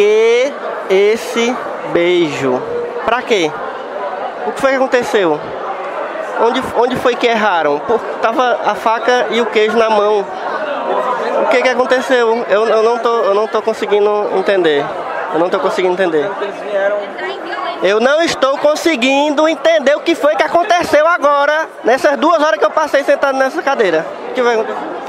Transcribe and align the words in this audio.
que 0.00 0.52
esse 0.88 1.54
beijo? 1.92 2.58
Pra 3.04 3.20
quê? 3.20 3.52
O 4.46 4.52
que 4.52 4.60
foi 4.60 4.70
que 4.70 4.76
aconteceu? 4.76 5.38
Onde, 6.40 6.62
onde 6.78 6.96
foi 6.96 7.14
que 7.14 7.26
erraram? 7.26 7.78
Pô, 7.80 7.98
tava 8.22 8.60
a 8.64 8.74
faca 8.74 9.26
e 9.30 9.42
o 9.42 9.46
queijo 9.46 9.76
na 9.76 9.90
mão. 9.90 10.24
O 11.42 11.48
que 11.50 11.60
que 11.60 11.68
aconteceu? 11.68 12.46
Eu, 12.48 12.66
eu, 12.66 12.82
não, 12.82 12.98
tô, 12.98 13.24
eu 13.24 13.34
não 13.34 13.46
tô 13.46 13.60
conseguindo 13.60 14.30
entender. 14.38 14.82
Eu 15.34 15.38
não 15.38 15.50
tô 15.50 15.60
conseguindo 15.60 15.92
entender. 15.92 16.30
Eu 17.82 18.00
não 18.00 18.22
estou 18.22 18.56
conseguindo 18.56 19.46
entender 19.46 19.94
o 19.96 20.00
que 20.00 20.14
foi 20.14 20.34
que 20.34 20.42
aconteceu 20.42 21.06
agora, 21.06 21.68
nessas 21.84 22.16
duas 22.16 22.42
horas 22.42 22.58
que 22.58 22.64
eu 22.64 22.70
passei 22.70 23.04
sentado 23.04 23.36
nessa 23.36 23.62
cadeira. 23.62 24.06
O 24.30 24.32
que 24.32 24.40
vai 24.40 24.54
acontecer? 24.54 24.99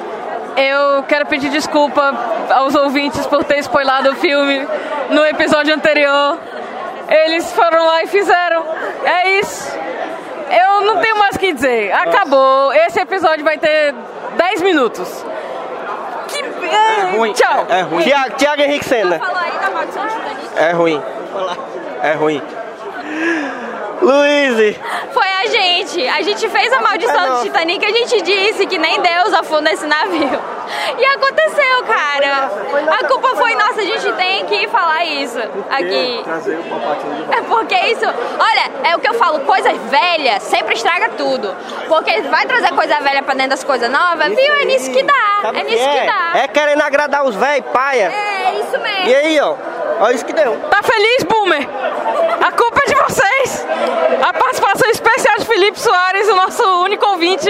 Eu 0.61 1.01
quero 1.03 1.25
pedir 1.25 1.49
desculpa 1.49 2.13
aos 2.51 2.75
ouvintes 2.75 3.25
por 3.25 3.43
ter 3.43 3.57
spoilado 3.61 4.11
o 4.11 4.15
filme 4.15 4.67
no 5.09 5.25
episódio 5.25 5.73
anterior. 5.73 6.37
Eles 7.09 7.51
foram 7.51 7.83
lá 7.83 8.03
e 8.03 8.07
fizeram. 8.07 8.63
É 9.03 9.39
isso. 9.39 9.75
Eu 10.51 10.81
não 10.81 10.99
tenho 10.99 11.17
mais 11.17 11.35
o 11.35 11.39
que 11.39 11.51
dizer. 11.51 11.91
Acabou. 11.91 12.71
Esse 12.73 12.99
episódio 12.99 13.43
vai 13.43 13.57
ter 13.57 13.95
10 14.37 14.61
minutos. 14.61 15.25
Que... 16.27 16.43
É 16.67 17.17
ruim. 17.17 17.33
Tchau. 17.33 17.65
É, 17.67 17.79
é 17.79 17.81
ruim. 17.81 18.03
Tiago, 18.03 18.35
Tiago 18.35 18.61
Henrique 18.61 18.85
Senna. 18.85 19.19
É 20.57 20.71
ruim. 20.73 21.01
É 22.03 22.13
ruim. 22.13 22.41
Luiz, 24.01 24.77
Foi 25.13 25.27
a 25.27 25.45
gente. 25.47 26.07
A 26.07 26.21
gente 26.23 26.49
fez 26.49 26.73
a 26.73 26.81
maldição 26.81 27.35
do 27.35 27.43
Titanic. 27.43 27.85
A 27.85 27.89
gente 27.91 28.21
disse 28.21 28.65
que 28.65 28.77
nem 28.77 28.99
Deus 28.99 29.33
afunda 29.33 29.71
esse 29.71 29.85
navio. 29.85 30.39
E 30.97 31.05
aconteceu, 31.05 31.83
cara. 31.83 32.49
A 32.99 33.07
culpa 33.07 33.35
foi 33.35 33.53
nossa. 33.55 33.81
A 33.81 33.85
gente 33.85 34.11
tem 34.13 34.45
que 34.45 34.67
falar 34.69 35.03
isso 35.05 35.37
aqui. 35.69 36.21
Trazer 36.23 36.57
o 36.57 36.63
de. 36.63 37.33
É 37.37 37.41
porque 37.41 37.75
isso. 37.75 38.05
Olha, 38.05 38.89
é 38.89 38.95
o 38.95 38.99
que 38.99 39.07
eu 39.09 39.13
falo. 39.13 39.41
Coisas 39.41 39.77
velhas 39.89 40.41
sempre 40.43 40.73
estraga 40.75 41.09
tudo. 41.09 41.55
Porque 41.87 42.21
vai 42.23 42.45
trazer 42.45 42.69
coisa 42.73 42.99
velha 43.01 43.21
pra 43.21 43.33
dentro 43.33 43.51
das 43.51 43.63
coisas 43.63 43.89
novas, 43.89 44.29
viu? 44.29 44.53
É 44.55 44.65
nisso 44.65 44.91
que 44.91 45.03
dá. 45.03 45.39
Sabe 45.41 45.59
É 45.59 45.61
o 45.61 45.65
nisso 45.65 45.89
que 45.89 45.97
é? 45.97 46.05
dá. 46.05 46.31
É 46.39 46.47
querendo 46.47 46.81
agradar 46.81 47.23
os 47.23 47.35
velhos, 47.35 47.65
paia. 47.71 48.11
É 48.11 48.59
isso 48.59 48.79
mesmo. 48.79 49.07
E 49.09 49.15
aí, 49.15 49.39
ó. 49.41 49.55
Olha 49.99 50.15
isso 50.15 50.25
que 50.25 50.33
deu. 50.33 50.57
Tá 50.69 50.81
feliz, 50.81 51.23
Boomer? 51.23 51.67
A 52.41 52.51
culpa 52.51 52.81
é 52.85 52.89
de 52.89 52.95
vocês. 52.95 53.67
A 54.27 54.33
participação 54.33 54.89
especial 54.89 55.35
de 55.37 55.45
Felipe 55.45 55.79
Soares, 55.79 56.27
o 56.27 56.35
nosso 56.35 56.63
único 56.81 57.05
ouvinte. 57.05 57.49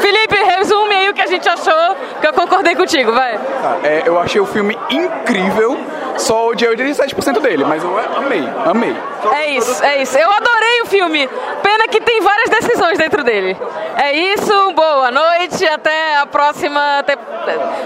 Felipe, 0.00 0.36
resume 0.36 0.94
aí 0.94 1.08
o 1.08 1.14
que 1.14 1.22
a 1.22 1.26
gente 1.26 1.48
achou, 1.48 1.96
que 2.20 2.26
eu 2.26 2.32
concordei 2.32 2.74
contigo, 2.74 3.12
vai. 3.12 3.38
Tá, 3.38 3.78
é, 3.84 4.02
eu 4.04 4.18
achei 4.18 4.40
o 4.40 4.46
filme 4.46 4.76
incrível, 4.90 5.78
só 6.16 6.48
odiei 6.48 6.74
87% 6.74 7.40
dele, 7.40 7.64
mas 7.64 7.82
eu 7.82 7.96
amei, 8.16 8.48
amei. 8.66 8.96
É 9.32 9.50
isso, 9.50 9.82
é 9.84 10.02
isso. 10.02 10.18
Eu 10.18 10.30
adorei 10.30 10.82
o 10.82 10.86
filme. 10.86 11.28
Pena 11.62 11.88
que 11.88 12.00
tem 12.00 12.20
várias 12.20 12.50
decisões 12.50 12.98
dentro 12.98 13.22
dele. 13.24 13.56
É 13.96 14.12
isso, 14.12 14.72
boa 14.72 15.10
noite, 15.10 15.66
até 15.66 16.16
a 16.16 16.26
próxima. 16.26 16.98
Até, 16.98 17.16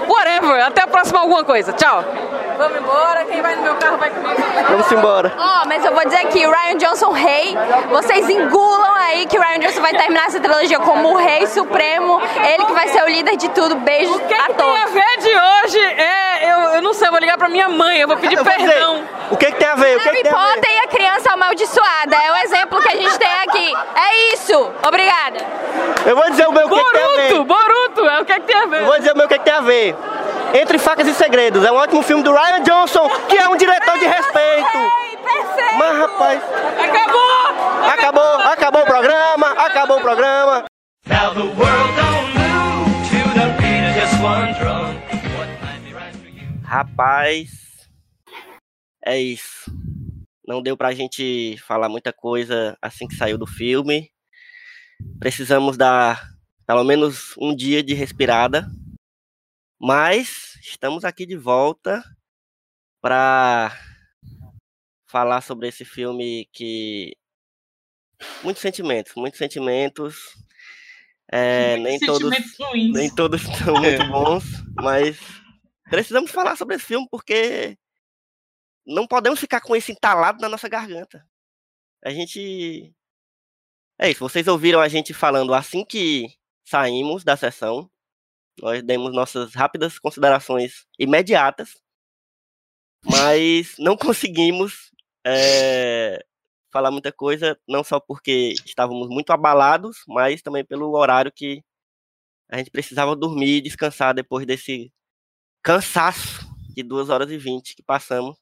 whatever, 0.08 0.66
até 0.66 0.82
a 0.82 0.86
próxima 0.86 1.20
alguma 1.20 1.44
coisa. 1.44 1.72
Tchau. 1.72 2.04
Vamos 2.58 2.76
embora, 2.76 3.24
quem 3.24 3.40
vai 3.40 3.54
no 3.54 3.62
meu 3.62 3.74
carro 3.76 3.98
vai 3.98 4.10
comigo. 4.10 4.34
Vamos 4.68 4.90
embora. 4.90 5.32
Ó, 5.38 5.66
mas 5.66 5.84
eu 5.84 5.94
vou 5.94 6.04
dizer 6.04 6.18
aqui, 6.38 6.46
o 6.46 6.50
Ryan 6.50 6.76
Johnson 6.76 7.10
rei, 7.10 7.56
vocês 7.90 8.28
engulam 8.28 8.94
aí 8.94 9.26
que 9.26 9.36
o 9.36 9.40
Ryan 9.40 9.58
Johnson 9.58 9.80
vai 9.80 9.92
terminar 9.92 10.26
essa 10.26 10.38
trilogia 10.38 10.78
como 10.78 11.12
o 11.12 11.16
rei 11.16 11.46
supremo, 11.46 12.20
ele 12.52 12.64
que 12.64 12.72
vai 12.72 12.88
ser 12.88 13.02
o 13.02 13.08
líder 13.08 13.36
de 13.36 13.48
tudo. 13.50 13.74
Beijos 13.76 14.16
O 14.16 14.20
que, 14.20 14.34
a 14.34 14.44
que 14.44 14.54
tem 14.54 14.76
a 14.76 14.86
ver 14.86 15.18
de 15.18 15.28
hoje 15.28 15.78
é. 15.78 16.50
Eu, 16.50 16.58
eu 16.76 16.82
não 16.82 16.94
sei, 16.94 17.08
eu 17.08 17.10
vou 17.10 17.20
ligar 17.20 17.36
pra 17.36 17.48
minha 17.48 17.68
mãe, 17.68 17.98
eu 17.98 18.08
vou 18.08 18.16
pedir 18.16 18.36
Eu 18.36 18.44
vou 18.44 18.52
dizer, 18.52 18.68
perdão. 18.68 19.04
o 19.30 19.36
que, 19.36 19.46
que 19.46 19.58
tem 19.58 19.68
a 19.68 19.74
ver? 19.74 19.96
O 19.96 20.00
que, 20.00 20.04
que 20.04 20.10
Harry 20.10 20.22
tem 20.22 20.32
a 20.32 20.36
ver? 20.36 20.54
Potter 20.54 20.70
e 20.70 20.78
a 20.78 20.86
criança 20.86 21.32
amaldiçoada, 21.32 22.16
é 22.16 22.32
o 22.32 22.36
exemplo 22.36 22.80
que 22.80 22.88
a 22.88 22.96
gente 22.96 23.18
tem 23.18 23.28
aqui. 23.46 23.72
É 23.96 24.34
isso, 24.34 24.70
obrigada. 24.86 25.38
Eu 26.06 26.16
vou 26.16 26.30
dizer 26.30 26.46
o 26.46 26.52
meu 26.52 26.66
o 26.66 26.68
que, 26.68 26.84
que 26.84 26.92
tem 26.92 27.02
a 27.02 27.08
ver. 27.08 27.34
Boruto, 27.34 27.44
Boruto, 27.44 28.08
é 28.08 28.20
o 28.20 28.24
que, 28.24 28.34
que 28.34 28.40
tem 28.40 28.56
a 28.56 28.66
ver. 28.66 28.80
Eu 28.80 28.86
vou 28.86 28.98
dizer 28.98 29.12
o 29.12 29.16
meu 29.16 29.26
o 29.26 29.28
que, 29.28 29.38
que 29.38 29.44
tem 29.44 29.54
a 29.54 29.60
ver. 29.60 29.96
Entre 30.54 30.78
Facas 30.78 31.06
e 31.06 31.14
Segredos. 31.14 31.64
É 31.64 31.70
um 31.70 31.76
ótimo 31.76 32.02
filme 32.02 32.22
do 32.22 32.32
Ryan 32.32 32.62
Johnson, 32.62 33.08
que 33.28 33.36
é 33.36 33.48
um 33.48 33.56
diretor 33.56 33.98
de 33.98 34.06
respeito. 34.06 35.07
Perfeito! 35.28 35.78
Mas, 35.78 35.98
rapaz, 35.98 36.42
Acabou! 36.42 37.28
acabou, 37.92 38.38
acabou 38.52 38.82
o 38.82 38.86
programa, 38.86 39.46
acabou 39.52 39.98
o 39.98 40.00
programa. 40.00 40.64
Now 41.06 41.34
the 41.34 41.40
world 41.40 41.92
don't 41.96 42.34
move 42.34 42.88
to 43.10 43.20
the 43.34 43.46
beat 43.60 43.84
of 43.84 43.94
just 44.00 44.14
one 44.22 44.52
drum. 44.58 44.94
What 45.36 45.48
might 45.62 45.80
be 45.84 45.92
right 45.94 46.16
for 46.16 46.28
you? 46.28 46.60
Rapaz, 46.64 47.88
é 49.04 49.18
isso. 49.18 49.70
Não 50.46 50.62
deu 50.62 50.76
pra 50.76 50.92
gente 50.92 51.56
falar 51.66 51.88
muita 51.88 52.12
coisa 52.12 52.76
assim 52.80 53.06
que 53.06 53.14
saiu 53.14 53.36
do 53.38 53.46
filme. 53.46 54.10
Precisamos 55.20 55.76
dar 55.76 56.26
pelo 56.66 56.84
menos 56.84 57.34
um 57.38 57.54
dia 57.54 57.82
de 57.82 57.94
respirada. 57.94 58.66
Mas 59.80 60.58
estamos 60.60 61.04
aqui 61.04 61.24
de 61.24 61.36
volta 61.36 62.02
para 63.00 63.72
falar 65.08 65.40
sobre 65.40 65.68
esse 65.68 65.84
filme 65.84 66.48
que. 66.52 67.16
Muitos 68.42 68.62
sentimentos, 68.62 69.14
muitos 69.16 69.38
sentimentos. 69.38 70.36
É, 71.30 71.76
nem 71.76 71.98
todos 71.98 72.34
Sentimentos 72.34 72.56
ruins. 72.58 72.92
nem 72.94 73.14
todos 73.14 73.42
são 73.58 73.74
muito 73.74 74.08
bons, 74.08 74.44
mas 74.74 75.18
precisamos 75.90 76.30
falar 76.30 76.56
sobre 76.56 76.76
esse 76.76 76.86
filme 76.86 77.06
porque 77.10 77.76
não 78.86 79.06
podemos 79.06 79.38
ficar 79.38 79.60
com 79.60 79.76
esse 79.76 79.92
entalado 79.92 80.40
na 80.40 80.48
nossa 80.48 80.68
garganta. 80.68 81.26
A 82.04 82.10
gente. 82.10 82.94
É 84.00 84.10
isso, 84.10 84.20
vocês 84.20 84.46
ouviram 84.46 84.80
a 84.80 84.88
gente 84.88 85.12
falando 85.12 85.52
assim 85.52 85.84
que 85.84 86.28
saímos 86.64 87.24
da 87.24 87.36
sessão. 87.36 87.90
Nós 88.60 88.82
demos 88.82 89.12
nossas 89.12 89.54
rápidas 89.54 89.98
considerações 89.98 90.86
imediatas, 90.98 91.80
mas 93.04 93.76
não 93.78 93.96
conseguimos 93.96 94.87
é, 95.30 96.24
falar 96.72 96.90
muita 96.90 97.12
coisa, 97.12 97.58
não 97.68 97.84
só 97.84 98.00
porque 98.00 98.54
estávamos 98.64 99.08
muito 99.08 99.30
abalados, 99.30 99.98
mas 100.06 100.40
também 100.40 100.64
pelo 100.64 100.96
horário 100.96 101.30
que 101.30 101.62
a 102.50 102.56
gente 102.56 102.70
precisava 102.70 103.14
dormir 103.14 103.56
e 103.56 103.60
descansar 103.60 104.14
depois 104.14 104.46
desse 104.46 104.90
cansaço 105.62 106.48
de 106.74 106.82
2 106.82 107.10
horas 107.10 107.30
e 107.30 107.36
20 107.36 107.76
que 107.76 107.82
passamos. 107.82 108.36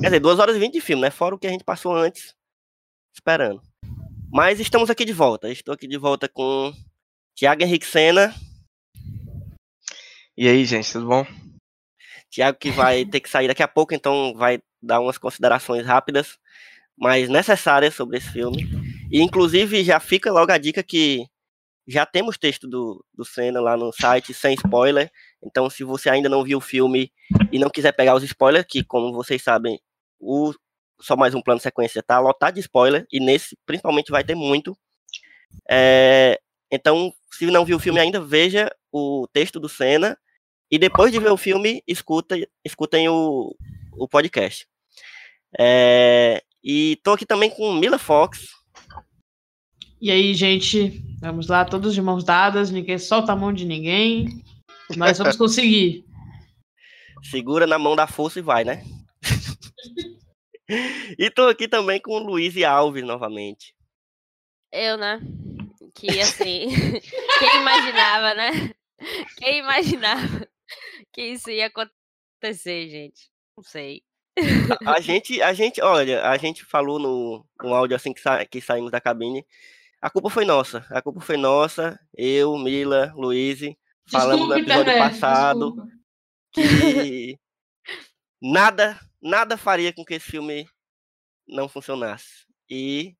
Quer 0.00 0.06
dizer, 0.06 0.20
2 0.20 0.38
horas 0.38 0.56
e 0.56 0.60
20 0.60 0.72
de 0.74 0.80
filme, 0.80 1.02
né? 1.02 1.10
Fora 1.10 1.34
o 1.34 1.38
que 1.38 1.46
a 1.46 1.50
gente 1.50 1.64
passou 1.64 1.94
antes 1.94 2.34
esperando. 3.12 3.60
Mas 4.32 4.60
estamos 4.60 4.90
aqui 4.90 5.04
de 5.04 5.12
volta. 5.12 5.50
Estou 5.50 5.74
aqui 5.74 5.88
de 5.88 5.96
volta 5.96 6.28
com 6.28 6.72
Tiago 7.34 7.62
Henrique 7.62 7.86
Sena. 7.86 8.34
E 10.36 10.48
aí, 10.48 10.64
gente, 10.64 10.92
tudo 10.92 11.06
bom? 11.06 11.26
Tiago 12.30 12.58
que 12.58 12.70
vai 12.70 13.04
ter 13.04 13.20
que 13.20 13.30
sair 13.30 13.46
daqui 13.46 13.62
a 13.62 13.68
pouco, 13.68 13.94
então 13.94 14.34
vai 14.34 14.60
dar 14.84 15.00
umas 15.00 15.18
considerações 15.18 15.86
rápidas, 15.86 16.38
mas 16.96 17.28
necessárias 17.28 17.94
sobre 17.94 18.18
esse 18.18 18.30
filme. 18.30 18.68
E 19.10 19.20
inclusive 19.20 19.82
já 19.84 20.00
fica 20.00 20.32
logo 20.32 20.52
a 20.52 20.58
dica 20.58 20.82
que 20.82 21.26
já 21.86 22.06
temos 22.06 22.38
texto 22.38 22.66
do, 22.66 23.04
do 23.12 23.24
Senna 23.24 23.60
lá 23.60 23.76
no 23.76 23.92
site, 23.92 24.32
sem 24.32 24.54
spoiler. 24.54 25.10
Então, 25.42 25.68
se 25.68 25.84
você 25.84 26.08
ainda 26.08 26.28
não 26.28 26.42
viu 26.42 26.58
o 26.58 26.60
filme 26.60 27.12
e 27.52 27.58
não 27.58 27.68
quiser 27.68 27.92
pegar 27.92 28.14
os 28.14 28.22
spoilers, 28.22 28.66
que 28.68 28.82
como 28.82 29.12
vocês 29.12 29.42
sabem, 29.42 29.78
o 30.18 30.54
só 31.00 31.16
mais 31.16 31.34
um 31.34 31.42
plano 31.42 31.60
sequência 31.60 32.02
tá 32.02 32.18
lotado 32.18 32.54
de 32.54 32.60
spoiler, 32.60 33.06
e 33.12 33.20
nesse 33.20 33.58
principalmente 33.66 34.10
vai 34.10 34.24
ter 34.24 34.34
muito. 34.34 34.76
É, 35.68 36.40
então, 36.70 37.12
se 37.30 37.46
não 37.46 37.64
viu 37.64 37.76
o 37.76 37.80
filme 37.80 38.00
ainda, 38.00 38.20
veja 38.20 38.70
o 38.90 39.26
texto 39.32 39.60
do 39.60 39.68
Senna 39.68 40.16
e 40.70 40.78
depois 40.78 41.12
de 41.12 41.18
ver 41.18 41.30
o 41.30 41.36
filme, 41.36 41.82
escuta, 41.86 42.36
escutem 42.64 43.08
o, 43.08 43.54
o 43.92 44.08
podcast. 44.08 44.66
É, 45.58 46.42
e 46.62 46.96
tô 47.02 47.12
aqui 47.12 47.26
também 47.26 47.50
com 47.50 47.72
Mila 47.74 47.98
Fox. 47.98 48.48
E 50.00 50.10
aí, 50.10 50.34
gente, 50.34 51.02
vamos 51.20 51.48
lá, 51.48 51.64
todos 51.64 51.94
de 51.94 52.02
mãos 52.02 52.24
dadas, 52.24 52.70
ninguém 52.70 52.98
solta 52.98 53.32
a 53.32 53.36
mão 53.36 53.52
de 53.52 53.64
ninguém. 53.64 54.42
Nós 54.96 55.18
vamos 55.18 55.36
conseguir. 55.38 56.04
Segura 57.22 57.66
na 57.66 57.78
mão 57.78 57.96
da 57.96 58.06
força 58.06 58.38
e 58.38 58.42
vai, 58.42 58.64
né? 58.64 58.84
e 61.18 61.30
tô 61.30 61.48
aqui 61.48 61.66
também 61.66 62.00
com 62.00 62.12
o 62.12 62.18
Luiz 62.18 62.54
e 62.56 62.64
Alves 62.64 63.02
novamente. 63.02 63.74
Eu, 64.70 64.98
né? 64.98 65.20
Que 65.94 66.20
assim. 66.20 66.68
quem 67.38 67.60
imaginava, 67.60 68.34
né? 68.34 68.74
Quem 69.38 69.58
imaginava 69.58 70.48
que 71.12 71.22
isso 71.22 71.50
ia 71.50 71.66
acontecer, 71.66 72.88
gente? 72.88 73.30
Não 73.56 73.62
sei. 73.64 74.02
A, 74.86 74.92
a 74.94 75.00
gente, 75.02 75.40
a 75.42 75.52
gente, 75.52 75.80
olha, 75.82 76.28
a 76.28 76.36
gente 76.36 76.64
falou 76.64 76.98
no, 76.98 77.44
no 77.62 77.74
áudio 77.74 77.96
assim 77.96 78.12
que, 78.12 78.20
sa 78.20 78.44
que 78.44 78.60
saímos 78.60 78.90
da 78.90 79.00
cabine. 79.00 79.44
A 80.00 80.10
culpa 80.10 80.28
foi 80.28 80.44
nossa. 80.44 80.84
A 80.90 81.00
culpa 81.00 81.20
foi 81.20 81.36
nossa. 81.36 81.98
Eu, 82.16 82.56
Mila, 82.58 83.12
Luiz. 83.16 83.60
Falamos 84.10 84.48
no 84.48 84.54
episódio 84.58 84.82
internet, 84.82 84.98
passado 85.12 85.70
desculpa. 85.70 85.90
que 86.52 87.38
nada, 88.42 88.98
nada 89.22 89.56
faria 89.56 89.92
com 89.92 90.04
que 90.04 90.14
esse 90.14 90.30
filme 90.30 90.66
não 91.48 91.68
funcionasse. 91.68 92.44
E 92.68 93.14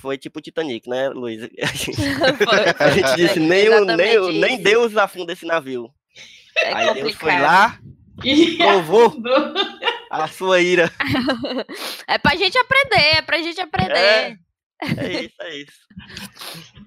foi 0.00 0.18
tipo 0.18 0.40
Titanic, 0.42 0.88
né, 0.88 1.08
Luiz? 1.08 1.42
A 1.62 1.66
gente, 1.66 1.96
Foi- 1.96 2.74
a 2.86 2.90
gente 2.90 3.16
disse, 3.16 3.40
nem, 3.40 3.68
o, 3.70 3.84
nem, 3.84 4.18
o- 4.18 4.32
nem. 4.32 4.62
Deus 4.62 4.96
afunda 4.96 5.32
esse 5.32 5.46
navio. 5.46 5.90
É 6.56 6.72
Aí 6.74 6.94
Deus 6.94 7.14
foi 7.14 7.32
lá, 7.38 7.78
E 8.22 8.56
provou. 8.58 9.14
A 10.10 10.28
sua 10.28 10.60
ira. 10.60 10.90
É 12.06 12.18
pra 12.18 12.36
gente 12.36 12.56
aprender, 12.58 13.16
é 13.16 13.22
pra 13.22 13.38
gente 13.38 13.60
aprender. 13.60 13.94
É, 13.96 14.36
é 14.98 15.22
isso, 15.24 15.34
é 15.40 15.56
isso. 15.56 15.78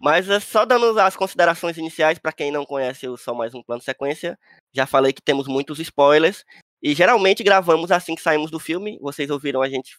Mas 0.02 0.30
é 0.30 0.40
só 0.40 0.66
dando 0.66 0.98
as 1.00 1.16
considerações 1.16 1.78
iniciais, 1.78 2.20
para 2.20 2.32
quem 2.32 2.52
não 2.52 2.66
conhece 2.66 3.08
o 3.08 3.18
Só 3.18 3.34
Mais 3.34 3.54
Um 3.56 3.64
Plano 3.64 3.82
Sequência, 3.82 4.38
já 4.74 4.86
falei 4.86 5.12
que 5.12 5.22
temos 5.22 5.48
muitos 5.48 5.80
spoilers, 5.80 6.44
e 6.82 6.94
geralmente 6.94 7.44
gravamos 7.44 7.92
assim 7.92 8.14
que 8.16 8.22
saímos 8.22 8.52
do 8.52 8.60
filme, 8.60 9.00
vocês 9.02 9.30
ouviram 9.30 9.62
a 9.62 9.70
gente 9.70 9.98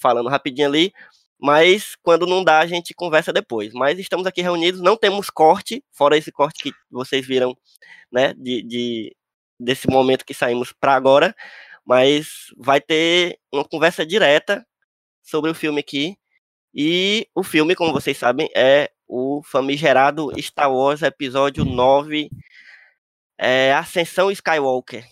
falando 0.00 0.30
rapidinho 0.30 0.68
ali, 0.68 0.92
mas 1.38 1.94
quando 2.02 2.26
não 2.26 2.42
dá, 2.42 2.60
a 2.60 2.66
gente 2.66 2.94
conversa 2.94 3.32
depois. 3.32 3.72
Mas 3.74 3.98
estamos 3.98 4.26
aqui 4.26 4.40
reunidos, 4.40 4.80
não 4.80 4.96
temos 4.96 5.28
corte, 5.28 5.84
fora 5.92 6.16
esse 6.16 6.32
corte 6.32 6.62
que 6.62 6.72
vocês 6.90 7.26
viram, 7.26 7.54
né, 8.10 8.32
de, 8.34 8.62
de- 8.62 9.16
desse 9.60 9.86
momento 9.88 10.24
que 10.24 10.32
saímos 10.32 10.72
para 10.72 10.94
agora, 10.94 11.34
mas 11.86 12.52
vai 12.56 12.80
ter 12.80 13.38
uma 13.52 13.64
conversa 13.64 14.04
direta 14.04 14.66
sobre 15.22 15.50
o 15.50 15.54
filme 15.54 15.80
aqui. 15.80 16.16
E 16.74 17.28
o 17.34 17.42
filme, 17.42 17.74
como 17.74 17.92
vocês 17.92 18.16
sabem, 18.18 18.50
é 18.54 18.90
o 19.08 19.40
famigerado 19.44 20.30
Star 20.42 20.70
Wars 20.70 21.02
Episódio 21.02 21.64
9, 21.64 22.28
é 23.38 23.72
Ascensão 23.72 24.30
Skywalker, 24.30 25.06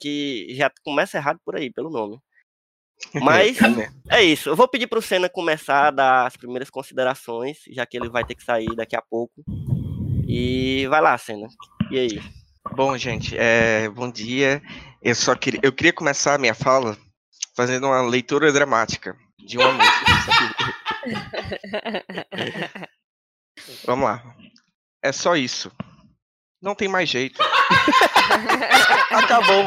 que 0.00 0.54
já 0.54 0.70
começa 0.84 1.18
errado 1.18 1.40
por 1.44 1.56
aí, 1.56 1.70
pelo 1.70 1.90
nome. 1.90 2.18
Mas 3.22 3.58
é 4.10 4.22
isso. 4.22 4.48
Eu 4.48 4.56
vou 4.56 4.68
pedir 4.68 4.86
para 4.86 4.98
o 4.98 5.02
Senna 5.02 5.28
começar 5.28 5.88
a 5.88 5.90
dar 5.90 6.26
as 6.26 6.36
primeiras 6.36 6.70
considerações, 6.70 7.58
já 7.70 7.84
que 7.86 7.96
ele 7.96 8.08
vai 8.08 8.24
ter 8.24 8.34
que 8.34 8.42
sair 8.42 8.74
daqui 8.74 8.96
a 8.96 9.02
pouco. 9.02 9.44
E 10.26 10.86
vai 10.88 11.00
lá, 11.00 11.16
Senna. 11.16 11.48
E 11.90 11.98
aí? 11.98 12.20
Bom, 12.74 12.96
gente, 12.96 13.36
é, 13.36 13.88
bom 13.88 14.10
dia. 14.10 14.62
Eu 15.02 15.14
só 15.14 15.34
queria, 15.34 15.60
eu 15.62 15.72
queria 15.72 15.92
começar 15.92 16.34
a 16.34 16.38
minha 16.38 16.54
fala 16.54 16.96
fazendo 17.56 17.86
uma 17.86 18.02
leitura 18.02 18.52
dramática 18.52 19.16
de 19.38 19.58
uma 19.58 19.72
música. 19.72 20.06
Vamos 23.84 24.04
lá. 24.04 24.22
É 25.02 25.12
só 25.12 25.36
isso. 25.36 25.70
Não 26.60 26.74
tem 26.74 26.88
mais 26.88 27.08
jeito. 27.08 27.40
Acabou. 29.10 29.64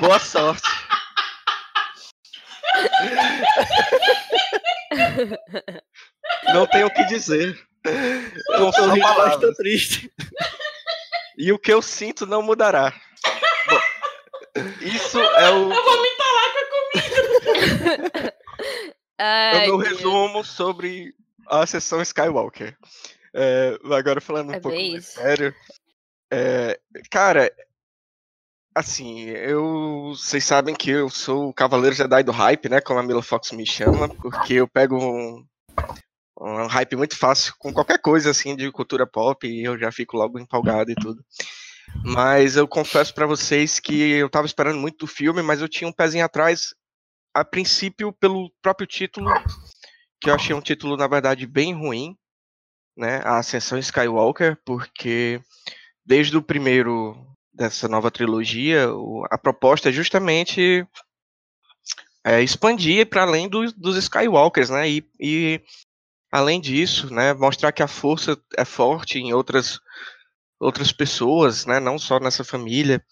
Boa 0.00 0.18
sorte. 0.18 0.68
Não 6.54 6.66
tenho 6.66 6.86
o 6.86 6.90
que 6.90 7.04
dizer. 7.06 7.58
Não 8.50 8.72
são 8.72 8.98
palavras. 8.98 9.34
Estou 9.34 9.54
triste. 9.54 10.12
E 11.42 11.50
o 11.50 11.58
que 11.58 11.72
eu 11.72 11.82
sinto 11.82 12.24
não 12.24 12.40
mudará. 12.40 12.92
Bom, 13.68 13.80
isso 14.80 15.18
é 15.18 15.50
o, 15.50 15.72
Eu 15.72 15.82
vou 15.84 16.02
me 16.02 16.08
entalar 16.08 16.52
com 16.52 16.58
a 16.58 16.68
comida. 17.90 18.34
é 19.18 19.52
o 19.64 19.66
meu 19.66 19.78
Deus. 19.78 19.88
resumo 19.98 20.44
sobre 20.44 21.12
a 21.48 21.66
sessão 21.66 22.00
Skywalker. 22.00 22.76
É, 23.34 23.76
agora 23.92 24.20
falando 24.20 24.50
um 24.50 24.54
É 24.54 24.60
pouco 24.60 24.76
mais 24.78 25.04
isso. 25.04 25.12
sério. 25.14 25.52
é, 26.30 26.78
cara, 27.10 27.52
assim, 28.72 29.22
eu. 29.30 30.12
Vocês 30.14 30.44
sabem 30.44 30.76
que 30.76 30.90
eu 30.90 31.10
sou 31.10 31.48
o 31.48 31.52
Cavaleiro 31.54 31.96
Jedi 31.96 32.22
do 32.22 32.30
hype, 32.30 32.68
né? 32.68 32.80
Como 32.80 33.00
a 33.00 33.02
Mila 33.02 33.20
Fox 33.22 33.50
me 33.50 33.66
chama, 33.66 34.08
porque 34.08 34.54
eu 34.54 34.68
pego 34.68 34.96
um, 34.96 35.44
um 36.40 36.66
hype 36.66 36.96
muito 36.96 37.16
fácil 37.16 37.54
com 37.58 37.72
qualquer 37.72 37.98
coisa 38.00 38.30
assim 38.30 38.56
de 38.56 38.70
cultura 38.72 39.06
pop 39.06 39.46
e 39.46 39.64
eu 39.64 39.78
já 39.78 39.92
fico 39.92 40.16
logo 40.16 40.38
empolgado 40.38 40.90
e 40.90 40.94
tudo. 40.94 41.24
Mas 42.04 42.56
eu 42.56 42.66
confesso 42.66 43.12
pra 43.12 43.26
vocês 43.26 43.78
que 43.78 44.12
eu 44.12 44.28
tava 44.30 44.46
esperando 44.46 44.78
muito 44.78 44.98
do 44.98 45.06
filme, 45.06 45.42
mas 45.42 45.60
eu 45.60 45.68
tinha 45.68 45.88
um 45.88 45.92
pezinho 45.92 46.24
atrás, 46.24 46.74
a 47.34 47.44
princípio, 47.44 48.12
pelo 48.12 48.50
próprio 48.62 48.86
título, 48.86 49.30
que 50.20 50.30
eu 50.30 50.34
achei 50.34 50.54
um 50.54 50.60
título, 50.60 50.96
na 50.96 51.06
verdade, 51.06 51.46
bem 51.46 51.74
ruim, 51.74 52.16
né? 52.96 53.20
A 53.24 53.38
Ascensão 53.38 53.78
Skywalker, 53.78 54.56
porque 54.64 55.40
desde 56.04 56.36
o 56.36 56.42
primeiro 56.42 57.16
dessa 57.52 57.88
nova 57.88 58.10
trilogia, 58.10 58.88
a 59.30 59.36
proposta 59.36 59.90
é 59.90 59.92
justamente 59.92 60.86
é, 62.24 62.42
expandir 62.42 63.06
para 63.06 63.22
além 63.22 63.48
dos, 63.48 63.72
dos 63.72 63.96
Skywalkers, 63.96 64.70
né? 64.70 64.88
E, 64.88 65.06
e 65.20 65.60
além 66.32 66.58
disso, 66.60 67.12
né, 67.12 67.34
mostrar 67.34 67.70
que 67.72 67.82
a 67.82 67.86
força 67.86 68.36
é 68.56 68.64
forte 68.64 69.18
em 69.18 69.34
outras 69.34 69.78
outras 70.58 70.92
pessoas, 70.92 71.66
né, 71.66 71.80
não 71.80 71.98
só 71.98 72.18
nessa 72.20 72.44
família. 72.44 73.04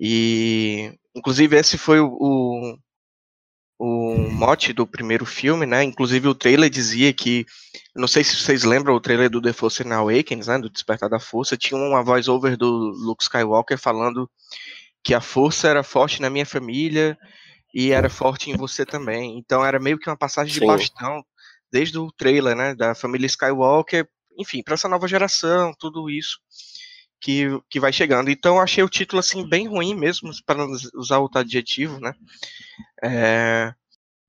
E 0.00 0.92
inclusive 1.14 1.56
esse 1.56 1.78
foi 1.78 2.00
o, 2.00 2.08
o, 2.18 2.78
o 3.78 4.30
mote 4.30 4.72
do 4.72 4.86
primeiro 4.86 5.26
filme, 5.26 5.66
né? 5.66 5.82
Inclusive 5.82 6.26
o 6.26 6.34
trailer 6.34 6.70
dizia 6.70 7.12
que, 7.12 7.44
não 7.94 8.08
sei 8.08 8.24
se 8.24 8.36
vocês 8.36 8.64
lembram 8.64 8.94
o 8.94 9.00
trailer 9.00 9.28
do 9.28 9.42
The 9.42 9.52
Force 9.52 9.82
Awakens, 9.82 10.46
né, 10.46 10.58
do 10.58 10.70
Despertar 10.70 11.10
da 11.10 11.20
Força, 11.20 11.56
tinha 11.56 11.78
uma 11.78 12.02
voice 12.02 12.30
over 12.30 12.56
do 12.56 12.68
Luke 12.68 13.22
Skywalker 13.22 13.78
falando 13.78 14.28
que 15.04 15.14
a 15.14 15.20
força 15.20 15.68
era 15.68 15.82
forte 15.82 16.20
na 16.20 16.30
minha 16.30 16.46
família 16.46 17.16
e 17.74 17.92
era 17.92 18.08
forte 18.08 18.50
em 18.50 18.56
você 18.56 18.86
também. 18.86 19.38
Então 19.38 19.64
era 19.64 19.78
meio 19.78 19.98
que 19.98 20.08
uma 20.08 20.16
passagem 20.16 20.52
de 20.52 20.60
Sim. 20.60 20.66
bastão 20.66 21.22
desde 21.70 21.98
o 21.98 22.10
trailer, 22.12 22.56
né, 22.56 22.74
da 22.74 22.94
família 22.94 23.26
Skywalker, 23.26 24.08
enfim, 24.38 24.62
para 24.62 24.74
essa 24.74 24.88
nova 24.88 25.08
geração, 25.08 25.72
tudo 25.78 26.10
isso 26.10 26.38
que, 27.20 27.46
que 27.68 27.80
vai 27.80 27.92
chegando. 27.92 28.30
Então 28.30 28.60
achei 28.60 28.84
o 28.84 28.88
título 28.88 29.20
assim 29.20 29.48
bem 29.48 29.66
ruim 29.66 29.94
mesmo, 29.94 30.30
para 30.44 30.64
usar 30.94 31.18
outro 31.18 31.40
adjetivo, 31.40 31.98
né? 32.00 32.12
É, 33.02 33.74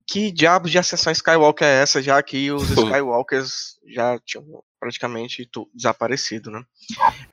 que 0.06 0.32
diabos 0.32 0.70
de 0.70 0.78
ascensão 0.78 1.12
Skywalker 1.12 1.66
é 1.66 1.82
essa, 1.82 2.02
já 2.02 2.22
que 2.22 2.50
os 2.50 2.70
Skywalkers 2.72 3.78
já 3.86 4.18
tinham 4.24 4.44
praticamente 4.80 5.48
desaparecido, 5.74 6.50
né? 6.50 6.62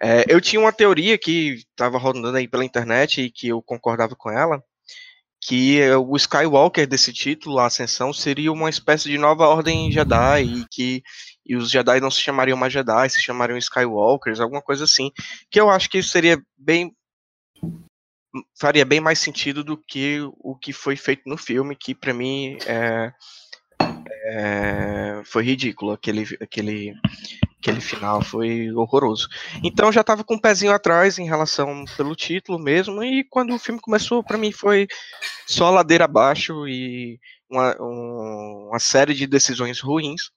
É, 0.01 0.25
eu 0.27 0.41
tinha 0.41 0.59
uma 0.59 0.73
teoria 0.73 1.17
que 1.17 1.63
estava 1.69 1.97
rodando 1.97 2.35
aí 2.35 2.47
pela 2.47 2.65
internet 2.65 3.21
e 3.21 3.31
que 3.31 3.47
eu 3.47 3.61
concordava 3.61 4.15
com 4.15 4.29
ela, 4.29 4.61
que 5.47 5.79
o 5.95 6.15
Skywalker 6.15 6.87
desse 6.87 7.13
título, 7.13 7.59
a 7.59 7.67
Ascensão, 7.67 8.11
seria 8.11 8.51
uma 8.51 8.69
espécie 8.69 9.09
de 9.09 9.17
nova 9.17 9.47
ordem 9.47 9.91
Jedi 9.91 10.43
e 10.43 10.65
que 10.69 11.03
e 11.45 11.55
os 11.55 11.69
Jedi 11.69 11.99
não 11.99 12.09
se 12.09 12.19
chamariam 12.19 12.57
mais 12.57 12.73
Jedi, 12.73 13.09
se 13.09 13.21
chamariam 13.21 13.57
Skywalkers, 13.57 14.39
alguma 14.39 14.61
coisa 14.61 14.85
assim, 14.85 15.11
que 15.51 15.59
eu 15.59 15.69
acho 15.69 15.87
que 15.89 16.01
seria 16.01 16.41
bem 16.57 16.91
faria 18.59 18.83
bem 18.83 18.99
mais 18.99 19.19
sentido 19.19 19.63
do 19.63 19.77
que 19.77 20.19
o 20.39 20.55
que 20.55 20.73
foi 20.73 20.95
feito 20.95 21.21
no 21.27 21.37
filme, 21.37 21.75
que 21.75 21.93
pra 21.93 22.13
mim 22.13 22.57
é, 22.65 23.13
é, 24.25 25.21
foi 25.25 25.43
ridículo, 25.43 25.91
aquele, 25.91 26.23
aquele, 26.41 26.93
aquele 27.65 27.81
final 27.81 28.21
foi 28.21 28.71
horroroso. 28.71 29.27
Então 29.63 29.91
já 29.91 30.03
tava 30.03 30.23
com 30.23 30.35
um 30.35 30.39
pezinho 30.39 30.71
atrás 30.71 31.17
em 31.17 31.25
relação 31.25 31.83
pelo 31.97 32.15
título 32.15 32.59
mesmo, 32.59 33.03
e 33.03 33.23
quando 33.23 33.53
o 33.55 33.59
filme 33.59 33.79
começou, 33.81 34.23
pra 34.23 34.37
mim 34.37 34.51
foi 34.51 34.87
só 35.47 35.71
ladeira 35.71 36.05
abaixo 36.05 36.67
e 36.67 37.19
uma, 37.49 37.75
um- 37.81 38.67
uma 38.69 38.79
série 38.79 39.13
de 39.13 39.25
decisões 39.25 39.79
ruins. 39.79 40.29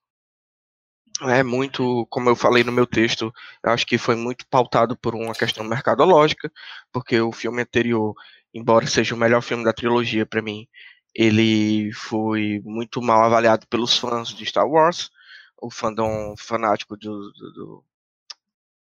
É 1.23 1.43
muito, 1.43 2.07
como 2.11 2.29
eu 2.31 2.37
falei 2.37 2.63
no 2.63 2.71
meu 2.71 2.87
texto, 2.87 3.33
acho 3.65 3.85
que 3.85 3.99
foi 3.99 4.15
muito 4.15 4.47
pautado 4.49 4.97
por 4.97 5.15
uma 5.17 5.35
questão 5.35 5.65
mercadológica, 5.65 6.51
porque 6.93 7.21
o 7.21 7.33
filme 7.33 7.61
anterior, 7.63 8.15
embora 8.55 8.87
seja 8.87 9.15
o 9.17 9.19
melhor 9.19 9.43
filme 9.43 9.65
da 9.65 9.73
trilogia 9.73 10.25
para 10.25 10.41
mim, 10.41 10.67
ele 11.15 11.93
foi 11.93 12.61
muito 12.65 13.03
mal 13.03 13.25
avaliado 13.25 13.67
pelos 13.69 13.99
fãs 13.99 14.29
de 14.29 14.47
Star 14.47 14.69
Wars, 14.69 15.11
o 15.61 15.71
fandom 15.71 16.35
fanático 16.37 16.97
do, 16.97 17.33
do- 17.33 17.53
do- 17.53 17.85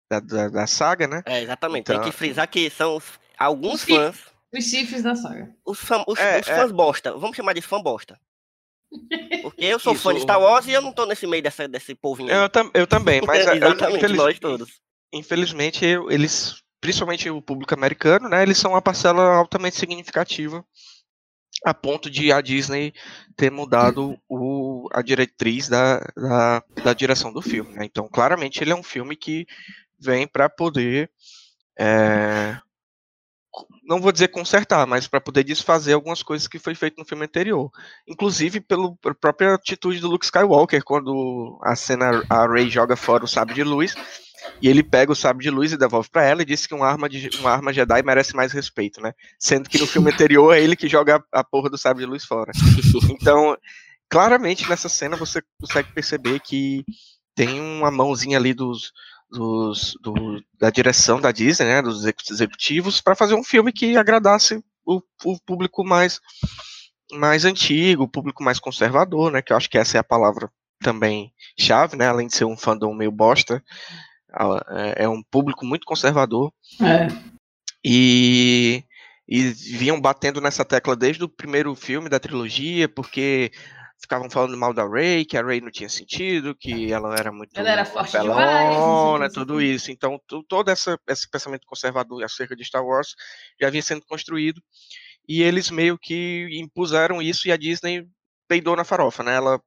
da, 0.10 0.20
da, 0.20 0.50
da 0.50 0.68
saga, 0.68 1.08
né? 1.08 1.22
É, 1.26 1.42
exatamente. 1.42 1.86
Tem 1.86 1.96
Então- 1.96 2.10
que 2.10 2.16
frisar 2.16 2.48
que 2.48 2.70
são 2.70 2.98
os- 2.98 3.20
alguns 3.38 3.76
Os 3.76 3.84
fãs, 3.84 4.18
Os 4.54 4.70
cifres 4.70 5.04
da 5.04 5.16
saga. 5.16 5.54
os, 5.66 5.80
fã- 5.80 6.04
os- 6.08 6.20
É, 6.20 6.40
os 6.42 6.48
é. 6.48 6.56
fãs 6.56 6.72
bosta. 6.72 7.14
Vamos 7.18 7.36
chamar 7.36 7.54
de 7.54 7.62
fã 7.62 7.82
bosta. 7.82 8.20
Porque 9.44 9.64
eu 9.66 9.80
sou 9.80 9.96
fã 9.96 10.12
de 10.12 10.18
Isso. 10.18 10.24
Star 10.26 10.40
Wars 10.42 10.68
e 10.68 10.72
eu 10.72 10.82
não 10.82 10.92
tô 10.92 11.06
nesse 11.06 11.26
meio 11.26 11.42
dessa, 11.42 11.68
desse 11.68 11.96
povinho. 11.96 12.30
Eu, 12.30 12.50
tam- 12.50 12.70
eu 12.74 12.86
também, 12.86 13.22
mas 13.26 13.40
Exatamente, 13.48 13.98
infeliz- 13.98 14.18
nós 14.18 14.40
todos. 14.40 14.82
infelizmente 15.14 15.86
eu- 15.86 16.12
eles, 16.12 16.62
principalmente 16.82 17.30
o 17.30 17.42
público 17.42 17.74
americano, 17.74 18.28
né, 18.28 18.44
eles 18.44 18.58
são 18.58 18.72
uma 18.72 18.82
parcela 18.82 19.36
altamente 19.38 19.78
significativa 19.78 20.66
a 21.66 21.74
ponto 21.74 22.10
de 22.10 22.32
a 22.32 22.42
Disney 22.42 22.94
ter 23.36 23.52
mudado 23.52 24.18
o, 24.28 24.88
a 24.92 25.02
diretriz 25.02 25.70
da, 25.70 26.00
da, 26.16 26.64
da 26.84 26.94
direção 26.94 27.32
do 27.32 27.42
filme. 27.42 27.74
né? 27.74 27.86
Então, 27.86 28.08
claramente, 28.08 28.64
ele 28.64 28.72
é 28.72 28.76
um 28.76 28.84
filme 28.84 29.16
que 29.16 29.46
vem 30.00 30.28
para 30.28 30.50
poder, 30.50 31.12
é, 31.80 32.58
não 33.84 34.02
vou 34.02 34.12
dizer 34.12 34.30
consertar, 34.30 34.88
mas 34.88 35.08
para 35.08 35.22
poder 35.22 35.44
desfazer 35.44 35.94
algumas 35.94 36.24
coisas 36.24 36.48
que 36.48 36.58
foi 36.58 36.74
feito 36.74 36.98
no 36.98 37.06
filme 37.06 37.26
anterior. 37.26 37.70
Inclusive 38.08 38.60
pelo, 38.62 38.96
pela 38.98 39.14
própria 39.14 39.54
atitude 39.54 40.00
do 40.00 40.10
Luke 40.10 40.26
Skywalker, 40.26 40.84
quando 40.84 41.60
a 41.64 41.76
cena 41.76 42.24
a 42.30 42.48
Rey 42.48 42.70
joga 42.70 42.96
fora 42.96 43.24
o 43.24 43.28
sabre 43.28 43.54
de 43.54 43.64
luz 43.64 43.94
e 44.62 44.68
ele 44.68 44.84
pega 44.84 45.12
o 45.12 45.16
sabre 45.16 45.44
de 45.44 45.50
luz 45.50 45.72
e 45.72 45.78
devolve 45.78 46.10
para 46.10 46.24
ela 46.24 46.42
e 46.42 46.46
diz 46.46 46.66
que 46.68 46.74
uma 46.74 46.88
arma, 46.88 47.10
de, 47.10 47.30
uma 47.40 47.52
arma 47.52 47.74
Jedi 47.74 48.04
merece 48.04 48.36
mais 48.36 48.52
respeito, 48.52 49.02
né? 49.02 49.14
Sendo 49.40 49.70
que 49.70 49.80
no 49.80 49.88
filme 49.88 50.12
anterior 50.12 50.54
é 50.56 50.62
ele 50.62 50.76
que 50.76 50.88
joga 50.88 51.24
a, 51.32 51.44
porra 51.44 51.70
do 51.70 51.78
sabre 51.78 52.04
de 52.04 52.10
luz 52.10 52.24
fora. 52.26 52.52
Então, 53.10 53.58
claramente 54.10 54.68
nessa 54.70 54.90
cena 54.90 55.16
você 55.18 55.42
consegue 55.60 55.92
perceber 55.94 56.40
que 56.40 56.84
tem 57.36 57.60
uma 57.60 57.90
mãozinha 57.90 58.38
ali 58.38 58.54
dos, 58.54 58.92
dos 59.30 59.96
do- 60.02 60.44
da 60.60 60.70
direção 60.70 61.20
da 61.20 61.32
Disney, 61.32 61.66
né, 61.68 61.82
dos 61.82 62.00
exec- 62.02 62.30
executivos, 62.30 63.02
para 63.02 63.16
fazer 63.16 63.34
um 63.36 63.44
filme 63.44 63.72
que 63.72 63.96
agradasse 63.98 64.62
o, 64.86 65.02
o 65.24 65.40
público 65.46 65.84
mais 65.84 66.20
mais 67.14 67.44
antigo, 67.44 68.04
o 68.04 68.08
público 68.08 68.44
mais 68.44 68.60
conservador, 68.60 69.32
né, 69.32 69.42
que 69.42 69.52
eu 69.52 69.58
acho 69.58 69.70
que 69.70 69.78
essa 69.78 69.98
é 69.98 70.00
a 70.00 70.04
palavra 70.04 70.50
também 70.82 71.34
chave, 71.60 71.96
né, 71.98 72.08
além 72.08 72.28
de 72.28 72.36
ser 72.36 72.46
um 72.46 72.58
fandom 72.58 72.94
meio 72.94 73.12
bosta, 73.12 73.62
é- 74.70 75.04
é 75.04 75.10
um 75.10 75.22
público 75.24 75.66
muito 75.66 75.86
conservador 75.86 76.52
É. 76.82 77.08
e, 77.84 78.84
e 79.28 79.44
vinham 79.50 80.00
batendo 80.00 80.40
nessa 80.42 80.64
tecla 80.66 80.96
desde 80.96 81.24
o 81.24 81.30
primeiro 81.30 81.76
filme 81.76 82.10
da 82.10 82.20
trilogia, 82.20 82.88
porque 82.88 83.52
ficavam 84.02 84.30
falando 84.32 84.58
mal 84.58 84.74
da 84.74 84.88
Rey, 84.88 85.24
que 85.24 85.38
a 85.38 85.44
Rey 85.46 85.62
não 85.62 85.70
tinha 85.70 85.88
sentido, 85.88 86.56
que 86.56 86.92
ela 86.92 87.16
era 87.16 87.32
muito 87.32 87.52
Ela 87.56 87.70
era 87.70 87.86
forte 87.86 88.18
apelona, 88.18 89.14
demais, 89.14 89.34
tudo 89.34 89.62
isso. 89.62 89.92
Então, 89.92 90.20
todo 90.48 90.70
essa, 90.70 91.00
esse 91.08 91.30
pensamento 91.30 91.68
conservador 91.68 92.24
acerca 92.24 92.56
de 92.56 92.66
Star 92.66 92.84
Wars 92.84 93.14
já 93.62 93.70
vinha 93.70 93.84
sendo 93.84 94.04
construído, 94.06 94.60
e 95.28 95.44
eles 95.44 95.70
meio 95.70 96.00
que 96.00 96.48
impuseram 96.52 97.22
isso, 97.22 97.48
e 97.48 97.52
a 97.52 97.58
Disney 97.58 98.08
peidou 98.48 98.76
na 98.76 98.84
farofa, 98.84 99.22
né? 99.24 99.36
Ela 99.36 99.62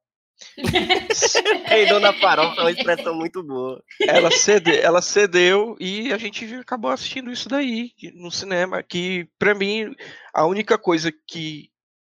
Peidou 1.67 1.99
na 1.99 2.13
farofa 2.13 2.59
é 2.59 2.63
uma 2.63 2.71
expressão 2.71 3.15
muito 3.15 3.43
boa. 3.43 3.81
ela, 4.01 4.31
cede, 4.31 4.77
ela 4.77 5.01
cedeu 5.01 5.75
e 5.79 6.11
a 6.11 6.17
gente 6.17 6.45
acabou 6.55 6.91
assistindo 6.91 7.31
isso 7.31 7.47
daí 7.47 7.91
no 8.15 8.31
cinema. 8.31 8.83
Que, 8.83 9.27
pra 9.39 9.55
mim, 9.55 9.93
a 10.33 10.45
única 10.45 10.77
coisa 10.77 11.11
que 11.27 11.69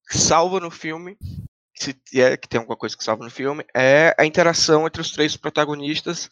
salva 0.09 0.59
no 0.59 0.69
filme, 0.69 1.17
se 1.75 1.95
é 2.15 2.37
que 2.37 2.47
tem 2.47 2.59
alguma 2.59 2.77
coisa 2.77 2.95
que 2.95 3.03
salva 3.03 3.23
no 3.23 3.31
filme, 3.31 3.65
é 3.75 4.13
a 4.17 4.25
interação 4.25 4.85
entre 4.85 5.01
os 5.01 5.11
três 5.11 5.35
protagonistas, 5.35 6.29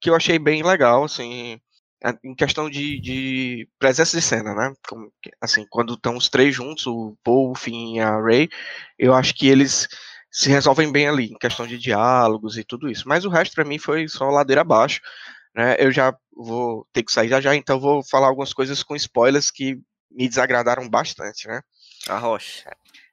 que 0.00 0.10
eu 0.10 0.14
achei 0.14 0.38
bem 0.38 0.62
legal, 0.62 1.04
assim, 1.04 1.60
em 2.24 2.34
questão 2.34 2.68
de, 2.68 3.00
de 3.00 3.68
presença 3.78 4.16
de 4.16 4.22
cena, 4.22 4.54
né? 4.54 4.72
Assim, 5.40 5.64
quando 5.70 5.94
estão 5.94 6.16
os 6.16 6.28
três 6.28 6.54
juntos, 6.54 6.86
o 6.86 7.16
Paul, 7.22 7.52
o 7.52 7.54
Finn 7.54 7.96
e 7.96 8.00
a 8.00 8.20
Ray, 8.20 8.48
eu 8.98 9.14
acho 9.14 9.34
que 9.34 9.46
eles 9.46 9.88
se 10.32 10.48
resolvem 10.48 10.90
bem 10.90 11.06
ali, 11.06 11.26
em 11.26 11.38
questão 11.38 11.66
de 11.66 11.76
diálogos 11.78 12.56
e 12.56 12.64
tudo 12.64 12.90
isso. 12.90 13.06
Mas 13.06 13.24
o 13.26 13.28
resto, 13.28 13.54
pra 13.54 13.64
mim, 13.66 13.78
foi 13.78 14.08
só 14.08 14.24
ladeira 14.30 14.62
abaixo. 14.62 15.00
Né? 15.54 15.76
Eu 15.78 15.92
já 15.92 16.14
vou 16.34 16.86
ter 16.92 17.02
que 17.02 17.12
sair 17.12 17.28
já 17.28 17.38
já, 17.40 17.54
então 17.54 17.78
vou 17.78 18.02
falar 18.02 18.28
algumas 18.28 18.54
coisas 18.54 18.82
com 18.82 18.96
spoilers 18.96 19.50
que 19.50 19.76
me 20.10 20.26
desagradaram 20.26 20.88
bastante, 20.88 21.46
né? 21.46 21.60
A 22.08 22.16
rocha. 22.16 22.70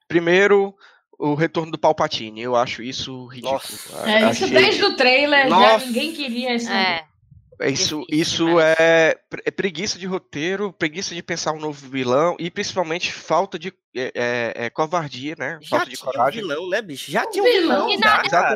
Primeiro, 0.08 0.74
o 1.20 1.36
retorno 1.36 1.72
do 1.72 1.78
Palpatine. 1.78 2.42
Eu 2.42 2.56
acho 2.56 2.82
isso 2.82 3.26
ridículo. 3.28 3.54
Nossa. 3.54 4.10
É, 4.10 4.32
isso 4.32 4.46
Achei- 4.46 4.50
desde 4.58 4.86
o 4.86 4.96
trailer, 4.96 5.44
já 5.44 5.50
Nossa. 5.50 5.86
ninguém 5.86 6.14
queria 6.14 6.56
esse 6.56 6.72
É. 6.72 7.04
Isso, 7.62 8.00
Difícil 8.00 8.06
isso 8.10 8.46
demais. 8.46 8.76
é, 8.80 9.20
é 9.46 9.52
preguiça 9.52 10.00
de 10.00 10.06
roteiro, 10.06 10.72
preguiça 10.72 11.14
de 11.14 11.22
pensar 11.22 11.52
um 11.54 11.60
novo 11.60 11.90
vilão 11.90 12.36
e 12.40 12.50
principalmente 12.50 13.12
falta 13.12 13.60
de 13.60 13.74
é, 13.96 14.12
é, 14.16 14.54
é, 14.66 14.70
covardia, 14.70 15.36
né? 15.38 15.58
Já 15.62 15.78
Falta 15.78 15.90
de 15.90 15.98
tinha 15.98 16.10
um 16.10 16.12
coragem. 16.14 16.42
vilão, 16.42 16.70
né, 16.70 16.82
bicho? 16.82 17.12
Já 17.12 17.26
tinha 17.26 17.44
um 17.44 17.48
vilão. 17.48 17.88
vilão, 17.88 17.90
E 17.90 17.98
já, 18.30 18.56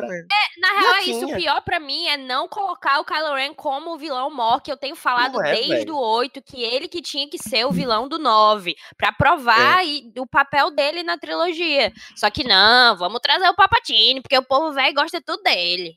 Na 0.58 0.68
Já 0.68 0.80
real, 0.80 0.94
é 0.94 1.02
isso. 1.02 1.26
O 1.26 1.34
pior 1.34 1.60
pra 1.62 1.80
mim 1.80 2.06
é 2.06 2.16
não 2.16 2.48
colocar 2.48 3.00
o 3.00 3.04
Kylo 3.04 3.34
Ren 3.34 3.52
como 3.52 3.94
o 3.94 3.98
vilão 3.98 4.30
mor, 4.34 4.60
que 4.62 4.70
eu 4.70 4.76
tenho 4.76 4.94
falado 4.94 5.42
é, 5.42 5.52
desde 5.54 5.70
velho. 5.70 5.94
o 5.96 6.00
8, 6.00 6.40
que 6.40 6.62
ele 6.62 6.86
que 6.88 7.02
tinha 7.02 7.28
que 7.28 7.36
ser 7.36 7.66
o 7.66 7.72
vilão 7.72 8.08
do 8.08 8.16
9, 8.18 8.74
pra 8.96 9.10
provar 9.12 9.82
É. 9.82 9.86
e- 9.86 10.12
o 10.18 10.26
papel 10.26 10.70
dele 10.70 11.02
na 11.02 11.18
trilogia. 11.18 11.92
Só 12.16 12.30
que 12.30 12.44
não, 12.44 12.96
vamos 12.96 13.20
trazer 13.20 13.48
o 13.48 13.56
Papatini, 13.56 14.22
porque 14.22 14.38
o 14.38 14.42
povo 14.46 14.72
velho 14.72 14.94
gosta 14.94 15.20
tudo 15.20 15.42
dele. 15.42 15.96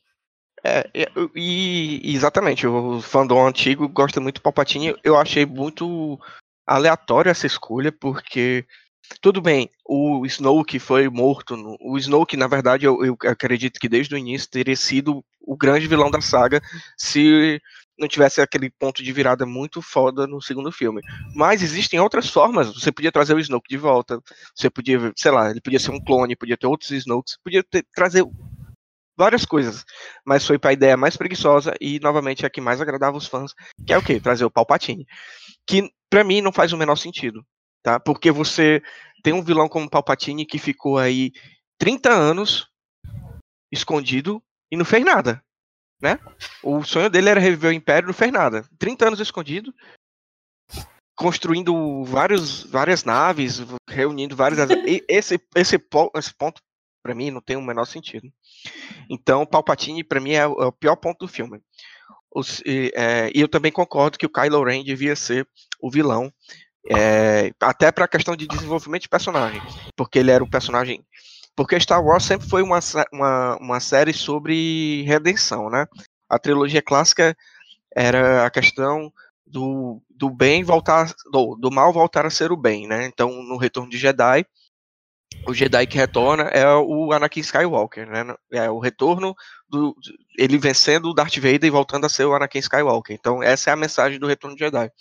É, 0.63 0.89
e, 1.35 2.01
e- 2.03 2.15
exatamente, 2.15 2.65
o 2.67 3.01
fandom 3.01 3.47
antigo 3.47 3.87
gosta 3.87 4.19
muito 4.19 4.35
do 4.35 4.41
Palpatine. 4.41 4.95
Eu 5.03 5.17
achei 5.17 5.45
muito 5.45 6.19
aleatório 6.65 7.29
essa 7.29 7.47
escolha, 7.47 7.91
porque 7.91 8.65
tudo 9.21 9.41
bem, 9.41 9.69
o 9.85 10.25
Snoke 10.25 10.79
foi 10.79 11.09
morto. 11.09 11.55
no- 11.55 11.77
o 11.79 11.97
Snoke, 11.97 12.35
na 12.37 12.47
verdade, 12.47 12.85
eu, 12.85 13.03
eu 13.05 13.17
acredito 13.27 13.79
que 13.79 13.87
desde 13.89 14.13
o 14.15 14.17
início 14.17 14.49
teria 14.49 14.75
sido 14.75 15.23
o 15.41 15.55
grande 15.55 15.87
vilão 15.87 16.11
da 16.11 16.19
saga 16.21 16.61
se 16.97 17.61
não 17.97 18.07
tivesse 18.07 18.41
aquele 18.41 18.69
ponto 18.69 19.01
de 19.03 19.11
virada 19.11 19.45
muito 19.45 19.81
foda 19.81 20.27
no 20.27 20.41
segundo 20.41 20.71
filme. 20.71 21.01
Mas 21.33 21.63
existem 21.63 21.99
outras 21.99 22.29
formas. 22.29 22.67
Você 22.73 22.91
podia 22.91 23.11
trazer 23.11 23.33
o 23.33 23.39
Snoke 23.39 23.69
de 23.69 23.77
volta. 23.77 24.21
Você 24.55 24.69
podia, 24.69 25.11
sei 25.15 25.31
lá, 25.31 25.49
ele 25.49 25.61
podia 25.61 25.79
ser 25.79 25.91
um 25.91 25.99
clone, 25.99 26.35
podia 26.35 26.57
ter 26.57 26.67
outros 26.67 26.91
Snokes, 26.91 27.37
podia 27.43 27.63
ter, 27.63 27.85
trazer 27.95 28.23
várias 29.17 29.45
coisas. 29.45 29.83
Mas 30.23 30.45
foi 30.45 30.59
para 30.59 30.69
a 30.69 30.73
ideia 30.73 30.95
mais 30.95 31.17
preguiçosa 31.17 31.73
e 31.81 31.99
novamente 31.99 32.45
a 32.45 32.49
que 32.49 32.61
mais 32.61 32.79
agradava 32.79 33.17
os 33.17 33.27
fãs, 33.27 33.53
que 33.85 33.91
é 33.91 33.97
o 33.97 34.03
quê? 34.03 34.19
Trazer 34.19 34.45
o 34.45 34.51
Palpatine. 34.51 35.05
Que 35.65 35.91
pra 36.09 36.23
mim 36.23 36.41
não 36.41 36.51
faz 36.51 36.71
o 36.71 36.77
menor 36.77 36.95
sentido, 36.95 37.43
tá? 37.81 37.99
Porque 37.99 38.31
você 38.31 38.81
tem 39.23 39.33
um 39.33 39.43
vilão 39.43 39.67
como 39.67 39.89
Palpatine 39.89 40.45
que 40.45 40.59
ficou 40.59 40.97
aí 40.97 41.31
30 41.79 42.11
anos 42.11 42.67
escondido 43.71 44.41
e 44.71 44.77
não 44.77 44.85
fez 44.85 45.03
nada, 45.03 45.43
né? 46.01 46.19
O 46.63 46.83
sonho 46.83 47.09
dele 47.09 47.29
era 47.29 47.39
reviver 47.39 47.71
o 47.71 47.73
Império, 47.73 48.07
não 48.07 48.13
fez 48.13 48.31
nada. 48.31 48.63
30 48.77 49.07
anos 49.07 49.19
escondido, 49.19 49.73
construindo 51.15 52.03
vários, 52.05 52.63
várias 52.63 53.03
naves, 53.03 53.61
reunindo 53.89 54.35
várias. 54.35 54.69
esse, 55.09 55.41
esse, 55.55 55.79
esse 56.15 56.33
ponto, 56.33 56.61
pra 57.07 57.15
mim, 57.15 57.31
não 57.31 57.41
tem 57.41 57.55
o 57.55 57.61
menor 57.61 57.85
sentido. 57.85 58.27
Então, 59.09 59.45
Palpatine, 59.45 60.03
pra 60.03 60.19
mim, 60.19 60.33
é 60.33 60.45
o, 60.45 60.61
é 60.61 60.65
o 60.65 60.71
pior 60.71 60.95
ponto 60.97 61.25
do 61.25 61.31
filme. 61.31 61.61
Os- 62.33 62.61
e, 62.65 62.91
é, 62.95 63.31
e 63.33 63.39
eu 63.41 63.47
também 63.47 63.71
concordo 63.71 64.17
que 64.17 64.25
o 64.25 64.29
Kylo 64.29 64.63
Ren 64.63 64.83
devia 64.83 65.15
ser 65.15 65.47
o 65.81 65.89
vilão, 65.89 66.31
é, 66.89 67.51
até 67.61 67.91
pra 67.91 68.07
questão 68.07 68.35
de 68.35 68.47
desenvolvimento 68.47 69.03
de 69.03 69.09
personagem, 69.09 69.61
porque 69.95 70.19
ele 70.19 70.31
era 70.31 70.43
o 70.43 70.49
personagem. 70.49 71.05
Porque 71.55 71.79
Star 71.79 72.03
Wars 72.03 72.23
sempre 72.23 72.47
foi 72.47 72.61
uma, 72.61 72.79
uma, 73.11 73.57
uma 73.57 73.79
série 73.79 74.13
sobre 74.13 75.03
redenção, 75.03 75.69
né? 75.69 75.87
A 76.29 76.37
trilogia 76.37 76.81
clássica 76.81 77.35
era 77.95 78.45
a 78.45 78.49
questão 78.51 79.11
do, 79.45 80.01
do 80.09 80.29
bem 80.29 80.63
voltar, 80.63 81.11
do, 81.31 81.55
do 81.55 81.71
mal 81.71 81.91
voltar 81.93 82.25
a 82.25 82.29
ser 82.29 82.51
o 82.51 82.57
bem, 82.57 82.87
né? 82.87 83.07
Então, 83.07 83.31
no 83.43 83.57
Retorno 83.57 83.89
de 83.89 83.97
Jedi, 83.97 84.45
o 85.47 85.53
Jedi 85.53 85.87
que 85.87 85.97
retorna 85.97 86.43
é 86.43 86.67
o 86.67 87.11
Anakin 87.11 87.39
Skywalker, 87.39 88.07
né? 88.07 88.35
É 88.51 88.69
o 88.69 88.79
retorno 88.79 89.35
do 89.69 89.95
ele 90.37 90.57
vencendo 90.57 91.09
o 91.09 91.13
Darth 91.13 91.35
Vader 91.35 91.65
e 91.65 91.69
voltando 91.69 92.05
a 92.05 92.09
ser 92.09 92.25
o 92.25 92.33
Anakin 92.33 92.59
Skywalker. 92.59 93.15
Então, 93.17 93.41
essa 93.41 93.69
é 93.69 93.73
a 93.73 93.77
mensagem 93.77 94.19
do 94.19 94.27
Retorno 94.27 94.55
de 94.55 94.65
Jedi. 94.65 94.91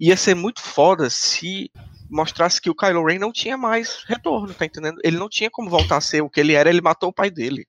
Ia 0.00 0.16
ser 0.16 0.34
muito 0.34 0.60
foda 0.60 1.10
se 1.10 1.70
mostrasse 2.10 2.60
que 2.60 2.70
o 2.70 2.74
Kylo 2.74 3.04
Ren 3.04 3.18
não 3.18 3.32
tinha 3.32 3.56
mais 3.56 4.04
retorno, 4.06 4.54
tá 4.54 4.64
entendendo? 4.64 4.98
Ele 5.04 5.18
não 5.18 5.28
tinha 5.28 5.50
como 5.50 5.68
voltar 5.68 5.98
a 5.98 6.00
ser 6.00 6.22
o 6.22 6.30
que 6.30 6.40
ele 6.40 6.54
era, 6.54 6.70
ele 6.70 6.80
matou 6.80 7.10
o 7.10 7.12
pai 7.12 7.30
dele, 7.30 7.66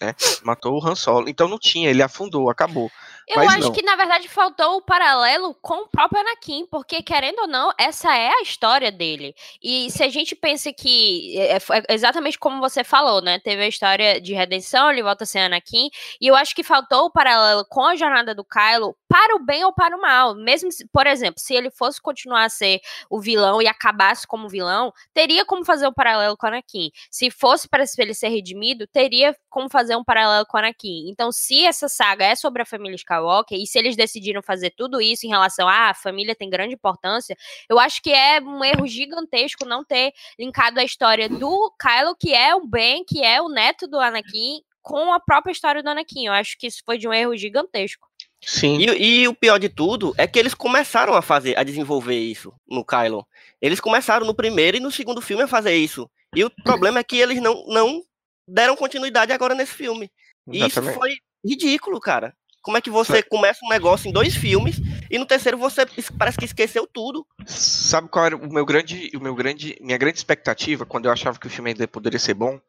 né? 0.00 0.14
Matou 0.42 0.74
o 0.74 0.86
Han 0.86 0.94
Solo. 0.94 1.28
Então 1.28 1.48
não 1.48 1.58
tinha, 1.58 1.88
ele 1.88 2.02
afundou, 2.02 2.50
acabou. 2.50 2.90
Eu 3.28 3.36
Mas 3.44 3.48
acho 3.56 3.66
não. 3.66 3.72
que, 3.72 3.82
na 3.82 3.94
verdade, 3.94 4.26
faltou 4.26 4.76
o 4.78 4.82
paralelo 4.82 5.54
com 5.60 5.82
o 5.82 5.88
próprio 5.88 6.20
Anakin, 6.22 6.66
porque, 6.70 7.02
querendo 7.02 7.40
ou 7.40 7.46
não, 7.46 7.70
essa 7.78 8.16
é 8.16 8.28
a 8.30 8.40
história 8.40 8.90
dele. 8.90 9.34
E 9.62 9.90
se 9.90 10.02
a 10.02 10.08
gente 10.08 10.34
pensa 10.34 10.72
que, 10.72 11.38
é, 11.38 11.60
foi 11.60 11.82
exatamente 11.90 12.38
como 12.38 12.58
você 12.58 12.82
falou, 12.82 13.20
né? 13.20 13.38
Teve 13.38 13.62
a 13.64 13.68
história 13.68 14.18
de 14.18 14.32
redenção, 14.32 14.90
ele 14.90 15.02
volta 15.02 15.24
a 15.24 15.26
ser 15.26 15.40
Anakin, 15.40 15.90
e 16.18 16.26
eu 16.26 16.34
acho 16.34 16.54
que 16.54 16.62
faltou 16.62 17.04
o 17.04 17.10
paralelo 17.10 17.66
com 17.68 17.84
a 17.84 17.96
jornada 17.96 18.34
do 18.34 18.42
Kylo 18.44 18.96
para 19.06 19.36
o 19.36 19.44
bem 19.44 19.62
ou 19.62 19.72
para 19.74 19.94
o 19.96 20.00
mal. 20.00 20.34
Mesmo, 20.34 20.72
se- 20.72 20.86
por 20.90 21.06
exemplo, 21.06 21.38
se 21.38 21.54
ele 21.54 21.70
fosse 21.70 22.00
continuar 22.00 22.44
a 22.44 22.48
ser 22.48 22.80
o 23.10 23.20
vilão 23.20 23.60
e 23.60 23.66
acabasse 23.66 24.26
como 24.26 24.48
vilão, 24.48 24.90
teria 25.12 25.44
como 25.44 25.64
fazer 25.66 25.86
um 25.86 25.92
paralelo 25.92 26.34
com 26.36 26.46
o 26.46 26.48
Anakin. 26.48 26.90
Se 27.10 27.30
fosse 27.30 27.68
para 27.68 27.84
ele 27.98 28.14
ser 28.14 28.28
redimido, 28.28 28.86
teria 28.86 29.36
como 29.50 29.68
fazer 29.68 29.96
um 29.96 30.04
paralelo 30.04 30.46
com 30.46 30.56
o 30.56 30.60
Anakin. 30.60 31.10
Então, 31.10 31.30
se 31.30 31.66
essa 31.66 31.88
saga 31.88 32.24
é 32.24 32.34
sobre 32.34 32.62
a 32.62 32.66
família 32.66 32.96
Skywalker, 32.96 33.17
e 33.54 33.66
se 33.66 33.78
eles 33.78 33.96
decidiram 33.96 34.42
fazer 34.42 34.70
tudo 34.70 35.00
isso 35.00 35.26
em 35.26 35.28
relação 35.28 35.68
a 35.68 35.90
ah, 35.90 35.94
família 35.94 36.34
tem 36.34 36.48
grande 36.48 36.74
importância, 36.74 37.36
eu 37.68 37.78
acho 37.78 38.02
que 38.02 38.10
é 38.10 38.40
um 38.40 38.64
erro 38.64 38.86
gigantesco 38.86 39.64
não 39.64 39.84
ter 39.84 40.12
linkado 40.38 40.80
a 40.80 40.84
história 40.84 41.28
do 41.28 41.72
Kylo, 41.80 42.16
que 42.16 42.32
é 42.34 42.54
o 42.54 42.66
Ben, 42.66 43.04
que 43.04 43.22
é 43.22 43.40
o 43.40 43.48
neto 43.48 43.86
do 43.86 43.98
Anakin, 43.98 44.62
com 44.82 45.12
a 45.12 45.20
própria 45.20 45.52
história 45.52 45.82
do 45.82 45.88
Anakin. 45.88 46.26
Eu 46.26 46.32
acho 46.32 46.56
que 46.58 46.66
isso 46.66 46.82
foi 46.84 46.98
de 46.98 47.06
um 47.06 47.12
erro 47.12 47.36
gigantesco. 47.36 48.08
Sim. 48.40 48.78
E, 48.78 49.22
e 49.22 49.28
o 49.28 49.34
pior 49.34 49.58
de 49.58 49.68
tudo 49.68 50.14
é 50.16 50.26
que 50.26 50.38
eles 50.38 50.54
começaram 50.54 51.14
a 51.14 51.22
fazer, 51.22 51.58
a 51.58 51.62
desenvolver 51.62 52.18
isso 52.18 52.52
no 52.66 52.84
Kylo. 52.84 53.26
Eles 53.60 53.80
começaram 53.80 54.26
no 54.26 54.34
primeiro 54.34 54.76
e 54.76 54.80
no 54.80 54.90
segundo 54.90 55.20
filme 55.20 55.42
a 55.42 55.48
fazer 55.48 55.74
isso. 55.74 56.08
E 56.34 56.44
o 56.44 56.50
problema 56.62 57.00
é 57.00 57.04
que 57.04 57.16
eles 57.16 57.40
não, 57.40 57.66
não 57.66 58.02
deram 58.46 58.76
continuidade 58.76 59.32
agora 59.32 59.54
nesse 59.54 59.72
filme. 59.72 60.10
E 60.50 60.64
isso 60.64 60.82
foi 60.82 61.16
ridículo, 61.44 62.00
cara. 62.00 62.34
Como 62.68 62.76
é 62.76 62.82
que 62.82 62.90
você 62.90 63.22
começa 63.22 63.64
um 63.64 63.70
negócio 63.70 64.10
em 64.10 64.12
dois 64.12 64.36
filmes 64.36 64.76
e 65.10 65.18
no 65.18 65.24
terceiro 65.24 65.56
você 65.56 65.86
parece 66.18 66.36
que 66.36 66.44
esqueceu 66.44 66.86
tudo? 66.86 67.26
Sabe 67.46 68.10
qual 68.10 68.26
era 68.26 68.36
o 68.36 68.52
meu 68.52 68.66
grande, 68.66 69.10
o 69.14 69.20
meu 69.20 69.34
grande, 69.34 69.78
minha 69.80 69.96
grande 69.96 70.18
expectativa 70.18 70.84
quando 70.84 71.06
eu 71.06 71.10
achava 71.10 71.38
que 71.38 71.46
o 71.46 71.50
filme 71.50 71.70
ainda 71.70 71.88
poderia 71.88 72.18
ser 72.18 72.34
bom? 72.34 72.60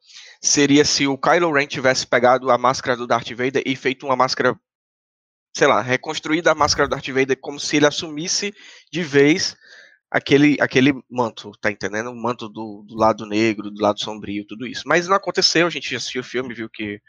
Seria 0.42 0.86
se 0.86 1.06
o 1.06 1.18
Kylo 1.18 1.52
Ren 1.52 1.68
tivesse 1.68 2.08
pegado 2.08 2.50
a 2.50 2.58
máscara 2.58 2.96
do 2.96 3.06
Darth 3.06 3.30
Vader 3.32 3.62
e 3.66 3.76
feito 3.76 4.06
uma 4.06 4.16
máscara, 4.16 4.58
sei 5.54 5.68
lá, 5.68 5.82
reconstruída 5.82 6.50
a 6.50 6.56
máscara 6.56 6.88
do 6.88 6.92
Darth 6.92 7.10
Vader 7.10 7.38
como 7.38 7.60
se 7.60 7.76
ele 7.76 7.86
assumisse 7.86 8.54
de 8.90 9.04
vez 9.04 9.58
aquele, 10.10 10.56
aquele 10.62 10.94
manto, 11.12 11.52
tá 11.60 11.70
entendendo? 11.70 12.10
O 12.10 12.16
manto 12.16 12.48
do, 12.48 12.86
do 12.88 12.96
lado 12.96 13.26
negro, 13.26 13.70
do 13.70 13.82
lado 13.82 14.02
sombrio, 14.02 14.48
tudo 14.48 14.66
isso. 14.66 14.84
Mas 14.86 15.10
não 15.10 15.18
aconteceu, 15.18 15.68
a 15.68 15.70
gente 15.70 15.94
assistiu 15.94 16.22
o 16.22 16.24
filme, 16.24 16.54
viu 16.54 16.70
que, 16.70 17.02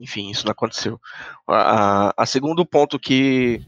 enfim, 0.00 0.30
isso 0.30 0.46
não 0.46 0.52
aconteceu. 0.52 0.98
A, 1.46 2.08
a, 2.08 2.14
a 2.16 2.26
segundo 2.26 2.64
ponto 2.64 2.98
que 2.98 3.62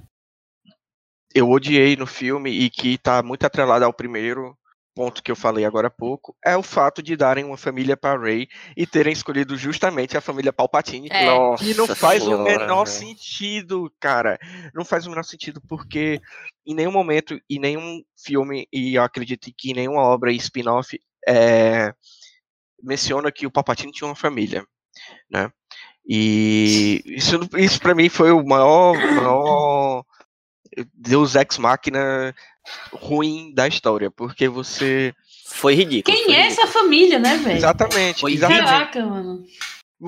eu 1.34 1.48
odiei 1.50 1.96
no 1.96 2.06
filme 2.06 2.50
e 2.50 2.70
que 2.70 2.98
tá 2.98 3.22
muito 3.22 3.44
atrelado 3.44 3.84
ao 3.84 3.92
primeiro 3.92 4.56
ponto 4.94 5.22
que 5.22 5.30
eu 5.32 5.36
falei 5.36 5.64
agora 5.64 5.86
há 5.88 5.90
pouco, 5.90 6.36
é 6.44 6.54
o 6.54 6.62
fato 6.62 7.02
de 7.02 7.16
darem 7.16 7.44
uma 7.44 7.56
família 7.56 7.96
para 7.96 8.20
Rey 8.20 8.46
e 8.76 8.86
terem 8.86 9.10
escolhido 9.12 9.56
justamente 9.56 10.18
a 10.18 10.20
família 10.20 10.52
Palpatine, 10.52 11.08
É. 11.10 11.24
que 11.56 11.72
não 11.72 11.86
Nossa 11.86 11.96
faz 11.96 12.22
o 12.22 12.26
senhora, 12.26 12.44
menor 12.44 12.84
velho. 12.84 12.86
sentido, 12.86 13.90
cara. 13.98 14.38
Não 14.74 14.84
faz 14.84 15.06
o 15.06 15.10
menor 15.10 15.24
sentido 15.24 15.62
porque 15.66 16.20
em 16.66 16.74
nenhum 16.74 16.92
momento, 16.92 17.40
em 17.48 17.58
nenhum 17.58 18.02
filme, 18.22 18.68
e 18.70 18.94
eu 18.96 19.02
acredito 19.02 19.50
que 19.56 19.70
em 19.70 19.74
nenhuma 19.74 20.02
obra 20.02 20.30
e 20.30 20.36
spin-off, 20.36 21.00
é, 21.26 21.94
menciona 22.82 23.32
que 23.32 23.46
o 23.46 23.50
Palpatine 23.50 23.92
tinha 23.92 24.06
uma 24.08 24.14
família, 24.14 24.62
né? 25.30 25.50
E 26.06 27.02
isso, 27.06 27.38
isso 27.56 27.80
para 27.80 27.94
mim 27.94 28.08
foi 28.08 28.32
o 28.32 28.44
maior, 28.44 28.94
maior 28.94 30.04
Deus 30.94 31.34
Ex 31.34 31.58
Machina 31.58 32.34
ruim 32.92 33.52
da 33.54 33.66
história, 33.68 34.10
porque 34.10 34.48
você. 34.48 35.14
Foi 35.46 35.74
ridículo. 35.74 36.16
Quem 36.16 36.24
foi 36.24 36.34
é 36.34 36.42
ridículo. 36.44 36.62
essa 36.64 36.72
família, 36.72 37.18
né, 37.18 37.36
velho? 37.36 37.56
Exatamente, 37.56 38.20
Foi 38.20 38.32
exatamente. 38.32 38.64
Caraca, 38.64 39.04
mano. 39.04 39.44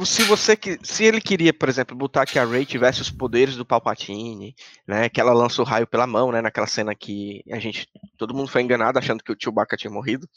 Se 0.05 0.25
você 0.25 0.57
que 0.57 0.77
se 0.83 1.05
ele 1.05 1.21
queria, 1.21 1.53
por 1.53 1.69
exemplo, 1.69 1.97
botar 1.97 2.27
que 2.27 2.37
a 2.37 2.45
Rey 2.45 2.67
tivesse 2.67 3.01
os 3.01 3.11
poderes 3.11 3.55
do 3.55 3.65
Palpatine, 3.65 4.57
né, 4.89 5.09
que 5.09 5.21
ela 5.21 5.33
lança 5.33 5.63
o 5.63 5.65
raio 5.65 5.87
pela 5.87 6.05
mão, 6.05 6.33
né, 6.33 6.41
naquela 6.41 6.67
cena 6.67 6.97
que 6.97 7.45
a 7.49 7.61
gente 7.61 7.87
todo 8.19 8.35
mundo 8.35 8.51
foi 8.51 8.63
enganado 8.63 8.99
achando 8.99 9.23
que 9.23 9.31
o 9.31 9.37
Chewbacca 9.39 9.77
tinha 9.77 9.93
morrido. 9.93 10.29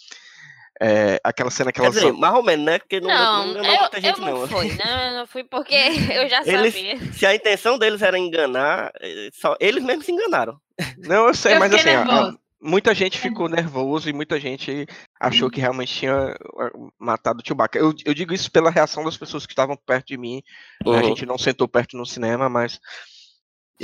É, 0.80 1.20
aquela 1.24 1.50
cena 1.50 1.72
que 1.72 1.80
Quer 1.80 1.86
ela 1.88 1.94
dizer, 1.94 2.13
mais 2.13 2.34
ou 2.36 2.44
menos, 2.44 2.66
né? 2.66 2.78
Porque 2.80 3.00
não, 3.00 3.10
Não, 3.10 3.48
não, 3.48 3.54
não, 3.63 3.66
eu, 3.66 3.80
muita 3.82 4.00
gente 4.02 4.20
eu 4.22 4.26
não, 4.28 4.40
não. 4.42 4.48
fui, 4.48 4.74
né? 4.74 5.10
Eu 5.10 5.18
não 5.20 5.28
fui 5.28 5.44
porque 5.44 5.76
eu 6.13 6.30
já 6.30 6.42
Eles- 6.46 6.74
sabia. 6.76 7.13
Se 7.13 7.26
a 7.26 7.34
intenção 7.34 7.78
deles 7.80 8.02
era 8.02 8.18
enganar, 8.18 8.92
eh, 9.02 9.30
só 9.34 9.56
eles 9.60 9.84
mesmos 9.84 10.06
se 10.06 10.12
enganaram. 10.12 10.60
Não, 11.00 11.28
eu 11.28 11.34
sei, 11.34 11.56
Eu 11.56 11.60
mas 11.60 11.74
assim, 11.74 11.90
a- 11.90 12.04
a- 12.04 12.34
muita 12.62 12.94
gente 12.94 13.18
ficou 13.18 13.50
nervoso 13.50 14.08
e 14.10 14.13
muita 14.13 14.40
gente 14.40 14.86
achou 15.20 15.50
que 15.50 15.60
realmente 15.60 15.94
tinha 15.96 16.36
uh, 16.54 16.92
matado 17.00 17.42
o 17.42 17.48
Chewbacca. 17.48 17.80
Eu, 17.80 17.94
eu 18.06 18.13
digo 18.13 18.34
isso 18.34 18.52
pela 18.52 18.70
reação 18.70 19.04
das 19.04 19.18
pessoas 19.18 19.46
que 19.48 19.54
estavam 19.54 19.76
perto 19.76 20.08
de 20.08 20.18
mim. 20.18 20.44
né, 20.86 20.92
A 20.92 21.02
Uhum. 21.02 21.04
gente 21.04 21.26
não 21.26 21.38
sentou 21.40 21.68
perto 21.68 21.98
no 21.98 22.06
cinema, 22.06 22.48
mas 22.50 22.80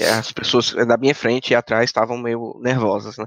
as 0.02 0.32
pessoas 0.32 0.72
da 0.72 0.98
minha 0.98 1.14
frente 1.14 1.52
e 1.52 1.56
atrás 1.56 1.86
estavam 1.86 2.18
meio 2.18 2.60
nervosas, 2.62 3.18
né? 3.18 3.26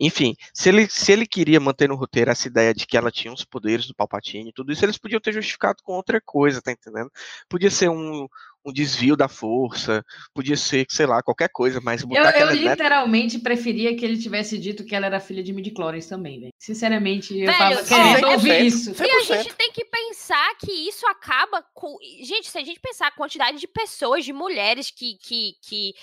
Enfim, 0.00 0.34
se 0.54 0.70
ele, 0.70 0.88
se 0.88 1.12
ele 1.12 1.26
queria 1.26 1.60
manter 1.60 1.88
no 1.88 1.94
roteiro 1.94 2.30
essa 2.30 2.48
ideia 2.48 2.72
de 2.72 2.86
que 2.86 2.96
ela 2.96 3.10
tinha 3.10 3.32
os 3.32 3.44
poderes 3.44 3.86
do 3.86 3.94
Palpatine 3.94 4.48
e 4.48 4.52
tudo 4.52 4.72
isso, 4.72 4.82
eles 4.82 4.96
podiam 4.96 5.20
ter 5.20 5.32
justificado 5.32 5.82
com 5.82 5.92
outra 5.92 6.20
coisa, 6.24 6.62
tá 6.62 6.72
entendendo? 6.72 7.10
Podia 7.48 7.70
ser 7.70 7.90
um, 7.90 8.26
um 8.64 8.72
desvio 8.72 9.16
da 9.16 9.28
força, 9.28 10.04
podia 10.34 10.56
ser, 10.56 10.86
sei 10.90 11.06
lá, 11.06 11.22
qualquer 11.22 11.48
coisa, 11.48 11.80
mas 11.80 12.02
botar 12.04 12.20
Eu, 12.20 12.24
eu 12.24 12.28
aquela 12.30 12.52
literalmente 12.52 13.38
preferia 13.38 13.96
que 13.96 14.04
ele 14.04 14.18
tivesse 14.18 14.58
dito 14.58 14.84
que 14.84 14.94
ela 14.94 15.06
era 15.06 15.20
filha 15.20 15.42
de 15.42 15.52
midi-chlorians 15.52 16.06
também, 16.06 16.40
velho. 16.40 16.52
Sinceramente, 16.58 17.38
eu 17.38 17.46
Velho, 17.46 17.58
tava 17.58 17.80
ó, 17.80 17.84
querendo 17.84 18.28
ouvir 18.28 18.50
100%. 18.50 18.64
isso. 18.66 19.02
E 19.02 19.10
a 19.10 19.20
gente 19.22 19.54
tem 19.54 19.72
que 19.72 19.84
pensar 19.84 20.54
que 20.58 20.70
isso 20.70 21.06
acaba 21.06 21.64
com. 21.74 21.96
Gente, 22.22 22.50
se 22.50 22.58
a 22.58 22.64
gente 22.64 22.80
pensar 22.80 23.08
a 23.08 23.12
quantidade 23.12 23.58
de 23.58 23.66
pessoas, 23.66 24.24
de 24.24 24.32
mulheres 24.32 24.90
que, 24.90 25.16
que, 25.22 25.52
que 25.62 25.94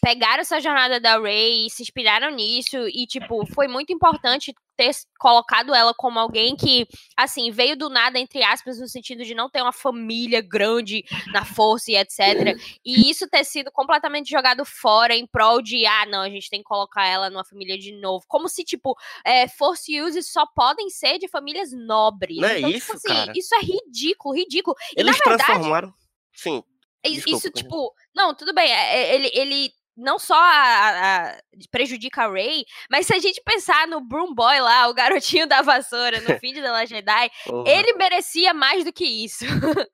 pegaram 0.00 0.40
essa 0.40 0.60
jornada 0.60 1.00
da 1.00 1.18
Ray 1.18 1.66
e 1.66 1.70
se 1.70 1.82
inspiraram 1.82 2.30
nisso, 2.30 2.76
e, 2.88 3.06
tipo, 3.06 3.46
foi 3.54 3.68
muito 3.68 3.92
importante 3.92 4.52
ter 4.76 4.92
colocado 5.18 5.74
ela 5.74 5.92
como 5.92 6.20
alguém 6.20 6.54
que, 6.54 6.86
assim, 7.16 7.50
veio 7.50 7.76
do 7.76 7.88
nada, 7.88 8.18
entre 8.18 8.44
aspas, 8.44 8.78
no 8.78 8.86
sentido 8.86 9.24
de 9.24 9.34
não 9.34 9.50
ter 9.50 9.60
uma 9.60 9.72
família 9.72 10.40
grande 10.40 11.04
na 11.32 11.44
força 11.44 11.90
e 11.90 11.96
etc. 11.96 12.56
E 12.84 13.10
isso 13.10 13.28
ter 13.28 13.44
sido 13.44 13.72
completamente 13.72 14.30
jogado 14.30 14.64
fora 14.64 15.14
em 15.14 15.26
prol 15.26 15.60
de, 15.60 15.84
ah, 15.84 16.06
não, 16.06 16.22
a 16.22 16.30
gente 16.30 16.48
tem 16.48 16.60
que 16.60 16.68
colocar 16.68 17.06
ela 17.06 17.28
numa 17.28 17.44
família 17.44 17.76
de 17.76 17.92
novo. 18.00 18.24
Como 18.28 18.48
se, 18.48 18.64
tipo, 18.64 18.96
é, 19.24 19.48
force 19.48 20.00
uses 20.00 20.30
só 20.30 20.46
podem 20.46 20.88
ser 20.90 21.18
de 21.18 21.28
famílias 21.28 21.72
nobres. 21.72 22.38
Não 22.38 22.48
é 22.48 22.58
então, 22.58 22.70
isso, 22.70 22.86
tipo 22.86 22.92
assim, 22.96 23.08
cara. 23.08 23.32
isso 23.34 23.54
é 23.54 23.60
ridículo, 23.60 24.34
ridículo. 24.34 24.76
E 24.96 25.00
Eles 25.00 25.18
na 25.18 25.24
verdade, 25.24 25.44
transformaram. 25.44 25.94
Sim. 26.32 26.62
I- 27.08 27.14
desculpa, 27.14 27.38
isso, 27.38 27.50
tipo, 27.50 27.92
não, 28.14 28.34
tudo 28.34 28.52
bem, 28.54 28.70
é- 28.70 28.96
é- 28.98 29.14
ele, 29.14 29.30
ele 29.34 29.70
não 29.96 30.16
só 30.18 30.34
a- 30.34 31.28
a- 31.28 31.38
prejudica 31.72 32.22
a 32.22 32.30
Ray, 32.30 32.64
mas 32.90 33.06
se 33.06 33.14
a 33.14 33.18
gente 33.18 33.42
pensar 33.44 33.88
no 33.88 34.00
Broom 34.00 34.32
Boy 34.34 34.60
lá, 34.60 34.88
o 34.88 34.94
garotinho 34.94 35.46
da 35.48 35.60
vassoura, 35.62 36.20
no 36.20 36.38
fim 36.38 36.52
de 36.52 36.60
The 36.62 36.70
Last 36.70 36.88
Jedi, 36.94 37.30
ele 37.66 37.92
merecia 37.94 38.54
mais 38.54 38.84
do 38.84 38.92
que 38.92 39.04
isso. 39.04 39.44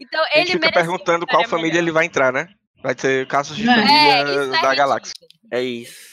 então, 0.00 0.20
A 0.22 0.26
gente 0.26 0.36
ele 0.36 0.46
fica 0.46 0.58
merecia 0.58 0.72
perguntando 0.82 1.26
qual 1.26 1.44
família 1.48 1.70
melhor. 1.74 1.82
ele 1.84 1.92
vai 1.92 2.06
entrar, 2.06 2.32
né? 2.32 2.48
Vai 2.82 2.94
ter 2.94 3.26
casos 3.28 3.56
de 3.56 3.62
É, 3.62 3.66
família 3.66 3.92
É, 3.92 4.58
é 4.58 4.60
da 4.62 4.74
galáxia. 4.74 5.14
É 5.52 5.62
isso. 5.62 6.12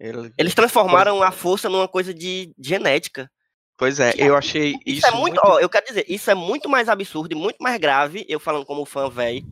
Ele- 0.00 0.32
Eles 0.36 0.54
transformaram 0.54 1.22
a 1.22 1.30
força 1.30 1.68
numa 1.68 1.86
coisa 1.86 2.12
de 2.12 2.52
genética. 2.58 3.30
Pois 3.82 3.98
é, 3.98 4.12
eu 4.16 4.36
achei 4.36 4.76
Isso, 4.86 4.98
isso, 4.98 5.06
é 5.08 5.10
muito, 5.10 5.40
ó, 5.42 5.58
eu 5.58 5.68
quero 5.68 5.84
dizer, 5.84 6.04
isso 6.08 6.30
é 6.30 6.36
muito 6.36 6.68
mais 6.68 6.88
absurdo 6.88 7.32
e 7.32 7.34
muito 7.34 7.56
mais 7.60 7.76
grave, 7.80 8.24
eu 8.28 8.38
falando 8.38 8.64
como 8.64 8.86
fã 8.86 9.10
velho, 9.10 9.44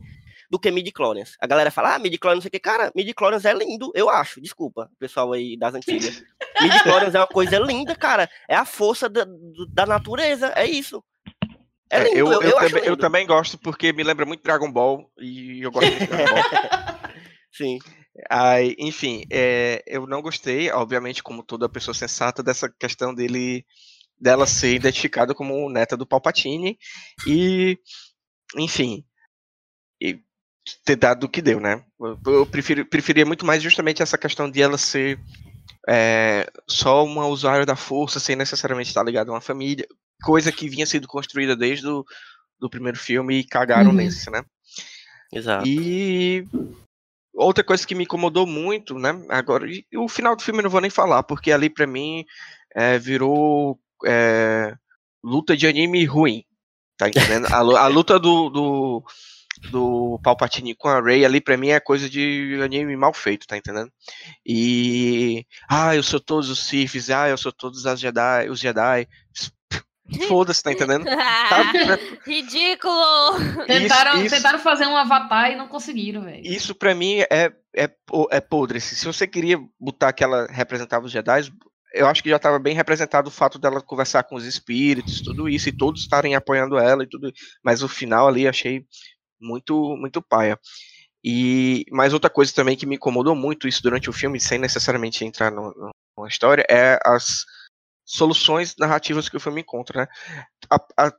do 0.49 0.57
que 0.57 0.71
midi-chlorians. 0.71 1.35
A 1.37 1.45
galera 1.45 1.69
fala, 1.69 1.95
ah, 1.95 1.99
midi-chlorians 1.99 2.37
não 2.37 2.41
sei 2.41 2.47
o 2.47 2.51
que. 2.53 2.59
Cara, 2.61 2.93
midi-chlorians 2.95 3.43
é 3.43 3.53
lindo, 3.53 3.91
eu 3.93 4.09
acho, 4.09 4.39
desculpa, 4.39 4.89
pessoal 4.97 5.33
aí 5.33 5.57
das 5.57 5.75
antigas. 5.75 6.23
midi-chlorians 6.61 7.13
é 7.13 7.19
uma 7.19 7.27
coisa 7.27 7.59
linda, 7.59 7.93
cara. 7.93 8.29
É 8.47 8.55
a 8.55 8.63
força 8.63 9.09
da, 9.09 9.27
da 9.67 9.85
natureza, 9.85 10.53
é 10.55 10.65
isso. 10.65 11.03
É 11.89 11.97
É, 11.97 12.03
lindo, 12.05 12.17
eu, 12.19 12.31
eu, 12.31 12.41
eu 12.41 12.49
eu 12.51 12.57
também, 12.57 12.83
eu 12.85 12.97
também 12.97 13.27
gosto 13.27 13.57
porque 13.57 13.91
me 13.91 14.01
lembra 14.01 14.25
muito 14.25 14.43
Dragon 14.43 14.71
Ball 14.71 15.11
e 15.19 15.61
eu 15.61 15.71
gosto 15.71 15.89
muito 15.89 16.05
de 16.05 16.07
Dragon 16.07 16.33
Ball. 16.33 16.43
Sim. 17.51 17.79
Aí, 18.29 18.77
enfim, 18.79 19.25
é, 19.29 19.83
eu 19.85 20.07
não 20.07 20.21
gostei, 20.21 20.71
obviamente, 20.71 21.21
como 21.21 21.43
toda 21.43 21.67
pessoa 21.67 21.93
sensata, 21.93 22.41
dessa 22.41 22.69
questão 22.69 23.13
dele 23.13 23.65
dela 24.21 24.45
ser 24.45 24.75
identificada 24.75 25.33
como 25.33 25.69
neta 25.69 25.97
do 25.97 26.05
Palpatine 26.05 26.77
e, 27.27 27.79
enfim, 28.55 29.03
e 29.99 30.19
ter 30.85 30.95
dado 30.95 31.23
o 31.23 31.29
que 31.29 31.41
deu, 31.41 31.59
né? 31.59 31.83
Eu, 32.25 32.45
prefiro, 32.45 32.85
preferia 32.85 33.25
muito 33.25 33.45
mais 33.45 33.63
justamente 33.63 34.03
essa 34.03 34.17
questão 34.17 34.49
de 34.49 34.61
ela 34.61 34.77
ser 34.77 35.19
é, 35.89 36.47
só 36.67 37.03
uma 37.03 37.25
usuária 37.25 37.65
da 37.65 37.75
força, 37.75 38.19
sem 38.19 38.35
necessariamente 38.35 38.89
estar 38.89 39.03
ligada 39.03 39.31
a 39.31 39.33
uma 39.33 39.41
família, 39.41 39.87
coisa 40.23 40.51
que 40.51 40.69
vinha 40.69 40.85
sendo 40.85 41.07
construída 41.07 41.55
desde 41.55 41.87
o 41.87 42.05
do 42.59 42.69
primeiro 42.69 42.97
filme 42.97 43.39
e 43.39 43.43
cagaram 43.43 43.89
Uhum. 43.89 43.95
nesse, 43.95 44.29
né? 44.29 44.45
Exato. 45.33 45.65
E 45.65 46.45
outra 47.33 47.63
coisa 47.63 47.87
que 47.87 47.95
me 47.95 48.03
incomodou 48.03 48.45
muito, 48.45 48.99
né? 48.99 49.19
Agora, 49.29 49.65
e 49.67 49.83
o 49.95 50.07
final 50.07 50.35
do 50.35 50.43
filme 50.43 50.59
eu 50.59 50.63
não 50.65 50.69
vou 50.69 50.81
nem 50.81 50.91
falar, 50.91 51.23
porque 51.23 51.51
ali 51.51 51.71
pra 51.71 51.87
mim 51.87 52.23
é, 52.75 52.99
virou 52.99 53.79
é, 54.05 54.73
luta 55.23 55.55
de 55.55 55.67
anime 55.67 56.03
ruim, 56.05 56.43
tá 56.97 57.07
entendendo? 57.07 57.47
A, 57.47 57.57
a 57.57 57.87
luta 57.87 58.19
do, 58.19 58.49
do, 58.49 59.03
do 59.71 60.19
Palpatine 60.23 60.75
com 60.75 60.87
a 60.87 61.01
Rey 61.01 61.23
ali 61.25 61.39
pra 61.41 61.57
mim 61.57 61.69
é 61.69 61.79
coisa 61.79 62.09
de 62.09 62.59
anime 62.63 62.95
mal 62.95 63.13
feito, 63.13 63.47
tá 63.47 63.57
entendendo? 63.57 63.91
E 64.45 65.45
ah, 65.69 65.95
eu 65.95 66.03
sou 66.03 66.19
todos 66.19 66.49
os 66.49 66.59
Siths, 66.67 67.09
ah, 67.09 67.29
eu 67.29 67.37
sou 67.37 67.51
todos 67.51 67.85
as 67.85 67.99
Jedi, 67.99 68.49
os 68.49 68.59
Jedi. 68.59 69.07
Foda-se, 70.27 70.61
tá 70.61 70.73
entendendo? 70.73 71.05
Tá- 71.05 71.71
Ridículo! 72.27 73.65
Tentaram, 73.65 74.15
Isso- 74.15 74.25
isso- 74.25 74.35
tentaram 74.35 74.59
fazer 74.59 74.85
um 74.85 74.97
avatar 74.97 75.51
e 75.51 75.55
não 75.55 75.69
conseguiram, 75.69 76.23
velho. 76.23 76.41
Isso 76.45 76.75
pra 76.75 76.93
mim 76.93 77.19
é, 77.31 77.51
é, 77.73 77.89
é 78.31 78.41
podre. 78.41 78.79
assim. 78.79 78.93
Se 78.95 79.05
você 79.05 79.25
queria 79.25 79.57
botar 79.79 80.11
que 80.11 80.21
ela 80.23 80.47
representava 80.49 81.05
os 81.05 81.11
Jedi, 81.13 81.49
eu 81.93 82.07
acho 82.07 82.23
que 82.23 82.29
já 82.29 82.37
estava 82.37 82.59
bem 82.59 82.75
representado 82.75 83.27
o 83.29 83.31
fato 83.31 83.59
dela 83.59 83.81
conversar 83.81 84.23
com 84.23 84.35
os 84.35 84.45
espíritos, 84.45 85.21
tudo 85.21 85.49
isso, 85.49 85.69
e 85.69 85.71
todos 85.77 86.01
estarem 86.01 86.35
apoiando 86.35 86.77
ela 86.77 87.03
e 87.03 87.07
tudo. 87.07 87.31
Mas 87.63 87.83
o 87.83 87.87
final 87.89 88.27
ali 88.27 88.47
achei 88.47 88.85
muito, 89.39 89.95
muito 89.97 90.21
paia. 90.21 90.59
E 91.23 91.85
mais 91.91 92.13
outra 92.13 92.29
coisa 92.29 92.53
também 92.53 92.77
que 92.77 92.85
me 92.85 92.95
incomodou 92.95 93.35
muito 93.35 93.67
isso 93.67 93.83
durante 93.83 94.09
o 94.09 94.13
filme, 94.13 94.39
sem 94.39 94.57
necessariamente 94.59 95.25
entrar 95.25 95.51
no, 95.51 95.71
no- 95.73 95.91
numa 96.17 96.27
história, 96.29 96.65
é 96.69 96.99
as 97.05 97.45
soluções 98.05 98.75
narrativas 98.79 99.29
que 99.29 99.37
o 99.37 99.39
filme 99.39 99.61
encontra, 99.61 100.01
né? 100.03 100.07
A- 100.71 101.07
a- 101.07 101.13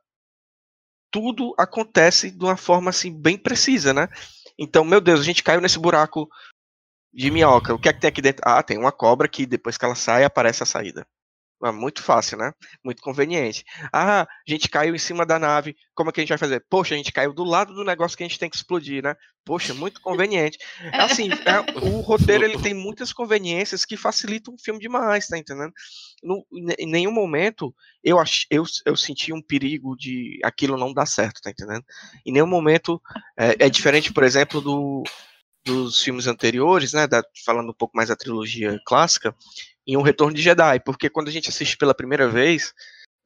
tudo 1.11 1.55
acontece 1.59 2.31
de 2.31 2.43
uma 2.45 2.57
forma 2.57 2.91
assim 2.91 3.13
bem 3.13 3.37
precisa, 3.37 3.93
né? 3.93 4.09
Então, 4.59 4.85
meu 4.85 5.01
Deus, 5.01 5.21
a 5.21 5.25
gente 5.25 5.43
caiu 5.43 5.61
nesse 5.61 5.79
buraco 5.79 6.29
de 7.13 7.31
minhoca. 7.31 7.75
O 7.75 7.79
que 7.79 7.89
é 7.89 7.93
que 7.93 8.01
tem 8.01 8.09
aqui 8.09 8.23
dentro? 8.23 8.43
Ah, 8.45 8.63
tem 8.63 8.79
uma 8.79 8.93
cobra 8.93 9.29
que 9.29 9.47
depois 9.47 9.77
que 9.77 9.85
ela 9.85 9.95
sai, 9.95 10.25
aparece 10.25 10.63
a 10.63 10.67
saída. 10.67 11.07
Ah, 11.65 11.71
muito 11.71 12.03
fácil, 12.03 12.37
né? 12.39 12.53
Muito 12.85 13.01
conveniente. 13.01 13.65
Ah, 13.93 14.23
a 14.23 14.27
gente 14.49 14.69
caiu 14.69 14.97
em 14.97 14.99
cima 14.99 15.25
da 15.25 15.39
nave. 15.39 15.77
Como 15.95 16.11
é 16.11 16.13
que 16.13 16.19
a 16.21 16.23
gente 16.23 16.31
vai 16.31 16.39
fazer? 16.39 16.65
Poxa, 16.69 16.95
a 16.95 16.97
gente 16.97 17.13
caiu 17.13 17.33
do 17.33 17.45
lado 17.45 17.73
do 17.73 17.85
negócio 17.85 18.17
que 18.19 18.25
a 18.25 18.27
gente 18.27 18.39
tem 18.39 18.51
que 18.51 18.57
explodir, 18.57 19.01
né? 19.01 19.15
Poxa, 19.45 19.73
muito 19.73 20.01
conveniente. 20.01 20.59
Assim, 20.99 21.31
é, 21.31 21.61
o 21.87 22.01
roteiro 22.01 22.45
ele 22.45 22.59
tem 22.61 22.75
muitas 22.75 23.13
conveniências 23.13 23.85
que 23.85 23.97
facilitam 23.97 24.55
o 24.55 24.59
filme 24.61 24.81
demais, 24.81 25.29
tá 25.29 25.39
entendendo? 25.39 25.73
No- 26.21 26.45
em 26.53 26.87
nenhum 26.91 27.13
momento 27.13 27.73
eu, 28.03 28.19
ach, 28.19 28.45
eu, 28.51 28.65
eu 28.85 28.97
senti 28.97 29.33
um 29.33 29.41
perigo 29.41 29.95
de 29.97 30.41
aquilo 30.43 30.77
não 30.77 30.93
dar 30.93 31.07
certo, 31.07 31.41
tá 31.41 31.51
entendendo? 31.51 31.85
Em 32.27 32.33
nenhum 32.33 32.47
momento 32.49 33.01
é, 33.39 33.67
é 33.67 33.71
diferente, 33.71 34.13
por 34.13 34.25
exemplo, 34.25 34.61
do, 34.61 35.05
dos 35.65 36.03
filmes 36.03 36.27
anteriores, 36.27 36.93
né? 36.93 37.07
da- 37.07 37.25
falando 37.45 37.71
um 37.71 37.75
pouco 37.75 37.97
mais 37.97 38.09
da 38.09 38.17
trilogia 38.17 38.81
clássica, 38.85 39.35
em 39.87 39.97
um 39.97 40.03
Retorno 40.03 40.35
de 40.35 40.43
Jedi, 40.43 40.81
porque 40.81 41.11
quando 41.11 41.29
a 41.29 41.33
gente 41.33 41.49
assiste 41.49 41.77
pela 41.77 41.95
primeira 41.95 42.29
vez, 42.29 42.73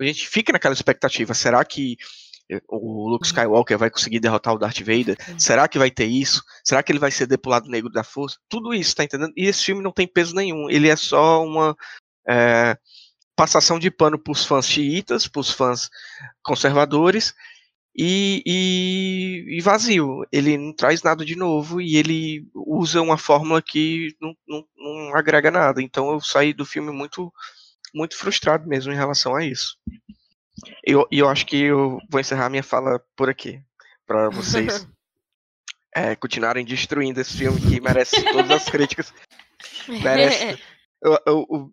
a 0.00 0.04
gente 0.04 0.28
fica 0.28 0.52
naquela 0.52 0.74
expectativa: 0.74 1.34
será 1.34 1.64
que 1.64 1.96
eh, 2.50 2.60
o 2.68 3.08
Luke 3.08 3.26
Skywalker 3.26 3.78
vai 3.78 3.90
conseguir 3.90 4.20
derrotar 4.20 4.54
o 4.54 4.58
Darth 4.58 4.78
Vader? 4.80 5.16
Será 5.38 5.68
que 5.68 5.78
vai 5.78 5.90
ter 5.90 6.06
isso? 6.06 6.42
Será 6.64 6.82
que 6.82 6.92
ele 6.92 6.98
vai 6.98 7.10
ser 7.10 7.26
depulado 7.26 7.68
negro 7.68 7.90
da 7.90 8.04
força? 8.04 8.38
Tudo 8.48 8.72
isso, 8.74 8.94
tá 8.94 9.04
entendendo? 9.04 9.32
E 9.36 9.46
esse 9.46 9.64
filme 9.64 9.82
não 9.82 9.92
tem 9.92 10.06
peso 10.06 10.34
nenhum, 10.34 10.70
ele 10.70 10.88
é 10.88 10.96
só 10.96 11.44
uma 11.44 11.76
é, 12.28 12.76
passação 13.34 13.78
de 13.78 13.90
pano 13.90 14.18
pros 14.18 14.44
fãs 14.44 14.66
xiitas, 14.66 15.28
pros 15.28 15.50
fãs 15.50 15.90
conservadores, 16.42 17.34
e, 17.96 18.42
e- 18.44 19.56
e 19.58 19.60
vazio. 19.62 20.22
Ele 20.30 20.56
não 20.58 20.72
traz 20.74 21.02
nada 21.02 21.24
de 21.24 21.34
novo 21.36 21.80
e 21.80 21.96
ele 21.96 22.46
usa 22.54 23.00
uma 23.00 23.16
fórmula 23.16 23.62
que 23.62 24.14
não, 24.20 24.34
não, 24.46 24.64
não 24.76 25.16
agrega 25.16 25.50
nada. 25.50 25.80
Então 25.82 26.10
eu 26.12 26.20
saí 26.20 26.52
do 26.52 26.64
filme 26.66 26.92
muito, 26.92 27.32
muito 27.94 28.16
frustrado 28.16 28.68
mesmo 28.68 28.92
em 28.92 28.96
relação 28.96 29.34
a 29.34 29.44
isso. 29.44 29.76
E 30.86 30.92
eu, 30.92 31.06
eu 31.10 31.28
acho 31.28 31.46
que 31.46 31.56
eu 31.62 31.98
vou 32.10 32.20
encerrar 32.20 32.48
minha 32.50 32.62
fala 32.62 33.00
por 33.16 33.28
aqui, 33.28 33.60
para 34.06 34.28
vocês 34.30 34.86
é, 35.94 36.14
continuarem 36.16 36.64
destruindo 36.64 37.20
esse 37.20 37.36
filme 37.36 37.60
que 37.60 37.80
merece 37.80 38.22
todas 38.32 38.50
as 38.50 38.64
críticas. 38.68 39.12
Merece. 39.88 40.58
Eu- 41.02 41.18
eu- 41.26 41.46
o 41.50 41.72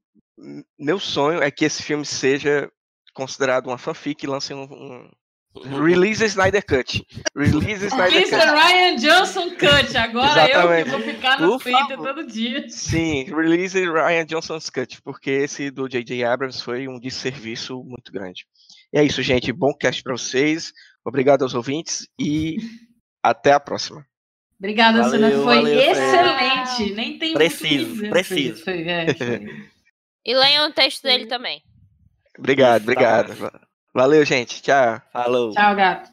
meu 0.79 0.99
sonho 0.99 1.41
é 1.41 1.49
que 1.51 1.65
esse 1.65 1.81
filme 1.83 2.05
seja 2.05 2.69
considerado 3.13 3.67
uma 3.67 3.77
fanfic 3.77 4.23
e 4.23 4.27
lance 4.27 4.53
um, 4.53 4.63
um 4.63 5.11
Release 5.61 6.23
Snyder 6.25 6.65
Cut. 6.65 7.05
Release 7.35 7.85
Snyder 7.85 8.21
Mr. 8.21 8.39
Cut. 8.39 8.51
Ryan 8.51 8.95
Johnson 8.95 9.49
Cut. 9.51 9.97
Agora 9.97 10.49
eu 10.49 10.83
que 10.85 10.89
vou 10.89 10.99
ficar 11.01 11.39
no 11.39 11.49
Por 11.51 11.63
Twitter 11.63 11.97
favor. 11.97 12.07
todo 12.15 12.27
dia. 12.27 12.67
Sim, 12.69 13.25
release 13.25 13.79
Ryan 13.79 14.25
Johnson's 14.25 14.69
Cut, 14.69 15.01
porque 15.03 15.29
esse 15.29 15.69
do 15.69 15.87
J.J. 15.87 16.23
Abrams 16.23 16.61
foi 16.61 16.87
um 16.87 16.99
desserviço 16.99 17.83
muito 17.83 18.11
grande. 18.11 18.45
E 18.91 18.97
é 18.97 19.03
isso, 19.03 19.21
gente. 19.21 19.51
Bom 19.51 19.73
cast 19.73 20.01
pra 20.01 20.13
vocês. 20.13 20.73
Obrigado 21.05 21.43
aos 21.43 21.53
ouvintes 21.53 22.07
e 22.19 22.57
até 23.21 23.51
a 23.51 23.59
próxima. 23.59 24.05
Obrigada, 24.57 25.03
Sena. 25.09 25.29
Foi 25.29 25.43
valeu, 25.43 25.79
excelente. 25.79 26.93
Nem 26.93 27.19
tem 27.19 27.33
Preciso, 27.33 28.09
preciso. 28.09 28.63
Foi, 28.63 28.81
é, 28.87 29.13
foi. 29.13 29.73
E 30.25 30.33
leiam 30.33 30.69
o 30.69 30.71
texto 30.71 31.03
dele 31.03 31.25
também. 31.25 31.61
Obrigado, 32.39 32.83
Isso, 32.83 32.85
tá 32.85 32.91
obrigado. 32.93 33.67
Va- 33.93 34.01
Valeu, 34.01 34.25
gente. 34.25 34.61
Tchau. 34.61 35.01
Falou. 35.11 35.51
Tchau, 35.51 35.75
gato. 35.75 36.11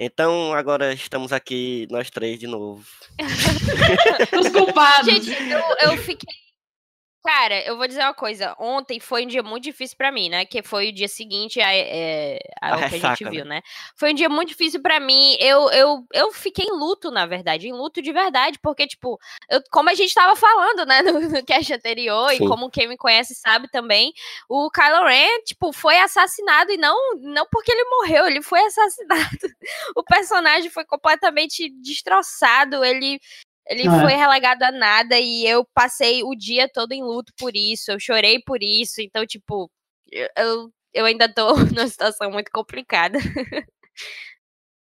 Então 0.00 0.52
agora 0.54 0.92
estamos 0.92 1.32
aqui 1.32 1.88
nós 1.90 2.08
três 2.10 2.38
de 2.38 2.46
novo. 2.46 2.84
Os 4.38 4.48
culpados. 4.50 5.06
Gente, 5.12 5.30
eu, 5.50 5.90
eu 5.90 5.98
fiquei. 5.98 6.47
Cara, 7.28 7.60
eu 7.66 7.76
vou 7.76 7.86
dizer 7.86 8.00
uma 8.00 8.14
coisa. 8.14 8.56
Ontem 8.58 8.98
foi 8.98 9.24
um 9.26 9.28
dia 9.28 9.42
muito 9.42 9.64
difícil 9.64 9.98
pra 9.98 10.10
mim, 10.10 10.30
né? 10.30 10.46
Que 10.46 10.62
foi 10.62 10.88
o 10.88 10.92
dia 10.94 11.06
seguinte 11.08 11.60
a, 11.60 11.74
é, 11.74 12.38
A 12.58 12.72
ao 12.72 12.78
que 12.78 12.84
a 12.94 12.98
gente 12.98 13.28
viu, 13.28 13.44
né? 13.44 13.60
Foi 13.94 14.12
um 14.12 14.14
dia 14.14 14.30
muito 14.30 14.48
difícil 14.48 14.80
pra 14.80 14.98
mim. 14.98 15.36
Eu, 15.38 15.70
eu, 15.72 16.06
eu 16.14 16.32
fiquei 16.32 16.64
em 16.64 16.72
luto, 16.72 17.10
na 17.10 17.26
verdade. 17.26 17.68
Em 17.68 17.72
luto 17.72 18.00
de 18.00 18.14
verdade. 18.14 18.58
Porque, 18.62 18.86
tipo, 18.86 19.18
eu- 19.50 19.60
como 19.70 19.90
a 19.90 19.94
gente 19.94 20.14
tava 20.14 20.34
falando, 20.36 20.86
né? 20.86 21.02
No, 21.18 21.20
no 21.20 21.44
cast 21.44 21.70
anterior, 21.72 22.30
Sim. 22.30 22.44
e 22.44 22.48
como 22.48 22.70
quem 22.70 22.88
me 22.88 22.96
conhece 22.96 23.34
sabe 23.34 23.68
também, 23.70 24.10
o 24.48 24.70
Kylo 24.70 25.04
Ren, 25.06 25.40
tipo, 25.44 25.70
foi 25.72 25.98
assassinado. 25.98 26.72
E 26.72 26.78
não, 26.78 26.96
não 27.16 27.46
porque 27.52 27.70
ele 27.72 27.84
morreu, 27.90 28.26
ele 28.26 28.40
foi 28.40 28.60
assassinado. 28.64 29.38
O 29.94 30.02
personagem 30.02 30.70
foi 30.70 30.86
completamente 30.86 31.68
destroçado. 31.82 32.82
Ele 32.82 33.20
ele 33.68 33.86
É. 33.86 33.90
foi 34.00 34.14
relegado 34.14 34.62
a 34.62 34.72
nada 34.72 35.18
e 35.18 35.46
eu 35.46 35.64
passei 35.74 36.22
o 36.22 36.34
dia 36.34 36.68
todo 36.72 36.92
em 36.92 37.02
luto 37.02 37.32
por 37.38 37.52
isso. 37.54 37.90
Eu 37.92 38.00
chorei 38.00 38.40
por 38.44 38.62
isso. 38.62 39.00
Então, 39.00 39.26
tipo, 39.26 39.70
eu- 40.10 40.28
eu, 40.36 40.72
eu 40.94 41.04
ainda 41.04 41.28
tô 41.32 41.54
numa 41.78 41.86
situação 41.88 42.30
muito 42.30 42.50
complicada. 42.50 43.18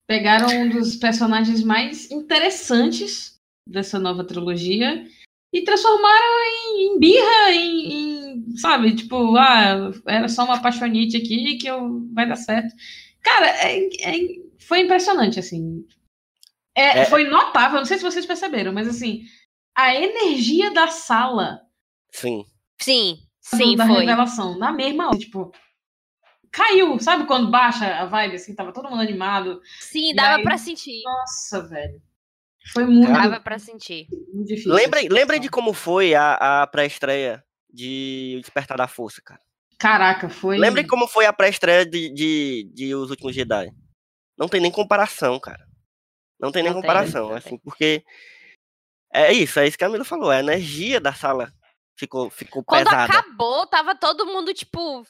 Pegaram 0.06 0.48
um 0.48 0.68
dos 0.68 0.96
personagens 0.96 1.62
mais 1.62 2.10
interessantes 2.10 3.40
dessa 3.66 3.98
nova 3.98 4.22
trilogia 4.24 5.06
e 5.52 5.62
transformaram 5.62 6.42
em, 6.46 6.86
em 6.96 6.98
birra, 6.98 7.52
em, 7.52 7.92
em, 7.92 8.56
sabe, 8.56 8.94
tipo, 8.94 9.36
ah, 9.36 9.90
era 10.06 10.28
só 10.28 10.44
uma 10.44 10.56
apaixonite 10.56 11.16
aqui 11.16 11.56
que 11.56 11.66
eu, 11.68 12.06
vai 12.12 12.28
dar 12.28 12.36
certo. 12.36 12.74
Cara, 13.22 13.46
é- 13.66 13.88
é- 14.02 14.42
foi 14.58 14.80
impressionante, 14.80 15.38
assim. 15.38 15.86
É, 16.76 17.00
É. 17.00 17.04
Foi 17.06 17.24
notável, 17.24 17.78
não 17.78 17.84
sei 17.84 17.98
se 17.98 18.04
vocês 18.04 18.26
perceberam, 18.26 18.72
mas 18.72 18.88
assim, 18.88 19.22
a 19.76 19.94
energia 19.94 20.72
da 20.72 20.88
sala 20.88 21.60
Sim. 22.12 22.44
Sim, 22.80 23.18
sim, 23.40 23.76
da 23.76 23.86
foi. 23.86 24.00
revelação, 24.00 24.58
na 24.58 24.72
mesma 24.72 25.08
hora, 25.08 25.18
tipo, 25.18 25.52
caiu, 26.50 26.98
sabe 27.00 27.26
quando 27.26 27.50
baixa 27.50 27.86
a 27.86 28.04
vibe, 28.06 28.36
assim, 28.36 28.54
tava 28.54 28.72
todo 28.72 28.88
mundo 28.90 29.02
animado. 29.02 29.60
Sim, 29.80 30.14
dava 30.14 30.36
aí- 30.36 30.42
pra 30.42 30.58
sentir. 30.58 31.02
Nossa, 31.04 31.66
velho. 31.68 32.00
Foi 32.72 32.86
muito, 32.86 33.12
Dava 33.12 33.40
pra 33.40 33.58
sentir. 33.58 34.06
muito 34.32 34.48
difícil. 34.48 34.72
Lembrem, 34.72 35.04
essa 35.04 35.14
lembrem 35.14 35.38
de 35.40 35.50
como 35.50 35.74
foi 35.74 36.14
a, 36.14 36.62
a 36.62 36.66
pré-estreia 36.66 37.44
de 37.70 38.36
O 38.38 38.40
Despertar 38.40 38.78
da 38.78 38.88
Força, 38.88 39.20
cara. 39.22 39.40
Caraca, 39.78 40.30
foi. 40.30 40.56
Lembrem 40.56 40.86
como 40.86 41.06
foi 41.06 41.26
a 41.26 41.32
pré-estreia 41.32 41.84
de, 41.84 42.08
de, 42.14 42.70
de 42.72 42.94
Os 42.94 43.10
Últimos 43.10 43.34
Jedi. 43.34 43.70
Não 44.38 44.48
tem 44.48 44.62
nem 44.62 44.70
comparação, 44.70 45.38
cara. 45.38 45.62
Não 46.44 46.52
tem 46.52 46.62
nem 46.62 46.72
Não 46.72 46.80
tem, 46.80 46.88
comparação, 46.88 47.28
não 47.30 47.36
assim, 47.36 47.50
tem. 47.50 47.58
porque 47.58 48.04
é 49.12 49.32
isso, 49.32 49.58
é 49.58 49.66
isso 49.66 49.78
que 49.78 49.84
a 49.84 49.86
Camila 49.86 50.04
falou. 50.04 50.30
A 50.30 50.38
energia 50.40 51.00
da 51.00 51.12
sala 51.12 51.52
ficou, 51.98 52.28
ficou 52.30 52.62
Quando 52.64 52.84
pesada. 52.84 53.04
acabou, 53.12 53.66
tava 53.66 53.94
todo 53.94 54.26
mundo, 54.26 54.52
tipo. 54.52 55.06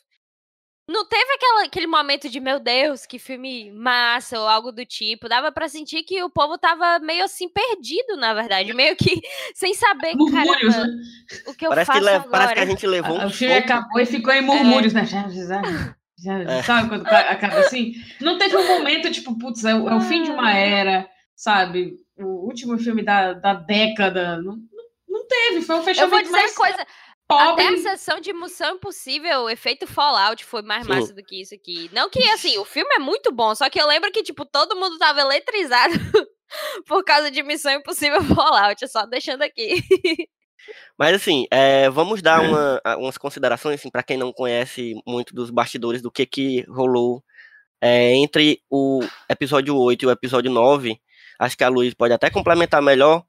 Não 0.87 1.07
teve 1.09 1.33
aquela, 1.33 1.65
aquele 1.65 1.87
momento 1.87 2.29
de, 2.29 2.39
meu 2.39 2.61
Deus, 2.61 3.07
que 3.07 3.19
filme 3.19 3.71
massa 3.73 4.39
ou 4.39 4.47
algo 4.47 4.71
do 4.71 4.85
tipo. 4.85 5.31
Dava 5.31 5.51
pra 5.51 5.67
sentir 5.67 6.03
que 6.03 6.23
o 6.23 6.29
povo 6.29 6.59
tava 6.59 6.99
meio 6.99 7.25
assim 7.25 7.49
perdido, 7.49 8.19
na 8.19 8.35
verdade. 8.35 8.75
Meio 8.75 8.95
que 8.95 9.19
sem 9.57 9.73
saber, 9.73 10.15
Murmúrios, 10.15 10.75
caramba, 10.75 10.95
né? 10.95 11.03
o 11.47 11.55
que 11.55 11.65
eu 11.67 11.71
Parece 11.71 11.91
que, 11.91 11.97
faço 11.99 12.05
le- 12.05 12.15
agora. 12.17 12.31
parece 12.31 12.55
que 12.55 12.61
a 12.61 12.67
gente 12.67 12.87
levou 12.87 13.17
Ah, 13.19 13.25
um 13.25 13.27
O 13.29 13.31
filme 13.31 13.55
soco. 13.55 13.65
acabou 13.73 13.99
e 14.01 14.05
ficou 14.07 14.33
em 14.35 14.43
murmúrios, 14.43 14.93
né? 14.93 15.07
Já, 15.07 15.27
já, 15.29 15.43
já, 15.47 15.63
É. 16.51 16.63
Sabe 16.63 16.89
quando 16.91 17.05
ca- 17.05 17.31
acaba 17.31 17.59
assim? 17.61 17.95
Não 18.21 18.39
teve 18.39 18.55
um 18.57 18.67
momento, 18.79 19.11
tipo, 19.11 19.37
putz, 19.39 19.65
é, 19.65 19.75
o- 19.75 19.89
é 19.89 19.95
o 19.95 20.01
fim 20.03 20.23
de 20.23 20.31
uma 20.31 20.53
era, 20.55 21.09
sabe? 21.35 21.97
O 22.17 22.47
último 22.47 22.79
filme 22.79 23.03
da, 23.03 23.33
da 23.35 23.55
década. 23.55 24.37
Não, 24.43 24.57
não- 25.09 25.27
teve, 25.27 25.63
foi 25.63 25.77
um 25.77 25.79
Eu 25.79 25.85
fechamento 25.85 26.11
vou 26.11 26.23
dizer 26.23 26.33
mais 26.33 26.51
uma 26.53 26.57
coisa, 26.67 26.87
pobre. 27.27 27.65
até 27.65 27.69
a 27.75 27.79
sessão 27.79 28.21
de 28.21 28.33
Missão 28.35 28.75
Impossível, 28.77 29.41
o 29.43 29.49
efeito 29.51 29.87
Fallout 29.87 30.45
foi 30.45 30.61
mais 30.63 30.85
Sim. 30.85 30.89
massa 30.91 31.15
do 31.15 31.23
que 31.25 31.41
isso 31.41 31.55
aqui. 31.55 31.89
Não 31.95 32.11
que, 32.11 32.23
assim, 32.31 32.59
o 32.59 32.65
filme 32.65 32.95
é 32.95 32.99
muito 32.99 33.33
bom, 33.33 33.55
só 33.55 33.71
que 33.71 33.81
eu 33.81 33.87
lembro 33.87 34.13
que, 34.13 34.23
tipo, 34.23 34.45
todo 34.45 34.77
mundo 34.77 34.99
tava 34.99 35.21
eletrizado 35.21 35.95
por 36.87 37.03
causa 37.05 37.31
de 37.31 37.43
Missão 37.43 37.73
Impossível 37.73 38.23
Fallout, 38.37 38.87
só 38.89 39.07
deixando 39.07 39.43
aqui. 39.43 39.83
Mas 40.99 41.15
assim, 41.17 41.47
é, 41.51 41.89
vamos 41.91 42.21
dar 42.23 42.41
uma- 42.43 42.81
a- 42.85 42.97
umas 42.97 43.17
considerações 43.19 43.81
assim, 43.81 43.91
para 43.91 44.03
quem 44.03 44.17
não 44.17 44.33
conhece 44.33 44.95
muito 45.07 45.35
dos 45.35 45.51
bastidores 45.51 46.01
do 46.03 46.11
que, 46.11 46.25
que 46.27 46.63
rolou 46.69 47.23
é, 47.81 48.15
entre 48.17 48.61
o 48.71 49.01
episódio 49.29 49.77
8 49.77 50.03
e 50.03 50.07
o 50.07 50.11
episódio 50.11 50.51
9. 50.51 50.99
Acho 51.39 51.57
que 51.57 51.65
a 51.65 51.69
Luiz 51.69 51.95
pode 51.95 52.13
até 52.15 52.31
complementar 52.31 52.83
melhor, 52.83 53.25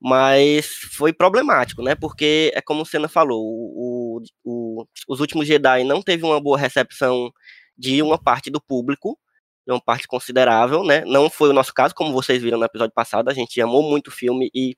mas 0.00 0.66
foi 0.96 1.12
problemático, 1.12 1.82
né? 1.82 1.94
Porque 1.94 2.52
é 2.54 2.60
como 2.62 2.82
o 2.82 2.86
Senna 2.86 3.08
falou, 3.08 3.40
o, 3.44 4.22
o- 4.44 4.86
os 5.08 5.20
últimos 5.20 5.46
Jedi 5.46 5.84
não 5.84 6.02
teve 6.02 6.24
uma 6.24 6.40
boa 6.40 6.58
recepção 6.58 7.30
de 7.76 8.02
uma 8.02 8.18
parte 8.22 8.50
do 8.50 8.60
público, 8.60 9.18
de 9.66 9.72
uma 9.72 9.80
parte 9.80 10.06
considerável, 10.08 10.84
né? 10.84 11.04
Não 11.06 11.28
foi 11.30 11.50
o 11.50 11.52
nosso 11.52 11.72
caso, 11.74 11.94
como 11.94 12.12
vocês 12.12 12.42
viram 12.42 12.58
no 12.58 12.64
episódio 12.64 12.94
passado, 12.94 13.28
a 13.30 13.34
gente 13.34 13.60
amou 13.60 13.82
muito 13.82 14.08
o 14.08 14.12
filme 14.12 14.50
e 14.54 14.76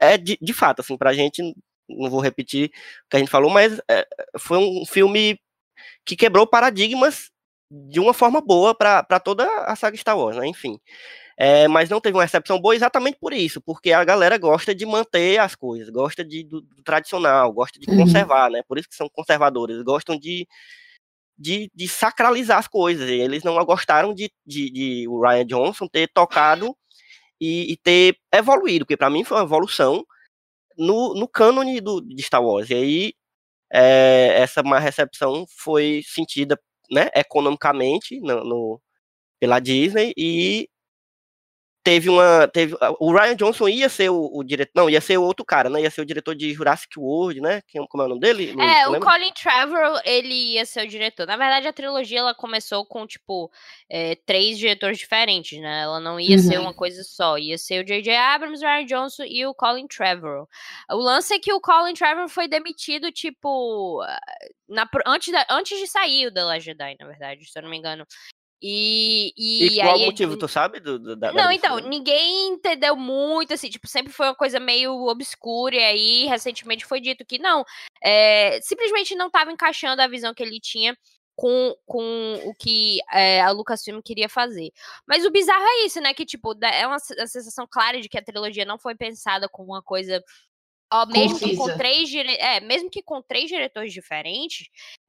é 0.00 0.16
de, 0.16 0.38
de 0.40 0.52
fato, 0.52 0.80
assim, 0.80 0.96
pra 0.96 1.12
gente, 1.12 1.42
não 1.88 2.10
vou 2.10 2.20
repetir 2.20 2.68
o 2.68 3.08
que 3.10 3.16
a 3.16 3.18
gente 3.20 3.30
falou, 3.30 3.50
mas 3.50 3.80
é, 3.90 4.06
foi 4.38 4.58
um 4.58 4.84
filme 4.86 5.38
que 6.06 6.16
quebrou 6.16 6.46
paradigmas 6.46 7.30
de 7.70 8.00
uma 8.00 8.14
forma 8.14 8.40
boa 8.40 8.74
pra 8.74 9.04
toda 9.20 9.46
a 9.64 9.76
saga 9.76 9.96
Star 9.96 10.18
Wars, 10.18 10.36
né? 10.38 10.46
Enfim. 10.48 10.78
É, 11.40 11.68
mas 11.68 11.88
não 11.88 12.00
teve 12.00 12.16
uma 12.16 12.24
recepção 12.24 12.60
boa 12.60 12.74
exatamente 12.74 13.16
por 13.20 13.32
isso, 13.32 13.60
porque 13.60 13.92
a 13.92 14.02
galera 14.04 14.36
gosta 14.38 14.74
de 14.74 14.84
manter 14.84 15.38
as 15.38 15.54
coisas, 15.54 15.88
gosta 15.88 16.24
de, 16.24 16.42
do, 16.44 16.60
do 16.62 16.82
tradicional, 16.82 17.52
gosta 17.52 17.78
de 17.78 17.86
Uhum. 17.88 17.96
conservar, 17.98 18.50
né? 18.50 18.62
Por 18.66 18.76
isso 18.78 18.88
que 18.88 18.96
são 18.96 19.08
conservadores, 19.08 19.80
gostam 19.82 20.18
de, 20.18 20.48
de, 21.38 21.70
de 21.74 21.88
sacralizar 21.88 22.58
as 22.58 22.68
coisas. 22.68 23.08
Eles 23.08 23.42
não 23.44 23.54
gostaram 23.64 24.14
de, 24.14 24.30
de, 24.46 24.70
de 24.70 25.08
o 25.08 25.20
Ryan 25.22 25.46
Johnson 25.46 25.88
ter 25.88 26.08
tocado 26.12 26.76
e, 27.40 27.72
e 27.72 27.76
ter 27.78 28.16
evoluído, 28.34 28.84
porque 28.86 28.96
para 28.96 29.10
mim 29.10 29.24
foi 29.24 29.38
uma 29.38 29.44
evolução 29.44 30.04
no, 30.78 31.14
no 31.14 31.28
cânone 31.28 31.80
do, 31.80 32.00
de 32.00 32.22
Star 32.22 32.42
Wars. 32.44 32.70
E 32.70 32.74
aí 32.74 33.12
é, 33.72 34.34
essa 34.42 34.62
má 34.62 34.78
recepção 34.78 35.46
foi 35.58 36.02
sentida 36.06 36.58
né, 36.90 37.10
economicamente 37.14 38.20
no, 38.20 38.44
no- 38.44 38.82
pela 39.40 39.60
Disney 39.60 40.12
e 40.16 40.68
teve 41.88 42.10
uma. 42.10 42.46
Teve, 42.48 42.76
o 43.00 43.10
Ryan 43.12 43.34
Johnson 43.34 43.66
ia 43.68 43.88
ser 43.88 44.10
o, 44.10 44.30
o 44.32 44.44
diretor. 44.44 44.72
Não, 44.74 44.90
ia 44.90 45.00
ser 45.00 45.16
o 45.16 45.22
outro 45.22 45.44
cara, 45.44 45.70
né? 45.70 45.80
Ia 45.80 45.90
ser 45.90 46.02
o 46.02 46.04
diretor 46.04 46.34
de 46.34 46.52
Jurassic 46.52 46.98
World, 46.98 47.40
né? 47.40 47.62
Quem, 47.66 47.86
como 47.86 48.02
é 48.02 48.06
o 48.06 48.08
nome 48.10 48.20
dele? 48.20 48.52
Luiz, 48.52 48.68
É, 48.68 48.86
o 48.86 48.90
lembra? 48.92 49.10
Colin 49.10 49.32
Trevorrow, 49.32 49.98
ele 50.04 50.34
ia 50.54 50.66
ser 50.66 50.84
o 50.84 50.88
diretor. 50.88 51.26
Na 51.26 51.36
verdade, 51.38 51.66
a 51.66 51.72
trilogia, 51.72 52.18
ela 52.18 52.34
começou 52.34 52.84
com, 52.84 53.06
tipo, 53.06 53.50
é, 53.88 54.14
três 54.26 54.58
diretores 54.58 54.98
diferentes, 54.98 55.58
né? 55.60 55.82
Ela 55.84 55.98
não 56.00 56.20
ia 56.20 56.36
ser 56.38 56.56
Uhum. 56.58 56.64
uma 56.64 56.74
coisa 56.74 57.02
só. 57.02 57.38
Ia 57.38 57.56
ser 57.56 57.82
o 57.82 57.86
J.J. 57.86 58.14
Abrams, 58.14 58.62
o 58.62 58.68
Ryan 58.68 58.84
Johnson 58.84 59.22
e 59.24 59.46
o 59.46 59.54
Colin 59.54 59.86
Trevorrow. 59.86 60.46
O 60.90 60.96
lance 60.96 61.32
é 61.32 61.38
que 61.38 61.52
o 61.52 61.60
Colin 61.60 61.94
Trevorrow 61.94 62.28
foi 62.28 62.46
demitido, 62.48 63.10
tipo, 63.10 64.04
na, 64.68 64.84
pro- 64.86 65.02
antes, 65.06 65.32
da, 65.32 65.46
antes 65.50 65.78
de 65.78 65.86
sair 65.86 66.26
o 66.26 66.32
The 66.32 66.44
Last 66.44 66.64
Jedi, 66.64 66.96
na 67.00 67.06
verdade, 67.06 67.44
se 67.50 67.58
eu 67.58 67.62
não 67.62 67.70
me 67.70 67.78
engano. 67.78 68.04
E, 68.60 69.32
e, 69.36 69.66
E 69.66 69.80
qual 69.80 69.94
aí... 69.94 70.02
o 70.02 70.06
motivo, 70.06 70.36
tu 70.36 70.48
sabe? 70.48 70.80
Do, 70.80 70.98
do- 70.98 71.14
da, 71.16 71.30
da 71.30 71.32
Não, 71.32 71.48
demissão? 71.48 71.78
então, 71.78 71.88
ninguém 71.88 72.48
entendeu 72.48 72.96
muito, 72.96 73.54
assim, 73.54 73.70
tipo, 73.70 73.86
sempre 73.86 74.12
foi 74.12 74.26
uma 74.26 74.34
coisa 74.34 74.58
meio 74.58 74.92
obscura, 75.06 75.76
e 75.76 75.84
aí, 75.84 76.26
recentemente 76.26 76.84
foi 76.84 77.00
dito 77.00 77.24
que 77.24 77.38
não, 77.38 77.64
é, 78.02 78.60
simplesmente 78.60 79.14
não 79.14 79.28
estava 79.28 79.52
encaixando 79.52 80.02
a 80.02 80.08
visão 80.08 80.34
que 80.34 80.42
ele 80.42 80.58
tinha 80.58 80.96
com, 81.36 81.72
com 81.86 82.34
o 82.46 82.54
que 82.54 82.98
é, 83.12 83.40
a 83.40 83.50
Lucasfilm 83.52 84.00
queria 84.02 84.28
fazer. 84.28 84.72
Mas 85.06 85.24
o 85.24 85.30
bizarro 85.30 85.64
é 85.64 85.86
isso, 85.86 86.00
né, 86.00 86.12
que, 86.12 86.26
tipo, 86.26 86.52
é 86.64 86.84
uma, 86.84 86.96
uma 86.96 87.26
sensação 87.28 87.64
clara 87.70 88.00
de 88.00 88.08
que 88.08 88.18
a 88.18 88.24
trilogia 88.24 88.64
não 88.64 88.78
foi 88.78 88.96
pensada 88.96 89.48
como 89.48 89.72
uma 89.72 89.82
coisa... 89.82 90.20
Ó, 90.90 91.04
mesmo 91.04 91.38
que 91.38 91.54
com 91.54 91.76
três 91.76 92.08
dire- 92.08 92.38
é, 92.38 92.60
mesmo 92.60 92.88
que 92.88 93.02
com 93.02 93.20
três 93.20 93.46
diretores 93.48 93.92
diferentes, 93.92 94.68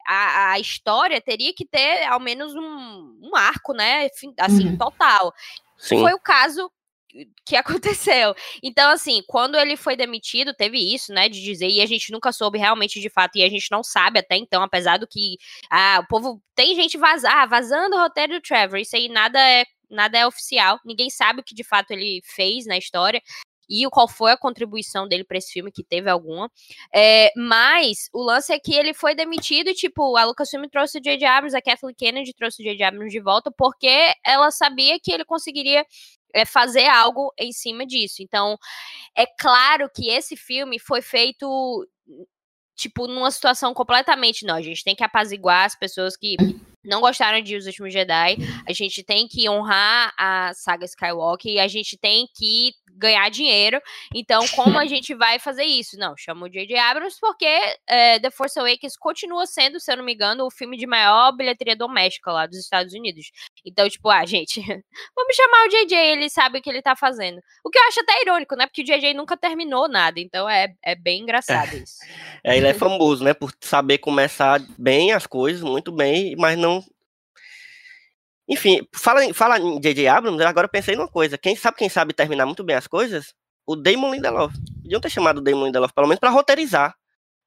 a, 0.09 0.53
a 0.53 0.59
história 0.59 1.21
teria 1.21 1.53
que 1.53 1.65
ter 1.65 2.03
ao 2.05 2.19
menos 2.19 2.55
um, 2.55 3.19
um 3.21 3.35
arco, 3.35 3.73
né? 3.73 4.09
Assim, 4.39 4.69
Uhum. 4.69 4.77
total 4.77 5.31
Sim. 5.77 6.01
foi 6.01 6.13
o 6.13 6.19
caso 6.19 6.71
que 7.45 7.55
aconteceu. 7.55 8.35
Então, 8.63 8.89
assim, 8.91 9.21
quando 9.27 9.55
ele 9.55 9.77
foi 9.77 9.95
demitido, 9.95 10.53
teve 10.53 10.77
isso, 10.77 11.13
né, 11.13 11.29
de 11.29 11.41
dizer, 11.41 11.69
e 11.69 11.81
a 11.81 11.85
gente 11.85 12.11
nunca 12.11 12.31
soube 12.31 12.57
realmente 12.57 12.99
de 12.99 13.09
fato, 13.09 13.35
e 13.37 13.43
a 13.43 13.49
gente 13.49 13.71
não 13.71 13.83
sabe 13.83 14.19
até 14.19 14.35
então, 14.35 14.63
apesar 14.63 14.97
do 14.97 15.07
que 15.07 15.37
ah, 15.69 15.99
o 16.03 16.07
povo 16.07 16.41
tem 16.55 16.75
gente 16.75 16.97
vazar, 16.97 17.47
vazando 17.47 17.95
o 17.95 17.99
roteiro 17.99 18.33
do 18.33 18.41
Trevor, 18.41 18.79
isso 18.79 18.95
aí 18.95 19.09
nada 19.09 19.39
é 19.39 19.65
nada 19.89 20.19
é 20.19 20.27
oficial, 20.27 20.79
ninguém 20.85 21.09
sabe 21.09 21.41
o 21.41 21.43
que 21.43 21.55
de 21.55 21.63
fato 21.63 21.89
ele 21.89 22.21
fez 22.23 22.67
na 22.67 22.77
história 22.77 23.19
e 23.69 23.87
qual 23.89 24.07
foi 24.07 24.31
a 24.31 24.37
contribuição 24.37 25.07
dele 25.07 25.23
pra 25.23 25.37
esse 25.37 25.51
filme, 25.51 25.71
que 25.71 25.83
teve 25.83 26.09
alguma. 26.09 26.51
É, 26.93 27.31
mas 27.35 28.09
o 28.13 28.23
lance 28.23 28.51
é 28.51 28.59
que 28.59 28.73
ele 28.73 28.93
foi 28.93 29.13
demitido 29.13 29.69
e, 29.69 29.73
tipo, 29.73 30.17
a 30.17 30.25
Lucasfilm 30.25 30.65
trouxe 30.69 30.97
o 30.97 31.01
J.J. 31.01 31.25
Abrams, 31.25 31.55
a 31.55 31.61
Kathleen 31.61 31.95
Kennedy 31.95 32.33
trouxe 32.33 32.61
o 32.61 32.65
J.J. 32.65 32.83
Abrams 32.83 33.11
de 33.11 33.19
volta, 33.19 33.51
porque 33.55 34.13
ela 34.25 34.51
sabia 34.51 34.99
que 34.99 35.11
ele 35.11 35.25
conseguiria 35.25 35.85
é, 36.33 36.45
fazer 36.45 36.87
algo 36.87 37.31
em 37.37 37.51
cima 37.51 37.85
disso. 37.85 38.21
Então, 38.21 38.57
é 39.15 39.25
claro 39.25 39.89
que 39.93 40.09
esse 40.09 40.35
filme 40.35 40.79
foi 40.79 41.01
feito 41.01 41.87
tipo, 42.75 43.07
numa 43.07 43.29
situação 43.29 43.73
completamente. 43.73 44.45
Não, 44.45 44.55
a 44.55 44.61
gente 44.61 44.83
tem 44.83 44.95
que 44.95 45.03
apaziguar 45.03 45.65
as 45.65 45.75
pessoas 45.75 46.15
que 46.15 46.37
não 46.83 47.01
gostaram 47.01 47.41
de 47.41 47.55
Os 47.55 47.65
Últimos 47.65 47.93
Jedi. 47.93 48.37
A 48.67 48.73
gente 48.73 49.03
tem 49.03 49.27
que 49.27 49.49
honrar 49.49 50.13
a 50.17 50.51
saga 50.53 50.85
Skywalker 50.85 51.51
e 51.51 51.59
a 51.59 51.67
gente 51.67 51.97
tem 51.97 52.27
que 52.35 52.73
ganhar 52.99 53.29
dinheiro. 53.29 53.81
Então, 54.13 54.45
como 54.49 54.77
a 54.77 54.85
gente 54.85 55.15
vai 55.15 55.39
fazer 55.39 55.63
isso? 55.63 55.97
Não, 55.97 56.15
chama 56.17 56.45
o 56.45 56.49
J.J. 56.49 56.77
Abrams 56.77 57.17
porque 57.19 57.47
é, 57.87 58.19
The 58.19 58.29
Force 58.29 58.59
Awakens 58.59 58.97
continua 58.97 59.45
sendo, 59.45 59.79
se 59.79 59.91
eu 59.91 59.97
não 59.97 60.03
me 60.03 60.13
engano, 60.13 60.45
o 60.45 60.51
filme 60.51 60.77
de 60.77 60.85
maior 60.85 61.31
bilheteria 61.31 61.75
doméstica 61.75 62.31
lá 62.31 62.45
dos 62.45 62.57
Estados 62.57 62.93
Unidos. 62.93 63.31
Então, 63.65 63.89
tipo, 63.89 64.09
ah, 64.09 64.25
gente, 64.25 64.61
vamos 65.15 65.35
chamar 65.35 65.65
o 65.65 65.69
JJ, 65.69 65.95
ele 65.95 66.29
sabe 66.29 66.59
o 66.59 66.61
que 66.61 66.69
ele 66.69 66.81
tá 66.81 66.95
fazendo. 66.95 67.39
O 67.63 67.69
que 67.69 67.77
eu 67.77 67.83
acho 67.83 68.01
até 68.01 68.21
irônico, 68.21 68.55
né? 68.55 68.65
Porque 68.65 68.81
o 68.81 68.85
JJ 68.85 69.13
nunca 69.13 69.37
terminou 69.37 69.87
nada, 69.87 70.19
então 70.19 70.49
é, 70.49 70.73
é 70.83 70.95
bem 70.95 71.21
engraçado 71.21 71.75
isso. 71.75 71.95
É, 72.43 72.57
ele 72.57 72.67
é 72.67 72.73
famoso, 72.73 73.23
né? 73.23 73.33
Por 73.33 73.51
saber 73.61 73.99
começar 73.99 74.61
bem 74.77 75.11
as 75.11 75.25
coisas, 75.25 75.61
muito 75.61 75.91
bem, 75.91 76.35
mas 76.37 76.57
não. 76.57 76.78
Enfim, 78.49 78.81
fala, 78.95 79.23
em- 79.23 79.33
fala 79.33 79.59
em 79.59 79.79
J.J. 79.79 80.07
Abrams, 80.07 80.41
eu 80.41 80.47
agora 80.47 80.67
pensei 80.67 80.95
numa 80.95 81.07
coisa. 81.07 81.37
Quem 81.37 81.55
sabe 81.55 81.77
quem 81.77 81.87
sabe 81.89 82.13
terminar 82.13 82.45
muito 82.45 82.63
bem 82.63 82.75
as 82.75 82.87
coisas? 82.87 83.33
O 83.65 83.75
Damon 83.75 84.11
Lindelof. 84.11 84.53
Podiam 84.81 84.99
ter 84.99 85.09
chamado 85.09 85.37
o 85.37 85.41
Damon 85.41 85.65
Lindelof, 85.65 85.93
pelo 85.93 86.07
menos 86.07 86.19
pra 86.19 86.31
roteirizar. 86.31 86.95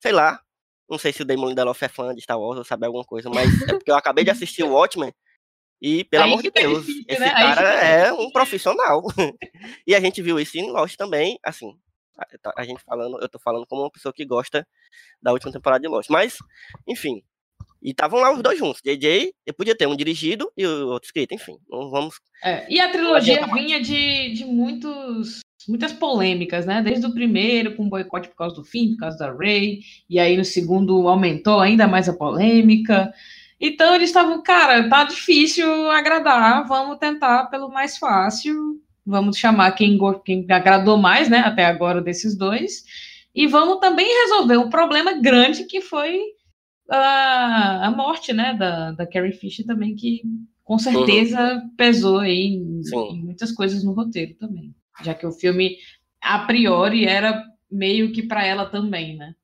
Sei 0.01 0.13
lá. 0.13 0.41
Não 0.89 0.99
sei 0.99 1.13
se 1.13 1.23
o 1.23 1.25
Damon 1.25 1.49
Lindelof 1.49 1.83
é 1.85 1.89
fã 1.89 2.15
de 2.15 2.21
Star 2.23 2.39
Wars 2.39 2.59
ou 2.59 2.65
sabe 2.65 2.87
alguma 2.87 3.05
coisa, 3.05 3.29
mas 3.31 3.63
é 3.63 3.73
porque 3.73 3.91
eu 3.91 3.97
acabei 3.97 4.23
de 4.25 4.31
assistir 4.31 4.63
o 4.63 4.71
Watchmen 4.73 5.13
e, 5.81 6.05
pelo 6.05 6.23
Aí 6.23 6.31
amor 6.31 6.43
de 6.43 6.51
Deus, 6.53 6.87
difícil, 6.87 7.05
esse 7.09 7.21
né? 7.21 7.31
Cara 7.31 7.69
é 7.85 8.13
um 8.13 8.31
profissional. 8.31 9.03
e 9.85 9.97
a 9.97 10.01
gente 10.01 10.23
viu 10.23 10.39
isso 10.39 10.57
em 10.57 10.71
Lost 10.71 10.97
também, 10.97 11.39
assim, 11.43 11.77
a, 12.17 12.61
a 12.61 12.65
gente 12.65 12.81
falando, 12.85 13.21
eu 13.21 13.29
tô 13.29 13.39
falando 13.41 13.67
como 13.67 13.83
uma 13.83 13.91
pessoa 13.91 14.13
que 14.13 14.25
gosta 14.25 14.65
da 15.21 15.33
última 15.33 15.51
temporada 15.51 15.83
de 15.83 15.89
Lost. 15.89 16.09
Mas, 16.09 16.39
enfim. 16.87 17.23
E 17.83 17.91
estavam 17.91 18.21
lá 18.21 18.33
os 18.33 18.41
dois 18.41 18.59
juntos. 18.59 18.81
JJ, 18.85 19.33
eu 19.45 19.53
podia 19.53 19.77
ter 19.77 19.89
um 19.89 19.97
dirigido 19.97 20.51
e 20.57 20.65
o 20.65 20.89
outro 20.89 21.07
escrito, 21.07 21.35
enfim. 21.35 21.57
Não 21.69 21.91
vamos. 21.91 22.15
É, 22.45 22.65
e 22.73 22.81
a 22.81 22.89
trilogia 22.91 23.45
vinha 23.53 23.83
de, 23.83 24.33
de 24.35 24.45
muitos, 24.45 25.41
muitas 25.69 25.93
polêmicas, 25.93 26.65
né? 26.65 26.81
Desde 26.81 27.05
o 27.05 27.13
primeiro, 27.13 27.75
com 27.75 27.89
boicote 27.89 28.29
por 28.29 28.37
causa 28.37 28.55
do 28.55 28.65
fim, 28.65 28.93
por 28.93 29.01
causa 29.01 29.19
da 29.19 29.37
Rey, 29.37 29.81
e 30.09 30.21
aí 30.21 30.37
no 30.37 30.45
segundo 30.45 31.09
aumentou 31.09 31.59
ainda 31.59 31.89
mais 31.89 32.09
a 32.09 32.13
polêmica. 32.13 33.13
Então 33.61 33.95
eles 33.95 34.11
estavam, 34.11 34.41
cara, 34.43 34.89
tá 34.89 35.05
difícil 35.05 35.91
agradar, 35.91 36.67
vamos 36.67 36.99
tentar 36.99 37.47
pelo 37.47 37.69
mais 37.69 37.99
fácil, 37.99 38.81
vamos 39.05 39.37
chamar 39.37 39.73
quem, 39.73 39.99
quem 40.25 40.47
agradou 40.51 40.97
mais, 40.97 41.29
né? 41.29 41.39
Até 41.39 41.65
agora 41.65 42.01
desses 42.01 42.37
dois, 42.37 42.85
e 43.35 43.49
vamos 43.49 43.81
também 43.81 44.07
resolver 44.23 44.59
um 44.59 44.71
problema 44.71 45.13
grande 45.15 45.65
que 45.65 45.81
foi 45.81 46.21
a, 46.91 47.87
a 47.87 47.91
morte, 47.91 48.33
né? 48.33 48.55
Da, 48.55 48.93
da 48.93 49.07
Carrie 49.07 49.33
Fisher 49.33 49.67
também, 49.67 49.95
que 49.95 50.23
com 50.65 50.79
certeza 50.79 51.63
pesou 51.77 52.19
aí 52.19 52.55
em, 52.55 52.81
em 53.11 53.25
muitas 53.25 53.53
coisas 53.53 53.85
no 53.85 53.93
roteiro 53.93 54.35
também. 54.35 54.75
Já 55.03 55.15
que 55.15 55.27
o 55.27 55.33
filme, 55.33 55.77
a 56.21 56.41
priori, 56.41 57.05
era 57.07 57.45
meio 57.71 58.13
que 58.13 58.23
para 58.23 58.45
ela 58.45 58.67
também, 58.67 59.17
né? 59.17 59.35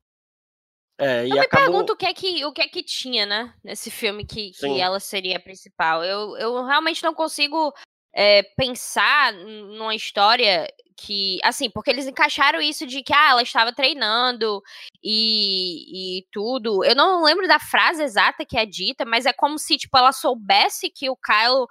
É, 1.00 1.26
e 1.26 1.30
Eu 1.30 1.36
me 1.36 1.40
acabou. 1.40 1.66
pergunto 1.66 1.92
o 1.92 1.96
que 1.96 2.06
é 2.06 2.12
que, 2.12 2.44
o 2.44 2.52
que, 2.52 2.60
é 2.60 2.68
que 2.68 2.82
tinha, 2.82 3.24
né, 3.24 3.54
nesse 3.62 3.88
filme 3.88 4.26
que, 4.26 4.50
que 4.50 4.80
ela 4.80 4.98
seria 4.98 5.36
a 5.36 5.40
principal. 5.40 6.04
Eu, 6.04 6.36
eu 6.36 6.64
realmente 6.64 7.02
não 7.04 7.14
consigo 7.14 7.72
é, 8.14 8.42
pensar 8.56 9.32
numa 9.32 9.94
história 9.94 10.66
que. 10.96 11.38
Assim, 11.44 11.70
porque 11.70 11.90
eles 11.90 12.06
encaixaram 12.06 12.60
isso 12.60 12.86
de 12.86 13.02
que 13.02 13.12
ah, 13.12 13.30
ela 13.30 13.42
estava 13.42 13.72
treinando 13.72 14.62
e, 15.02 16.18
e 16.20 16.26
tudo. 16.32 16.84
Eu 16.84 16.94
não 16.94 17.22
lembro 17.22 17.46
da 17.46 17.58
frase 17.58 18.02
exata 18.02 18.44
que 18.44 18.58
é 18.58 18.66
dita, 18.66 19.04
mas 19.04 19.26
é 19.26 19.32
como 19.32 19.58
se, 19.58 19.76
tipo, 19.76 19.96
ela 19.96 20.12
soubesse 20.12 20.90
que 20.90 21.08
o 21.10 21.16
Kylo. 21.16 21.66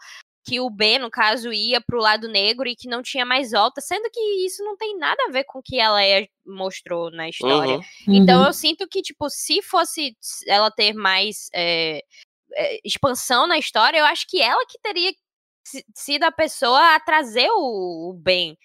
Que 0.50 0.62
o 0.62 0.70
Ben, 0.70 0.98
no 0.98 1.12
caso, 1.12 1.52
ia 1.52 1.82
pro 1.82 2.00
lado 2.00 2.30
negro 2.30 2.70
e 2.70 2.76
que 2.78 2.88
não 2.88 3.02
tinha 3.04 3.26
mais 3.26 3.52
volta, 3.52 3.82
sendo 3.82 4.10
que 4.10 4.46
isso 4.46 4.64
não 4.64 4.78
tem 4.78 4.98
nada 4.98 5.22
a 5.28 5.30
ver 5.30 5.44
com 5.44 5.60
o 5.60 5.62
que 5.62 5.78
ela 5.78 6.02
é- 6.02 6.30
mostrou 6.46 7.12
na 7.12 7.28
história. 7.28 7.76
Uhum. 8.08 8.16
Então 8.16 8.40
Uhum. 8.40 8.48
eu 8.48 8.54
sinto 8.54 8.88
que, 8.88 9.02
tipo, 9.02 9.30
se 9.30 9.62
fosse 9.62 10.16
ela 10.48 10.72
ter 10.72 10.94
mais 10.94 11.50
é, 11.54 12.02
expansão 12.82 13.46
na 13.46 13.58
história, 13.58 13.98
eu 14.00 14.06
acho 14.06 14.26
que 14.26 14.42
ela 14.42 14.66
que 14.70 14.80
teria 14.82 15.12
sido 15.96 16.24
a 16.24 16.32
pessoa 16.32 16.96
a 16.96 17.00
trazer 17.00 17.50
o, 17.52 18.10
o 18.10 18.14
Ben 18.14 18.58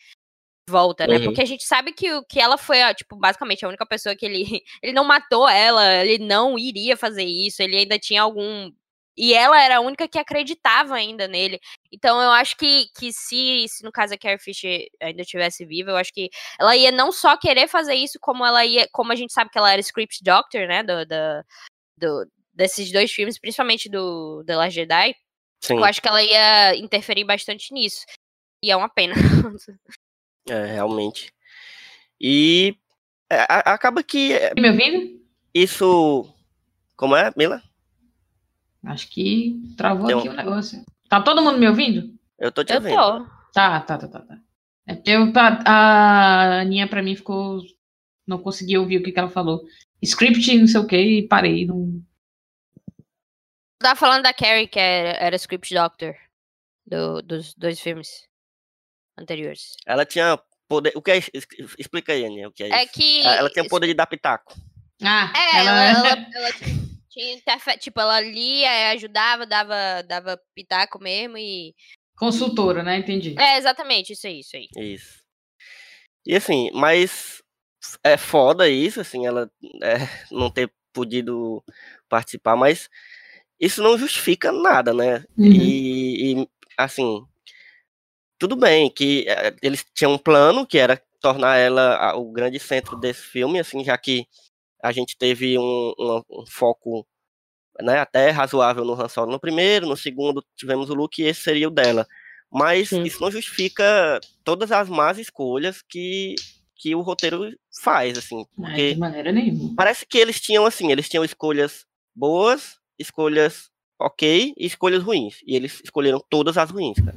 de 0.69 0.73
volta, 0.73 1.07
né? 1.07 1.17
Uhum. 1.19 1.25
Porque 1.25 1.43
a 1.43 1.45
gente 1.47 1.65
sabe 1.65 1.93
que, 1.93 2.23
que 2.25 2.41
ela 2.41 2.57
foi, 2.57 2.79
tipo, 2.95 3.17
basicamente 3.17 3.65
a 3.65 3.69
única 3.69 3.87
pessoa 3.87 4.15
que 4.17 4.25
ele. 4.27 4.45
Ele 4.83 4.93
não 4.93 5.05
matou 5.05 5.49
ela, 5.49 6.05
ele 6.05 6.25
não 6.25 6.59
iria 6.59 6.97
fazer 6.97 7.25
isso, 7.25 7.63
ele 7.63 7.77
ainda 7.77 7.99
tinha 7.99 8.23
algum. 8.23 8.71
E 9.17 9.35
ela 9.35 9.61
era 9.63 9.77
a 9.77 9.81
única 9.81 10.09
que 10.09 10.19
acreditava 10.19 10.95
ainda 10.95 11.29
nele. 11.29 11.61
Então 11.93 12.21
eu 12.21 12.31
acho 12.31 12.57
que, 12.57 12.87
que 12.99 13.13
se, 13.13 13.67
se 13.69 13.85
no 13.85 13.93
caso 13.93 14.15
a 14.15 14.19
Carrie 14.19 14.39
Fisher 14.39 14.87
ainda 15.01 15.21
estivesse 15.23 15.65
viva, 15.67 15.91
eu 15.91 15.97
acho 15.97 16.13
que 16.13 16.31
ela 16.59 16.75
ia 16.77 16.91
não 16.91 17.13
só 17.13 17.37
querer 17.37 17.69
fazer 17.69 17.95
isso, 17.95 18.19
como 18.21 18.45
ela 18.45 18.65
ia. 18.65 18.89
Como 18.93 19.13
a 19.13 19.17
gente 19.17 19.33
sabe 19.33 19.51
que 19.51 19.59
ela 19.59 19.71
era 19.71 19.81
script 19.81 20.23
doctor, 20.25 20.67
né? 20.67 20.83
Do, 20.83 21.05
do, 21.07 21.45
do- 21.99 22.31
desses 22.55 22.91
dois 22.93 23.11
filmes, 23.13 23.39
principalmente 23.39 23.89
do 23.89 24.43
The 24.47 24.57
Last 24.57 24.75
Jedi. 24.75 25.15
Sim. 25.63 25.77
Eu 25.77 25.85
acho 25.85 26.03
que 26.03 26.09
ela 26.09 26.23
ia 26.23 26.77
interferir 26.77 27.25
bastante 27.25 27.73
nisso. 27.73 28.05
E 28.63 28.71
é 28.71 28.77
uma 28.77 28.89
pena. 28.89 29.15
É, 30.49 30.67
realmente. 30.75 31.33
E 32.21 32.77
é, 33.31 33.43
a- 33.43 33.73
acaba 33.75 34.03
que 34.03 34.33
é, 34.33 34.55
Tá 34.55 34.61
me 34.61 34.69
ouvindo? 34.71 35.21
isso. 35.55 36.29
Como 36.97 37.15
é, 37.17 37.33
Mila? 37.37 37.63
Acho 38.85 39.09
que 39.09 39.55
travou 39.77 40.07
Tem 40.09 40.19
aqui 40.19 40.29
um- 40.29 40.33
o 40.33 40.37
negócio. 40.37 40.85
Tá 41.09 41.21
todo 41.21 41.43
mundo 41.43 41.59
me 41.59 41.69
ouvindo? 41.69 42.13
Eu 42.39 42.51
tô 42.51 42.65
te 42.65 42.73
Eu 42.73 42.77
ouvindo. 42.79 42.95
tô. 42.97 43.27
Tá, 43.53 43.81
tá, 43.81 43.99
tá, 43.99 44.09
tá. 44.09 44.21
tá. 44.21 44.39
É 44.87 44.95
porque 44.97 45.11
eu, 45.11 45.33
a, 45.37 45.63
a 45.65 46.61
Aninha, 46.63 46.89
pra 46.89 47.03
mim, 47.03 47.15
ficou. 47.15 47.61
Não 48.27 48.39
consegui 48.39 48.77
ouvir 48.79 48.99
o 48.99 49.03
que, 49.03 49.13
que 49.13 49.19
ela 49.19 49.29
falou. 49.31 49.63
Script, 50.01 50.59
não 50.59 50.67
sei 50.67 50.81
o 50.81 50.87
que, 50.87 50.97
e 50.97 51.29
parei. 51.29 51.67
Não... 51.67 52.03
Eu 53.83 53.89
tava 53.89 53.99
falando 53.99 54.23
da 54.23 54.33
Carrie, 54.33 54.69
que 54.69 54.79
era, 54.79 55.19
era 55.19 55.35
script 55.37 55.75
doctor 55.75 56.15
do- 56.87 57.21
dos 57.21 57.53
dois 57.55 57.81
filmes 57.81 58.29
anteriores. 59.19 59.75
Ela 59.85 60.07
tinha 60.07 60.39
poder. 60.69 60.93
O 60.95 61.03
que 61.03 61.11
é 61.11 61.19
isso? 61.19 61.31
Explica 61.77 62.13
aí, 62.13 62.25
Aninha, 62.25 62.49
o 62.49 62.53
que 62.53 62.63
é 62.63 62.69
isso. 62.69 62.77
É 62.77 62.87
que. 62.87 63.27
Ela 63.27 63.51
tinha 63.51 63.67
poder 63.67 63.89
de 63.89 63.95
dar 63.95 64.07
pitaco. 64.07 64.55
Ah, 65.03 65.33
É, 65.37 65.59
ela, 65.59 65.71
ela... 65.85 66.09
ela, 66.11 66.27
ela 66.33 66.49
tinha, 67.11 67.35
interfe- 67.35 67.77
Tipo, 67.79 68.01
ela 68.01 68.21
lia, 68.21 68.71
eh, 68.71 68.91
ajudava, 68.93 69.45
dava, 69.45 69.75
dava 70.07 70.41
pitaco 70.55 71.01
mesmo 71.03 71.37
e. 71.37 71.75
Consultora, 72.17 72.85
né? 72.85 72.99
Entendi. 72.99 73.35
É, 73.37 73.59
exatamente, 73.59 74.13
isso 74.13 74.29
aí, 74.29 74.39
isso 74.39 74.57
aí. 74.57 74.69
Isso. 74.77 75.21
E 76.25 76.37
assim, 76.37 76.71
mas 76.73 77.43
é 78.05 78.17
foda 78.17 78.69
isso, 78.69 79.01
assim, 79.01 79.27
ela 79.27 79.51
é, 79.83 79.97
não 80.31 80.53
ter 80.53 80.73
podido 80.93 81.65
participar, 82.09 82.55
mas 82.55 82.89
isso 83.63 83.83
não 83.83 83.97
justifica 83.97 84.51
nada, 84.53 84.93
né? 84.93 85.25
Uhum. 85.39 85.47
E, 85.47 86.33
e, 86.43 86.49
assim, 86.77 87.23
tudo 88.39 88.57
bem 88.57 88.91
que 88.91 89.25
eh, 89.29 89.55
eles 89.63 89.85
tinham 89.95 90.13
um 90.15 90.19
plano 90.19 90.67
que 90.67 90.79
era 90.79 91.01
tornar 91.21 91.57
ela 91.57 91.97
a- 91.97 92.17
o 92.17 92.33
grande 92.33 92.59
centro 92.59 92.97
desse 92.97 93.23
filme, 93.23 93.61
assim, 93.61 93.85
já 93.85 93.97
que 93.97 94.27
a 94.83 94.91
gente 94.91 95.17
teve 95.17 95.57
um, 95.59 95.95
um- 95.99 96.23
um 96.43 96.45
foco 96.49 97.07
né, 97.81 97.99
até 97.99 98.31
razoável 98.31 98.85
no 98.85 99.01
Han 99.01 99.09
Solo 99.09 99.31
no 99.33 99.41
primeiro, 99.41 99.87
no 99.87 99.97
segundo 99.97 100.45
tivemos 100.57 100.91
o 100.91 100.95
Luke 100.95 101.23
e 101.23 101.27
esse 101.27 101.41
seria 101.43 101.69
o 101.69 101.71
dela. 101.71 102.07
Mas 102.51 102.91
Sim. 102.91 103.03
isso 103.05 103.21
não 103.23 103.31
justifica 103.31 104.21
todas 104.45 104.71
as 104.71 104.89
más 104.91 105.19
escolhas 105.19 105.81
que, 105.89 106.35
que 106.77 106.95
o 106.95 107.01
roteiro 107.01 107.51
faz, 107.83 108.19
assim, 108.19 108.43
É, 108.43 108.45
porque 108.57 108.93
de 108.95 109.01
maneira 109.01 109.33
nenhuma. 109.33 109.75
parece 109.75 110.05
que 110.05 110.19
eles 110.19 110.39
tinham 110.41 110.67
assim, 110.67 110.93
eles 110.93 111.09
tinham 111.09 111.25
escolhas 111.25 111.87
boas, 112.15 112.77
escolhas 113.03 113.71
ok 114.01 114.55
e 114.57 114.67
escolhas 114.67 115.03
ruins. 115.03 115.41
E 115.47 115.55
eles 115.55 115.81
escolheram 115.85 116.23
todas 116.31 116.57
as 116.57 116.71
ruins, 116.71 116.97
cara. 116.99 117.17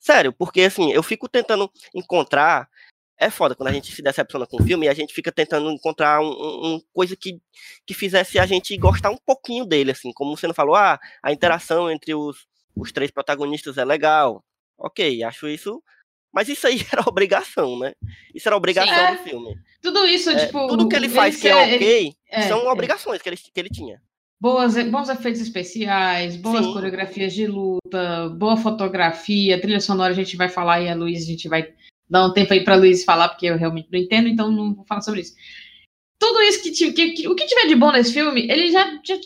Sério, 0.00 0.32
porque 0.32 0.62
assim, 0.62 0.90
eu 0.92 1.02
fico 1.02 1.28
tentando 1.28 1.70
encontrar. 1.94 2.68
É 3.20 3.30
foda 3.30 3.54
quando 3.56 3.68
a 3.68 3.72
gente 3.72 3.92
se 3.92 4.00
decepciona 4.00 4.46
com 4.46 4.62
o 4.62 4.64
filme 4.64 4.86
e 4.86 4.88
a 4.88 4.94
gente 4.94 5.12
fica 5.12 5.32
tentando 5.32 5.68
encontrar 5.72 6.20
um, 6.20 6.28
um- 6.30 6.66
um 6.74 6.80
coisa 6.92 7.16
que, 7.16 7.40
que 7.84 7.92
fizesse 7.92 8.38
a 8.38 8.46
gente 8.46 8.76
gostar 8.76 9.10
um 9.10 9.18
pouquinho 9.26 9.64
dele, 9.64 9.90
assim. 9.90 10.12
Como 10.12 10.36
você 10.36 10.46
não 10.46 10.54
falou, 10.54 10.76
ah, 10.76 11.00
a 11.20 11.32
interação 11.32 11.90
entre 11.90 12.14
os, 12.14 12.46
os 12.76 12.92
três 12.92 13.10
protagonistas 13.10 13.76
é 13.76 13.84
legal. 13.84 14.44
Ok, 14.78 15.20
acho 15.24 15.48
isso. 15.48 15.82
Mas 16.32 16.48
isso 16.48 16.64
aí 16.68 16.78
era 16.92 17.02
obrigação, 17.08 17.76
né? 17.80 17.92
Isso 18.32 18.48
era 18.48 18.56
obrigação 18.56 18.94
Sim. 19.10 19.16
do 19.16 19.22
filme. 19.24 19.58
Tudo 19.82 20.06
isso, 20.06 20.30
É, 20.30 20.46
tipo. 20.46 20.68
tudo 20.68 20.88
que 20.88 20.94
ele 20.94 21.08
faz 21.08 21.40
que 21.40 21.48
é 21.48 21.52
ser- 21.54 21.74
ok 21.74 22.14
é, 22.30 22.42
são 22.48 22.60
é. 22.68 22.72
obrigações 22.72 23.20
que 23.20 23.28
ele, 23.28 23.36
que 23.36 23.58
ele 23.60 23.68
tinha. 23.70 24.00
Boas, 24.40 24.76
bons 24.88 25.08
efeitos 25.08 25.40
especiais, 25.40 26.36
boas 26.36 26.64
Sim. 26.64 26.72
coreografias 26.72 27.34
de 27.34 27.46
luta, 27.46 28.28
boa 28.36 28.56
fotografia, 28.56 29.60
trilha 29.60 29.80
sonora 29.80 30.12
a 30.12 30.16
gente 30.16 30.36
vai 30.36 30.48
falar 30.48 30.80
e 30.80 30.88
a 30.88 30.94
Luiz, 30.94 31.24
a 31.24 31.26
gente 31.26 31.48
vai 31.48 31.74
dar 32.08 32.24
um 32.24 32.32
tempo 32.32 32.52
aí 32.52 32.62
pra 32.62 32.76
Luiz 32.76 33.02
falar, 33.04 33.30
porque 33.30 33.46
eu 33.46 33.56
realmente 33.58 33.88
não 33.92 33.98
entendo, 33.98 34.28
então 34.28 34.50
não 34.50 34.74
vou 34.74 34.84
falar 34.86 35.00
sobre 35.00 35.22
isso. 35.22 35.34
Tudo 36.20 36.40
isso 36.42 36.62
que, 36.62 36.92
que- 36.92 37.10
que- 37.12 37.28
o 37.28 37.34
que 37.34 37.46
tiver 37.46 37.66
de 37.66 37.74
bom 37.74 37.90
nesse 37.90 38.12
filme, 38.12 38.48
ele 38.48 38.70
já, 38.70 38.84
já, 39.04 39.16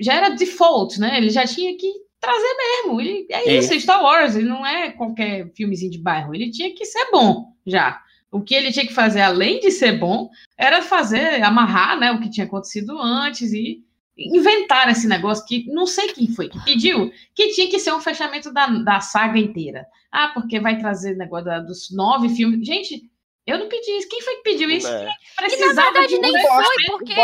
já 0.00 0.14
era 0.14 0.28
default, 0.30 0.98
né? 0.98 1.18
Ele 1.18 1.28
já 1.30 1.46
tinha 1.46 1.76
que 1.76 1.90
trazer 2.20 2.54
mesmo. 2.56 3.00
Ele, 3.00 3.26
é 3.30 3.48
É. 3.50 3.58
isso, 3.58 3.78
Star 3.78 4.02
Wars, 4.02 4.36
ele 4.36 4.48
não 4.48 4.64
é 4.66 4.90
qualquer 4.90 5.50
filmezinho 5.54 5.90
de 5.90 5.98
bairro, 5.98 6.34
ele 6.34 6.50
tinha 6.50 6.74
que 6.74 6.84
ser 6.86 7.10
bom 7.10 7.52
já. 7.66 8.00
O 8.30 8.40
que 8.40 8.54
ele 8.54 8.72
tinha 8.72 8.86
que 8.86 8.94
fazer, 8.94 9.20
além 9.20 9.60
de 9.60 9.70
ser 9.70 9.98
bom, 9.98 10.30
era 10.56 10.80
fazer, 10.80 11.42
amarrar, 11.42 11.98
né, 12.00 12.10
o 12.12 12.20
que 12.20 12.30
tinha 12.30 12.46
acontecido 12.46 12.98
antes 12.98 13.52
e 13.52 13.82
inventar 14.16 14.88
esse 14.90 15.06
negócio 15.08 15.44
que 15.46 15.64
não 15.72 15.86
sei 15.86 16.12
quem 16.12 16.28
foi 16.34 16.48
que 16.48 16.62
pediu, 16.64 17.10
que 17.34 17.48
tinha 17.54 17.68
que 17.70 17.78
ser 17.78 17.92
um 17.92 18.00
fechamento 18.00 18.52
da, 18.52 18.66
da 18.66 19.00
saga 19.00 19.38
inteira. 19.38 19.86
Ah, 20.10 20.28
porque 20.34 20.60
vai 20.60 20.78
trazer 20.78 21.16
negócio 21.16 21.46
da- 21.46 21.60
dos 21.60 21.90
nove 21.90 22.28
filmes. 22.28 22.66
Gente, 22.66 23.02
eu 23.46 23.58
não 23.58 23.68
pedi 23.68 23.90
isso. 23.98 24.08
Quem 24.08 24.20
foi 24.20 24.36
que 24.36 24.42
pediu 24.42 24.70
isso? 24.70 24.86
É. 24.88 25.08
Precisava 25.36 25.90
verdade, 25.92 26.08
de 26.08 26.16
um 26.16 26.20
nem 26.20 26.32
fechamento? 26.32 26.64
foi, 26.66 26.84
porque 26.98 27.14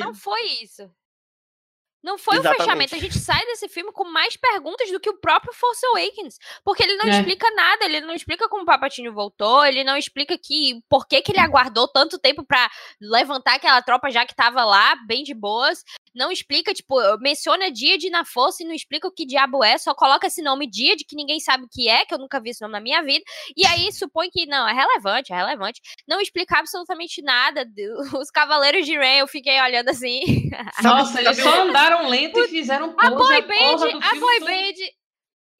não 0.00 0.14
foi 0.14 0.42
isso. 0.62 0.90
Não 2.00 2.16
foi 2.16 2.36
o 2.36 2.40
Exatamente. 2.40 2.62
fechamento. 2.64 2.94
A 2.94 2.98
gente 2.98 3.18
sai 3.18 3.44
desse 3.46 3.68
filme 3.68 3.90
com 3.92 4.04
mais 4.04 4.36
perguntas 4.36 4.88
do 4.92 5.00
que 5.00 5.10
o 5.10 5.18
próprio 5.18 5.52
Force 5.52 5.84
Awakens. 5.86 6.38
Porque 6.64 6.84
ele 6.84 6.96
não 6.96 7.06
É. 7.06 7.10
explica 7.18 7.50
nada. 7.50 7.84
Ele 7.84 8.00
não 8.00 8.14
explica 8.14 8.48
como 8.48 8.62
o 8.62 8.66
Papatinho 8.66 9.12
voltou. 9.12 9.64
Ele 9.66 9.82
não 9.82 9.96
explica 9.96 10.38
que 10.38 10.80
por 10.88 11.08
que, 11.08 11.20
que 11.20 11.32
ele 11.32 11.40
aguardou 11.40 11.88
tanto 11.88 12.16
tempo 12.16 12.44
pra 12.44 12.70
levantar 13.00 13.56
aquela 13.56 13.82
tropa 13.82 14.10
já 14.12 14.24
que 14.24 14.34
tava 14.34 14.64
lá, 14.64 14.94
bem 15.08 15.24
de 15.24 15.34
boas. 15.34 15.82
Não 16.14 16.30
explica, 16.32 16.72
tipo, 16.74 16.96
menciona 17.18 17.70
Díade 17.70 18.10
na 18.10 18.24
força 18.24 18.62
e 18.62 18.66
não 18.66 18.74
explica 18.74 19.06
o 19.08 19.12
que 19.12 19.26
diabo 19.26 19.62
é. 19.62 19.76
Só 19.78 19.94
coloca 19.94 20.26
esse 20.26 20.42
nome 20.42 20.66
Díade, 20.68 21.04
que 21.04 21.16
ninguém 21.16 21.40
sabe 21.40 21.64
o 21.64 21.68
que 21.70 21.88
é, 21.88 22.04
que 22.04 22.14
eu 22.14 22.18
nunca 22.18 22.40
vi 22.40 22.50
esse 22.50 22.60
nome 22.62 22.72
na 22.72 22.80
minha 22.80 23.02
vida. 23.02 23.24
E 23.56 23.66
aí 23.66 23.92
supõe 23.92 24.28
que, 24.30 24.46
não, 24.46 24.68
é 24.68 24.72
relevante, 24.72 25.32
é 25.32 25.36
relevante. 25.36 25.80
Não 26.06 26.20
explica 26.20 26.58
absolutamente 26.58 27.22
nada. 27.22 27.66
Os 28.20 28.30
Cavaleiros 28.30 28.86
de 28.86 28.96
Ren, 28.96 29.18
eu 29.18 29.28
fiquei 29.28 29.60
olhando 29.60 29.88
assim. 29.88 30.20
Nossa, 30.82 31.20
eles 31.20 31.36
só 31.38 31.62
andaram 31.62 32.08
lento 32.08 32.38
e 32.40 32.48
fizeram 32.48 32.92
pose 32.92 33.06
A 33.06 33.10
boy 33.10 33.42
band, 33.42 33.76
do 33.76 33.98
a 33.98 34.10
filme 34.10 34.20
boy 34.20 34.40
band. 34.40 34.74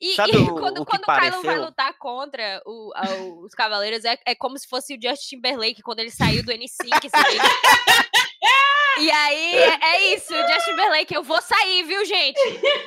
E, 0.00 0.14
Sabe 0.14 0.30
e 0.32 0.36
o- 0.36 0.54
quando, 0.54 0.80
o 0.82 0.86
quando 0.86 1.02
o 1.02 1.06
Kylo 1.06 1.42
vai 1.42 1.58
lutar 1.58 1.92
contra 1.98 2.62
o- 2.64 2.92
a- 2.94 3.14
os 3.44 3.52
Cavaleiros, 3.52 4.04
é, 4.04 4.16
é 4.26 4.32
como 4.34 4.56
se 4.56 4.68
fosse 4.68 4.94
o 4.94 4.98
Justin 5.02 5.36
Timberlake 5.36 5.82
quando 5.82 5.98
ele 5.98 6.10
saiu 6.12 6.44
do 6.44 6.52
N5. 6.52 7.10
sabe? 8.40 9.04
e 9.06 9.10
aí, 9.10 9.54
é, 9.56 9.78
é 9.84 10.14
isso, 10.14 10.34
o 10.34 10.48
Justin 10.48 10.70
Timberlake, 10.70 11.14
eu 11.14 11.22
vou 11.22 11.40
sair, 11.40 11.82
viu, 11.84 12.04
gente? 12.04 12.38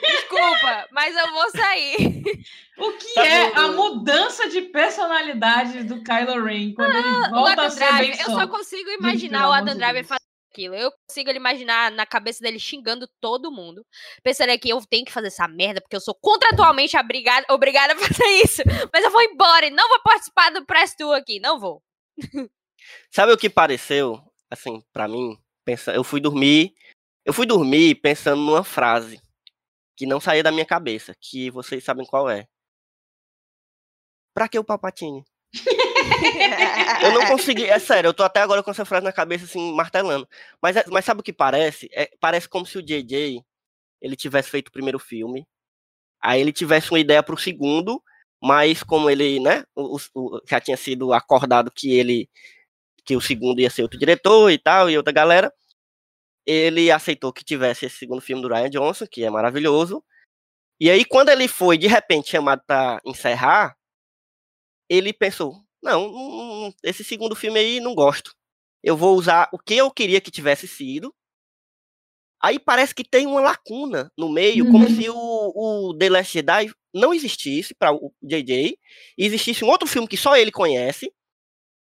Desculpa, 0.01 0.87
mas 0.91 1.15
eu 1.15 1.31
vou 1.31 1.49
sair. 1.51 2.23
O 2.77 2.91
que 2.93 3.13
Sabe 3.13 3.27
é 3.29 3.49
o- 3.51 3.59
a 3.59 3.67
mudança 3.69 4.49
de 4.49 4.61
personalidade 4.63 5.83
do 5.83 6.03
Kylo 6.03 6.43
Ren 6.43 6.73
quando 6.73 6.95
ele 6.95 7.07
O 7.07 7.29
volta 7.31 7.61
a 7.63 7.69
ser 7.69 7.79
Driver, 7.79 8.17
bem 8.17 8.19
eu 8.25 8.25
só 8.31 8.47
consigo 8.47 8.89
imaginar 8.89 9.49
o 9.49 9.51
Adam 9.51 9.75
Driver 9.75 10.03
fazer 10.03 10.19
aquilo. 10.51 10.75
Eu 10.75 10.91
consigo 11.07 11.29
ele 11.29 11.37
imaginar 11.39 11.91
na 11.91 12.05
cabeça 12.05 12.41
dele 12.43 12.59
xingando 12.59 13.07
todo 13.21 13.51
mundo. 13.51 13.85
Pensaria 14.23 14.57
que 14.59 14.69
eu 14.69 14.81
tenho 14.89 15.05
que 15.05 15.11
fazer 15.11 15.27
essa 15.27 15.47
merda 15.47 15.79
porque 15.79 15.95
eu 15.95 16.01
sou 16.01 16.15
contratualmente 16.19 16.97
obrigada, 16.97 17.45
obrigada 17.51 17.93
a 17.93 17.97
fazer 17.97 18.25
isso. 18.43 18.61
Mas 18.91 19.03
eu 19.05 19.11
vou 19.11 19.21
embora 19.21 19.67
e 19.67 19.69
não 19.71 19.87
vou 19.87 20.01
participar 20.01 20.49
do 20.51 20.65
Press 20.65 20.95
Tour 20.95 21.13
aqui. 21.15 21.39
Não 21.39 21.59
vou. 21.59 21.81
Sabe 23.11 23.31
o 23.31 23.37
que 23.37 23.49
pareceu, 23.49 24.19
assim, 24.51 24.83
pra 24.93 25.07
mim? 25.07 25.37
Pensa, 25.65 25.93
eu 25.93 26.03
fui 26.03 26.19
dormir, 26.19 26.73
eu 27.25 27.33
fui 27.33 27.45
dormir 27.45 27.95
pensando 27.95 28.41
numa 28.41 28.63
frase 28.63 29.21
que 29.95 30.05
não 30.05 30.19
saía 30.19 30.43
da 30.43 30.51
minha 30.51 30.65
cabeça, 30.65 31.15
que 31.19 31.49
vocês 31.51 31.83
sabem 31.83 32.05
qual 32.05 32.29
é. 32.29 32.47
Pra 34.33 34.47
que 34.47 34.57
o 34.59 34.63
Palpatine? 34.63 35.23
Eu 37.03 37.11
não 37.13 37.25
consegui, 37.27 37.65
é 37.65 37.77
sério, 37.79 38.07
eu 38.09 38.13
tô 38.13 38.23
até 38.23 38.41
agora 38.41 38.63
com 38.63 38.71
essa 38.71 38.85
frase 38.85 39.03
na 39.03 39.11
cabeça, 39.11 39.45
assim, 39.45 39.73
martelando. 39.73 40.27
Mas, 40.61 40.75
é- 40.77 40.85
mas 40.87 41.03
sabe 41.05 41.19
o 41.21 41.23
que 41.23 41.33
parece? 41.33 41.89
É, 41.93 42.09
parece 42.19 42.47
como 42.47 42.65
se 42.65 42.77
o 42.77 42.81
JJ, 42.81 43.43
ele 44.01 44.15
tivesse 44.15 44.49
feito 44.49 44.69
o 44.69 44.71
primeiro 44.71 44.97
filme, 44.99 45.45
aí 46.21 46.41
ele 46.41 46.53
tivesse 46.53 46.91
uma 46.91 46.99
ideia 46.99 47.21
pro 47.23 47.37
segundo, 47.37 48.01
mas 48.41 48.83
como 48.83 49.09
ele, 49.09 49.39
né, 49.39 49.63
o- 49.75 49.97
o- 50.15 50.41
já 50.47 50.59
tinha 50.59 50.77
sido 50.77 51.13
acordado 51.13 51.71
que 51.71 51.91
ele, 51.93 52.29
que 53.05 53.15
o 53.15 53.21
segundo 53.21 53.59
ia 53.61 53.69
ser 53.69 53.83
outro 53.83 53.99
diretor 53.99 54.51
e 54.51 54.57
tal, 54.57 54.89
e 54.89 54.97
outra 54.97 55.13
galera, 55.13 55.53
ele 56.45 56.91
aceitou 56.91 57.33
que 57.33 57.43
tivesse 57.43 57.85
esse 57.85 57.97
segundo 57.97 58.21
filme 58.21 58.41
do 58.41 58.47
Ryan 58.47 58.69
Johnson, 58.69 59.05
que 59.09 59.23
é 59.23 59.29
maravilhoso, 59.29 60.03
e 60.79 60.89
aí 60.89 61.05
quando 61.05 61.29
ele 61.29 61.47
foi, 61.47 61.77
de 61.77 61.87
repente, 61.87 62.31
chamado 62.31 62.61
pra 62.65 62.99
encerrar, 63.05 63.75
ele 64.89 65.13
pensou, 65.13 65.55
não, 65.81 66.11
não, 66.11 66.61
não, 66.61 66.73
esse 66.83 67.03
segundo 67.03 67.35
filme 67.35 67.59
aí 67.59 67.79
não 67.79 67.95
gosto. 67.95 68.33
Eu 68.83 68.97
vou 68.97 69.15
usar 69.15 69.47
o 69.53 69.59
que 69.59 69.75
eu 69.75 69.89
queria 69.91 70.19
que 70.19 70.31
tivesse 70.31 70.67
sido. 70.67 71.13
Aí 72.43 72.57
parece 72.59 72.93
que 72.95 73.03
tem 73.03 73.27
uma 73.27 73.39
lacuna 73.39 74.11
no 74.17 74.27
meio, 74.29 74.65
como 74.71 74.85
Uhum. 74.85 74.95
se 74.95 75.09
o, 75.09 75.89
o 75.89 75.97
The 75.97 76.09
Last 76.09 76.33
Jedi 76.33 76.71
não 76.93 77.13
existisse 77.13 77.73
para 77.75 77.93
o 77.93 78.11
JJ, 78.21 78.77
existisse 79.17 79.63
um 79.63 79.69
outro 79.69 79.87
filme 79.87 80.07
que 80.07 80.17
só 80.17 80.35
ele 80.35 80.51
conhece. 80.51 81.13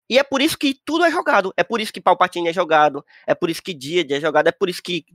E 0.10 0.20
é 0.20 0.24
por 0.24 0.42
isso 0.42 0.58
que 0.58 0.76
tudo 0.86 1.04
é 1.04 1.12
jogado. 1.12 1.54
É 1.58 1.64
por 1.64 1.82
isso 1.82 1.92
que 1.92 2.02
Palpatine 2.02 2.50
é 2.50 2.54
jogado. 2.54 3.04
É 3.26 3.34
por 3.34 3.50
isso 3.50 3.62
que 3.62 3.74
Díade 3.74 4.14
é 4.14 4.20
jogado. 4.22 4.48
É 4.48 4.52
por 4.52 4.70
isso 4.70 4.82
que 4.82 5.06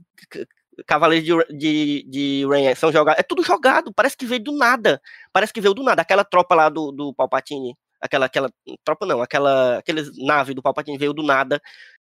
Cavaleiros 0.85 1.45
de, 1.49 1.57
de, 1.57 2.03
de 2.09 2.47
Ren 2.47 2.75
são 2.75 2.91
jogados. 2.91 3.19
É 3.19 3.23
tudo 3.23 3.43
jogado. 3.43 3.93
Parece 3.93 4.17
que 4.17 4.25
veio 4.25 4.43
do 4.43 4.51
nada. 4.51 5.01
Parece 5.31 5.53
que 5.53 5.61
veio 5.61 5.73
do 5.73 5.83
nada. 5.83 6.01
Aquela 6.01 6.25
tropa 6.25 6.55
lá 6.55 6.69
do, 6.69 6.91
do 6.91 7.13
Palpatine. 7.13 7.75
Aquela, 8.01 8.25
aquela 8.25 8.49
tropa 8.83 9.05
não, 9.05 9.21
aquela 9.21 9.77
aqueles 9.77 10.09
nave 10.17 10.55
do 10.55 10.61
Palpatine 10.61 10.97
veio 10.97 11.13
do 11.13 11.21
nada. 11.21 11.61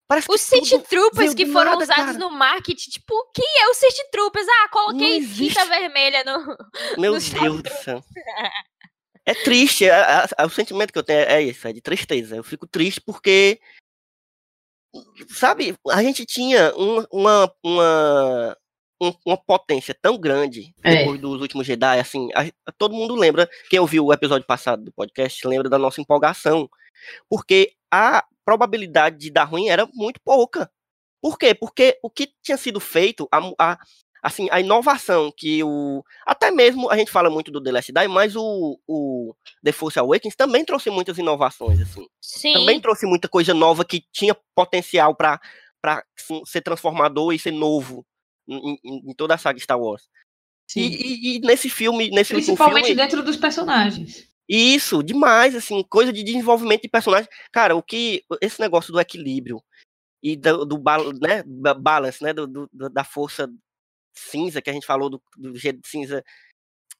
Parece 0.06 0.26
que 0.26 0.34
Os 0.34 0.40
City 0.40 0.78
Troopers 0.78 1.34
que 1.34 1.46
foram 1.46 1.72
nada, 1.72 1.84
usados 1.84 2.04
cara. 2.06 2.18
no 2.18 2.30
marketing, 2.30 2.90
tipo, 2.90 3.30
quem 3.34 3.62
é 3.62 3.68
o 3.68 3.74
City 3.74 4.10
Troopers? 4.10 4.46
Ah, 4.48 4.68
coloquei 4.70 5.18
existe. 5.18 5.62
vermelha 5.66 6.24
no. 6.24 6.56
Meu 6.98 7.12
no 7.12 7.20
Deus 7.20 7.62
do 7.62 7.70
céu. 7.70 8.02
É 9.30 9.34
triste, 9.44 9.84
é- 9.84 9.88
é- 9.90 10.26
é- 10.38 10.46
o 10.46 10.50
sentimento 10.50 10.92
que 10.92 10.98
eu 10.98 11.02
tenho 11.02 11.20
é 11.20 11.42
esse, 11.42 11.68
é 11.68 11.72
de 11.72 11.80
tristeza. 11.80 12.36
Eu 12.36 12.42
fico 12.44 12.66
triste 12.66 13.00
porque, 13.00 13.60
sabe, 15.28 15.76
a 15.90 16.02
gente 16.02 16.24
tinha 16.24 16.72
um- 16.76 17.04
uma, 17.12 17.52
uma, 17.62 18.56
um- 19.02 19.14
uma 19.26 19.36
potência 19.36 19.94
tão 20.00 20.18
grande 20.18 20.74
É. 20.82 20.96
depois 20.96 21.20
dos 21.20 21.40
últimos 21.40 21.66
Jedi, 21.66 21.98
assim, 22.00 22.28
a- 22.34 22.72
todo 22.78 22.94
mundo 22.94 23.14
lembra, 23.14 23.48
quem 23.70 23.78
ouviu 23.78 24.06
o 24.06 24.12
episódio 24.12 24.46
passado 24.46 24.84
do 24.84 24.92
podcast, 24.92 25.46
lembra 25.46 25.68
da 25.68 25.78
nossa 25.78 26.00
empolgação, 26.00 26.68
porque 27.28 27.72
a 27.92 28.24
probabilidade 28.44 29.18
de 29.18 29.30
dar 29.30 29.44
ruim 29.44 29.68
era 29.68 29.86
muito 29.94 30.20
pouca. 30.24 30.70
Por 31.20 31.36
quê? 31.38 31.54
Porque 31.54 31.98
o 32.02 32.08
que 32.10 32.32
tinha 32.42 32.56
sido 32.56 32.80
feito, 32.80 33.28
a, 33.30 33.38
a- 33.58 33.78
assim, 34.22 34.48
a 34.50 34.60
inovação 34.60 35.32
que 35.36 35.62
o. 35.62 36.02
Até 36.26 36.50
mesmo 36.50 36.90
a 36.90 36.96
gente 36.96 37.10
fala 37.10 37.28
muito 37.30 37.50
do 37.50 37.62
The 37.62 37.72
Last 37.72 37.86
Jedi, 37.88 38.08
mas 38.08 38.34
o, 38.36 38.78
o 38.86 39.34
The 39.64 39.72
Force 39.72 39.98
Awakens 39.98 40.34
também 40.36 40.64
trouxe 40.64 40.90
muitas 40.90 41.18
inovações, 41.18 41.80
assim. 41.80 42.06
Sim. 42.20 42.52
Também 42.52 42.80
trouxe 42.80 43.06
muita 43.06 43.28
coisa 43.28 43.52
nova 43.54 43.84
que 43.84 44.04
tinha 44.12 44.36
potencial 44.54 45.14
para 45.14 45.40
ser 46.46 46.60
transformador 46.62 47.32
e 47.32 47.38
ser 47.38 47.52
novo 47.52 48.04
em, 48.48 48.78
em- 48.84 49.10
em 49.10 49.14
toda 49.14 49.34
a 49.34 49.38
saga 49.38 49.58
Star 49.58 49.78
Wars. 49.78 50.08
E, 50.70 50.72
Sim. 50.72 50.80
e- 50.90 51.36
e 51.36 51.40
nesse 51.40 51.70
filme, 51.70 52.10
nesse 52.10 52.32
Principalmente 52.34 52.86
filme. 52.86 53.00
dentro 53.00 53.22
dos 53.22 53.36
personagens. 53.36 54.28
Isso, 54.48 55.02
demais, 55.02 55.54
assim, 55.54 55.82
coisa 55.90 56.10
de 56.12 56.22
desenvolvimento 56.22 56.82
de 56.82 56.88
personagem. 56.88 57.28
Cara, 57.52 57.76
o 57.76 57.82
que. 57.82 58.24
Esse 58.40 58.58
negócio 58.60 58.90
do 58.92 58.98
equilíbrio 59.00 59.62
e 60.22 60.34
do, 60.36 60.64
do 60.64 60.82
né, 61.20 61.42
ba- 61.46 61.74
balance, 61.74 62.22
né? 62.22 62.32
Do- 62.32 62.46
do- 62.46 62.68
da 62.90 63.04
força 63.04 63.46
cinza 64.18 64.60
que 64.62 64.70
a 64.70 64.72
gente 64.72 64.86
falou 64.86 65.08
do, 65.08 65.22
do 65.36 65.54
cinza. 65.84 66.22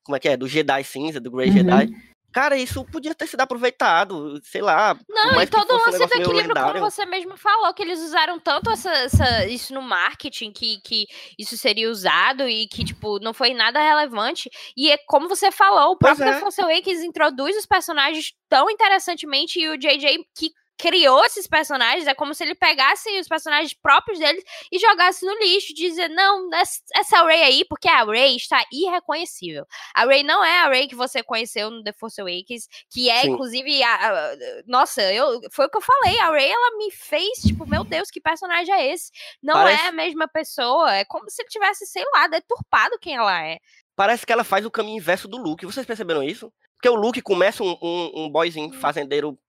Como 0.05 0.17
é 0.17 0.21
que 0.21 0.29
é? 0.29 0.37
Do 0.37 0.49
Jedi 0.49 0.85
cinza, 0.85 1.21
do 1.21 1.31
Grey 1.31 1.49
Uhum. 1.49 1.55
Jedi. 1.55 1.89
Cara, 2.31 2.59
isso 2.59 2.85
podia 2.85 3.15
ter 3.15 3.27
sido 3.27 3.41
aproveitado, 3.41 4.39
sei 4.45 4.61
lá. 4.61 4.99
Não, 5.09 5.41
e 5.43 5.47
todo 5.47 5.71
o 5.71 5.75
um 5.75 5.79
lance 5.79 5.93
do 5.93 5.93
negócio 5.93 6.09
meio 6.19 6.29
equilíbrio, 6.29 6.55
como 6.55 6.67
lendário. 6.67 6.81
você 6.81 7.07
mesmo 7.07 7.37
falou, 7.39 7.73
que 7.73 7.83
eles 7.83 7.99
usaram 8.01 8.39
tanto 8.39 8.71
essa, 8.71 8.91
essa- 8.93 9.47
isso 9.47 9.73
no 9.73 9.81
marketing, 9.81 10.53
que, 10.53 10.79
que 10.85 11.07
isso 11.39 11.57
seria 11.57 11.91
usado 11.91 12.47
e 12.47 12.69
que, 12.69 12.85
tipo, 12.85 13.19
não 13.21 13.33
foi 13.33 13.55
nada 13.55 13.81
relevante. 13.81 14.51
E 14.77 14.91
é 14.91 14.99
como 15.07 15.27
você 15.27 15.51
falou, 15.51 15.93
o 15.93 15.97
Pois 15.99 16.17
próprio 16.19 16.31
é. 16.31 16.35
The 16.35 16.41
Force 16.41 16.61
Awakens 16.61 17.01
introduz 17.03 17.57
os 17.57 17.65
personagens 17.67 18.33
tão 18.49 18.69
interessantemente 18.71 19.59
e 19.59 19.69
o 19.71 19.79
JJ, 19.79 20.19
que 20.37 20.51
criou 20.79 21.25
esses 21.25 21.47
personagens, 21.47 22.07
é 22.07 22.15
como 22.15 22.33
se 22.33 22.45
ele 22.45 22.55
pegasse 22.55 23.09
os 23.19 23.27
personagens 23.27 23.75
próprios 23.75 24.19
deles 24.19 24.45
e 24.71 24.79
jogasse 24.79 25.27
no 25.27 25.37
lixo, 25.39 25.75
dizer, 25.75 26.09
não, 26.09 26.49
ess- 26.55 26.83
essa 26.95 27.23
Ray 27.25 27.43
aí, 27.43 27.65
porque 27.69 27.89
a 27.89 28.05
Ray 28.05 28.37
está 28.37 28.65
irreconhecível. 28.73 29.67
A 29.95 30.05
Ray 30.05 30.23
não 30.23 30.45
é 30.45 30.61
a 30.61 30.69
Ray 30.69 30.87
que 30.89 30.95
você 30.95 31.23
conheceu 31.23 31.71
no 31.71 31.83
The 31.83 31.93
Force 31.93 32.21
Awakens, 32.21 32.69
que 32.91 33.11
é, 33.11 33.23
Sim. 33.23 33.31
inclusive, 33.31 33.83
a, 33.83 33.95
a- 34.09 34.37
nossa, 34.67 35.03
eu, 35.13 35.41
foi 35.53 35.67
o 35.67 35.69
que 35.71 35.77
eu 35.79 35.83
falei, 35.83 36.19
a 36.21 36.31
Ray, 36.31 36.49
ela 36.49 36.77
me 36.77 36.91
fez, 36.91 37.39
tipo, 37.41 37.67
meu 37.67 37.83
Deus, 37.85 38.11
que 38.11 38.21
personagem 38.21 38.73
é 38.75 38.93
esse? 38.93 39.11
Não 39.43 39.55
Parece- 39.55 39.83
é 39.85 39.89
a 39.89 39.93
mesma 39.93 40.29
pessoa, 40.29 40.95
é 40.95 41.05
como 41.05 41.29
se 41.29 41.43
ele 41.43 41.49
tivesse, 41.49 41.87
sei 41.87 42.05
lá, 42.15 42.27
deturpado 42.29 42.99
quem 43.01 43.17
ela 43.17 43.45
é. 43.45 43.59
Parece 43.97 44.25
que 44.25 44.33
ela 44.33 44.45
faz 44.45 44.65
o 44.65 44.71
caminho 44.71 44.99
inverso 44.99 45.27
do 45.27 45.37
Luke. 45.37 45.67
Vocês 45.67 45.85
perceberam 45.85 46.23
isso? 46.23 46.53
Porque 46.75 46.89
o 46.89 46.95
Luke 46.95 47.21
começa 47.21 47.65
um, 47.65 47.77
um, 47.83 48.13
um 48.15 48.31
boyzinho 48.31 48.73
fazendeiro 48.75 49.37
ah, 49.37 49.48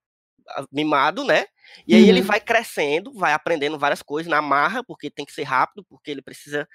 mimado, 0.72 1.24
né? 1.24 1.46
E 1.88 1.96
aí 1.96 2.10
ele 2.10 2.22
Uhum. 2.22 2.28
vai 2.28 2.40
crescendo, 2.40 3.14
vai 3.14 3.34
aprendendo 3.34 3.78
várias 3.78 4.02
coisas 4.02 4.30
na 4.30 4.42
marra, 4.42 4.84
porque 4.84 5.10
tem 5.10 5.26
que 5.26 5.32
ser 5.34 5.44
rápido, 5.44 5.84
porque 5.90 6.10
ele 6.12 6.22
precisa 6.22 6.68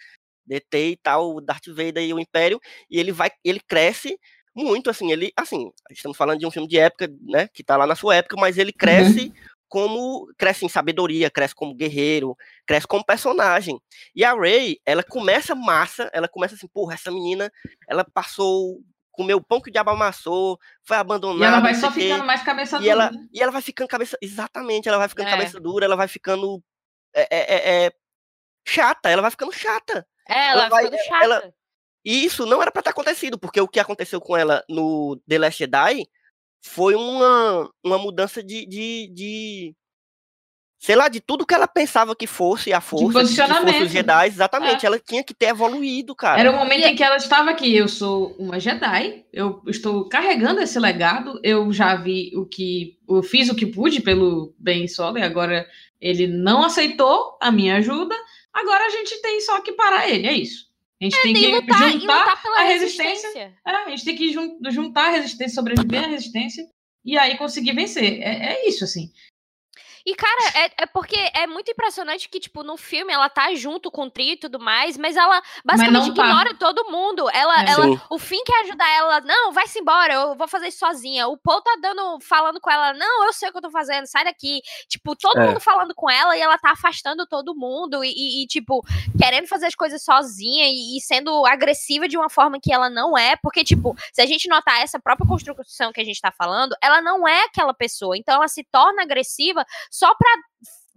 deter 0.46 0.92
e 0.92 0.96
tal 0.96 1.34
o 1.34 1.40
Darth 1.40 1.66
Vader 1.68 2.02
e 2.04 2.12
o 2.14 2.20
Império, 2.20 2.60
e 2.90 2.98
ele 3.00 3.12
vai, 3.12 3.30
ele 3.44 3.60
cresce 3.60 4.18
muito, 4.54 4.88
assim, 4.90 5.10
ele, 5.10 5.32
assim, 5.36 5.70
estamos 5.90 6.16
falando 6.16 6.38
de 6.38 6.46
um 6.46 6.50
filme 6.50 6.68
de 6.68 6.78
época, 6.78 7.08
né, 7.22 7.48
que 7.52 7.64
tá 7.64 7.76
lá 7.76 7.86
na 7.86 7.96
sua 7.96 8.16
época, 8.16 8.36
mas 8.38 8.56
ele 8.58 8.72
cresce 8.72 9.32
como, 9.68 10.28
cresce 10.38 10.64
em 10.64 10.68
sabedoria, 10.68 11.30
cresce 11.30 11.54
como 11.54 11.74
guerreiro, 11.74 12.36
cresce 12.64 12.86
como 12.86 13.04
personagem. 13.04 13.80
E 14.14 14.22
a 14.24 14.32
Ray, 14.32 14.78
ela 14.86 15.02
começa 15.02 15.54
massa, 15.56 16.08
ela 16.12 16.28
começa 16.28 16.54
assim, 16.54 16.68
porra, 16.68 16.94
essa 16.94 17.10
menina, 17.10 17.50
ela 17.88 18.04
passou, 18.04 18.80
comeu 19.14 19.38
o 19.38 19.42
pão 19.44 19.60
que 19.60 19.70
o 19.70 19.72
diabo 19.72 19.90
amassou, 19.90 20.58
foi 20.84 20.96
abandonada. 20.96 21.44
E 21.44 21.46
ela 21.46 21.60
vai 21.60 21.74
só 21.74 21.90
quê. 21.90 22.00
ficando 22.02 22.24
mais 22.24 22.42
cabeça 22.42 22.76
E 22.76 22.80
dura. 22.80 22.90
ela, 22.90 23.10
né? 23.10 23.26
e 23.32 23.42
ela 23.42 23.52
vai 23.52 23.62
ficando 23.62 23.88
cabeça. 23.88 24.18
Exatamente, 24.20 24.88
ela 24.88 24.98
vai 24.98 25.08
ficando 25.08 25.28
É. 25.28 25.30
cabeça 25.30 25.60
dura, 25.60 25.84
ela 25.84 25.96
vai 25.96 26.08
ficando. 26.08 26.62
é, 27.14 27.22
é, 27.30 27.54
é, 27.54 27.86
é, 27.86 27.92
chata, 28.66 29.08
ela 29.08 29.22
vai 29.22 29.30
ficando 29.30 29.52
chata. 29.52 30.06
É, 30.28 30.48
ela, 30.48 30.60
Ela 30.62 30.68
vai- 30.68 30.84
ficando 30.84 31.00
chata. 31.04 31.24
ela- 31.24 31.52
E 32.04 32.24
isso 32.24 32.44
não 32.44 32.60
era 32.60 32.70
pra 32.72 32.82
ter 32.82 32.90
acontecido, 32.90 33.38
porque 33.38 33.60
o 33.60 33.68
que 33.68 33.80
aconteceu 33.80 34.20
com 34.20 34.36
ela 34.36 34.62
no 34.68 35.16
The 35.28 35.38
Last 35.38 35.58
Jedi 35.58 36.04
foi 36.66 36.94
uma, 36.94 37.70
uma 37.84 37.98
mudança 37.98 38.42
de, 38.42 38.66
de, 38.66 39.08
de- 39.14 39.76
Sei 40.84 40.94
lá, 40.94 41.08
de 41.08 41.18
tudo 41.18 41.46
que 41.46 41.54
ela 41.54 41.66
pensava 41.66 42.14
que 42.14 42.26
fosse 42.26 42.70
a 42.70 42.78
força, 42.78 43.06
que 43.06 43.12
fosse 43.12 43.24
posicionamento. 43.24 43.84
os 43.84 43.90
Jedi, 43.90 44.26
exatamente. 44.26 44.84
Ela 44.84 44.98
tinha 44.98 45.24
que 45.24 45.32
ter 45.32 45.46
evoluído, 45.46 46.14
cara. 46.14 46.38
Era 46.38 46.50
o 46.50 46.56
momento 46.58 46.84
em 46.84 46.94
que 46.94 47.02
ela 47.02 47.16
estava 47.16 47.48
aqui. 47.50 47.74
Eu 47.74 47.88
sou 47.88 48.36
uma 48.38 48.60
Jedi, 48.60 49.24
eu 49.32 49.62
estou 49.66 50.06
carregando 50.10 50.60
esse 50.60 50.78
legado. 50.78 51.40
Eu 51.42 51.72
já 51.72 51.94
vi 51.96 52.32
o 52.36 52.44
que. 52.44 52.98
Eu 53.08 53.22
fiz 53.22 53.48
o 53.48 53.54
que 53.54 53.64
pude 53.64 54.02
pelo 54.02 54.54
Ben 54.58 54.86
Solo 54.86 55.16
e 55.16 55.22
agora 55.22 55.66
ele 55.98 56.26
não 56.26 56.62
aceitou 56.62 57.38
a 57.40 57.50
minha 57.50 57.76
ajuda. 57.76 58.14
Agora 58.52 58.84
a 58.84 58.90
gente 58.90 59.22
tem 59.22 59.40
só 59.40 59.62
que 59.62 59.72
parar 59.72 60.06
ele, 60.06 60.26
é 60.26 60.34
isso. 60.34 60.66
A 61.00 61.04
gente 61.04 61.22
tem 61.22 61.32
E 61.32 61.34
que 61.34 61.46
lutar, 61.48 61.90
juntar. 61.92 62.18
lutar 62.20 62.42
pela 62.42 62.60
a 62.60 62.62
resistência. 62.64 63.28
resistência. 63.28 63.52
é, 63.66 63.70
a 63.70 63.88
gente 63.88 64.04
tem 64.04 64.16
que 64.16 64.30
jun- 64.34 64.58
juntar 64.70 65.06
a 65.06 65.10
resistência, 65.12 65.54
sobreviver 65.54 66.04
à 66.04 66.08
resistência 66.08 66.66
e 67.02 67.16
aí 67.16 67.38
conseguir 67.38 67.72
vencer. 67.72 68.20
É, 68.20 68.52
é 68.52 68.68
isso, 68.68 68.84
assim. 68.84 69.10
E, 70.06 70.14
cara, 70.14 70.58
é, 70.66 70.82
é 70.82 70.86
porque 70.86 71.16
é 71.34 71.46
muito 71.46 71.70
impressionante 71.70 72.28
que, 72.28 72.38
tipo, 72.38 72.62
no 72.62 72.76
filme 72.76 73.12
ela 73.12 73.28
tá 73.28 73.54
junto 73.54 73.90
com 73.90 74.02
o 74.04 74.10
trio 74.10 74.32
e 74.32 74.36
tudo 74.36 74.60
mais, 74.60 74.96
mas 74.98 75.16
ela 75.16 75.42
basicamente 75.64 76.08
não 76.08 76.14
tá. 76.14 76.22
ignora 76.26 76.54
todo 76.54 76.90
mundo. 76.90 77.28
Ela, 77.30 77.62
É. 77.64 77.70
ela, 77.70 77.84
Sim. 77.86 78.00
o 78.10 78.18
fim 78.18 78.42
quer 78.44 78.60
ajudar 78.64 78.88
ela, 78.90 79.20
não, 79.22 79.52
vai-se 79.52 79.78
embora, 79.78 80.12
eu 80.14 80.34
vou 80.34 80.46
fazer 80.46 80.68
isso 80.68 80.78
sozinha. 80.78 81.26
O 81.28 81.36
Paul 81.38 81.62
tá 81.62 81.76
dando, 81.80 82.18
falando 82.20 82.60
com 82.60 82.70
ela, 82.70 82.92
não, 82.92 83.24
eu 83.26 83.32
sei 83.32 83.48
o 83.48 83.52
que 83.52 83.58
eu 83.58 83.62
tô 83.62 83.70
fazendo, 83.70 84.06
sai 84.06 84.24
daqui. 84.24 84.60
Tipo, 84.88 85.16
todo 85.16 85.38
É. 85.38 85.46
mundo 85.46 85.60
falando 85.60 85.94
com 85.94 86.10
ela 86.10 86.36
e 86.36 86.40
ela 86.40 86.58
tá 86.58 86.72
afastando 86.72 87.26
todo 87.26 87.54
mundo 87.54 88.04
e, 88.04 88.08
e- 88.10 88.42
e, 88.44 88.46
tipo, 88.46 88.84
querendo 89.18 89.46
fazer 89.48 89.66
as 89.66 89.74
coisas 89.74 90.02
sozinha 90.02 90.66
e, 90.68 90.98
e 90.98 91.00
sendo 91.00 91.46
agressiva 91.46 92.06
de 92.06 92.16
uma 92.18 92.28
forma 92.28 92.60
que 92.60 92.72
ela 92.72 92.90
não 92.90 93.16
é. 93.16 93.36
Porque, 93.36 93.64
tipo, 93.64 93.96
se 94.12 94.20
a 94.20 94.26
gente 94.26 94.48
notar 94.48 94.82
essa 94.82 95.00
própria 95.00 95.26
construção 95.26 95.92
que 95.92 96.00
a 96.00 96.04
gente 96.04 96.20
tá 96.20 96.30
falando, 96.30 96.76
ela 96.82 97.00
não 97.00 97.26
é 97.26 97.44
aquela 97.44 97.72
pessoa. 97.72 98.16
Então 98.18 98.34
ela 98.34 98.48
se 98.48 98.62
torna 98.64 99.02
agressiva 99.02 99.64
só 99.94 100.12
pra 100.14 100.28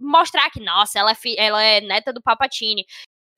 mostrar 0.00 0.50
que, 0.50 0.60
nossa, 0.60 0.98
ela 0.98 1.12
é, 1.12 1.14
fi- 1.14 1.36
ela 1.38 1.62
é 1.62 1.80
neta 1.80 2.12
do 2.12 2.20
Papatini. 2.20 2.84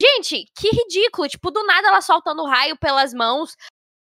Gente, 0.00 0.46
que 0.58 0.68
ridículo. 0.70 1.28
Tipo, 1.28 1.50
do 1.50 1.62
nada 1.66 1.88
ela 1.88 2.00
soltando 2.00 2.46
raio 2.46 2.78
pelas 2.78 3.12
mãos. 3.12 3.54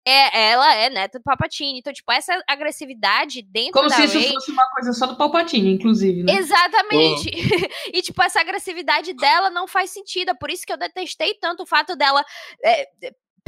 É, 0.07 0.51
ela 0.51 0.75
é 0.75 0.91
neta 0.91 1.19
do 1.19 1.23
Papatini. 1.23 1.79
Então, 1.79 1.93
tipo, 1.93 2.11
essa 2.13 2.39
agressividade 2.47 3.43
dentro 3.43 3.73
Como 3.73 3.89
da 3.89 3.97
se 3.97 4.05
isso 4.05 4.19
Rey- 4.19 4.33
fosse 4.33 4.51
uma 4.51 4.69
coisa 4.71 4.93
só 4.93 5.07
do 5.07 5.17
Palpatine, 5.17 5.73
inclusive, 5.73 6.23
né? 6.23 6.35
Exatamente. 6.35 7.31
e, 7.93 8.03
tipo, 8.03 8.23
essa 8.23 8.41
agressividade 8.41 9.13
dela 9.15 9.49
não 9.51 9.67
faz 9.67 9.91
sentido. 9.91 10.31
É 10.31 10.35
por 10.35 10.51
isso 10.51 10.67
que 10.67 10.73
eu 10.73 10.79
detestei 10.79 11.35
tanto 11.35 11.63
o 11.63 11.67
fato 11.67 11.97
dela 11.97 12.25
é, 12.65 12.87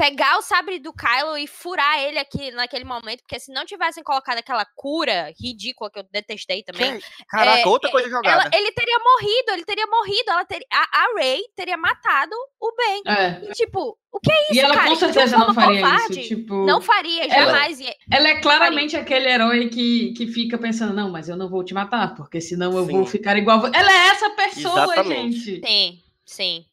pegar 0.00 0.38
o 0.38 0.42
sabre 0.42 0.78
do 0.78 0.92
Kylo 0.94 1.36
e 1.36 1.46
furar 1.46 1.98
ele 2.00 2.18
aqui 2.18 2.50
naquele 2.52 2.84
momento. 2.84 3.20
Porque 3.20 3.38
se 3.38 3.52
não 3.52 3.66
tivessem 3.66 4.02
colocado 4.02 4.38
aquela 4.38 4.64
cura 4.74 5.32
ridícula 5.38 5.90
que 5.90 5.98
eu 5.98 6.04
detestei 6.10 6.62
também. 6.62 6.98
Caraca, 7.28 7.60
É, 7.60 7.66
outra 7.66 7.90
coisa 7.90 8.08
jogada. 8.08 8.42
ela- 8.42 8.50
ele 8.54 8.72
teria 8.72 8.98
morrido, 8.98 9.52
ele 9.52 9.64
teria 9.64 9.86
morrido. 9.86 10.30
Ela 10.30 10.44
teria, 10.44 10.66
a, 10.72 10.98
a 11.04 11.14
Rey 11.18 11.42
teria 11.54 11.76
matado 11.76 12.34
o 12.60 12.72
Ben. 12.74 13.02
É. 13.06 13.44
E, 13.50 13.52
tipo, 13.52 13.98
o 14.10 14.18
que 14.20 14.32
é 14.32 14.42
isso, 14.44 14.54
E 14.54 14.60
ela 14.60 14.74
cara? 14.74 14.88
com 14.88 14.96
certeza 14.96 15.36
não 15.36 15.52
faria 15.54 15.80
covarde. 15.82 16.20
isso. 16.20 16.28
Tipo, 16.34 16.64
Não 16.64 16.80
faria, 16.80 17.24
Ela- 17.26 17.34
jamais. 17.52 17.80
E- 17.80 17.96
ela 18.10 18.28
é 18.28 18.40
claramente 18.40 18.96
aquele 18.96 19.28
herói 19.28 19.68
que, 19.68 20.12
que 20.14 20.26
fica 20.26 20.56
pensando, 20.56 20.94
não, 20.94 21.10
mas 21.10 21.28
eu 21.28 21.36
não 21.36 21.48
vou 21.48 21.62
te 21.62 21.74
matar, 21.74 22.14
porque 22.14 22.40
senão 22.40 22.76
eu 22.76 22.86
vou 22.86 23.04
Sim. 23.04 23.10
ficar 23.12 23.36
igual. 23.36 23.58
a 23.58 23.60
vo-". 23.60 23.66
Ela 23.74 23.92
é 23.92 24.06
essa 24.08 24.30
pessoa, 24.30 24.82
Exatamente. 24.84 25.38
gente. 25.38 25.66
Sim, 25.66 26.02
sim. 26.24 26.64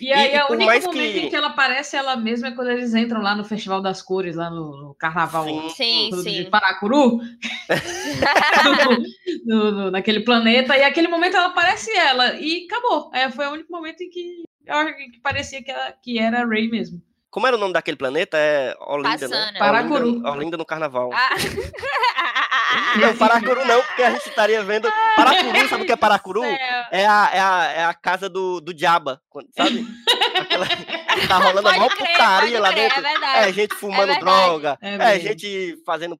E 0.00 0.12
aí, 0.12 0.34
o 0.42 0.52
único 0.52 0.70
momento 0.86 1.12
que- 1.12 1.18
em 1.26 1.28
que 1.30 1.36
ela 1.36 1.48
aparece 1.48 1.96
ela 1.96 2.16
mesma 2.16 2.48
é 2.48 2.50
quando 2.52 2.70
eles 2.70 2.94
entram 2.94 3.20
lá 3.20 3.34
no 3.34 3.44
Festival 3.44 3.80
das 3.82 4.00
Cores, 4.02 4.36
lá 4.36 4.48
no, 4.50 4.76
no 4.88 4.94
Carnaval 4.94 5.44
Sim. 5.44 5.70
Sim, 6.22 6.44
de 6.44 6.50
Paracuru, 6.50 7.20
no- 9.46 9.70
no- 9.70 9.90
naquele 9.90 10.20
planeta, 10.20 10.76
e 10.76 10.82
aquele 10.82 11.08
momento 11.08 11.36
ela 11.36 11.46
aparece 11.46 11.90
ela, 11.96 12.34
e 12.40 12.66
acabou. 12.66 13.10
É, 13.14 13.30
foi 13.30 13.46
o 13.46 13.52
único 13.52 13.70
momento 13.72 14.02
em 14.02 14.10
que, 14.10 14.42
que 15.12 15.20
parecia 15.20 15.62
que, 15.62 15.70
ela, 15.70 15.92
que 15.92 16.18
era 16.18 16.42
a 16.42 16.46
Ray 16.46 16.68
mesmo. 16.70 17.00
Como 17.30 17.46
era 17.46 17.56
o 17.56 17.60
nome 17.60 17.72
daquele 17.72 17.96
planeta? 17.96 18.36
É 18.36 18.74
Olinda, 18.80 19.28
né? 19.28 19.36
Passana. 19.36 19.58
Paracuru. 19.58 20.08
Olinda, 20.08 20.30
Olinda 20.30 20.56
no 20.56 20.64
Carnaval. 20.66 21.10
Ah. 21.12 21.30
Não, 23.00 23.16
Paracuru 23.16 23.64
não, 23.64 23.82
porque 23.82 24.02
a 24.02 24.10
gente 24.12 24.28
estaria 24.28 24.62
vendo. 24.62 24.88
Paracuru, 25.16 25.68
sabe 25.68 25.82
o 25.82 25.86
que 25.86 25.92
é 25.92 25.96
Paracuru? 25.96 26.44
É 26.44 27.04
a, 27.04 27.30
é 27.32 27.40
a, 27.40 27.72
é 27.76 27.84
a 27.84 27.94
casa 27.94 28.28
do, 28.28 28.60
do 28.60 28.72
Diaba, 28.72 29.20
sabe? 29.56 29.84
Aquela, 30.40 30.66
tá 31.26 31.38
rolando 31.38 31.58
a 31.60 31.62
Pode 31.62 31.78
maior 31.78 31.96
crer, 31.96 32.08
putaria 32.12 32.60
lá 32.60 32.72
crer, 32.72 32.82
dentro. 32.82 32.98
É 32.98 33.10
verdade. 33.12 33.48
É 33.48 33.52
gente 33.52 33.74
fumando 33.74 34.06
verdade. 34.06 34.20
droga, 34.20 34.78
É 34.80 35.16
é, 35.16 35.20
gente 35.20 35.82
fazendo 35.84 36.16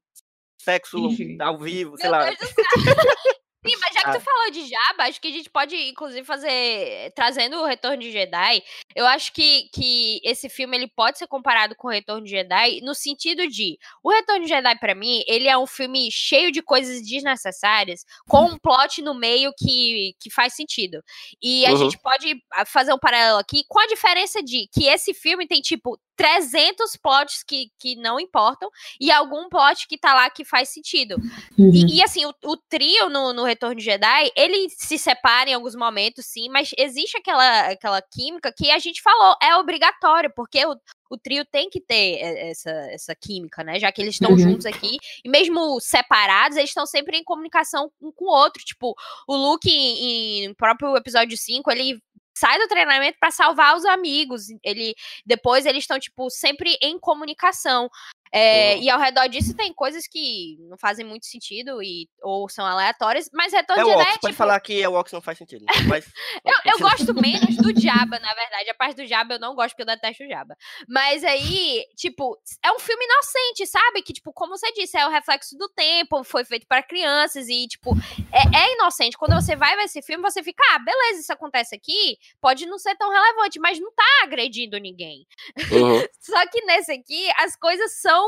sexo 0.58 0.98
Enfim. 0.98 1.36
ao 1.40 1.58
vivo, 1.58 1.96
sei 1.96 2.10
Meu 2.10 2.18
lá. 2.18 2.30
Sim, 3.66 3.76
mas 3.80 3.94
já 3.94 4.00
que 4.02 4.08
Ah. 4.08 4.18
tu 4.18 4.20
falou 4.20 4.50
de 4.50 4.66
Jabba, 4.66 5.04
acho 5.04 5.20
que 5.20 5.28
a 5.28 5.32
gente 5.32 5.50
pode, 5.50 5.76
inclusive, 5.76 6.24
fazer. 6.24 7.12
Trazendo 7.14 7.58
o 7.58 7.66
Retorno 7.66 7.98
de 7.98 8.10
Jedi. 8.10 8.62
Eu 8.96 9.06
acho 9.06 9.32
que, 9.32 9.68
que 9.74 10.20
esse 10.24 10.48
filme 10.48 10.76
ele 10.76 10.88
pode 10.88 11.18
ser 11.18 11.26
comparado 11.26 11.74
com 11.76 11.88
o 11.88 11.90
Retorno 11.90 12.24
de 12.24 12.30
Jedi 12.30 12.80
no 12.82 12.94
sentido 12.94 13.46
de. 13.48 13.78
O 14.02 14.10
Retorno 14.10 14.42
de 14.44 14.48
Jedi, 14.48 14.78
pra 14.78 14.94
mim, 14.94 15.22
ele 15.26 15.46
é 15.48 15.58
um 15.58 15.66
filme 15.66 16.08
cheio 16.10 16.50
de 16.50 16.62
coisas 16.62 17.02
desnecessárias, 17.06 18.04
com 18.26 18.44
um 18.46 18.58
plot 18.58 19.02
no 19.02 19.14
meio 19.14 19.52
que, 19.58 20.14
que 20.20 20.30
faz 20.30 20.54
sentido. 20.54 21.02
E 21.42 21.66
a 21.66 21.70
Uhum. 21.72 21.76
gente 21.76 21.98
pode 21.98 22.42
ah, 22.52 22.64
fazer 22.64 22.92
um 22.94 22.98
paralelo 22.98 23.38
aqui 23.38 23.62
com 23.68 23.78
a 23.78 23.86
diferença 23.86 24.42
de 24.42 24.68
que 24.72 24.86
esse 24.86 25.12
filme 25.12 25.46
tem, 25.46 25.60
tipo, 25.60 25.98
300 26.20 26.96
plots 26.96 27.42
que, 27.42 27.70
que 27.78 27.96
não 27.96 28.20
importam 28.20 28.68
e 29.00 29.10
algum 29.10 29.48
plot 29.48 29.88
que 29.88 29.96
tá 29.96 30.12
lá 30.12 30.28
que 30.28 30.44
faz 30.44 30.68
sentido. 30.68 31.16
E, 31.58 31.96
e, 31.96 32.02
assim, 32.02 32.26
o, 32.26 32.34
o 32.44 32.56
trio 32.58 33.08
no, 33.08 33.32
no 33.32 33.42
Retorno 33.42 33.76
de 33.76 33.82
Jedi, 33.82 34.30
ele 34.36 34.68
se 34.68 34.98
separa 34.98 35.48
em 35.48 35.54
alguns 35.54 35.74
momentos, 35.74 36.26
sim, 36.26 36.50
mas 36.50 36.72
existe 36.76 37.16
aquela, 37.16 37.68
aquela 37.68 38.02
química 38.02 38.52
que 38.52 38.70
a 38.70 38.78
gente 38.78 39.00
falou, 39.00 39.34
é 39.42 39.56
obrigatório, 39.56 40.30
porque 40.36 40.62
o, 40.66 40.76
o 41.08 41.16
trio 41.16 41.42
tem 41.46 41.70
que 41.70 41.80
ter 41.80 42.18
eh, 42.20 42.50
essa, 42.50 42.70
essa 42.70 43.14
química, 43.14 43.64
né? 43.64 43.80
Já 43.80 43.90
que 43.90 44.02
eles 44.02 44.14
estão 44.14 44.30
Uhum. 44.30 44.38
juntos 44.38 44.66
aqui, 44.66 44.98
e 45.24 45.28
mesmo 45.28 45.80
separados, 45.80 46.56
eles 46.58 46.70
estão 46.70 46.84
sempre 46.84 47.16
em 47.16 47.24
comunicação 47.24 47.90
um 48.00 48.12
com 48.12 48.26
o 48.26 48.30
outro. 48.30 48.62
Tipo, 48.62 48.94
o 49.26 49.36
Luke, 49.36 49.70
em, 49.70 50.44
em 50.44 50.54
próprio 50.54 50.94
episódio 50.96 51.36
5, 51.36 51.70
ele 51.70 51.98
sai 52.40 52.58
do 52.58 52.66
treinamento 52.68 53.18
para 53.20 53.30
salvar 53.30 53.76
os 53.76 53.84
amigos. 53.84 54.46
Ele 54.64 54.94
depois 55.26 55.66
eles 55.66 55.84
estão 55.84 55.98
tipo 55.98 56.30
sempre 56.30 56.78
em 56.82 56.98
comunicação. 56.98 57.90
É. 58.32 58.78
E 58.78 58.88
ao 58.88 59.00
redor 59.00 59.26
disso 59.28 59.54
tem 59.54 59.72
coisas 59.72 60.06
que 60.06 60.56
não 60.68 60.78
fazem 60.78 61.04
muito 61.04 61.26
sentido 61.26 61.82
e, 61.82 62.08
ou 62.22 62.48
são 62.48 62.64
aleatórias, 62.64 63.28
mas 63.32 63.52
retorno 63.52 63.82
É 63.82 63.84
de 63.84 63.90
Jedi 63.90 64.02
Ox, 64.02 64.10
é 64.10 64.18
pode 64.18 64.32
tipo. 64.32 64.38
falar 64.38 64.60
que 64.60 64.82
é 64.82 64.88
o 64.88 64.94
Ox 64.94 65.12
não 65.12 65.20
faz 65.20 65.38
sentido. 65.38 65.64
Mas. 65.88 66.06
Eu, 66.44 66.72
eu 66.72 66.78
gosto 66.78 67.14
menos 67.14 67.56
do 67.56 67.72
Jabba, 67.80 68.18
na 68.18 68.34
verdade. 68.34 68.70
A 68.70 68.74
parte 68.74 68.96
do 68.96 69.06
Jabba 69.06 69.34
eu 69.34 69.40
não 69.40 69.54
gosto 69.54 69.70
porque 69.70 69.82
eu 69.82 69.86
detesto 69.86 70.22
o 70.22 70.28
Jabba. 70.28 70.56
Mas 70.88 71.24
aí, 71.24 71.84
tipo, 71.96 72.38
é 72.64 72.70
um 72.72 72.78
filme 72.78 73.04
inocente, 73.04 73.66
sabe? 73.66 74.02
Que, 74.02 74.12
tipo, 74.12 74.32
como 74.32 74.56
você 74.56 74.70
disse, 74.72 74.96
é 74.96 75.06
o 75.06 75.10
reflexo 75.10 75.56
do 75.56 75.68
tempo, 75.70 76.22
foi 76.22 76.44
feito 76.44 76.66
para 76.66 76.82
crianças 76.82 77.48
e, 77.48 77.66
tipo, 77.66 77.94
é, 78.32 78.64
é 78.64 78.72
inocente. 78.74 79.16
Quando 79.16 79.34
você 79.34 79.56
vai 79.56 79.74
ver 79.76 79.84
esse 79.84 80.02
filme, 80.02 80.22
você 80.22 80.42
fica, 80.42 80.62
ah, 80.72 80.78
beleza, 80.78 81.20
isso 81.20 81.32
acontece 81.32 81.74
aqui, 81.74 82.16
pode 82.40 82.66
não 82.66 82.78
ser 82.78 82.94
tão 82.96 83.10
relevante, 83.10 83.58
mas 83.58 83.80
não 83.80 83.92
tá 83.92 84.04
agredindo 84.24 84.78
ninguém. 84.78 85.26
Uhum. 85.70 86.04
Só 86.20 86.46
que 86.46 86.64
nesse 86.64 86.92
aqui, 86.92 87.30
as 87.36 87.56
coisas 87.56 88.00
são 88.00 88.19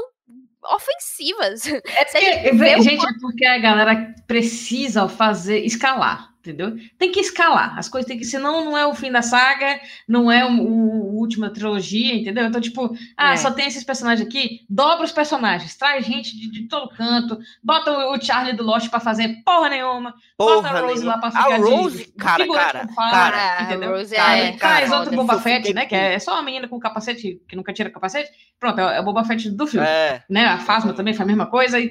ofensivas. 0.65 1.67
É 1.67 2.05
gente 2.05 2.21
porque, 2.43 2.53
vê 2.53 2.77
o 2.77 2.83
gente, 2.83 3.05
é 3.05 3.13
porque 3.21 3.45
a 3.45 3.59
galera 3.59 4.15
precisa 4.27 5.09
fazer, 5.09 5.61
escalar, 5.61 6.32
entendeu? 6.43 6.77
Tem 6.99 7.13
que 7.13 7.21
escalar. 7.21 7.79
As 7.79 7.89
coisas 7.89 8.09
tem 8.09 8.19
que, 8.19 8.25
senão 8.25 8.65
não 8.65 8.77
é 8.77 8.85
o 8.87 8.95
fim 8.95 9.11
da 9.13 9.23
saga, 9.23 9.81
não 10.09 10.31
é 10.31 10.45
o, 10.45 10.51
o- 10.61 11.13
última 11.23 11.51
trilogia, 11.51 12.17
entendeu? 12.17 12.45
Então, 12.47 12.61
tipo, 12.61 12.93
ah, 13.17 13.33
É. 13.35 13.37
só 13.37 13.51
tem 13.53 13.67
esses 13.69 13.85
personagens 13.85 14.27
aqui, 14.27 14.61
dobra 14.69 15.05
os 15.05 15.13
personagens, 15.13 15.77
traz 15.77 16.05
gente 16.05 16.37
de, 16.37 16.51
de 16.51 16.67
todo 16.69 16.89
canto, 16.91 17.39
bota 17.63 17.93
o, 17.93 18.15
o 18.17 18.21
Charlie 18.21 18.57
do 18.57 18.65
Lost 18.65 18.89
pra 18.91 18.99
fazer 18.99 19.37
porra 19.45 19.69
nenhuma, 19.69 20.13
bota 20.37 20.55
Porra 20.63 20.69
a 20.71 20.81
Rose 20.81 20.95
nenhuma. 20.95 21.13
lá 21.13 21.19
pra 21.19 21.29
A 21.29 21.31
ficar 21.45 21.57
de- 21.57 21.63
Rose, 21.71 22.05
de 22.07 22.13
cara, 22.15 22.47
cara, 22.49 22.89
fala, 22.89 23.11
cara, 23.13 23.59
a 23.59 23.63
entendeu? 23.63 23.91
Rose 23.93 24.15
Cara, 24.17 24.37
é 24.37 24.53
Traz 24.53 24.59
cara, 24.91 24.97
outro 24.99 25.15
foda. 25.15 25.17
Boba 25.17 25.41
Fett, 25.41 25.73
né? 25.73 25.87
Que 25.87 25.95
é 25.95 26.19
só 26.19 26.33
uma 26.35 26.43
menina 26.43 26.67
com 26.67 26.81
capacete, 26.81 27.41
que 27.49 27.55
nunca 27.55 27.73
tira 27.73 27.89
capacete. 27.91 28.31
Pronto, 28.59 28.81
é 28.81 28.99
o 29.01 29.05
Boba 29.05 29.25
Fett 29.25 29.49
do 29.51 29.67
filme 29.67 29.87
É. 29.87 30.23
né? 30.29 30.45
A 30.47 30.59
Fasma 30.59 30.93
também 30.93 31.15
faz 31.15 31.25
a 31.29 31.31
mesma 31.33 31.47
coisa. 31.47 31.79
E 31.79 31.91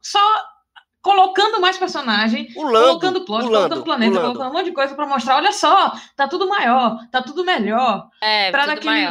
só 0.00 0.18
colocando 1.02 1.60
mais 1.60 1.78
personagem, 1.78 2.48
O 2.54 2.62
Lando. 2.64 2.86
colocando 3.00 3.24
plot, 3.24 3.44
o 3.44 3.48
colocando 3.48 3.82
planeta, 3.84 4.20
colocando 4.20 4.50
um 4.50 4.52
monte 4.52 4.66
de 4.66 4.72
coisa 4.72 4.94
pra 4.94 5.06
mostrar, 5.06 5.36
olha 5.36 5.52
só, 5.52 5.92
tá 6.14 6.28
tudo 6.28 6.46
maior, 6.48 6.98
tá 7.10 7.22
tudo 7.22 7.44
melhor. 7.44 8.06
É, 8.20 8.50
pra 8.50 8.66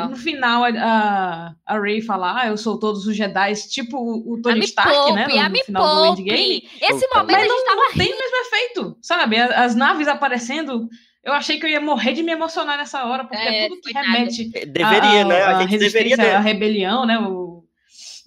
no 0.08 0.16
final 0.16 0.64
a, 0.64 0.68
a, 0.70 1.54
a 1.66 1.80
Rey 1.80 2.02
falar, 2.02 2.42
ah, 2.42 2.48
eu 2.48 2.58
sou 2.58 2.78
todos 2.80 3.08
os 3.08 3.16
Jedi, 3.16 3.54
tipo 3.70 3.98
o, 3.98 4.34
o 4.34 4.40
A 4.40 4.42
Tony 4.44 4.60
Stark, 4.66 4.92
poupe, 4.94 5.14
né? 5.14 5.28
No, 5.28 5.40
a 5.40 5.50
no 5.50 5.56
final 5.66 5.96
do 5.96 6.06
Endgame. 6.06 6.62
poupe. 6.62 6.78
Esse 6.86 7.08
momento 7.08 7.30
a 7.30 7.40
Mas 7.40 7.42
gente 7.42 7.50
não, 7.50 7.66
tava 7.66 7.82
não 7.82 7.92
tem 7.94 8.14
o 8.14 8.18
mesmo 8.18 8.38
efeito, 8.46 8.98
sabe? 9.02 9.38
A- 9.40 9.64
As 9.64 9.76
naves 9.76 10.08
aparecendo, 10.08 10.88
eu 11.24 11.34
achei 11.34 11.60
que 11.60 11.66
eu 11.66 11.70
ia 11.72 11.82
morrer 11.82 12.14
de 12.14 12.22
me 12.22 12.32
emocionar 12.32 12.78
nessa 12.78 13.04
hora, 13.06 13.24
porque 13.26 13.42
É, 13.42 13.66
é, 13.66 13.68
tudo 13.68 13.82
que 13.82 13.92
remete 13.94 14.46
Deveria, 14.68 15.22
a, 15.22 15.26
né? 15.26 15.42
A, 15.44 15.50
a 15.58 15.62
gente 15.62 15.78
deveria 15.80 16.16
resistência, 16.16 16.38
a 16.38 16.44
ter. 16.44 16.44
rebelião, 16.48 17.06
né? 17.06 17.18
O, 17.20 17.64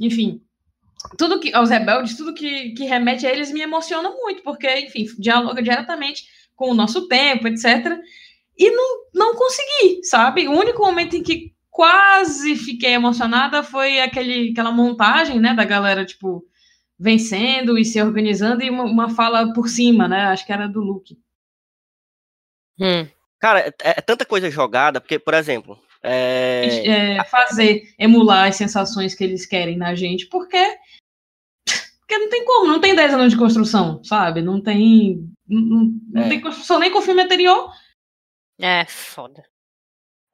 enfim, 0.01 0.41
tudo 1.17 1.41
que 1.41 1.55
aos 1.55 1.71
rebeldes, 1.71 2.17
tudo 2.17 2.35
que, 2.35 2.71
que 2.71 2.85
remete 2.85 3.27
a 3.27 3.31
eles 3.31 3.53
me 3.53 3.61
emociona 3.61 4.11
muito, 4.11 4.43
porque, 4.43 4.69
enfim, 4.81 5.07
dialoga 5.19 5.63
diretamente 5.63 6.25
com 6.55 6.71
o 6.71 6.75
nosso 6.75 7.09
tempo, 7.09 7.49
etc. 7.49 7.99
E 8.57 8.71
não, 8.71 9.05
não 9.15 9.35
consegui, 9.35 10.05
sabe? 10.05 10.49
O 10.49 10.53
único 10.53 10.83
momento 10.83 11.17
em 11.17 11.23
que 11.23 11.53
quase 11.71 12.55
fiquei 12.57 12.93
emocionada 12.93 13.63
foi 13.63 14.01
aquele, 14.01 14.51
aquela 14.51 14.71
montagem, 14.71 15.41
né, 15.41 15.55
da 15.55 15.65
galera, 15.65 16.05
tipo, 16.05 16.47
vencendo 16.99 17.79
e 17.79 17.85
se 17.85 18.01
organizando 18.01 18.63
e 18.63 18.71
uma, 18.71 18.85
uma 18.85 19.09
fala 19.09 19.53
por 19.53 19.69
cima, 19.69 20.07
né? 20.07 20.27
Acho 20.27 20.47
que 20.47 20.53
era 20.53 20.69
do 20.69 20.81
Luke. 20.81 21.19
Hum. 22.79 23.09
Cara, 23.41 23.61
é, 23.61 23.75
é 23.83 24.01
tanta 24.01 24.25
coisa 24.25 24.49
jogada, 24.51 25.01
porque, 25.01 25.19
por 25.19 25.35
exemplo. 25.35 25.77
É... 26.01 27.17
é, 27.17 27.25
fazer, 27.25 27.95
emular 27.99 28.49
as 28.49 28.57
sensações 28.57 29.15
que 29.15 29.25
eles 29.25 29.47
querem 29.47 29.77
na 29.77 29.95
gente, 29.95 30.27
porque, 30.27 30.77
porque 32.13 32.19
não 32.19 32.29
tem 32.29 32.45
como, 32.45 32.67
não 32.67 32.81
tem 32.81 32.95
10 32.95 33.15
anos 33.15 33.33
de 33.33 33.39
construção, 33.39 34.03
sabe? 34.05 34.43
Não 34.43 34.61
tem. 34.63 35.29
Não, 35.47 35.61
não- 35.61 36.23
É. 36.23 36.29
tem 36.29 36.41
construção 36.41 36.79
nem 36.79 36.91
com 36.91 36.99
o 36.99 37.03
filme 37.03 37.23
anterior. 37.23 37.73
É, 38.61 38.85
foda. 38.87 39.43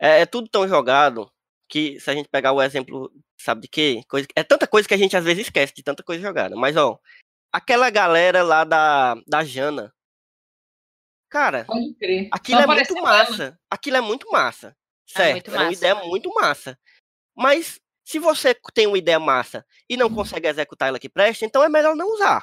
É, 0.00 0.20
é 0.20 0.26
tudo 0.26 0.48
tão 0.48 0.66
jogado 0.66 1.30
que 1.68 1.98
se 2.00 2.10
a 2.10 2.14
gente 2.14 2.28
pegar 2.28 2.52
o 2.52 2.62
exemplo, 2.62 3.12
sabe 3.40 3.62
de 3.62 3.68
quê? 3.68 4.02
Coisa, 4.08 4.26
é 4.34 4.42
tanta 4.42 4.66
coisa 4.66 4.88
que 4.88 4.94
a 4.94 4.98
gente 4.98 5.16
às 5.16 5.24
vezes 5.24 5.46
esquece 5.46 5.72
de 5.74 5.82
tanta 5.82 6.02
coisa 6.02 6.22
jogada. 6.22 6.56
Mas, 6.56 6.76
ó, 6.76 6.98
aquela 7.52 7.90
galera 7.90 8.42
lá 8.42 8.64
da, 8.64 9.14
da 9.26 9.44
Jana. 9.44 9.92
Cara, 11.30 11.66
aquilo 12.32 12.58
Só 12.58 12.64
é 12.64 12.66
muito 12.66 12.96
ela. 12.96 13.02
massa. 13.02 13.60
Aquilo 13.70 13.96
é 13.98 14.00
muito 14.00 14.30
massa. 14.30 14.76
Certo, 15.06 15.50
muito 15.50 15.60
é 15.60 15.62
uma 15.64 15.72
ideia 15.72 15.94
muito 16.06 16.34
massa. 16.34 16.78
Mas 17.36 17.78
se 18.08 18.18
você 18.18 18.56
tem 18.72 18.86
uma 18.86 18.96
ideia 18.96 19.20
massa 19.20 19.62
e 19.86 19.94
não 19.94 20.08
consegue 20.12 20.48
executar 20.48 20.88
ela 20.88 20.98
que 20.98 21.10
presta, 21.10 21.44
então 21.44 21.62
é 21.62 21.68
melhor 21.68 21.94
não 21.94 22.06
usar. 22.14 22.42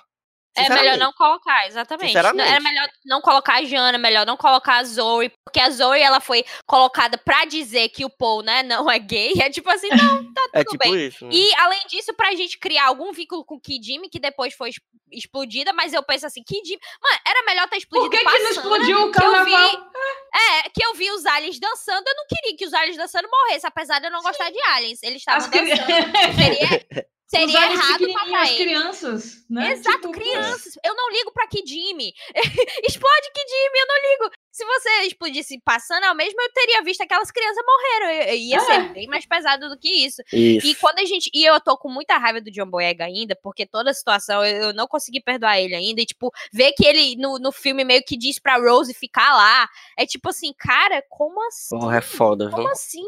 É 0.57 0.69
melhor 0.69 0.97
não 0.97 1.11
colocar, 1.11 1.67
exatamente. 1.67 2.15
Era 2.15 2.31
melhor 2.31 2.87
não 3.03 3.19
colocar 3.19 3.55
a 3.55 3.63
Jana, 3.65 3.97
melhor 3.97 4.25
não 4.25 4.37
colocar 4.37 4.77
a 4.77 4.83
Zoe, 4.85 5.29
porque 5.43 5.59
a 5.59 5.69
Zoe 5.69 5.99
ela 5.99 6.21
foi 6.21 6.45
colocada 6.65 7.17
pra 7.17 7.43
dizer 7.45 7.89
que 7.89 8.05
o 8.05 8.09
Paul, 8.09 8.41
né, 8.41 8.63
não 8.63 8.89
é 8.89 8.97
gay. 8.99 9.33
É 9.41 9.49
tipo 9.49 9.69
assim, 9.69 9.89
não, 9.89 10.31
tá 10.33 10.41
tudo 10.43 10.49
É 10.53 10.63
tipo 10.63 10.77
bem. 10.77 11.07
isso. 11.07 11.25
né? 11.25 11.31
E 11.33 11.53
além 11.55 11.81
disso, 11.89 12.13
pra 12.13 12.33
gente 12.35 12.57
criar 12.57 12.85
algum 12.85 13.11
vínculo 13.11 13.43
com 13.43 13.55
o 13.55 13.59
Kid 13.59 13.99
que 14.09 14.19
depois 14.19 14.53
foi 14.53 14.69
es- 14.69 14.79
explodida, 15.15 15.71
mas 15.73 15.93
eu 15.93 16.03
penso 16.03 16.25
assim, 16.27 16.43
Kid 16.43 16.77
Mano, 17.01 17.19
era 17.27 17.43
melhor 17.45 17.67
ter 17.69 17.77
explodido 17.77 18.09
Por 18.09 18.17
que, 18.17 18.23
que 18.23 18.23
não 18.25 18.31
passando, 18.33 18.51
explodiu 18.51 19.03
o 19.07 19.11
que 19.11 19.23
eu 19.23 19.45
vi- 19.45 19.51
carnaval? 19.51 19.91
É, 20.35 20.69
que 20.69 20.85
eu 20.85 20.93
vi 20.95 21.09
os 21.11 21.25
aliens 21.25 21.59
dançando, 21.59 22.05
eu 22.07 22.15
não 22.15 22.25
queria 22.27 22.57
que 22.57 22.65
os 22.65 22.73
aliens 22.73 22.97
dançando 22.97 23.27
morressem, 23.29 23.67
apesar 23.67 23.99
de 23.99 24.07
eu 24.07 24.11
não 24.11 24.21
gostar 24.21 24.49
de 24.51 24.61
aliens. 24.71 25.01
Eles 25.01 25.17
estavam 25.17 25.39
As 25.45 25.47
cri- 25.47 25.69
dançando. 25.69 25.85
Seria, 27.27 27.59
aliens 27.59 27.79
errado 27.79 28.13
matar 28.13 28.43
as 28.43 28.51
crianças, 28.51 29.45
né? 29.49 29.71
Exato, 29.71 29.97
Tipo, 29.97 30.11
crianças. 30.11 30.73
Eu 30.83 30.95
não 30.95 31.09
ligo 31.11 31.31
pra 31.33 31.47
Kidimi. 31.47 32.13
Explode 32.87 33.31
Kidimi, 33.33 33.79
eu 33.79 33.87
não 33.87 34.11
ligo. 34.11 34.35
Se 34.51 34.63
você 34.63 34.89
explodisse 35.01 35.59
passando 35.65 36.05
ao 36.05 36.15
mesmo, 36.15 36.39
eu 36.41 36.51
teria 36.53 36.81
visto 36.83 37.01
aquelas 37.01 37.29
crianças 37.31 37.63
morreram. 37.65 38.09
Eu- 38.11 38.27
eu 38.29 38.35
Ia 38.35 38.57
É. 38.57 38.59
ser 38.61 38.93
bem 38.93 39.07
mais 39.07 39.25
pesado 39.25 39.67
do 39.69 39.77
que 39.77 39.89
isso. 40.05 40.21
Isso. 40.31 40.65
E 40.67 40.75
quando 40.75 40.99
a 40.99 41.05
gente. 41.05 41.29
E 41.33 41.43
eu 41.43 41.59
tô 41.59 41.77
com 41.77 41.89
muita 41.89 42.17
raiva 42.17 42.39
do 42.39 42.51
John 42.51 42.67
Boyega 42.69 43.03
ainda, 43.05 43.35
porque 43.41 43.65
toda 43.65 43.89
a 43.91 43.93
situação 43.93 44.45
eu 44.45 44.55
eu 44.65 44.73
não 44.73 44.87
consegui 44.87 45.19
perdoar 45.21 45.59
ele 45.59 45.75
ainda. 45.75 46.01
E, 46.01 46.05
tipo, 46.05 46.31
ver 46.53 46.71
que 46.73 46.85
ele 46.85 47.15
no, 47.17 47.37
no 47.39 47.51
filme 47.51 47.83
meio 47.83 48.03
que 48.05 48.15
diz 48.17 48.39
pra 48.39 48.57
Rose 48.57 48.93
ficar 48.93 49.33
lá. 49.35 49.67
É 49.97 50.05
tipo 50.05 50.29
assim, 50.29 50.53
cara, 50.57 51.03
como 51.09 51.45
assim? 51.47 51.77
Porra, 51.77 51.97
é 51.97 52.01
foda, 52.01 52.47
viu? 52.47 52.55
Como 52.55 52.69
assim? 52.69 53.03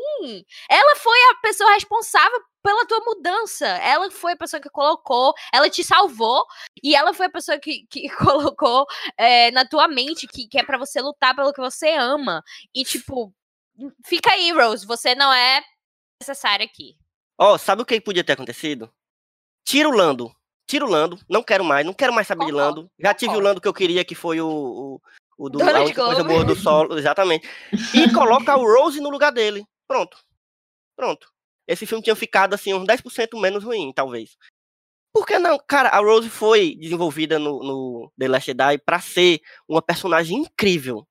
Ela 0.69 0.95
foi 0.97 1.17
a 1.31 1.35
pessoa 1.41 1.71
responsável 1.73 2.39
pela 2.67 2.85
tua 2.85 2.99
mudança. 2.99 3.65
Ela 3.65 4.11
foi 4.11 4.33
a 4.33 4.37
pessoa 4.37 4.59
que 4.59 4.69
colocou, 4.69 5.33
ela 5.53 5.69
te 5.69 5.85
salvou 5.85 6.45
e 6.83 6.93
ela 6.93 7.13
foi 7.13 7.27
a 7.27 7.31
pessoa 7.31 7.57
que, 7.57 7.87
que 7.89 8.09
colocou 8.19 8.85
é, 9.17 9.49
na 9.51 9.65
tua 9.65 9.87
mente 9.87 10.27
que, 10.27 10.49
que 10.49 10.59
é 10.59 10.63
pra 10.65 10.77
você 10.77 11.01
lutar 11.01 11.33
pelo 11.33 11.53
que 11.53 11.61
você 11.61 11.91
ama. 11.93 12.43
E 12.75 12.83
tipo, 12.83 13.33
fica 14.05 14.33
aí, 14.33 14.51
Rose, 14.51 14.85
você 14.85 15.15
não 15.15 15.31
é 15.31 15.63
necessária 16.21 16.65
aqui. 16.65 16.97
Ó, 17.39 17.57
sabe 17.57 17.83
o 17.83 17.85
que 17.85 18.01
podia 18.01 18.23
ter 18.23 18.33
acontecido? 18.33 18.91
Tira 19.63 19.87
o 19.87 19.93
Lando. 19.93 20.29
Tira 20.67 20.83
o 20.83 20.89
Lando. 20.89 21.17
Não 21.29 21.41
quero 21.41 21.63
mais. 21.63 21.85
Não 21.85 21.93
quero 21.93 22.11
mais 22.11 22.27
saber 22.27 22.47
de 22.47 22.51
Lando. 22.51 22.91
Já 22.99 23.13
tive 23.13 23.33
o. 23.33 23.39
Lando 23.39 23.61
que 23.61 23.67
eu 23.67 23.73
queria, 23.73 24.03
que 24.03 24.15
foi 24.15 24.41
o. 24.41 24.49
o, 24.49 25.01
o 25.37 25.49
do, 25.49 25.59
Donald 25.59 25.77
a 25.77 25.83
única 25.83 26.03
coisa 26.03 26.23
boa 26.23 26.43
do 26.43 26.55
solo. 26.55 26.97
Exatamente. 26.97 27.47
E 27.93 28.11
coloca 28.11 28.57
o 28.57 28.65
Rose 28.75 28.99
no 28.99 29.09
lugar 29.09 29.31
dele. 29.31 29.65
Pronto. 29.87 30.17
Pronto. 30.97 31.31
Esse 31.67 31.85
filme 31.85 32.03
tinha 32.03 32.15
ficado 32.15 32.53
assim, 32.53 32.73
uns 32.73 32.85
10% 32.85 33.39
menos 33.39 33.63
ruim, 33.63 33.91
talvez. 33.93 34.37
Por 35.13 35.25
que 35.25 35.39
não? 35.39 35.59
Cara, 35.67 35.89
a 35.89 35.99
Rose 35.99 36.29
foi 36.29 36.75
desenvolvida 36.75 37.39
no, 37.39 37.63
no 37.63 38.11
The 38.17 38.27
Last 38.27 38.45
Jedi 38.45 38.77
pra 38.77 38.99
ser 38.99 39.41
uma 39.67 39.81
personagem 39.81 40.37
incrível. 40.37 41.07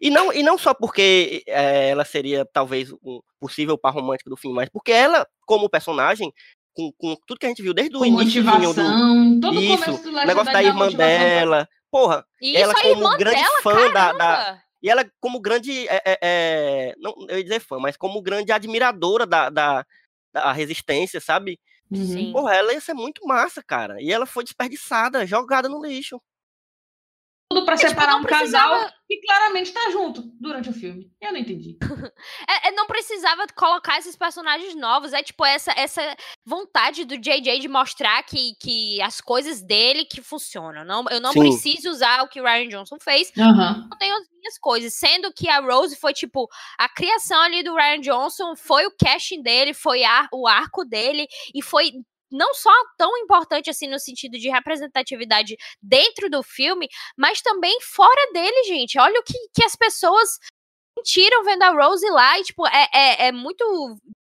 E 0.00 0.10
não, 0.10 0.32
e 0.32 0.42
não 0.42 0.58
só 0.58 0.74
porque 0.74 1.42
eh, 1.46 1.88
ela 1.88 2.04
seria 2.04 2.44
talvez 2.52 2.92
um 3.02 3.20
possível 3.40 3.78
par 3.78 3.94
romântico 3.94 4.28
do 4.28 4.36
filme, 4.36 4.54
mas 4.54 4.68
porque 4.68 4.92
ela, 4.92 5.26
como 5.46 5.70
personagem, 5.70 6.30
com, 6.74 6.92
com 6.98 7.16
tudo 7.26 7.38
que 7.38 7.46
a 7.46 7.48
gente 7.48 7.62
viu 7.62 7.72
desde 7.72 7.96
o 7.96 8.00
Com 8.00 8.06
início 8.06 8.42
do 8.42 8.50
motivação, 8.50 9.40
todo 9.40 9.56
o 9.56 9.62
Isso, 9.62 9.84
começo 9.84 10.02
do 10.02 10.10
o 10.10 10.12
Last 10.12 10.26
negócio 10.26 10.52
Jedi 10.52 10.62
da 10.62 10.68
irmã 10.68 10.92
dela. 10.92 11.68
Porra, 11.90 12.26
E 12.42 12.56
ela 12.56 12.74
como 12.74 13.16
grande 13.16 13.40
dela, 13.40 13.62
fã 13.62 13.90
da, 13.90 14.12
da-! 14.12 14.62
E 14.86 14.88
ela, 14.88 15.04
como 15.18 15.40
grande. 15.40 15.88
É, 15.88 16.00
é, 16.06 16.18
é, 16.22 16.94
não, 16.98 17.12
eu 17.28 17.38
ia 17.38 17.42
dizer 17.42 17.58
fã, 17.58 17.76
mas 17.80 17.96
como 17.96 18.22
grande 18.22 18.52
admiradora 18.52 19.26
da, 19.26 19.50
da, 19.50 19.84
da 20.32 20.52
resistência, 20.52 21.20
sabe? 21.20 21.58
Uhum. 21.90 22.06
Sim. 22.06 22.32
Porra, 22.32 22.54
ela 22.54 22.72
ia 22.72 22.80
ser 22.80 22.94
muito 22.94 23.26
massa, 23.26 23.60
cara. 23.66 24.00
E 24.00 24.12
ela 24.12 24.26
foi 24.26 24.44
desperdiçada, 24.44 25.26
jogada 25.26 25.68
no 25.68 25.84
lixo. 25.84 26.22
Tudo 27.56 27.66
pra 27.66 27.76
tipo, 27.76 27.88
separar 27.88 28.12
não 28.12 28.20
um 28.20 28.22
precisava- 28.24 28.74
casal 28.76 28.92
que 29.08 29.20
claramente 29.20 29.72
tá 29.72 29.88
junto 29.90 30.22
durante 30.40 30.68
o 30.68 30.72
filme. 30.72 31.10
Eu 31.20 31.32
não 31.32 31.38
entendi. 31.40 31.76
É, 32.48 32.68
é, 32.68 32.72
não 32.72 32.86
precisava 32.86 33.46
colocar 33.56 33.98
esses 33.98 34.16
personagens 34.16 34.74
novos. 34.74 35.12
É 35.12 35.22
tipo 35.22 35.44
essa, 35.44 35.72
essa 35.72 36.00
vontade 36.44 37.04
do 37.04 37.16
JJ 37.18 37.58
de 37.60 37.68
mostrar 37.68 38.22
que, 38.24 38.54
que 38.60 39.00
as 39.02 39.20
coisas 39.20 39.62
dele 39.62 40.04
que 40.04 40.20
funcionam. 40.22 40.84
Não, 40.84 41.04
eu 41.10 41.20
não 41.20 41.32
Sim. 41.32 41.40
preciso 41.40 41.90
usar 41.90 42.22
o 42.22 42.28
que 42.28 42.40
o 42.40 42.44
Ryan 42.44 42.68
Johnson 42.68 42.96
fez. 43.00 43.32
Aham. 43.38 43.88
Eu 43.90 43.98
tenho 43.98 44.14
as 44.16 44.28
minhas 44.38 44.58
coisas. 44.58 44.94
Sendo 44.94 45.32
que 45.32 45.48
a 45.48 45.60
Rose 45.60 45.96
foi 45.96 46.12
tipo 46.12 46.48
a 46.78 46.88
criação 46.88 47.40
ali 47.42 47.62
do 47.62 47.74
Ryan 47.74 48.00
Johnson, 48.00 48.54
foi 48.56 48.86
o 48.86 48.92
casting 48.96 49.42
dele, 49.42 49.72
foi 49.74 50.04
a- 50.04 50.28
o 50.32 50.46
arco 50.46 50.84
dele 50.84 51.26
e 51.54 51.62
foi 51.62 51.92
não 52.30 52.54
só 52.54 52.72
tão 52.96 53.16
importante 53.18 53.70
assim 53.70 53.88
no 53.88 53.98
sentido 53.98 54.38
de 54.38 54.48
representatividade 54.48 55.56
dentro 55.82 56.30
do 56.30 56.42
filme, 56.42 56.88
mas 57.16 57.40
também 57.40 57.78
fora 57.80 58.32
dele, 58.32 58.64
gente. 58.64 58.98
Olha 58.98 59.20
o 59.20 59.24
que, 59.24 59.38
que 59.54 59.64
as 59.64 59.76
pessoas 59.76 60.38
sentiram 60.98 61.44
vendo 61.44 61.62
a 61.62 61.70
Rose 61.70 62.08
lá 62.10 62.38
e, 62.38 62.42
tipo, 62.44 62.66
é, 62.66 62.88
é, 62.92 63.26
é 63.28 63.32
muito 63.32 63.64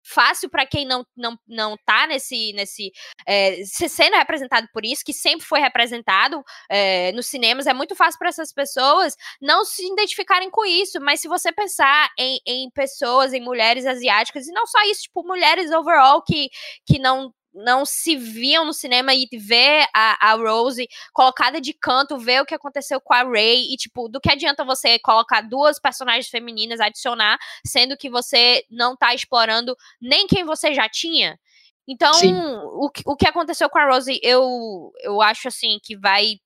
fácil 0.07 0.51
para 0.51 0.67
quem 0.67 0.85
não, 0.87 1.05
não, 1.17 1.39
não 1.47 1.77
tá 1.87 2.07
nesse, 2.07 2.53
nesse 2.53 2.93
é, 3.27 3.65
se- 3.65 3.89
sendo 3.89 4.17
representado 4.17 4.69
por 4.73 4.85
isso, 4.85 5.03
que 5.05 5.13
sempre 5.15 5.47
foi 5.47 5.61
representado 5.61 6.43
é, 6.71 7.11
nos 7.13 7.27
cinemas, 7.27 7.67
é 7.67 7.73
muito 7.73 7.97
fácil 7.97 8.19
para 8.19 8.29
essas 8.29 8.53
pessoas 8.53 9.17
não 9.41 9.65
se 9.65 9.91
identificarem 9.91 10.51
com 10.51 10.65
isso, 10.65 11.01
mas 11.01 11.21
se 11.21 11.29
você 11.29 11.51
pensar 11.51 12.11
em, 12.19 12.39
em 12.47 12.71
pessoas, 12.71 13.33
em 13.33 13.41
mulheres 13.41 13.87
asiáticas, 13.87 14.47
e 14.47 14.53
não 14.53 14.67
só 14.67 14.83
isso, 14.83 15.03
tipo, 15.03 15.25
mulheres 15.25 15.71
overall 15.71 16.23
que, 16.23 16.51
que 16.87 16.99
não 16.99 17.33
não 17.55 17.85
se 17.87 18.17
viam 18.17 18.65
no 18.65 18.73
cinema 18.73 19.15
e 19.15 19.29
ver 19.33 19.87
a, 19.95 20.31
a 20.33 20.35
Rose 20.35 20.89
colocada 21.13 21.61
de 21.61 21.73
canto, 21.73 22.19
ver 22.19 22.43
o 22.43 22.47
que 22.47 22.55
aconteceu 22.55 23.01
com 23.01 23.15
a 23.15 23.23
Ray 23.23 23.73
e, 23.73 23.77
tipo, 23.77 24.09
do 24.09 24.21
que 24.21 24.31
adianta 24.31 24.65
você 24.65 24.99
colocar 24.99 25.41
duas 25.43 25.79
personagens 25.79 26.29
femininas, 26.29 26.81
adicionar, 26.81 27.39
sendo 27.65 27.97
que 27.97 28.11
você 28.11 28.65
não 28.71 28.97
tá 28.97 29.15
explorando 29.15 29.77
nem 30.01 30.27
quem 30.27 30.45
você 30.45 30.75
já 30.75 30.89
tinha. 30.89 31.39
Então, 31.87 32.13
Sim. 32.15 32.35
o, 32.35 32.91
que- 32.91 33.03
o 33.07 33.15
que 33.15 33.29
aconteceu 33.29 33.69
com 33.71 33.79
a 33.79 33.87
Rose, 33.87 34.19
eu, 34.23 34.91
eu 35.03 35.21
acho 35.23 35.49
assim 35.49 35.79
que 35.83 35.97
vai. 35.97 36.37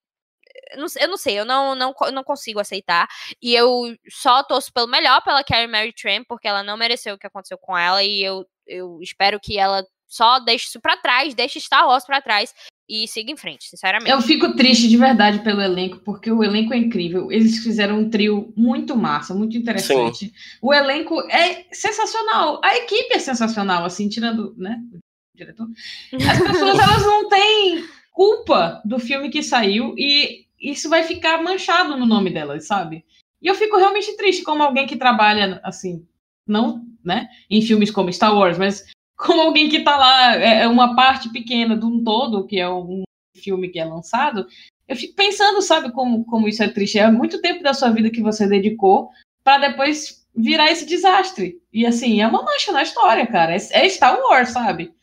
Eu 0.72 0.78
não, 0.80 0.88
sei- 0.88 1.38
eu 1.38 1.44
não 1.44 1.46
não, 1.46 1.74
não, 1.74 1.92
co- 1.94 2.10
não 2.10 2.24
consigo 2.24 2.58
aceitar. 2.60 3.06
E 3.40 3.54
eu 3.54 3.96
só 4.10 4.42
torço 4.42 4.72
pelo 4.72 4.88
melhor 4.88 5.22
pela 5.22 5.44
Carrie 5.44 5.68
Mary 5.68 5.92
Tramp, 5.94 6.26
porque 6.28 6.48
ela 6.48 6.62
não 6.62 6.76
mereceu 6.76 7.14
o 7.14 7.18
que 7.18 7.26
aconteceu 7.26 7.56
com 7.56 7.76
ela. 7.78 8.02
E 8.02 8.22
eu, 8.22 8.44
eu 8.66 8.98
espero 9.00 9.38
que 9.40 9.58
ela 9.58 9.84
só 10.08 10.40
deixe 10.40 10.66
isso 10.66 10.80
pra 10.80 10.96
trás, 10.96 11.34
deixe 11.34 11.60
Star 11.60 11.86
Wars 11.86 12.04
pra 12.04 12.22
trás 12.22 12.54
e 12.88 13.06
siga 13.06 13.30
em 13.30 13.36
frente, 13.36 13.68
sinceramente. 13.68 14.10
Eu 14.10 14.22
fico 14.22 14.56
triste 14.56 14.88
de 14.88 14.96
verdade 14.96 15.40
pelo 15.40 15.60
elenco, 15.60 15.98
porque 15.98 16.32
o 16.32 16.42
elenco 16.42 16.72
é 16.72 16.78
incrível. 16.78 17.30
Eles 17.30 17.58
fizeram 17.58 17.98
um 17.98 18.08
trio 18.08 18.52
muito 18.56 18.96
massa, 18.96 19.34
muito 19.34 19.56
interessante. 19.58 20.32
O 20.62 20.72
elenco 20.72 21.20
é 21.30 21.66
sensacional. 21.70 22.58
A 22.64 22.74
equipe 22.76 23.14
é 23.14 23.18
sensacional, 23.18 23.84
assim, 23.84 24.08
tirando, 24.08 24.54
né? 24.56 24.80
O 24.94 24.98
diretor. 25.36 25.68
As 26.14 26.38
pessoas 26.38 26.78
elas 26.78 27.02
não 27.02 27.28
têm 27.28 27.84
culpa 28.10 28.80
do 28.84 28.98
filme 28.98 29.28
que 29.28 29.42
saiu 29.42 29.94
e 29.96 30.46
isso 30.58 30.88
vai 30.88 31.02
ficar 31.04 31.42
manchado 31.42 31.96
no 31.96 32.06
nome 32.06 32.30
delas, 32.30 32.66
sabe? 32.66 33.04
E 33.40 33.46
eu 33.46 33.54
fico 33.54 33.76
realmente 33.76 34.16
triste 34.16 34.42
como 34.42 34.62
alguém 34.62 34.86
que 34.86 34.96
trabalha 34.96 35.60
assim, 35.62 36.04
não, 36.46 36.84
né, 37.04 37.28
em 37.48 37.62
filmes 37.62 37.90
como 37.90 38.12
Star 38.12 38.34
Wars, 38.34 38.58
mas 38.58 38.84
como 39.18 39.42
alguém 39.42 39.68
que 39.68 39.80
tá 39.80 39.96
lá, 39.96 40.36
é 40.36 40.62
é 40.62 40.68
uma 40.68 40.94
parte 40.94 41.28
pequena 41.30 41.76
de 41.76 41.84
um 41.84 42.02
todo, 42.02 42.46
que 42.46 42.58
é 42.58 42.68
um 42.70 43.02
filme 43.36 43.68
que 43.68 43.78
é 43.78 43.84
lançado, 43.84 44.46
eu 44.88 44.96
fico 44.96 45.14
pensando, 45.14 45.60
sabe, 45.60 45.92
como, 45.92 46.24
como 46.24 46.48
isso 46.48 46.62
é 46.62 46.68
triste. 46.68 46.98
É 46.98 47.10
muito 47.10 47.42
tempo 47.42 47.62
da 47.62 47.74
sua 47.74 47.90
vida 47.90 48.10
que 48.10 48.22
você 48.22 48.46
dedicou 48.46 49.10
para 49.44 49.68
depois 49.68 50.26
virar 50.34 50.70
esse 50.70 50.86
desastre. 50.86 51.60
E 51.72 51.86
assim, 51.86 52.22
é 52.22 52.26
uma 52.26 52.42
mancha 52.42 52.72
na 52.72 52.82
história, 52.82 53.26
cara. 53.26 53.52
É, 53.52 53.56
é 53.56 53.88
Star 53.88 54.18
Wars, 54.18 54.48
sabe? 54.48 54.94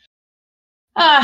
Ah, 0.95 1.21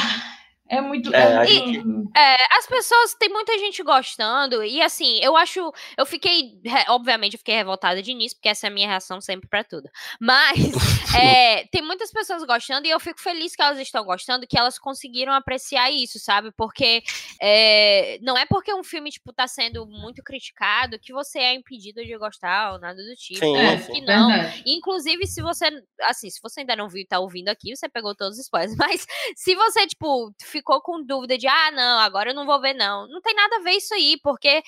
é 0.72 0.82
muito. 0.82 1.14
É, 1.14 1.38
a 1.38 1.44
muito- 1.44 2.12
É, 2.18 2.56
as 2.58 2.66
pessoas, 2.68 3.14
tem 3.16 3.30
muita 3.30 3.58
gente 3.60 3.84
gostando, 3.84 4.64
e 4.64 4.82
assim, 4.82 5.20
eu 5.22 5.36
acho, 5.38 5.72
eu 5.98 6.06
fiquei, 6.06 6.60
obviamente, 6.90 7.34
eu 7.34 7.40
fiquei 7.40 7.56
revoltada 7.56 8.02
de 8.02 8.12
início, 8.12 8.38
porque 8.38 8.50
essa 8.50 8.68
é 8.68 8.70
a 8.70 8.74
minha 8.74 8.88
reação 8.88 9.20
sempre 9.22 9.48
pra 9.50 9.64
tudo. 9.64 9.90
Mas, 10.20 10.56
é, 11.16 11.66
tem 11.72 11.82
muitas 11.82 12.12
pessoas 12.12 12.44
gostando, 12.44 12.88
e 12.88 12.90
eu 12.90 13.00
fico 13.00 13.20
feliz 13.22 13.56
que 13.56 13.62
elas 13.62 13.80
estão 13.80 14.04
gostando, 14.04 14.48
que 14.48 14.58
elas 14.58 14.80
conseguiram 14.80 15.34
apreciar 15.34 15.92
isso, 15.92 16.20
sabe? 16.20 16.52
Porque 16.58 17.04
é, 17.42 18.18
não 18.22 18.38
é 18.38 18.46
porque 18.46 18.74
um 18.74 18.84
filme, 18.84 19.10
tipo, 19.10 19.34
tá 19.34 19.48
sendo 19.48 19.86
muito 19.86 20.24
criticado 20.24 21.00
que 21.00 21.12
você 21.14 21.40
é 21.40 21.54
impedido 21.54 22.04
de 22.04 22.18
gostar 22.18 22.74
ou 22.74 22.80
nada 22.80 23.02
do 23.04 23.16
tipo. 23.16 23.40
Sim, 23.40 23.58
É, 23.58 23.78
sim. 23.78 23.92
que 23.94 24.02
não. 24.02 24.30
verdade. 24.30 24.64
Inclusive, 24.66 25.26
se 25.28 25.42
você, 25.42 25.70
assim, 26.04 26.30
se 26.30 26.40
você 26.42 26.62
ainda 26.62 26.76
não 26.76 26.88
viu 26.88 27.02
e 27.02 27.06
tá 27.08 27.20
ouvindo 27.20 27.50
aqui, 27.50 27.76
você 27.76 27.90
pegou 27.90 28.16
todos 28.16 28.38
os 28.38 28.44
spoilers. 28.46 28.76
Mas 28.78 29.06
se 29.36 29.56
você, 29.56 29.88
tipo, 29.88 30.32
ficou 30.62 30.82
com 30.82 31.04
dúvida 31.04 31.38
de, 31.38 31.48
ah, 31.48 31.72
não, 31.72 32.00
agora 32.00 32.30
eu 32.30 32.36
não 32.36 32.46
vou 32.46 32.62
ver, 32.62 32.74
não. 32.74 33.08
Não 33.08 33.20
tem 33.20 33.36
nada 33.36 33.58
a 33.58 33.62
ver 33.62 33.72
isso 33.72 33.94
aí, 33.94 34.18
porque 34.24 34.62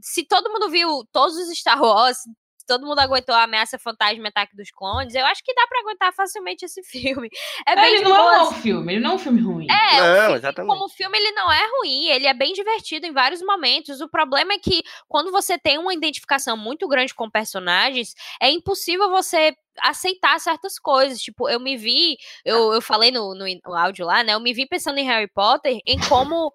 se 0.00 0.24
todo 0.24 0.52
mundo 0.52 0.70
viu 0.70 1.04
todos 1.10 1.36
os 1.36 1.58
Star 1.58 1.82
Wars, 1.82 2.18
todo 2.66 2.86
mundo 2.86 2.98
aguentou 2.98 3.34
a 3.34 3.44
ameaça 3.44 3.78
fantasma 3.78 4.24
e 4.24 4.28
ataque 4.28 4.56
dos 4.56 4.70
clones, 4.70 5.14
eu 5.14 5.24
acho 5.26 5.42
que 5.42 5.54
dá 5.54 5.66
pra 5.66 5.80
aguentar 5.80 6.12
facilmente 6.12 6.64
esse 6.64 6.82
filme. 6.84 7.28
É 7.66 7.74
bem 7.74 7.94
ele 7.94 8.04
não 8.04 8.32
é 8.32 8.42
um 8.42 8.52
filme, 8.52 8.92
ele 8.92 9.02
não 9.02 9.12
é 9.12 9.14
um 9.14 9.18
filme 9.18 9.40
ruim. 9.40 9.66
É, 9.70 10.00
Não, 10.00 10.20
filme, 10.20 10.34
exatamente. 10.36 10.72
como 10.72 10.88
filme 10.88 11.18
ele 11.18 11.32
não 11.32 11.52
é 11.52 11.66
ruim, 11.78 12.06
ele 12.08 12.26
é 12.26 12.34
bem 12.34 12.52
divertido 12.52 13.06
em 13.06 13.12
vários 13.12 13.40
momentos. 13.42 14.00
O 14.00 14.08
problema 14.08 14.52
é 14.52 14.58
que 14.58 14.82
quando 15.08 15.30
você 15.30 15.58
tem 15.58 15.78
uma 15.78 15.94
identificação 15.94 16.56
muito 16.56 16.86
grande 16.88 17.14
com 17.14 17.30
personagens, 17.30 18.14
é 18.40 18.50
impossível 18.50 19.08
você 19.10 19.54
aceitar 19.80 20.38
certas 20.40 20.78
coisas. 20.78 21.20
Tipo, 21.20 21.48
eu 21.48 21.60
me 21.60 21.76
vi, 21.76 22.16
eu, 22.44 22.72
eu 22.72 22.80
falei 22.80 23.10
no, 23.10 23.34
no, 23.34 23.44
no 23.64 23.74
áudio 23.74 24.06
lá, 24.06 24.22
né? 24.22 24.34
Eu 24.34 24.40
me 24.40 24.52
vi 24.52 24.66
pensando 24.66 24.98
em 24.98 25.06
Harry 25.06 25.28
Potter, 25.28 25.78
em 25.86 25.98
como, 26.08 26.52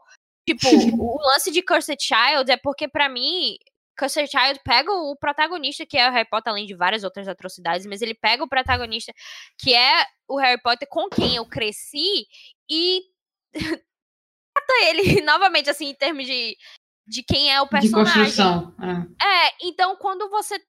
tipo, 0.48 0.62
o 1.00 1.20
lance 1.28 1.52
de 1.52 1.62
Cursed 1.62 1.98
Child 2.02 2.52
é 2.52 2.58
porque 2.58 2.88
pra 2.88 3.10
mim 3.10 3.56
Cursed 4.02 4.28
Child 4.32 4.60
pega 4.64 4.92
o 4.92 5.16
protagonista, 5.16 5.86
que 5.86 5.96
é 5.96 6.10
o 6.10 6.12
Harry 6.12 6.28
Potter, 6.28 6.52
além 6.52 6.66
de 6.66 6.74
várias 6.74 7.04
outras 7.04 7.28
atrocidades, 7.28 7.86
mas 7.86 8.02
ele 8.02 8.16
pega 8.16 8.44
o 8.44 8.50
protagonista, 8.50 9.14
que 9.60 9.76
é 9.76 10.06
o 10.28 10.40
Harry 10.40 10.60
Potter 10.60 10.88
com 10.90 11.08
quem 11.08 11.36
eu 11.36 11.46
cresci, 11.46 12.26
e 12.68 13.02
trata 13.54 14.74
ele 14.88 15.22
novamente, 15.22 15.70
assim, 15.70 15.90
em 15.90 15.94
termos 15.94 16.26
de, 16.26 16.58
de 17.08 17.24
quem 17.24 17.54
é 17.54 17.62
o 17.62 17.66
de 17.66 17.70
personagem. 17.70 18.14
construção. 18.14 18.76
é. 18.82 19.48
É, 19.48 19.54
então 19.62 19.96
quando 19.98 20.28
você 20.32 20.60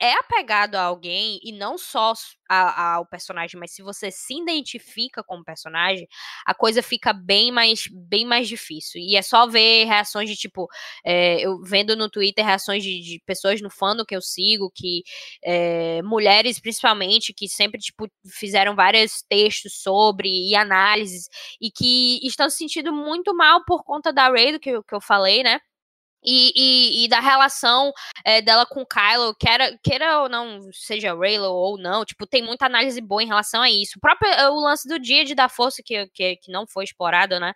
é 0.00 0.12
apegado 0.14 0.76
a 0.76 0.82
alguém, 0.82 1.40
e 1.42 1.52
não 1.52 1.76
só 1.78 2.12
s- 2.12 2.36
a- 2.48 2.94
ao 2.94 3.06
personagem, 3.06 3.58
mas 3.60 3.72
se 3.74 3.82
você 3.82 4.10
se 4.10 4.34
identifica 4.40 5.22
com 5.24 5.36
o 5.38 5.44
personagem, 5.44 6.06
a 6.46 6.54
coisa 6.54 6.82
fica 6.82 7.12
bem 7.12 7.50
mais, 7.52 7.84
bem 7.92 8.24
mais 8.24 8.48
difícil. 8.48 9.00
E 9.00 9.16
é 9.16 9.22
só 9.22 9.46
ver 9.46 9.84
reações 9.84 10.28
de 10.30 10.36
tipo, 10.36 10.66
é, 11.04 11.40
eu 11.40 11.60
vendo 11.62 11.96
no 11.96 12.08
Twitter 12.08 12.44
reações 12.44 12.82
de, 12.82 13.00
de 13.00 13.22
pessoas 13.26 13.60
no 13.60 13.70
fandom 13.70 14.04
que 14.04 14.14
eu 14.16 14.22
sigo, 14.22 14.70
que 14.74 15.02
é, 15.44 16.00
mulheres 16.02 16.60
principalmente, 16.60 17.32
que 17.34 17.48
sempre 17.48 17.80
tipo, 17.80 18.08
fizeram 18.30 18.74
vários 18.74 19.22
textos 19.28 19.80
sobre 19.82 20.28
e 20.28 20.54
análises, 20.54 21.28
e 21.60 21.70
que 21.70 22.18
estão 22.26 22.48
se 22.50 22.56
sentindo 22.58 22.92
muito 22.92 23.34
mal 23.34 23.64
por 23.64 23.82
conta 23.84 24.12
da 24.12 24.28
Ray, 24.28 24.52
do 24.52 24.60
que, 24.60 24.82
que 24.82 24.94
eu 24.94 25.00
falei, 25.00 25.42
né? 25.42 25.60
E, 26.24 26.52
e- 26.56 27.04
e 27.04 27.08
da 27.08 27.20
relação 27.20 27.92
é, 28.24 28.42
dela 28.42 28.66
com 28.66 28.84
Kylo, 28.84 29.34
queira, 29.38 29.78
queira 29.82 30.20
ou 30.22 30.28
não, 30.28 30.60
seja 30.72 31.14
Raylo 31.14 31.46
ou 31.46 31.78
não, 31.78 32.04
tipo, 32.04 32.26
tem 32.26 32.42
muita 32.42 32.66
análise 32.66 33.00
boa 33.00 33.22
em 33.22 33.26
relação 33.26 33.62
a 33.62 33.70
isso. 33.70 33.94
O 33.98 34.00
próprio 34.00 34.28
é, 34.32 34.50
o 34.50 34.56
lance 34.58 34.88
do 34.88 34.98
dia 34.98 35.24
de 35.24 35.34
da 35.34 35.48
força, 35.48 35.82
que, 35.84 36.06
que, 36.08 36.36
que 36.36 36.50
não 36.52 36.66
foi 36.66 36.84
explorado, 36.84 37.38
né? 37.38 37.52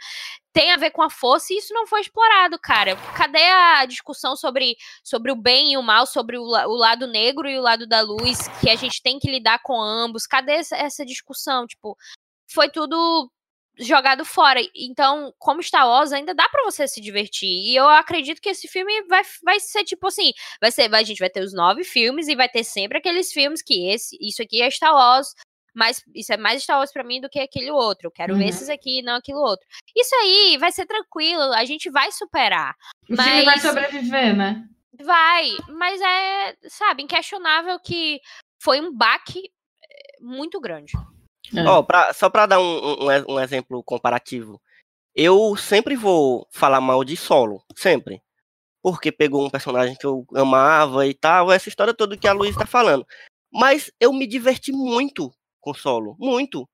Tem 0.53 0.71
a 0.71 0.77
ver 0.77 0.91
com 0.91 1.03
a 1.03 1.11
força 1.11 1.53
e 1.53 1.59
isso 1.59 1.73
não 1.75 1.87
foi 1.87 2.03
explorado, 2.03 2.59
cara. 2.59 2.95
Cadê 3.17 3.43
a 3.43 3.85
discussão 3.87 4.37
sobre, 4.37 4.77
sobre 5.03 5.33
o 5.33 5.37
bem 5.37 5.73
e 5.73 5.77
o 5.79 5.83
mal, 5.83 6.07
sobre 6.07 6.37
o, 6.39 6.43
o 6.43 6.77
lado 6.77 7.07
negro 7.07 7.49
e 7.49 7.59
o 7.59 7.63
lado 7.63 7.87
da 7.87 8.01
luz, 8.03 8.49
que 8.61 8.69
a 8.71 8.77
gente 8.77 9.03
tem 9.03 9.19
que 9.19 9.31
lidar 9.31 9.61
com 9.63 9.81
ambos? 9.81 10.27
Cadê 10.27 10.53
essa, 10.53 10.77
essa 10.77 11.05
discussão? 11.07 11.67
Tipo, 11.67 11.97
foi 12.53 12.69
tudo 12.71 13.31
jogado 13.79 14.25
fora. 14.25 14.61
Então, 14.75 15.33
como 15.39 15.63
Star 15.63 15.87
Wars, 15.89 16.13
ainda 16.13 16.35
dá 16.35 16.49
pra 16.49 16.63
você 16.65 16.87
se 16.87 17.01
divertir. 17.01 17.49
E 17.49 17.75
eu 17.77 17.89
acredito 17.89 18.41
que 18.41 18.49
esse 18.51 18.69
filme 18.69 19.03
vai, 19.05 19.23
vai 19.43 19.59
ser 19.61 19.85
tipo 19.85 20.07
assim, 20.09 20.33
vai 20.61 20.71
ser, 20.71 20.89
vai, 20.89 21.01
a 21.03 21.05
gente 21.05 21.19
vai 21.19 21.31
ter 21.31 21.41
os 21.43 21.53
nove 21.55 21.85
filmes 21.85 22.29
e 22.29 22.35
vai 22.37 22.49
ter 22.49 22.65
sempre 22.65 22.99
aqueles 22.99 23.33
filmes 23.33 23.63
que 23.63 23.89
esse, 23.89 24.17
isso 24.21 24.43
aqui 24.43 24.61
é 24.63 24.71
Star 24.71 24.93
Wars, 24.95 25.29
mas 25.75 26.05
isso 26.15 26.33
é 26.33 26.37
mais 26.37 26.63
Star 26.63 26.79
Wars 26.79 26.93
pra 26.93 27.03
mim 27.03 27.21
do 27.21 27.31
que 27.31 27.39
aquele 27.41 27.71
outro. 27.71 28.09
Eu 28.09 28.13
quero 28.13 28.35
ver 28.37 28.43
Uhum. 28.45 28.49
esses 28.51 28.69
aqui, 28.69 29.01
não 29.03 29.15
aquilo 29.17 29.41
outro. 29.41 29.67
Isso 29.97 30.15
aí 30.17 30.59
vai 30.59 30.71
ser 30.71 30.85
tranquilo, 30.87 31.43
a 31.55 31.65
gente 31.65 31.89
vai 31.91 32.13
superar. 32.13 32.75
O 33.09 33.17
filme 33.17 33.45
vai 33.45 33.45
Mas- 33.45 33.63
sobreviver, 33.63 34.37
né? 34.37 34.65
Vai, 35.03 35.51
mas 35.71 35.99
é, 36.01 36.55
sabe, 36.69 37.03
inquestionável 37.03 37.81
que 37.81 38.21
foi 38.63 38.81
um 38.83 38.95
baque 38.95 39.41
eh, 39.83 40.19
muito 40.21 40.61
grande. 40.61 40.93
É. 41.57 41.83
Pra- 41.83 42.13
só 42.13 42.29
pra 42.31 42.47
dar 42.47 42.61
um, 42.61 43.05
um- 43.05 43.35
um 43.35 43.41
exemplo 43.41 43.83
comparativo. 43.85 44.61
Eu 45.15 45.57
sempre 45.57 45.95
vou 45.95 46.47
falar 46.51 46.81
mal 46.81 47.05
de 47.05 47.17
solo, 47.17 47.63
sempre. 47.77 48.23
Porque 48.83 49.13
pegou 49.13 49.45
um 49.45 49.51
personagem 49.51 49.95
que 49.95 50.07
eu 50.07 50.27
amava 50.35 51.07
e 51.07 51.15
tal, 51.15 51.53
essa 51.53 51.69
história 51.69 51.95
toda 51.95 52.17
que 52.17 52.27
a 52.27 52.33
Luiz 52.33 52.57
tá 52.57 52.67
falando. 52.67 53.07
Mas 53.53 53.93
eu 54.01 54.13
me 54.13 54.27
diverti 54.27 54.73
muito 54.73 55.33
com 55.61 55.75
solo, 55.75 56.17
muito. 56.19 56.69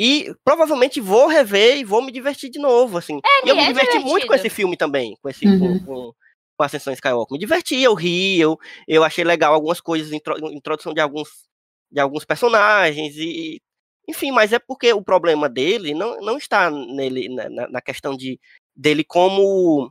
E 0.00 0.34
provavelmente 0.44 1.00
vou 1.00 1.28
rever 1.28 1.76
e 1.76 1.84
vou 1.84 2.02
me 2.02 2.10
divertir 2.10 2.50
de 2.50 2.58
novo, 2.58 2.98
assim. 2.98 3.20
e 3.44 3.48
eu 3.48 3.54
me 3.54 3.62
é 3.62 3.66
diverti 3.68 3.94
muito 3.98 4.04
com 4.04 4.32
divertido. 4.32 4.34
esse 4.36 4.50
filme 4.50 4.76
também, 4.76 5.16
com 5.22 5.28
esse 5.28 5.46
Uhum. 5.46 5.78
com, 5.78 5.84
com, 5.84 6.12
com 6.56 6.64
Ascensão 6.64 6.92
Skywalker. 6.92 7.32
Me 7.34 7.38
diverti, 7.38 7.80
eu 7.80 7.94
ri, 7.94 8.40
eu, 8.40 8.58
eu 8.88 9.04
achei 9.04 9.22
legal 9.22 9.54
algumas 9.54 9.80
coisas, 9.80 10.10
intro- 10.12 10.36
introdução 10.52 10.92
de 10.94 11.00
alguns 11.00 11.28
de 11.92 12.00
alguns 12.00 12.24
personagens 12.24 13.14
e 13.16 13.60
Enfim, 14.08 14.30
mas 14.30 14.52
é 14.52 14.58
porque 14.58 14.92
o 14.92 15.02
problema 15.02 15.48
dele 15.48 15.94
não, 15.94 16.20
não 16.20 16.36
está 16.36 16.70
nele, 16.70 17.28
na, 17.28 17.68
na- 17.68 17.80
questão 17.80 18.16
de 18.16 18.38
dele 18.76 19.02
como, 19.04 19.90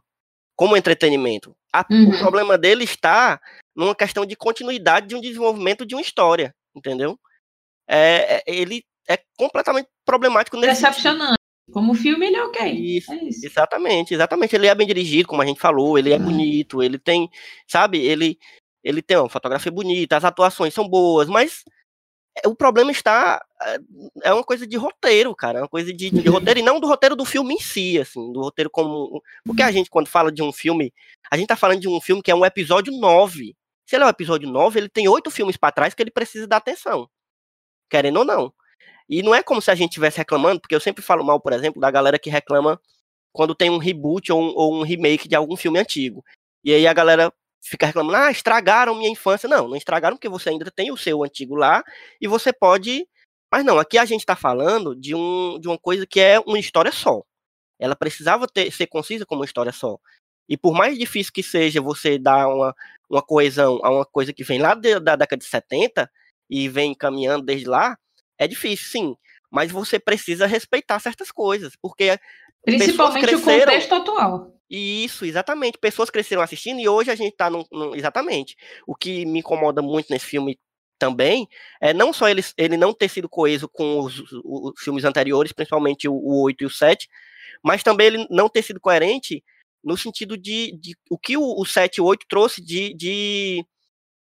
como 0.55 0.77
entretenimento. 0.77 1.55
A- 1.73 1.85
Uhum. 1.89 2.09
O 2.09 2.19
problema 2.19 2.57
dele 2.57 2.83
está 2.83 3.39
numa 3.75 3.95
questão 3.95 4.25
de 4.25 4.35
continuidade 4.35 5.07
de 5.07 5.15
um 5.15 5.21
desenvolvimento 5.21 5.85
de 5.85 5.95
uma 5.95 6.01
história, 6.01 6.53
entendeu? 6.75 7.19
É, 7.87 8.37
é- 8.37 8.43
ele 8.47 8.83
é 9.09 9.17
completamente 9.37 9.89
problemático 10.05 10.57
nesse. 10.57 10.81
Decepcionante. 10.81 11.37
Como 11.71 11.93
filme, 11.95 12.27
ele 12.27 12.35
é 12.35 12.43
ok. 12.43 12.71
Isso, 12.71 13.11
É 13.11 13.15
isso. 13.23 13.45
Exatamente, 13.45 14.13
exatamente. 14.13 14.53
Ele 14.55 14.67
é 14.67 14.75
bem 14.75 14.85
dirigido, 14.85 15.27
como 15.27 15.41
a 15.41 15.45
gente 15.45 15.59
falou, 15.59 15.97
ele 15.97 16.11
é 16.13 16.17
Uhum. 16.17 16.25
bonito, 16.25 16.83
ele 16.83 16.99
tem, 16.99 17.29
sabe, 17.67 17.99
ele, 17.99 18.37
ele 18.83 19.01
tem 19.01 19.17
uma 19.17 19.29
fotografia 19.29 19.71
bonita, 19.71 20.17
as 20.17 20.25
atuações 20.25 20.73
são 20.73 20.87
boas, 20.87 21.27
mas 21.29 21.63
o 22.45 22.55
problema 22.55 22.91
está 22.91 23.43
é, 23.61 23.77
é 24.23 24.33
uma 24.33 24.43
coisa 24.43 24.65
de 24.65 24.75
roteiro, 24.75 25.35
cara, 25.35 25.59
é 25.59 25.61
uma 25.61 25.67
coisa 25.67 25.93
de, 25.93 26.09
de 26.09 26.29
roteiro 26.29 26.59
e 26.59 26.63
não 26.63 26.79
do 26.79 26.87
roteiro 26.87 27.15
do 27.15 27.25
filme 27.25 27.53
em 27.55 27.59
si, 27.59 27.99
assim, 27.99 28.31
do 28.33 28.41
roteiro 28.41 28.69
como 28.69 29.21
porque 29.45 29.61
a 29.61 29.71
gente 29.71 29.89
quando 29.89 30.07
fala 30.07 30.31
de 30.31 30.41
um 30.41 30.51
filme, 30.51 30.93
a 31.29 31.37
gente 31.37 31.47
tá 31.47 31.55
falando 31.55 31.79
de 31.79 31.87
um 31.87 32.01
filme 32.01 32.21
que 32.21 32.31
é 32.31 32.35
um 32.35 32.45
episódio 32.45 32.91
9. 32.93 33.55
Se 33.85 33.95
ele 33.95 34.03
é 34.03 34.07
um 34.07 34.09
episódio 34.09 34.49
9, 34.49 34.79
ele 34.79 34.89
tem 34.89 35.07
oito 35.07 35.29
filmes 35.29 35.57
para 35.57 35.71
trás 35.71 35.93
que 35.93 36.01
ele 36.01 36.11
precisa 36.11 36.47
dar 36.47 36.57
atenção. 36.57 37.07
Querendo 37.89 38.17
ou 38.17 38.25
não. 38.25 38.53
E 39.07 39.21
não 39.21 39.35
é 39.35 39.43
como 39.43 39.61
se 39.61 39.69
a 39.69 39.75
gente 39.75 39.91
estivesse 39.91 40.17
reclamando, 40.17 40.61
porque 40.61 40.73
eu 40.73 40.79
sempre 40.79 41.03
falo 41.03 41.23
mal, 41.23 41.39
por 41.39 41.53
exemplo, 41.53 41.81
da 41.81 41.91
galera 41.91 42.17
que 42.17 42.29
reclama 42.29 42.79
quando 43.31 43.53
tem 43.53 43.69
um 43.69 43.77
reboot 43.77 44.31
ou 44.31 44.41
um, 44.41 44.53
ou 44.55 44.75
um 44.79 44.81
remake 44.83 45.27
de 45.27 45.35
algum 45.35 45.55
filme 45.55 45.79
antigo. 45.79 46.23
E 46.63 46.73
aí 46.73 46.87
a 46.87 46.93
galera 46.93 47.31
fica 47.63 47.85
reclamando, 47.85 48.17
ah, 48.17 48.31
estragaram 48.31 48.95
minha 48.95 49.09
infância. 49.09 49.47
Não, 49.47 49.67
não 49.67 49.75
estragaram 49.75 50.17
porque 50.17 50.29
você 50.29 50.49
ainda 50.49 50.69
tem 50.69 50.91
o 50.91 50.97
seu 50.97 51.23
antigo 51.23 51.55
lá 51.55 51.83
e 52.21 52.27
você 52.27 52.51
pode. 52.51 53.07
Mas 53.51 53.63
não, 53.63 53.79
aqui 53.79 53.97
a 53.97 54.05
gente 54.05 54.25
tá 54.25 54.35
falando 54.35 54.95
de, 54.95 55.15
um, 55.15 55.59
de 55.59 55.67
uma 55.67 55.77
coisa 55.77 56.05
que 56.05 56.19
é 56.19 56.39
uma 56.39 56.59
história 56.59 56.91
só. 56.91 57.23
Ela 57.79 57.95
precisava 57.95 58.47
ter, 58.47 58.71
ser 58.71 58.87
concisa 58.87 59.25
como 59.25 59.41
uma 59.41 59.45
história 59.45 59.71
só. 59.71 59.97
E 60.49 60.57
por 60.57 60.73
mais 60.73 60.97
difícil 60.97 61.31
que 61.33 61.43
seja 61.43 61.81
você 61.81 62.17
dar 62.17 62.47
uma, 62.47 62.75
uma 63.09 63.21
coesão 63.21 63.79
a 63.83 63.89
uma 63.89 64.05
coisa 64.05 64.33
que 64.33 64.43
vem 64.43 64.59
lá 64.59 64.75
de- 64.75 64.99
da 64.99 65.15
década 65.15 65.39
de 65.39 65.45
70 65.45 66.09
e 66.49 66.67
vem 66.67 66.93
caminhando 66.93 67.45
desde 67.45 67.67
lá, 67.67 67.97
é 68.37 68.47
difícil, 68.47 68.89
sim. 68.89 69.15
Mas 69.49 69.71
você 69.71 69.99
precisa 69.99 70.45
respeitar 70.45 70.99
certas 70.99 71.31
coisas, 71.31 71.75
porque 71.81 72.19
Principalmente 72.65 73.35
o 73.35 73.41
contexto 73.41 73.93
atual. 73.93 74.52
Isso, 74.69 75.25
exatamente. 75.25 75.77
Pessoas 75.77 76.09
cresceram 76.09 76.41
assistindo 76.41 76.79
e 76.79 76.87
hoje 76.89 77.11
a 77.11 77.15
gente 77.15 77.35
tá 77.35 77.49
num, 77.49 77.63
num- 77.71 77.95
Exatamente. 77.95 78.55
O 78.87 78.95
que 78.95 79.25
me 79.25 79.39
incomoda 79.39 79.81
muito 79.81 80.07
nesse 80.09 80.25
filme 80.25 80.59
também 80.99 81.47
é 81.81 81.93
não 81.93 82.13
só 82.13 82.29
ele, 82.29 82.41
ele 82.57 82.77
não 82.77 82.93
ter 82.93 83.09
sido 83.09 83.27
coeso 83.29 83.67
com 83.69 83.99
os, 83.99 84.19
os- 84.19 84.31
os 84.43 84.81
filmes 84.83 85.03
anteriores, 85.03 85.51
principalmente 85.51 86.07
o, 86.07 86.13
o 86.13 86.41
8 86.43 86.63
e 86.63 86.65
o 86.67 86.69
7, 86.69 87.07
mas 87.63 87.83
também 87.83 88.07
ele 88.07 88.27
não 88.29 88.47
ter 88.49 88.61
sido 88.63 88.79
coerente 88.79 89.43
no 89.83 89.97
sentido 89.97 90.37
de, 90.37 90.71
de 90.79 90.95
o 91.09 91.17
que 91.17 91.35
o, 91.37 91.59
o 91.61 91.65
7 91.65 91.97
e 91.97 92.01
o 92.01 92.05
8 92.05 92.25
trouxe 92.29 92.61
de, 92.63 92.93
de, 92.93 93.65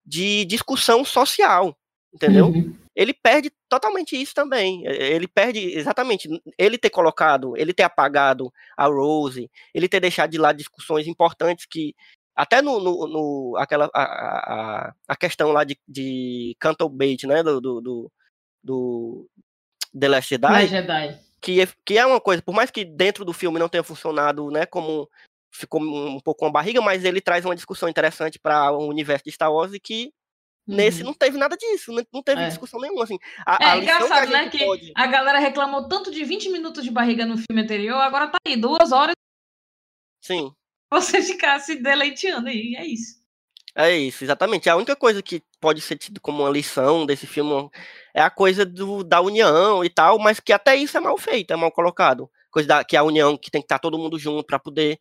de 0.06 0.44
discussão 0.46 1.06
social, 1.06 1.78
entendeu? 2.14 2.48
Uhum. 2.48 2.76
Ele 2.96 3.14
perde 3.14 3.52
totalmente 3.68 4.16
isso 4.20 4.34
também. 4.34 4.86
Ele 4.88 5.28
perde 5.28 5.60
exatamente 5.60 6.30
ele 6.58 6.78
ter 6.78 6.90
colocado, 6.90 7.56
ele 7.58 7.74
ter 7.74 7.84
apagado 7.84 8.52
a 8.78 8.86
Rose, 8.88 9.52
ele 9.74 9.90
ter 9.90 10.00
deixado 10.00 10.32
de 10.32 10.38
lado 10.38 10.56
discussões 10.58 11.06
importantes 11.08 11.66
que 11.66 11.94
até 12.36 12.62
no, 12.62 12.80
no, 12.80 13.08
no- 13.08 13.58
aquela 13.58 13.90
a, 13.94 14.04
a, 14.04 14.94
a 15.08 15.16
questão 15.16 15.52
lá 15.52 15.64
de, 15.64 15.78
de 15.88 16.56
Canto 16.60 16.88
Bait, 16.90 17.24
né, 17.26 17.42
do, 17.44 17.62
do, 17.62 17.82
do, 17.82 18.12
do 18.64 19.30
The 19.98 20.08
Last 20.10 20.30
Jedi, 20.30 20.50
Mas 20.52 20.70
Jedi. 20.70 21.20
que 21.42 21.62
é, 21.62 21.68
que 21.86 21.98
é 21.98 22.06
uma 22.06 22.20
coisa, 22.20 22.42
por 22.42 22.54
mais 22.54 22.70
que 22.72 22.84
dentro 22.84 23.24
do 23.24 23.32
filme 23.34 23.60
não 23.60 23.70
tenha 23.70 23.84
funcionado, 23.84 24.50
né, 24.52 24.66
como 24.66 25.10
ficou 25.50 25.82
um 25.82 26.20
pouco 26.20 26.40
com 26.42 26.48
a 26.48 26.52
barriga, 26.52 26.82
mas 26.82 27.06
ele 27.06 27.22
traz 27.22 27.46
uma 27.46 27.56
discussão 27.56 27.88
interessante 27.88 28.38
para 28.38 28.72
o 28.74 28.86
universo 28.88 29.24
de 29.24 29.32
Star 29.32 29.54
Wars 29.54 29.74
e 29.74 29.80
que 29.80 30.12
nesse 30.68 31.02
Uhum. 31.02 31.08
não 31.08 31.14
teve 31.14 31.38
nada 31.38 31.56
disso, 31.56 31.92
não- 32.14 32.24
teve 32.24 32.42
É. 32.42 32.48
discussão 32.48 32.80
nenhuma, 32.80 33.04
assim. 33.04 33.18
A, 33.46 33.58
É 33.64 33.66
a 33.72 33.78
engraçado, 33.78 34.28
que 34.28 34.34
né? 34.34 34.50
Que 34.50 34.66
pode... 34.66 34.92
a 34.96 35.08
galera 35.08 35.40
reclamou 35.40 35.88
tanto 35.88 36.10
de 36.12 36.24
20 36.24 36.50
minutos 36.50 36.84
de 36.84 36.92
barriga 36.92 37.26
no 37.26 37.38
filme 37.38 37.62
anterior, 37.62 37.98
agora 38.02 38.28
tá 38.28 38.38
aí, 38.48 38.56
duas 38.56 38.92
horas 38.92 39.14
Sim, 40.22 40.52
você 40.92 41.22
ficar 41.22 41.60
se 41.60 41.76
deleiteando 41.76 42.48
aí. 42.50 42.76
É 42.76 42.86
isso. 42.86 43.24
é 43.76 43.96
isso, 43.96 44.24
exatamente. 44.24 44.70
A 44.70 44.76
única 44.76 44.96
coisa 44.96 45.22
que 45.22 45.44
pode 45.60 45.82
ser 45.82 45.98
tido 45.98 46.20
como 46.22 46.42
uma 46.44 46.50
lição 46.50 47.06
desse 47.06 47.28
filme 47.28 47.70
é 48.14 48.22
a 48.22 48.30
coisa 48.30 48.66
do, 48.66 49.04
da 49.04 49.20
união 49.22 49.84
e 49.84 49.90
tal, 49.90 50.18
mas 50.18 50.40
que 50.40 50.54
até 50.54 50.76
isso 50.76 50.98
é 50.98 51.00
mal 51.00 51.18
feito, 51.18 51.52
é 51.52 51.56
mal 51.56 51.72
colocado. 51.72 52.30
Coisa 52.50 52.68
da, 52.68 52.84
que 52.86 52.96
a 52.96 53.04
união, 53.04 53.38
que 53.38 53.52
tem 53.52 53.62
que 53.62 53.66
estar 53.66 53.80
todo 53.80 53.98
mundo 54.00 54.18
junto 54.18 54.46
para 54.46 54.58
poder... 54.58 54.98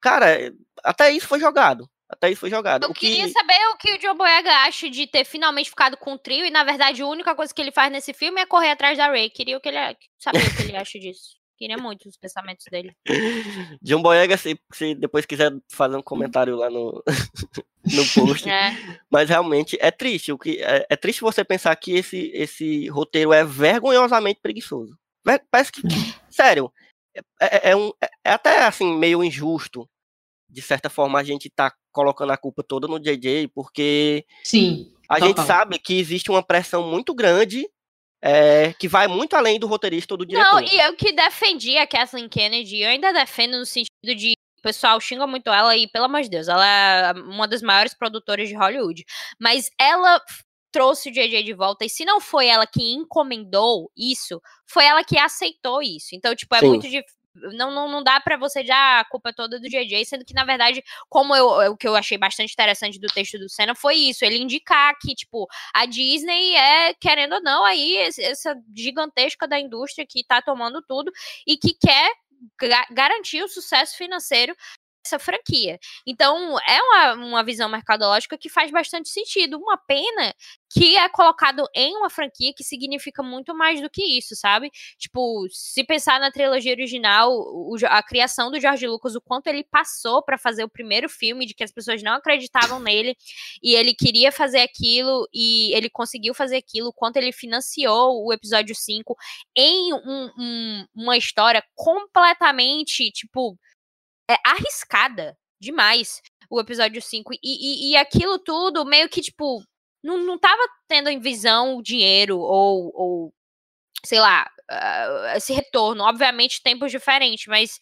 Cara, 0.00 0.52
até 0.82 1.10
isso 1.12 1.28
foi 1.28 1.38
jogado. 1.38 1.88
Até 2.12 2.30
isso 2.30 2.40
foi 2.40 2.50
jogado. 2.50 2.84
Eu 2.84 2.90
o 2.90 2.94
queria 2.94 3.24
que... 3.24 3.32
saber 3.32 3.58
o 3.72 3.76
que 3.78 3.94
o 3.94 3.98
John 3.98 4.14
Boyega 4.14 4.50
acha 4.66 4.90
de 4.90 5.06
ter 5.06 5.24
finalmente 5.24 5.70
ficado 5.70 5.96
com 5.96 6.12
o 6.12 6.18
trio 6.18 6.44
e, 6.44 6.50
na 6.50 6.62
verdade, 6.62 7.00
a 7.00 7.06
única 7.06 7.34
coisa 7.34 7.54
que 7.54 7.60
ele 7.62 7.72
faz 7.72 7.90
nesse 7.90 8.12
filme 8.12 8.38
é 8.40 8.46
correr 8.46 8.70
atrás 8.70 8.98
da 8.98 9.06
Ray. 9.08 9.30
Queria 9.30 9.58
que 9.58 9.68
ele, 9.70 9.78
saber 10.18 10.46
o 10.46 10.56
que 10.56 10.62
ele 10.62 10.76
acha 10.76 10.98
disso. 10.98 11.40
Queria 11.56 11.78
muito 11.78 12.08
os 12.08 12.16
pensamentos 12.18 12.66
dele. 12.70 12.94
John 13.80 14.02
Boyega, 14.02 14.36
se, 14.36 14.60
se 14.74 14.94
depois 14.94 15.24
quiser 15.24 15.52
fazer 15.72 15.96
um 15.96 16.02
comentário 16.02 16.54
lá 16.54 16.68
no, 16.68 17.02
no 17.86 18.06
post. 18.14 18.48
É. 18.50 18.76
Mas 19.10 19.30
realmente 19.30 19.78
é 19.80 19.90
triste. 19.90 20.32
O 20.32 20.38
que, 20.38 20.62
é, 20.62 20.86
é 20.90 20.96
triste 20.96 21.22
você 21.22 21.42
pensar 21.42 21.74
que 21.76 21.92
esse, 21.92 22.30
esse 22.34 22.88
roteiro 22.88 23.32
é 23.32 23.42
vergonhosamente 23.42 24.40
preguiçoso. 24.42 24.98
Parece 25.50 25.72
que. 25.72 25.80
Sério. 26.28 26.70
É, 27.14 27.20
é- 27.40 27.70
é 27.70 27.76
um, 27.76 27.90
é, 28.02 28.10
é 28.24 28.32
até 28.32 28.66
assim, 28.66 28.94
meio 28.98 29.24
injusto. 29.24 29.88
De 30.52 30.60
certa 30.60 30.90
forma, 30.90 31.18
a 31.18 31.24
gente 31.24 31.48
tá 31.48 31.72
colocando 31.90 32.30
a 32.30 32.36
culpa 32.36 32.62
toda 32.62 32.86
no 32.86 33.00
JJ, 33.00 33.48
porque 33.54 34.26
Sim. 34.44 34.92
a 35.08 35.18
gente 35.18 35.40
sabe 35.42 35.78
que 35.78 35.98
existe 35.98 36.30
uma 36.30 36.42
pressão 36.42 36.90
muito 36.90 37.14
grande 37.14 37.66
é, 38.22 38.72
que 38.74 38.86
vai 38.86 39.08
muito 39.08 39.34
além 39.34 39.58
do 39.58 39.66
roteirista 39.66 40.14
ou 40.14 40.18
do 40.18 40.26
diretor. 40.26 40.60
Não, 40.60 40.62
e 40.62 40.78
eu 40.78 40.94
que 40.94 41.10
defendi 41.12 41.76
a 41.76 41.86
Kathleen 41.86 42.28
Kennedy, 42.28 42.80
eu 42.80 42.90
ainda 42.90 43.12
defendo 43.12 43.58
no 43.58 43.66
sentido 43.66 44.14
de. 44.14 44.34
O 44.58 44.62
pessoal 44.62 45.00
xinga 45.00 45.26
muito 45.26 45.50
ela 45.50 45.76
e, 45.76 45.88
pelo 45.88 46.04
amor 46.04 46.22
de 46.22 46.30
Deus, 46.30 46.46
ela 46.46 46.64
é 46.64 47.12
uma 47.14 47.48
das 47.48 47.62
maiores 47.62 47.94
produtoras 47.94 48.48
de 48.48 48.54
Hollywood. 48.54 49.04
Mas 49.40 49.68
ela 49.76 50.22
trouxe 50.70 51.10
o 51.10 51.12
JJ 51.12 51.42
de 51.42 51.52
volta, 51.52 51.84
e 51.84 51.88
se 51.88 52.04
não 52.04 52.20
foi 52.20 52.46
ela 52.46 52.64
que 52.64 52.94
encomendou 52.94 53.90
isso, 53.96 54.40
foi 54.64 54.84
ela 54.84 55.02
que 55.02 55.18
aceitou 55.18 55.82
isso. 55.82 56.14
Então, 56.14 56.34
tipo, 56.34 56.54
é 56.54 56.60
Sim. 56.60 56.68
muito 56.68 56.88
difícil. 56.88 57.21
Não, 57.34 57.70
não, 57.70 57.88
não 57.88 58.02
dá 58.02 58.20
pra 58.20 58.36
você 58.36 58.62
já 58.64 59.00
a 59.00 59.04
culpa 59.06 59.32
toda 59.32 59.58
do 59.58 59.66
JJ, 59.68 60.04
sendo 60.04 60.24
que, 60.24 60.34
na 60.34 60.44
verdade, 60.44 60.82
como 61.08 61.34
eu, 61.34 61.46
o 61.72 61.76
que 61.76 61.88
eu 61.88 61.96
achei 61.96 62.18
bastante 62.18 62.52
interessante 62.52 63.00
do 63.00 63.06
texto 63.08 63.38
do 63.38 63.48
Senna 63.48 63.74
foi 63.74 63.94
isso, 63.96 64.22
ele 64.24 64.36
indicar 64.36 64.94
que, 65.00 65.14
tipo, 65.14 65.48
a 65.74 65.86
Disney 65.86 66.54
é, 66.54 66.92
querendo 66.94 67.36
ou 67.36 67.42
não, 67.42 67.64
aí 67.64 67.96
essa 68.18 68.54
gigantesca 68.76 69.48
da 69.48 69.58
indústria 69.58 70.06
que 70.06 70.22
tá 70.24 70.42
tomando 70.42 70.82
tudo 70.86 71.10
e 71.46 71.56
que 71.56 71.72
quer 71.74 72.12
ga- 72.60 72.86
garantir 72.90 73.42
o 73.42 73.48
sucesso 73.48 73.96
financeiro 73.96 74.54
dessa 75.02 75.18
franquia. 75.18 75.78
Então, 76.06 76.56
é 76.60 76.80
uma, 76.82 77.12
uma 77.14 77.44
visão 77.44 77.68
mercadológica 77.68 78.38
que 78.38 78.48
faz 78.48 78.70
bastante 78.70 79.08
sentido. 79.08 79.58
Uma 79.58 79.76
pena 79.76 80.32
que 80.70 80.96
é 80.96 81.08
colocado 81.08 81.66
em 81.74 81.94
uma 81.96 82.08
franquia 82.08 82.52
que 82.56 82.64
significa 82.64 83.22
muito 83.22 83.54
mais 83.54 83.80
do 83.80 83.90
que 83.90 84.02
isso, 84.16 84.34
sabe? 84.34 84.70
Tipo, 84.98 85.46
se 85.50 85.84
pensar 85.84 86.18
na 86.18 86.30
trilogia 86.30 86.72
original, 86.72 87.30
o- 87.32 87.76
a 87.86 88.02
criação 88.02 88.50
do 88.50 88.58
George 88.60 88.86
Lucas, 88.86 89.14
o 89.14 89.20
quanto 89.20 89.48
ele 89.48 89.64
passou 89.64 90.22
pra 90.22 90.38
fazer 90.38 90.64
o 90.64 90.68
primeiro 90.70 91.08
filme, 91.08 91.44
de 91.46 91.52
que 91.54 91.64
as 91.64 91.72
pessoas 91.72 92.02
não 92.02 92.12
acreditavam 92.14 92.80
nele, 92.80 93.14
e 93.62 93.74
ele 93.74 93.94
queria 93.94 94.32
fazer 94.32 94.60
aquilo, 94.60 95.28
e 95.32 95.74
ele 95.74 95.90
conseguiu 95.90 96.32
fazer 96.34 96.56
aquilo, 96.56 96.88
o 96.88 96.92
quanto 96.92 97.16
ele 97.16 97.32
financiou 97.32 98.24
o 98.24 98.32
episódio 98.32 98.74
5 98.74 99.14
em 99.56 99.92
um- 99.92 100.30
um- 100.38 100.86
uma 100.94 101.16
história 101.18 101.62
completamente, 101.74 103.10
tipo, 103.10 103.58
é, 104.30 104.36
arriscada 104.44 105.36
demais, 105.60 106.20
o 106.50 106.60
episódio 106.60 107.00
5. 107.00 107.32
E, 107.34 107.38
e, 107.42 107.92
e 107.92 107.96
aquilo 107.96 108.38
tudo 108.38 108.84
meio 108.84 109.08
que, 109.08 109.20
tipo, 109.20 109.62
não, 110.02 110.18
não 110.18 110.38
tava 110.38 110.62
tendo 110.88 111.08
em 111.08 111.20
visão 111.20 111.76
o 111.76 111.82
dinheiro 111.82 112.38
ou, 112.38 112.92
ou 112.94 113.34
sei 114.04 114.20
lá, 114.20 114.50
ah, 114.70 115.34
esse 115.36 115.52
retorno. 115.52 116.04
Obviamente, 116.04 116.62
tempos 116.62 116.90
diferentes, 116.90 117.46
mas 117.46 117.78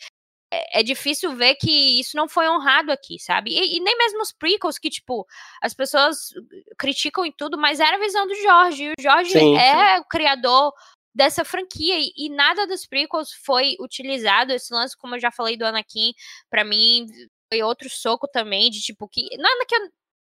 é, 0.53 0.81
é 0.81 0.83
difícil 0.83 1.35
ver 1.35 1.55
que 1.55 2.01
isso 2.01 2.17
não 2.17 2.29
foi 2.29 2.49
honrado 2.49 2.93
aqui, 2.93 3.19
sabe? 3.19 3.51
E, 3.51 3.77
e 3.77 3.81
nem 3.81 3.97
mesmo 3.97 4.21
os 4.21 4.33
prequels, 4.33 4.79
que, 4.79 4.91
tipo, 4.91 5.27
as 5.63 5.73
pessoas 5.73 6.31
criticam 6.79 7.25
e 7.25 7.33
tudo, 7.33 7.57
mas 7.57 7.81
era 7.81 7.97
a 7.97 8.01
visão 8.01 8.27
do 8.27 8.35
Jorge. 8.35 8.85
E 8.85 8.91
o 8.91 8.95
Jorge 9.01 9.33
Sim, 9.33 9.57
é 9.57 9.99
o 10.01 10.05
criador 10.05 10.73
dessa 11.21 11.45
franquia 11.45 11.99
e, 11.99 12.13
e 12.17 12.31
nada 12.31 12.67
dos 12.67 12.87
prequels 12.87 13.31
foi 13.45 13.77
utilizado. 13.79 14.53
Esse 14.55 14.73
lance, 14.73 14.97
como 14.97 15.15
eu 15.17 15.21
já 15.21 15.31
falei 15.31 15.55
do 15.57 15.67
Anakin, 15.67 16.15
pra 16.49 16.65
mim 16.65 17.07
foi 17.53 17.63
outro 17.63 17.91
soco 17.91 18.27
também 18.27 18.71
de 18.71 18.81
tipo 18.81 19.07
que 19.07 19.29
nada 19.37 19.67
que 19.67 19.75
eu, 19.75 19.81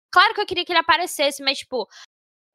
claro 0.10 0.34
que 0.34 0.40
eu 0.42 0.46
queria 0.46 0.64
que 0.64 0.72
ele 0.72 0.80
aparecesse, 0.80 1.44
mas 1.44 1.58
tipo 1.60 1.86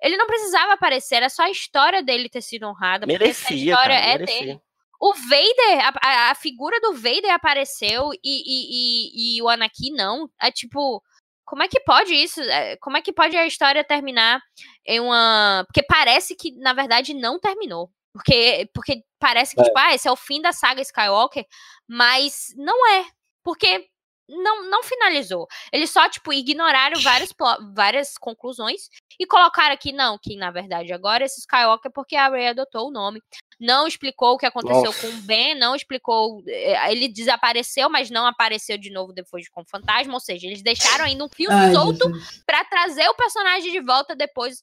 Ele 0.01 0.17
não 0.17 0.27
precisava 0.27 0.73
aparecer, 0.73 1.17
era 1.17 1.29
só 1.29 1.43
a 1.43 1.51
história 1.51 2.03
dele 2.03 2.31
ter 2.31 2.41
sido 2.41 2.67
honrada. 2.67 3.07
Merecia, 3.07 3.55
história 3.57 3.95
cara, 3.97 4.07
é 4.07 4.19
merecia. 4.19 4.39
dele. 4.41 4.61
O 4.99 5.13
Vader, 5.15 5.87
a, 5.87 5.93
a- 6.03 6.31
a 6.31 6.35
figura 6.35 6.81
do 6.81 6.95
Vader 6.95 7.33
apareceu 7.33 8.11
e, 8.15 8.19
e, 8.25 9.35
e, 9.35 9.37
e 9.37 9.43
o 9.43 9.49
Anakin 9.49 9.93
não. 9.93 10.31
É 10.41 10.51
tipo, 10.51 11.03
como 11.45 11.63
é 11.63 11.69
que 11.69 11.81
pode 11.81 12.15
isso? 12.15 12.41
É, 12.41 12.77
Como 12.79 12.97
é 12.97 13.03
que 13.03 13.13
pode 13.13 13.37
a 13.37 13.47
história 13.47 13.83
terminar 13.85 14.41
em 14.87 15.01
uma. 15.01 15.65
Porque 15.67 15.83
parece 15.83 16.35
que, 16.37 16.53
na 16.53 16.73
verdade, 16.73 17.13
não 17.13 17.39
terminou. 17.41 17.91
Porque, 18.13 18.69
porque 18.75 19.03
parece 19.19 19.55
que, 19.55 19.63
tipo, 19.63 19.79
ah, 19.79 19.95
esse 19.95 20.09
é 20.09 20.13
o 20.13 20.17
fim 20.17 20.41
da 20.41 20.53
saga 20.53 20.83
Skywalker, 20.83 21.45
mas 21.89 22.53
não 22.57 22.89
é. 22.89 23.07
Porque 23.43 23.87
não, 24.29 24.69
não 24.69 24.83
finalizou. 24.83 25.47
Eles 25.73 25.91
só, 25.91 26.09
tipo, 26.09 26.33
ignoraram 26.33 27.01
vários, 27.01 27.33
várias 27.75 28.17
conclusões 28.17 28.89
e 29.19 29.27
colocaram 29.27 29.75
aqui, 29.75 29.93
não, 29.93 30.19
que 30.19 30.37
na 30.37 30.51
verdade 30.51 30.93
agora 30.93 31.25
esse 31.25 31.41
Skywalker 31.41 31.91
é 31.91 31.93
porque 31.93 32.17
a 32.17 32.29
Rey 32.29 32.49
adotou 32.49 32.89
o 32.89 32.93
nome. 32.93 33.21
Não 33.59 33.87
explicou 33.87 34.33
o 34.35 34.39
que 34.39 34.47
aconteceu 34.47 34.85
Nossa. 34.85 35.01
com 35.01 35.09
o 35.09 35.21
Ben, 35.23 35.55
não 35.55 35.75
explicou. 35.77 36.43
eh, 36.47 36.93
Ele 36.93 37.09
desapareceu, 37.09 37.91
mas 37.91 38.09
não 38.11 38.25
apareceu 38.27 38.79
de 38.79 38.91
novo 38.91 39.13
depois 39.13 39.49
com 39.51 39.61
o 39.61 39.69
fantasma. 39.69 40.15
Ou 40.15 40.21
seja, 40.21 40.47
eles 40.47 40.63
deixaram 40.63 41.05
ainda 41.05 41.25
um 41.25 41.29
fio 41.29 41.51
Ai, 41.53 41.73
solto 41.73 42.11
pra 42.47 42.65
trazer 42.65 43.07
o 43.09 43.15
personagem 43.15 43.71
de 43.71 43.81
volta 43.81 44.17
depois, 44.17 44.63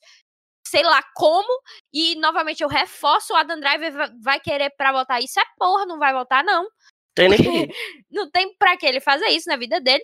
sei 0.67 0.83
lá 0.83 1.01
como. 1.15 1.47
E 1.93 2.15
novamente 2.15 2.61
eu 2.63 2.67
reforço: 2.69 3.33
o 3.33 3.35
Adam 3.35 3.59
Driver 3.59 3.91
va- 3.93 4.11
vai 4.23 4.39
querer 4.39 4.71
pra 4.77 4.91
voltar 4.91 5.19
isso. 5.21 5.39
É 5.39 5.43
porra, 5.57 5.85
não 5.85 5.97
vai 5.99 6.13
voltar, 6.13 6.43
não 6.43 6.67
Tem 7.15 7.29
nem 7.29 7.37
que- 7.37 7.73
não 8.11 8.29
tem 8.29 8.55
pra 8.57 8.77
que 8.77 8.85
ele 8.85 8.99
fazer 8.99 9.27
isso 9.29 9.49
na 9.49 9.57
vida 9.57 9.79
dele. 9.81 10.03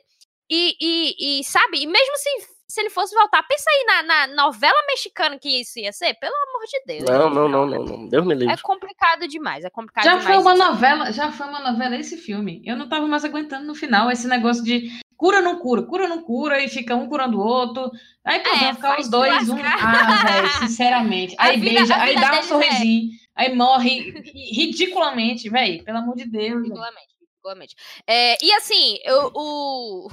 E, 0.49 0.75
e, 0.79 1.39
e, 1.39 1.43
sabe, 1.43 1.81
e 1.81 1.87
mesmo 1.87 2.15
se, 2.17 2.29
se 2.67 2.81
ele 2.81 2.89
fosse 2.89 3.15
voltar, 3.15 3.41
pensa 3.43 3.63
aí 3.69 3.85
na, 3.85 4.03
na 4.03 4.27
novela 4.35 4.77
mexicana 4.87 5.39
que 5.39 5.61
isso 5.61 5.79
ia 5.79 5.91
ser, 5.93 6.13
pelo 6.15 6.33
amor 6.35 6.65
de 6.67 6.83
Deus. 6.85 7.09
Não, 7.09 7.29
não, 7.29 7.47
não, 7.47 7.65
não, 7.65 7.83
não. 7.85 8.07
Deus 8.09 8.25
me 8.25 8.33
É 8.33 8.37
livre. 8.37 8.61
complicado 8.61 9.27
demais, 9.27 9.63
é 9.63 9.69
complicado 9.69 10.03
Já 10.03 10.17
demais. 10.17 10.27
foi 10.27 10.37
uma 10.37 10.55
novela, 10.55 11.11
já 11.11 11.31
foi 11.31 11.47
uma 11.47 11.59
novela 11.71 11.95
esse 11.95 12.17
filme. 12.17 12.61
Eu 12.65 12.75
não 12.75 12.89
tava 12.89 13.07
mais 13.07 13.23
aguentando 13.23 13.65
no 13.65 13.73
final 13.73 14.11
esse 14.11 14.27
negócio 14.27 14.63
de 14.63 14.89
cura 15.23 15.41
não 15.41 15.57
cura, 15.57 15.83
cura 15.83 16.05
não 16.05 16.21
cura 16.21 16.61
e 16.61 16.67
fica 16.67 16.97
um 16.97 17.07
curando 17.07 17.39
o 17.39 17.41
outro. 17.41 17.89
Aí 18.25 18.41
pô, 18.41 18.49
É, 18.49 18.73
ficar 18.73 18.99
os 18.99 19.07
dois, 19.07 19.47
um. 19.47 19.55
Ah, 19.57 20.25
velho, 20.25 20.49
sinceramente. 20.67 21.33
Aí 21.39 21.57
vida- 21.57 21.79
beija, 21.79 21.95
aí 21.95 22.13
dá 22.15 22.27
um 22.27 22.31
deles 22.31 22.45
é- 22.45 22.49
sorrisinho, 22.49 23.09
aí 23.33 23.55
morre 23.55 24.11
ridiculamente, 24.51 25.49
velho. 25.49 25.81
Pelo 25.85 25.99
amor 25.99 26.17
de 26.17 26.25
Deus. 26.25 26.63
Ridiculamente, 26.63 27.07
ridiculamente. 27.21 27.75
É, 28.05 28.37
e 28.45 28.51
assim, 28.51 28.97
eu, 29.05 29.31
o, 29.33 30.09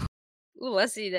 o 0.60 0.68
lance 0.68 1.10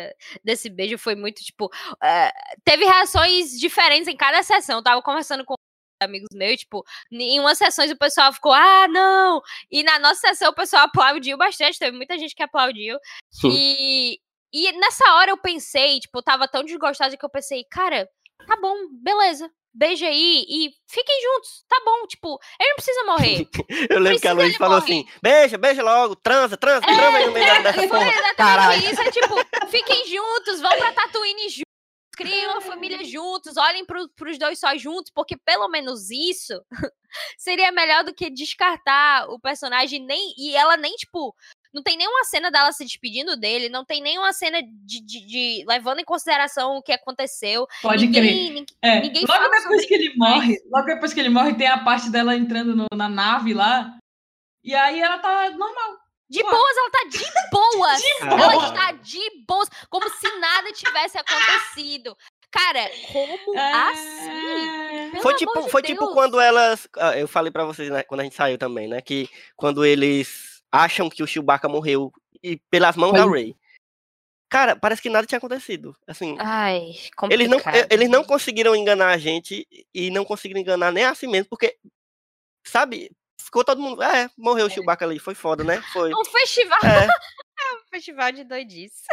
desse 0.41 0.69
beijo 0.69 0.97
foi 0.97 1.15
muito, 1.15 1.43
tipo, 1.43 1.69
é, 2.01 2.31
teve 2.63 2.85
reações 2.85 3.59
diferentes 3.59 4.07
em 4.07 4.15
cada 4.15 4.41
sessão. 4.41 4.77
Eu 4.77 4.83
tava 4.83 5.01
conversando 5.01 5.43
com 5.43 5.55
amigos 6.01 6.27
meus, 6.33 6.59
tipo, 6.59 6.83
em 7.11 7.39
umas 7.39 7.57
sessões 7.57 7.91
o 7.91 7.97
pessoal 7.97 8.33
ficou, 8.33 8.51
ah, 8.53 8.87
não! 8.89 9.41
E 9.71 9.83
na 9.83 9.99
nossa 9.99 10.19
sessão 10.21 10.49
o 10.49 10.55
pessoal 10.55 10.83
aplaudiu 10.85 11.37
bastante, 11.37 11.79
teve 11.79 11.95
muita 11.95 12.17
gente 12.17 12.35
que 12.35 12.43
aplaudiu. 12.43 12.97
Sim. 13.31 13.49
E, 13.51 14.19
e 14.53 14.71
nessa 14.79 15.13
hora 15.15 15.31
eu 15.31 15.37
pensei, 15.37 15.99
tipo, 15.99 16.17
eu 16.17 16.23
tava 16.23 16.47
tão 16.47 16.63
desgostada 16.63 17.15
que 17.15 17.23
eu 17.25 17.29
pensei, 17.29 17.63
cara, 17.69 18.09
tá 18.47 18.57
bom, 18.61 18.75
beleza. 19.01 19.49
Beija 19.73 20.05
aí 20.05 20.43
e 20.49 20.69
fiquem 20.85 21.21
juntos, 21.23 21.63
tá 21.69 21.81
bom, 21.85 22.05
tipo, 22.05 22.37
ele 22.59 22.69
não 22.71 22.75
precisa 22.75 23.03
morrer. 23.05 23.47
Eu 23.89 23.99
lembro 24.01 24.19
que 24.19 24.27
a 24.27 24.33
Luiz 24.33 24.57
falou 24.57 24.81
morrer. 24.81 24.83
assim: 24.99 25.07
beija, 25.23 25.57
beija 25.57 25.81
logo, 25.81 26.13
transa, 26.17 26.57
transa, 26.57 26.81
transa 26.81 27.17
aí 27.17 27.25
no 27.25 27.31
meio 27.31 27.63
dessa 27.63 27.73
Foi 27.79 27.87
porra. 27.87 28.09
exatamente 28.09 28.35
Caralho. 28.35 28.91
isso. 28.91 29.01
É 29.01 29.11
tipo, 29.11 29.35
fiquem 29.69 30.05
juntos, 30.09 30.59
vão 30.59 30.77
pra 30.77 30.91
Tatooine 30.91 31.47
juntos, 31.47 31.70
criem 32.15 32.47
uma 32.47 32.61
família 32.61 33.03
juntos, 33.03 33.57
olhem 33.57 33.85
pro, 33.85 34.07
pros 34.15 34.37
dois 34.37 34.59
só 34.59 34.75
juntos, 34.77 35.11
porque 35.13 35.35
pelo 35.37 35.67
menos 35.69 36.09
isso 36.11 36.53
seria 37.37 37.71
melhor 37.71 38.03
do 38.03 38.13
que 38.13 38.29
descartar 38.29 39.29
o 39.29 39.39
personagem 39.39 39.99
nem. 40.05 40.33
E 40.37 40.55
ela 40.55 40.77
nem, 40.77 40.93
tipo. 40.95 41.35
Não 41.73 41.81
tem 41.81 41.95
nenhuma 41.95 42.25
cena 42.25 42.51
dela 42.51 42.69
se 42.73 42.83
despedindo 42.83 43.37
dele, 43.37 43.69
não 43.69 43.85
tem 43.85 44.01
nenhuma 44.01 44.33
cena 44.33 44.61
de, 44.61 45.01
de- 45.05 45.25
de- 45.25 45.65
levando 45.65 45.99
em 45.99 46.03
consideração 46.03 46.75
o 46.75 46.81
que 46.83 46.91
aconteceu. 46.91 47.65
Pode 47.81 48.09
crer. 48.09 48.23
ninguém, 48.23 48.49
ninguém- 48.49 48.65
É, 48.81 48.99
ninguém 48.99 49.25
logo 49.25 49.47
depois 49.49 49.85
que 49.85 49.93
ele 49.93 50.13
morre, 50.17 50.57
logo 50.69 50.85
depois 50.85 51.13
que 51.13 51.19
ele 51.21 51.29
morre, 51.29 51.53
tem 51.53 51.67
a 51.67 51.81
parte 51.81 52.09
dela 52.11 52.35
entrando 52.35 52.75
no- 52.75 52.87
na 52.93 53.07
nave 53.07 53.53
lá. 53.53 53.97
E 54.61 54.75
aí 54.75 54.99
ela 54.99 55.17
tá 55.19 55.49
normal. 55.51 56.00
De 56.31 56.43
boas, 56.43 56.77
ela 56.77 56.89
tá 56.89 57.03
de 57.09 57.25
boas. 57.51 58.01
boa. 58.21 58.53
ela 58.53 58.67
está 58.69 58.91
de 58.93 59.19
boas, 59.47 59.69
como 59.89 60.09
se 60.09 60.39
nada 60.39 60.71
tivesse 60.71 61.17
acontecido. 61.17 62.17
Cara, 62.49 62.89
como 63.11 63.57
assim? 63.59 65.11
Pelo 65.11 65.21
Foi 65.23 65.35
tipo, 65.35 65.61
de 65.61 65.69
foi 65.69 65.81
tipo 65.81 66.01
Deus. 66.05 66.13
quando 66.13 66.39
elas. 66.39 66.87
ah, 66.97 67.17
Eu 67.17 67.27
falei 67.27 67.51
pra 67.51 67.63
vocês, 67.65 67.89
né, 67.89 68.03
quando 68.03 68.21
a 68.21 68.23
gente 68.23 68.35
saiu 68.35 68.57
também, 68.57 68.87
né? 68.87 69.01
Que 69.01 69.29
quando 69.55 69.85
eles 69.85 70.61
acham 70.71 71.09
que 71.09 71.23
o 71.23 71.27
Chewbacca 71.27 71.67
morreu 71.69 72.11
e 72.43 72.57
pelas 72.69 72.95
mãos 72.95 73.13
da 73.13 73.23
Foi. 73.23 73.39
Rey. 73.43 73.55
Cara, 74.49 74.75
parece 74.75 75.01
que 75.01 75.09
nada 75.09 75.25
tinha 75.25 75.37
acontecido. 75.37 75.95
Assim, 76.05 76.35
Ai, 76.39 76.91
eles 77.29 77.47
não, 77.49 77.57
complicado. 77.57 77.87
eles 77.89 78.09
não 78.09 78.21
conseguiram 78.23 78.75
enganar 78.75 79.09
a 79.09 79.17
gente 79.17 79.65
e 79.93 80.09
não 80.09 80.25
conseguiram 80.25 80.59
enganar 80.59 80.91
nem 80.91 81.05
a 81.05 81.15
si 81.15 81.25
mesmo, 81.25 81.47
porque, 81.49 81.77
sabe, 82.67 83.09
ficou 83.51 83.65
todo 83.65 83.81
mundo. 83.81 84.01
É, 84.01 84.29
morreu 84.37 84.67
o 84.67 84.69
Chewbacca 84.69 85.03
ali, 85.05 85.19
foi 85.19 85.35
foda, 85.35 85.61
né? 85.63 85.81
Foi. 85.91 86.09
Um 86.13 86.23
festival, 86.23 86.79
É, 86.85 87.05
um 87.75 87.89
festival 87.89 88.31
de 88.31 88.45
doidice. 88.45 89.03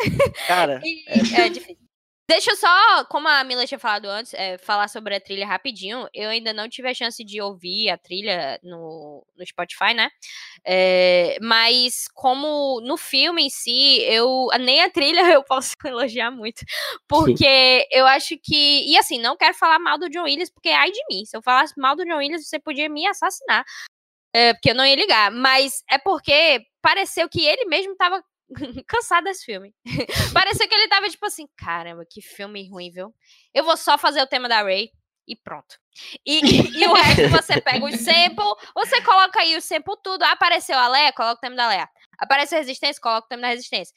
cara. 0.47 0.81
E- 0.85 1.05
é 1.35 1.49
difícil. 1.49 1.89
Deixa 2.31 2.51
eu 2.51 2.57
só, 2.57 3.07
como 3.07 3.27
a 3.27 3.43
Mila 3.43 3.67
tinha 3.67 3.79
falado 3.79 4.05
antes, 4.05 4.35
é, 4.35 4.59
falar 4.59 4.87
sobre 4.89 5.15
a 5.17 5.21
trilha 5.21 5.47
rapidinho. 5.47 6.07
Eu 6.13 6.29
ainda 6.29 6.53
não 6.53 6.69
tive 6.69 6.87
a 6.87 6.93
chance 6.93 7.25
de 7.25 7.41
ouvir 7.41 7.89
a 7.89 7.97
trilha 7.97 8.61
no, 8.63 9.27
no 9.35 9.47
Spotify, 9.47 9.95
né? 9.95 10.11
É, 10.63 11.39
mas 11.41 12.05
como 12.13 12.83
no 12.83 12.99
filme 12.99 13.47
em 13.47 13.49
si, 13.49 14.03
eu 14.03 14.49
nem 14.61 14.83
a 14.83 14.91
trilha 14.91 15.23
eu 15.33 15.43
posso 15.43 15.75
elogiar 15.87 16.31
muito. 16.31 16.63
Porque 17.09 17.89
eu 17.91 18.07
acho 18.07 18.37
que. 18.43 18.85
E 18.87 18.99
assim, 18.99 19.19
não 19.19 19.35
quero 19.35 19.55
falar 19.55 19.79
mal 19.79 19.97
do 19.99 20.11
John 20.11 20.25
Williams, 20.25 20.51
porque 20.51 20.69
ai 20.69 20.91
de 20.91 21.01
mim. 21.11 21.25
Se 21.25 21.35
eu 21.35 21.41
falasse 21.41 21.73
mal 21.79 21.97
do 21.97 22.05
John 22.05 22.19
Williams, 22.19 22.47
você 22.47 22.59
podia 22.59 22.91
me 22.91 23.07
assassinar. 23.07 23.65
É, 24.39 24.55
porque 24.55 24.71
eu 24.71 24.75
não 24.75 24.87
ia 24.87 24.95
ligar. 24.95 25.33
Mas 25.33 25.83
é 25.91 25.99
porque 25.99 26.61
pareceu 26.81 27.29
que 27.29 27.45
ele 27.45 27.65
mesmo 27.65 27.97
tava 27.97 28.23
cansado 28.87 29.25
desse 29.25 29.45
filme. 29.45 29.75
Pareceu 30.33 30.69
que 30.69 30.75
ele 30.75 30.87
tava 30.87 31.09
tipo 31.09 31.27
assim, 31.27 31.49
caramba, 31.57 32.05
que 32.09 32.23
filme 32.23 32.71
ruim, 32.71 32.91
viu? 32.93 33.13
Eu 33.53 33.65
vou 33.65 33.77
só 33.77 33.99
fazer 33.99 34.23
o 34.23 34.27
tema 34.29 34.49
da 34.49 34.63
Ray 34.63 34.91
e 35.27 35.35
pronto. 35.35 35.77
E, 36.25 36.41
e 36.79 36.87
o 36.87 36.93
resto 36.95 37.29
você 37.31 37.61
pega 37.61 37.85
os 37.85 37.97
sample, 37.97 38.55
você 38.75 39.03
coloca 39.03 39.41
aí 39.41 39.57
o 39.57 39.61
sample 39.61 39.97
tudo. 40.05 40.23
Apareceu 40.23 40.79
a 40.79 40.87
Leia, 40.87 41.13
coloca 41.13 41.39
o 41.39 41.41
tema 41.41 41.57
da 41.57 41.69
Leia. 41.69 41.89
Apareceu 42.17 42.59
a 42.59 42.61
Resistência, 42.61 43.03
coloca 43.03 43.27
o 43.27 43.29
tema 43.29 43.43
da 43.43 43.49
Resistência. 43.49 43.93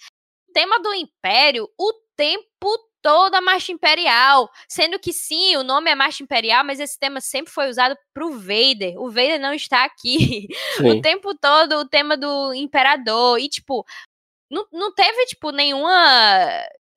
O 0.50 0.54
tema 0.54 0.82
do 0.82 0.92
Império, 0.96 1.70
o 1.78 1.94
tempo 2.16 2.91
todo 3.02 3.36
a 3.36 3.41
Marcha 3.41 3.72
Imperial. 3.72 4.49
Sendo 4.68 4.99
que 4.99 5.12
sim, 5.14 5.56
o 5.58 5.64
nome 5.64 5.89
é 5.89 5.95
Marcha 5.95 6.24
Imperial, 6.24 6.64
mas 6.64 6.80
esse 6.80 6.97
tema 6.97 7.20
sempre 7.20 7.52
foi 7.52 7.70
usado 7.70 7.97
pro 8.14 8.32
Vader. 8.32 8.97
O 8.97 9.10
Vader 9.10 9.39
não 9.39 9.54
está 9.54 9.84
aqui 9.84 10.47
o 10.80 10.91
Sim. 10.91 11.02
tempo 11.02 11.36
todo 11.36 11.78
o 11.78 11.88
tema 11.88 12.16
do 12.16 12.54
imperador. 12.54 13.39
E, 13.39 13.49
tipo, 13.49 13.86
não, 14.49 14.66
não 14.72 14.93
teve, 14.93 15.26
tipo, 15.26 15.52
nenhuma, 15.52 15.93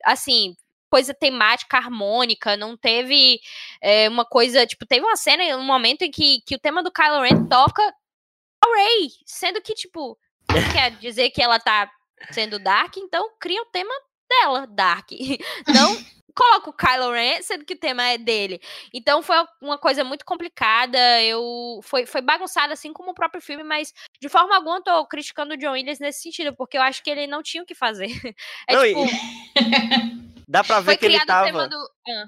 assim, 0.04 0.54
coisa 0.90 1.12
temática 1.12 1.76
harmônica, 1.76 2.56
não 2.56 2.76
teve 2.76 3.40
é, 3.80 4.08
uma 4.08 4.24
coisa, 4.24 4.64
tipo, 4.66 4.86
teve 4.86 5.04
uma 5.04 5.16
cena, 5.16 5.56
um 5.56 5.64
momento 5.64 6.02
em 6.02 6.10
que, 6.10 6.40
que 6.46 6.54
o 6.54 6.58
tema 6.58 6.82
do 6.82 6.92
Kylo 6.92 7.20
Ren 7.20 7.46
toca 7.46 7.82
a 7.82 8.76
Rey, 8.76 9.10
sendo 9.26 9.60
que, 9.60 9.74
tipo, 9.74 10.16
quer 10.72 10.92
dizer 10.98 11.30
que 11.30 11.42
ela 11.42 11.58
tá 11.58 11.90
sendo 12.30 12.58
Dark, 12.58 12.96
então 12.96 13.28
cria 13.40 13.60
o 13.60 13.66
tema 13.66 13.92
dela, 14.40 14.66
Dark. 14.66 15.08
Não 15.68 15.96
coloca 16.34 16.70
o 16.70 16.72
Kylo 16.72 17.12
Ren, 17.12 17.40
sendo 17.42 17.64
que 17.64 17.74
o 17.74 17.78
tema 17.78 18.02
é 18.08 18.18
dele. 18.18 18.60
Então 18.92 19.22
foi 19.22 19.36
uma 19.62 19.78
coisa 19.78 20.02
muito 20.02 20.24
complicada, 20.24 20.98
eu 21.22 21.80
foi, 21.82 22.06
foi 22.06 22.20
bagunçado 22.20 22.72
assim 22.72 22.92
como 22.92 23.12
o 23.12 23.14
próprio 23.14 23.40
filme, 23.40 23.62
mas 23.62 23.92
de 24.20 24.28
forma 24.28 24.56
alguma 24.56 24.78
eu 24.78 24.82
tô 24.82 25.06
criticando 25.06 25.54
o 25.54 25.56
John 25.56 25.72
Williams 25.72 26.00
nesse 26.00 26.22
sentido, 26.22 26.54
porque 26.56 26.76
eu 26.76 26.82
acho 26.82 27.02
que 27.02 27.10
ele 27.10 27.26
não 27.26 27.42
tinha 27.42 27.62
o 27.62 27.66
que 27.66 27.74
fazer. 27.74 28.06
É 28.68 28.74
Não, 28.74 28.84
e- 28.84 28.94
tipo, 28.94 29.00
Dá 30.48 30.62
pra 30.62 30.80
ver 30.80 30.96
que 30.96 31.06
ele 31.06 31.24
tava. 31.24 31.68
do 31.68 31.76
Ah, 32.08 32.24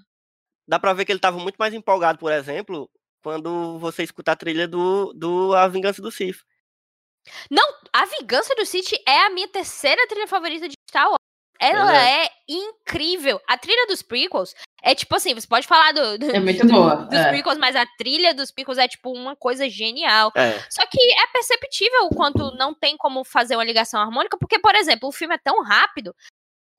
Dá 0.68 0.78
pra 0.78 0.92
ver 0.92 1.04
que 1.04 1.12
ele 1.12 1.20
tava 1.20 1.38
muito 1.38 1.56
mais 1.56 1.74
empolgado, 1.74 2.18
por 2.18 2.32
exemplo, 2.32 2.90
quando 3.22 3.78
você 3.78 4.02
escuta 4.02 4.32
a 4.32 4.36
trilha 4.36 4.66
do, 4.66 5.12
do 5.12 5.54
A 5.54 5.68
Vingança 5.68 6.00
do 6.00 6.10
Sith. 6.10 6.38
Não, 7.50 7.64
A 7.92 8.04
Vingança 8.06 8.54
do 8.54 8.64
Sith 8.64 8.92
é 9.06 9.26
a 9.26 9.30
minha 9.30 9.48
terceira 9.48 10.06
trilha 10.08 10.26
favorita 10.28 10.68
de 10.68 10.74
Star 10.88 11.06
Wars. 11.08 11.25
Ela 11.58 11.80
Ela 11.80 12.08
é 12.24 12.30
incrível. 12.48 13.40
A 13.46 13.56
trilha 13.58 13.86
dos 13.86 14.02
prequels 14.02 14.54
é 14.82 14.94
tipo 14.94 15.14
assim, 15.16 15.34
você 15.34 15.46
pode 15.46 15.66
falar 15.66 15.92
do, 15.92 16.18
do- 16.18 16.30
É 16.30 16.38
muito 16.40 16.66
boa. 16.68 16.96
dos 17.06 17.18
é. 17.18 17.28
prequels, 17.30 17.58
mas 17.58 17.74
a 17.76 17.84
trilha 17.98 18.34
dos 18.34 18.50
prequels 18.50 18.78
é 18.78 18.86
tipo 18.88 19.10
uma 19.12 19.34
coisa 19.34 19.68
genial. 19.68 20.32
É. 20.36 20.58
Só 20.70 20.86
que 20.86 20.98
é 21.00 21.26
perceptível 21.32 22.06
o 22.06 22.14
quanto 22.14 22.54
não 22.56 22.74
tem 22.74 22.96
como 22.96 23.24
fazer 23.24 23.56
uma 23.56 23.64
ligação 23.64 24.00
harmônica, 24.00 24.36
porque, 24.38 24.58
por 24.58 24.74
exemplo, 24.74 25.08
o 25.08 25.12
filme 25.12 25.34
é 25.34 25.38
tão 25.38 25.62
rápido, 25.62 26.14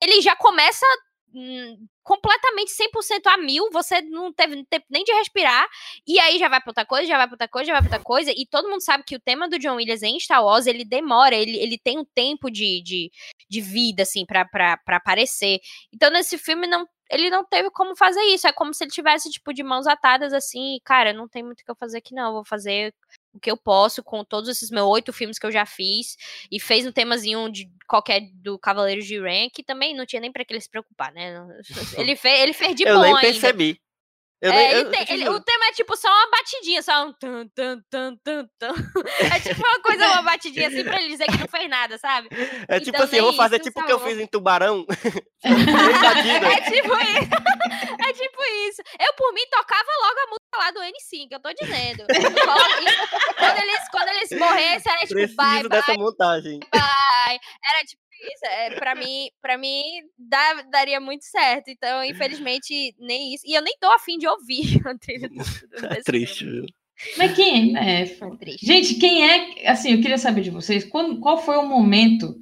ele 0.01 0.21
já 0.21 0.35
começa 0.35 0.85
hum, 1.33 1.85
completamente 2.07 2.71
100% 2.71 3.27
a 3.27 3.37
mil, 3.37 3.69
você 3.69 4.01
não 4.01 4.31
teve 4.31 4.63
tempo 4.63 4.85
nem 4.89 5.03
de 5.03 5.11
respirar, 5.11 5.67
e 6.07 6.17
aí 6.21 6.39
já 6.39 6.47
vai 6.47 6.61
pra 6.61 6.69
outra 6.69 6.85
coisa, 6.85 7.05
já 7.05 7.17
vai 7.17 7.27
pra 7.27 7.33
outra 7.33 7.47
coisa, 7.49 7.67
já 7.67 7.73
vai 7.73 7.81
pra 7.81 7.97
outra 7.97 8.03
coisa, 8.03 8.31
e 8.31 8.45
todo 8.49 8.69
mundo 8.69 8.81
sabe 8.81 9.03
que 9.03 9.13
o 9.13 9.19
tema 9.19 9.49
do 9.49 9.59
John 9.59 9.75
Williams 9.75 10.03
em 10.03 10.17
Star 10.17 10.41
Wars, 10.41 10.67
ele 10.67 10.85
demora, 10.85 11.35
ele, 11.35 11.57
ele 11.57 11.77
tem 11.77 11.99
um 11.99 12.05
tempo 12.05 12.49
de, 12.49 12.81
de, 12.81 13.11
de 13.49 13.59
vida, 13.59 14.03
assim, 14.03 14.25
pra, 14.25 14.45
pra, 14.45 14.77
pra 14.77 14.95
aparecer. 14.97 15.59
Então, 15.93 16.09
nesse 16.09 16.37
filme, 16.37 16.65
não, 16.65 16.87
ele 17.11 17.29
não 17.29 17.43
teve 17.43 17.69
como 17.71 17.93
fazer 17.93 18.21
isso, 18.27 18.47
é 18.47 18.53
como 18.53 18.73
se 18.73 18.85
ele 18.85 18.91
tivesse, 18.91 19.29
tipo, 19.29 19.53
de 19.53 19.61
mãos 19.61 19.85
atadas, 19.85 20.31
assim, 20.31 20.79
cara, 20.85 21.11
não 21.11 21.27
tem 21.27 21.43
muito 21.43 21.59
o 21.59 21.65
que 21.65 21.71
eu 21.71 21.75
fazer 21.75 21.97
aqui 21.97 22.15
não, 22.15 22.27
eu 22.27 22.33
vou 22.35 22.45
fazer 22.45 22.93
o 23.37 23.39
que 23.39 23.49
eu 23.51 23.57
posso 23.57 24.03
com 24.03 24.23
todos 24.23 24.49
esses 24.49 24.69
meus 24.69 24.87
oito 24.87 25.13
filmes 25.13 25.39
que 25.39 25.45
eu 25.45 25.51
já 25.51 25.65
fiz, 25.65 26.17
e 26.51 26.59
fez 26.59 26.85
um 26.85 26.91
temazinho 26.91 27.49
de 27.51 27.69
qualquer 27.87 28.21
do 28.33 28.59
Cavaleiros 28.59 29.05
de 29.05 29.19
Ren, 29.19 29.49
que 29.49 29.63
também 29.63 29.95
não 29.95 30.05
tinha 30.05 30.19
nem 30.19 30.31
pra 30.31 30.43
que 30.43 30.53
ele 30.53 30.61
se 30.61 30.69
preocupar, 30.69 31.13
né? 31.13 31.33
Ele 31.97 32.15
fez, 32.15 32.41
ele 32.41 32.53
fez 32.53 32.75
de 32.75 32.83
eu 32.83 32.95
bom 32.95 33.01
nem 33.01 33.15
ainda. 33.15 33.86
Eu 34.39 34.51
É, 34.51 34.71
ele 34.79 34.89
tem- 34.91 35.05
ele- 35.15 35.29
o 35.29 35.39
tema 35.39 35.65
é 35.65 35.71
tipo 35.71 35.95
só 35.97 36.07
uma 36.07 36.29
batidinha, 36.29 36.83
só 36.83 37.05
um 37.07 37.13
tan, 37.13 37.47
tan, 37.55 37.79
tan, 37.89 38.15
tan, 38.23 38.47
tan. 38.59 38.73
É 39.35 39.39
tipo 39.39 39.59
uma 39.59 39.79
coisa, 39.81 40.05
uma 40.11 40.21
batidinha 40.21 40.67
assim 40.67 40.83
pra 40.83 40.99
ele 41.01 41.09
dizer 41.09 41.25
que 41.25 41.37
não 41.39 41.47
fez 41.47 41.67
nada, 41.67 41.97
sabe? 41.97 42.29
É 42.67 42.79
tipo 42.79 42.89
então 42.95 43.05
assim, 43.05 43.17
eu 43.17 43.23
vou 43.23 43.33
fazer 43.33 43.57
tipo 43.59 43.79
o 43.81 43.83
que 43.85 43.91
eu 43.91 43.99
fiz 43.99 44.19
em 44.19 44.27
Tubarão. 44.27 44.85
Batida. 45.43 46.47
É 46.47 46.61
tipo 46.61 46.93
isso. 46.97 48.07
É 48.09 48.13
tipo 48.13 48.43
isso. 48.69 48.81
Eu, 48.99 49.13
por 49.13 49.33
mim, 49.33 49.41
tocava 49.51 49.89
logo 50.03 50.19
a 50.19 50.27
música 50.27 50.57
lá 50.57 50.71
do 50.71 50.79
N5, 50.81 51.27
eu 51.31 51.39
tô 51.39 51.53
dizendo. 51.53 52.05
quando, 53.35 53.57
eles, 53.59 53.89
quando 53.91 54.07
eles 54.09 54.31
morressem, 54.39 54.91
era 54.91 55.01
tipo, 55.01 55.13
Preciso 55.13 55.35
bye, 55.35 55.67
dessa 55.69 55.93
bye, 55.93 55.97
montagem. 55.97 56.59
bye. 56.71 57.39
Era 57.73 57.85
tipo 57.87 58.01
isso. 58.21 58.45
É, 58.45 58.71
pra 58.75 58.95
mim, 58.95 59.29
pra 59.41 59.57
mim 59.57 59.83
dá- 60.17 60.61
daria 60.71 60.99
muito 60.99 61.23
certo. 61.25 61.69
Então, 61.69 62.03
infelizmente, 62.03 62.95
nem 62.99 63.33
isso. 63.33 63.43
E 63.47 63.53
eu 63.53 63.61
nem 63.61 63.75
tô 63.79 63.87
afim 63.93 64.17
de 64.17 64.27
ouvir 64.27 64.81
a 64.87 64.97
trilha 64.97 65.29
do, 65.29 65.35
do, 65.69 65.85
É 65.85 66.01
triste, 66.01 66.39
filme. 66.39 66.53
viu? 66.61 66.65
Mas 67.17 67.35
quem 67.35 67.77
é? 67.77 68.01
É 68.01 68.05
triste. 68.39 68.65
Gente, 68.65 68.95
quem 68.95 69.29
é. 69.29 69.69
Assim, 69.69 69.91
eu 69.93 70.01
queria 70.01 70.17
saber 70.17 70.41
de 70.41 70.49
vocês, 70.49 70.83
quando, 70.83 71.19
qual 71.19 71.37
foi 71.43 71.55
o 71.57 71.65
momento 71.67 72.39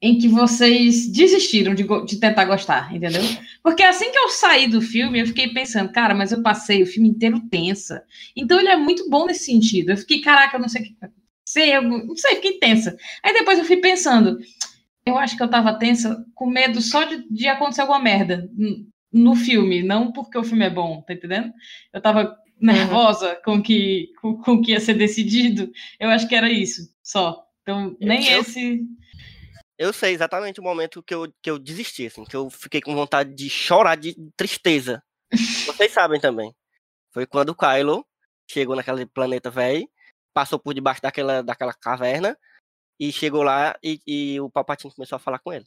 em 0.00 0.16
que 0.18 0.28
vocês 0.28 1.08
desistiram 1.10 1.74
de, 1.74 1.82
de 2.06 2.20
tentar 2.20 2.44
gostar, 2.44 2.94
entendeu? 2.94 3.22
Porque 3.62 3.82
assim 3.82 4.12
que 4.12 4.18
eu 4.18 4.28
saí 4.28 4.68
do 4.68 4.80
filme, 4.80 5.18
eu 5.20 5.26
fiquei 5.26 5.48
pensando, 5.48 5.90
cara, 5.92 6.14
mas 6.14 6.30
eu 6.30 6.40
passei 6.42 6.82
o 6.82 6.86
filme 6.86 7.08
inteiro 7.08 7.40
tensa. 7.50 8.04
Então 8.36 8.60
ele 8.60 8.68
é 8.68 8.76
muito 8.76 9.08
bom 9.10 9.26
nesse 9.26 9.46
sentido. 9.46 9.90
Eu 9.90 9.96
fiquei, 9.96 10.20
caraca, 10.20 10.56
eu 10.56 10.60
não 10.60 10.68
sei 10.68 10.82
o 10.82 10.84
que 10.84 10.96
vai 11.00 11.10
acontecer, 11.10 11.74
eu 11.76 11.82
não 11.82 12.14
sei, 12.16 12.36
fiquei 12.36 12.58
tensa. 12.60 12.96
Aí 13.24 13.32
depois 13.32 13.58
eu 13.58 13.64
fui 13.64 13.78
pensando, 13.78 14.38
eu 15.08 15.18
acho 15.18 15.36
que 15.36 15.42
eu 15.42 15.50
tava 15.50 15.78
tensa 15.78 16.24
com 16.34 16.46
medo 16.46 16.80
só 16.80 17.04
de, 17.04 17.26
de 17.28 17.46
acontecer 17.48 17.80
alguma 17.82 17.98
merda 17.98 18.48
no 19.12 19.34
filme, 19.34 19.82
não 19.82 20.12
porque 20.12 20.36
o 20.38 20.44
filme 20.44 20.64
é 20.64 20.70
bom, 20.70 21.02
tá 21.02 21.14
entendendo? 21.14 21.52
Eu 21.92 22.00
tava 22.00 22.36
nervosa 22.60 23.36
com 23.44 23.56
o 23.56 23.62
que, 23.62 24.08
com, 24.20 24.36
com 24.38 24.60
que 24.60 24.72
ia 24.72 24.80
ser 24.80 24.94
decidido. 24.94 25.70
Eu 25.98 26.10
acho 26.10 26.28
que 26.28 26.34
era 26.34 26.50
isso, 26.50 26.82
só. 27.02 27.42
Então, 27.62 27.96
nem 28.00 28.26
Eu- 28.28 28.40
esse. 28.40 28.80
Eu 29.78 29.92
sei 29.92 30.12
exatamente 30.12 30.58
o 30.58 30.62
momento 30.62 31.00
que 31.04 31.14
eu, 31.14 31.32
que 31.40 31.48
eu 31.48 31.56
desisti, 31.56 32.06
assim, 32.06 32.24
que 32.24 32.34
eu 32.34 32.50
fiquei 32.50 32.80
com 32.80 32.96
vontade 32.96 33.32
de 33.32 33.48
chorar 33.48 33.94
de 33.94 34.12
tristeza. 34.36 35.00
Vocês 35.66 35.92
sabem 35.92 36.20
também. 36.20 36.52
Foi 37.12 37.26
quando 37.26 37.50
o 37.50 37.54
Kylo 37.54 38.04
chegou 38.50 38.74
naquele 38.74 39.06
planeta 39.06 39.50
velho, 39.50 39.88
passou 40.34 40.58
por 40.58 40.74
debaixo 40.74 41.00
daquela, 41.00 41.42
daquela 41.42 41.72
caverna 41.72 42.36
e 42.98 43.12
chegou 43.12 43.42
lá 43.42 43.76
e, 43.82 44.00
e 44.06 44.40
o 44.40 44.50
Palpatine 44.50 44.92
começou 44.94 45.16
a 45.16 45.20
falar 45.20 45.38
com 45.38 45.52
ele. 45.52 45.66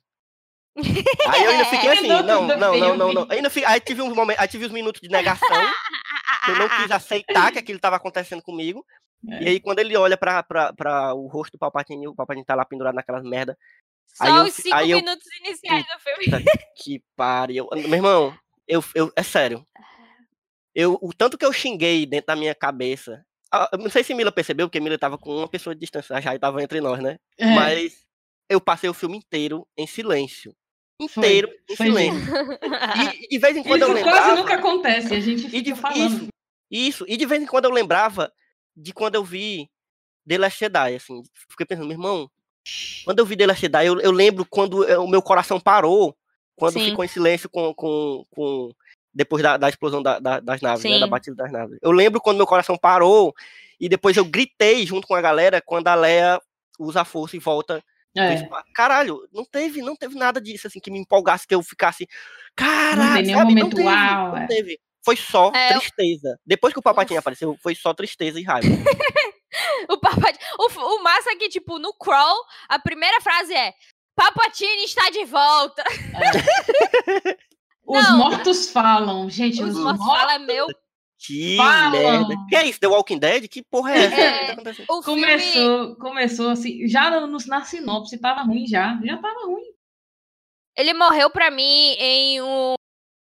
Aí 0.77 1.43
eu 1.43 1.51
ainda 1.51 1.65
fiquei 1.65 1.89
Eu 1.89 1.93
assim, 1.93 2.07
não- 2.07 2.23
não, 2.23 2.47
não 2.47 2.57
não, 2.57 2.97
não, 2.97 3.07
eu 3.09 3.13
não. 3.13 3.27
Ainda 3.29 3.49
aí 3.67 3.79
tive 3.82 4.01
uns 4.01 4.15
momentos, 4.15 4.41
aí 4.41 4.47
tive 4.47 4.65
uns 4.65 4.71
minutos 4.71 5.01
de 5.01 5.09
negação, 5.09 5.61
eu 6.47 6.55
não 6.57 6.69
quis 6.69 6.91
aceitar 6.91 7.51
que 7.51 7.59
aquilo 7.59 7.77
estava 7.77 7.95
acontecendo 7.97 8.41
comigo. 8.41 8.86
É. 9.29 9.43
E 9.43 9.47
aí 9.49 9.59
quando 9.59 9.79
ele 9.79 9.95
olha 9.97 10.17
pra, 10.17 10.41
pra, 10.43 10.73
pra 10.73 11.13
o 11.13 11.27
rosto 11.27 11.51
do 11.53 11.59
Palpatine, 11.59 12.07
o 12.07 12.15
Palpatine 12.15 12.45
tá 12.45 12.55
lá 12.55 12.65
pendurado 12.65 12.95
naquelas 12.95 13.23
merda. 13.23 13.57
Só 14.07 14.23
Aí 14.25 14.36
eu 14.36 14.43
os 14.43 14.55
fi- 14.55 14.61
cinco 14.63 14.75
aí 14.75 14.91
eu- 14.91 14.97
minutos 14.97 15.27
iniciais 15.45 15.86
do 15.86 15.99
filme. 15.99 16.45
Que 16.75 17.03
pariu. 17.15 17.67
Meu 17.73 17.93
irmão, 17.93 18.38
eu, 18.67 18.84
eu, 18.95 19.11
é 19.15 19.23
sério. 19.23 19.65
Eu, 20.73 20.97
o 21.01 21.13
tanto 21.13 21.38
que 21.38 21.45
eu 21.45 21.51
xinguei 21.53 22.05
dentro 22.05 22.27
da 22.27 22.36
minha 22.36 22.55
cabeça. 22.55 23.23
Ah, 23.51 23.69
não 23.77 23.89
sei 23.89 24.03
se 24.03 24.13
Mila 24.13 24.31
percebeu, 24.31 24.67
porque 24.67 24.79
Mila 24.79 24.97
tava 24.97 25.17
com 25.17 25.35
uma 25.37 25.47
pessoa 25.47 25.73
de 25.75 25.81
distância, 25.81 26.15
a 26.15 26.21
Jai 26.21 26.39
tava 26.39 26.61
entre 26.63 26.79
nós, 26.81 26.99
né? 27.01 27.17
É, 27.37 27.53
Mas 27.53 28.05
eu 28.49 28.59
passei 28.61 28.89
o 28.89 28.93
filme 28.93 29.17
inteiro 29.17 29.67
em 29.77 29.85
silêncio. 29.87 30.55
Foi, 31.09 31.23
Inteiro 31.25 31.49
em 31.69 31.75
foi 31.75 31.87
silêncio. 31.87 32.21
E, 32.95 33.25
e 33.25 33.27
de 33.29 33.37
vez 33.39 33.57
em 33.57 33.63
quando 33.63 33.81
eu 33.83 33.93
Isso 33.93 34.03
quase 34.03 34.31
lembrava. 34.31 34.35
nunca 34.35 34.53
acontece, 34.55 35.13
a 35.15 35.19
gente 35.19 35.47
E 35.55 35.61
de, 35.61 35.75
fica 35.75 35.75
falando. 35.75 36.13
isso, 36.13 36.27
isso. 36.69 37.05
E 37.07 37.17
de 37.17 37.25
vez 37.25 37.41
em 37.41 37.47
quando 37.47 37.65
eu 37.65 37.71
lembrava 37.71 38.31
de 38.75 38.93
quando 38.93 39.15
eu 39.15 39.23
vi 39.23 39.69
The 40.27 40.37
Last 40.37 40.59
Jedi, 40.59 40.95
assim. 40.95 41.23
Fiquei 41.49 41.65
pensando, 41.65 41.87
meu 41.87 41.95
irmão, 41.95 42.29
quando 43.03 43.19
eu 43.19 43.25
vi 43.25 43.35
The 43.35 43.47
Last 43.47 43.61
Jedi, 43.61 43.85
eu, 43.87 43.99
eu 43.99 44.11
lembro 44.11 44.45
quando 44.49 44.87
eh, 44.87 44.97
o 44.97 45.07
meu 45.07 45.21
coração 45.21 45.59
parou, 45.59 46.15
quando 46.55 46.73
Sim. 46.73 46.91
ficou 46.91 47.03
em 47.03 47.07
silêncio 47.07 47.49
com, 47.49 47.73
com, 47.73 48.23
com 48.29 48.71
depois 49.14 49.41
da, 49.43 49.57
da 49.57 49.70
explosão 49.70 50.01
da- 50.01 50.20
da- 50.20 50.39
das 50.39 50.62
naves, 50.62 50.84
né, 50.84 50.99
da 50.99 51.07
batida 51.07 51.36
das 51.36 51.51
naves. 51.51 51.78
Eu 51.82 51.91
lembro 51.91 52.22
quando 52.22 52.38
meu 52.38 52.47
coração 52.47 52.78
parou 52.78 53.34
e 53.80 53.89
depois 53.89 54.16
eu 54.18 54.26
gritei 54.26 54.86
junto 54.86 55.07
com 55.07 55.16
a 55.16 55.22
galera 55.22 55.62
quando 55.62 55.88
a 55.88 55.95
Leia 55.95 56.39
usa 56.80 57.01
a 57.01 57.05
força 57.05 57.36
e 57.36 57.39
volta 57.39 57.84
É, 58.18 58.36
Caralho, 58.76 59.26
não 59.34 59.45
teve, 59.45 59.82
não 59.82 59.95
teve 59.95 60.16
nada 60.16 60.41
disso 60.41 60.68
assim 60.68 60.80
que 60.82 60.91
me 60.91 60.99
empolgasse, 60.99 61.47
que 61.47 61.55
eu 61.55 61.64
ficasse. 61.64 62.05
Caralho, 62.55 63.26
nenhum 63.26 63.39
sabe? 63.39 63.55
não 63.55 63.70
teve, 63.70 63.84
uau, 63.88 64.28
não 64.30 64.38
é. 64.38 64.47
teve. 64.47 64.80
Foi 65.03 65.16
só 65.16 65.49
É, 65.55 65.74
eu- 65.76 65.80
tristeza. 65.80 66.38
Depois 66.45 66.74
que 66.74 66.80
o 66.80 66.84
Papatinho 66.84 67.20
apareceu, 67.20 67.57
foi 67.64 67.74
só 67.74 67.93
tristeza 67.93 68.39
e 68.39 68.43
raiva. 68.43 68.68
O, 69.89 69.97
Palpatine, 69.97 70.39
o, 70.57 70.95
o 70.95 71.03
massa 71.03 71.32
é 71.32 71.36
que, 71.36 71.49
tipo, 71.49 71.78
no 71.78 71.93
crawl, 71.93 72.38
a 72.70 72.80
primeira 72.80 73.20
frase 73.20 73.53
é 73.53 73.74
Palpatine 74.16 74.84
está 74.86 75.09
de 75.09 75.26
volta. 75.26 75.84
Os 77.86 78.03
Não. 78.07 78.17
mortos 78.17 78.69
falam, 78.69 79.29
gente. 79.29 79.61
Os 79.61 79.75
Os, 79.75 79.84
mortos 79.84 80.05
mortos 80.05 80.21
falam, 80.27 80.36
é 80.36 80.39
meu. 80.39 80.67
Que 81.23 81.55
Falam. 81.57 81.91
merda. 81.91 82.36
Que 82.49 82.55
é 82.55 82.65
isso? 82.67 82.79
The 82.79 82.88
Walking 82.88 83.19
Dead? 83.19 83.47
Que 83.47 83.61
porra 83.63 83.93
é 83.93 84.05
essa? 84.05 84.15
É. 84.15 84.53
O 84.53 84.55
que 84.57 84.63
tá? 84.63 84.71
O 84.93 85.03
filme... 85.03 85.21
começou, 85.21 85.95
começou 85.97 86.49
assim, 86.49 86.88
já 86.88 87.11
no, 87.11 87.27
no- 87.27 87.38
na 87.47 87.63
sinopse 87.63 88.17
tava 88.17 88.41
ruim 88.41 88.65
já, 88.65 88.99
já 89.03 89.17
tava 89.17 89.45
ruim. 89.45 89.71
Ele 90.75 90.93
morreu 90.93 91.29
pra 91.29 91.51
mim 91.51 91.63
em 91.99 92.41
um 92.41 92.73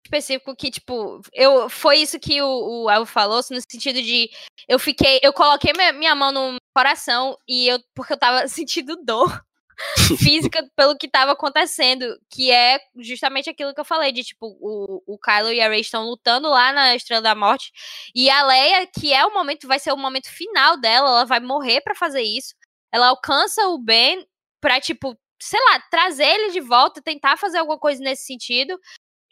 específico 0.07 0.55
que, 0.57 0.71
tipo, 0.71 1.21
eu 1.35 1.69
foi 1.69 1.99
isso 1.99 2.19
que 2.19 2.41
o, 2.41 2.85
o 2.85 2.91
Elvo 2.91 3.05
falou, 3.07 3.39
assim, 3.39 3.55
no 3.55 3.61
sentido 3.61 4.01
de 4.03 4.31
eu 4.69 4.79
fiquei, 4.79 5.19
eu 5.23 5.33
coloquei 5.33 5.73
minha, 5.75 5.93
minha 5.93 6.15
mão 6.15 6.33
no 6.33 6.57
coração 6.75 7.37
e 7.47 7.69
eu, 7.69 7.79
porque 7.95 8.13
eu 8.15 8.19
tava 8.19 8.47
sentindo 8.49 8.97
dor 9.05 9.43
física 10.19 10.69
pelo 10.77 10.97
que 10.97 11.09
tava 11.09 11.33
acontecendo, 11.33 12.19
que 12.31 12.51
é 12.51 12.81
justamente 12.99 13.51
aquilo 13.51 13.75
que 13.75 13.81
eu 13.81 13.85
falei, 13.85 14.13
de 14.13 14.23
tipo, 14.25 14.47
o, 14.61 15.03
o 15.07 15.19
Kylo 15.19 15.53
e 15.53 15.61
a 15.61 15.69
Rey 15.69 15.81
estão 15.81 16.05
lutando 16.05 16.49
lá 16.49 16.73
na 16.73 16.95
Estrela 16.95 17.23
da 17.23 17.35
Morte, 17.35 17.73
e 18.15 18.29
a 18.31 18.45
Leia, 18.45 18.87
que 18.87 19.13
é 19.13 19.25
o 19.25 19.35
momento, 19.35 19.67
vai 19.67 19.79
ser 19.79 19.93
o 19.93 19.97
momento 19.97 20.29
final 20.31 20.77
dela, 20.77 21.09
ela 21.09 21.25
vai 21.25 21.41
morrer 21.41 21.81
pra 21.81 21.95
fazer 21.95 22.23
isso, 22.23 22.55
ela 22.93 23.09
alcança 23.09 23.69
o 23.69 23.79
Ben 23.79 24.27
pra, 24.61 24.81
tipo, 24.81 25.17
sei 25.41 25.61
lá, 25.71 25.81
trazer 25.91 26.25
ele 26.25 26.53
de 26.53 26.61
volta, 26.61 27.03
tentar 27.03 27.37
fazer 27.37 27.59
alguma 27.59 27.79
coisa 27.79 28.01
nesse 28.03 28.25
sentido. 28.27 28.79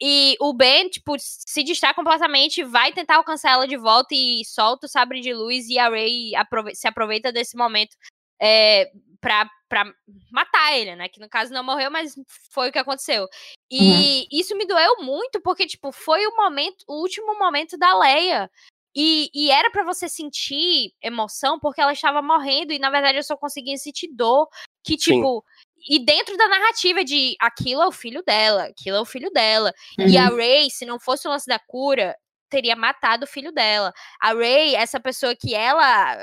E 0.03 0.35
o 0.41 0.51
Ben, 0.51 0.89
tipo, 0.89 1.15
se 1.19 1.63
distrai 1.63 1.93
completamente, 1.93 2.63
vai 2.63 2.91
tentar 2.91 3.17
alcançar 3.17 3.51
ela 3.51 3.67
de 3.67 3.77
volta 3.77 4.15
e 4.15 4.43
solta 4.45 4.87
o 4.87 4.89
sabre 4.89 5.21
de 5.21 5.31
luz 5.31 5.69
e 5.69 5.77
a 5.77 5.89
Rey 5.89 6.35
aprove- 6.35 6.73
se 6.73 6.87
aproveita 6.87 7.31
desse 7.31 7.55
momento 7.55 7.95
é, 8.41 8.91
pra, 9.21 9.47
pra 9.69 9.85
matar 10.31 10.73
ele, 10.77 10.95
né? 10.95 11.07
Que 11.07 11.19
no 11.19 11.29
caso 11.29 11.53
não 11.53 11.63
morreu, 11.63 11.89
mas 11.91 12.15
foi 12.51 12.69
o 12.69 12.71
que 12.71 12.79
aconteceu. 12.79 13.27
E 13.71 14.27
isso 14.31 14.57
me 14.57 14.65
doeu 14.65 14.97
muito, 15.01 15.39
porque, 15.41 15.65
tipo, 15.67 15.91
foi 15.91 16.25
o 16.27 16.35
momento, 16.35 16.83
o 16.87 16.99
último 17.01 17.37
momento 17.37 17.77
da 17.77 17.97
Leia. 17.97 18.49
E, 18.93 19.29
e 19.33 19.49
era 19.49 19.69
pra 19.71 19.85
você 19.85 20.09
sentir 20.09 20.91
emoção 21.01 21.57
porque 21.57 21.79
ela 21.79 21.93
estava 21.93 22.21
morrendo, 22.21 22.73
e 22.73 22.79
na 22.79 22.89
verdade 22.89 23.17
eu 23.17 23.23
só 23.23 23.37
conseguia 23.37 23.77
sentir 23.77 24.09
dor. 24.13 24.49
Que, 24.83 24.93
Sim. 24.99 25.13
tipo, 25.15 25.45
e 25.89 25.99
dentro 26.03 26.35
da 26.35 26.47
narrativa 26.49 27.03
de 27.03 27.35
aquilo 27.39 27.81
é 27.81 27.87
o 27.87 27.91
filho 27.91 28.21
dela, 28.25 28.63
aquilo 28.65 28.97
é 28.97 29.01
o 29.01 29.05
filho 29.05 29.31
dela. 29.31 29.71
E 29.97 30.17
Uhum. 30.17 30.25
a 30.25 30.29
Ray, 30.35 30.69
se 30.69 30.85
não 30.85 30.99
fosse 30.99 31.27
o 31.27 31.31
lance 31.31 31.47
da 31.47 31.59
cura, 31.59 32.17
teria 32.49 32.75
matado 32.75 33.23
o 33.23 33.27
filho 33.27 33.51
dela. 33.53 33.93
A 34.19 34.33
Ray, 34.33 34.75
essa 34.75 34.99
pessoa 34.99 35.33
que 35.35 35.55
ela 35.55 36.13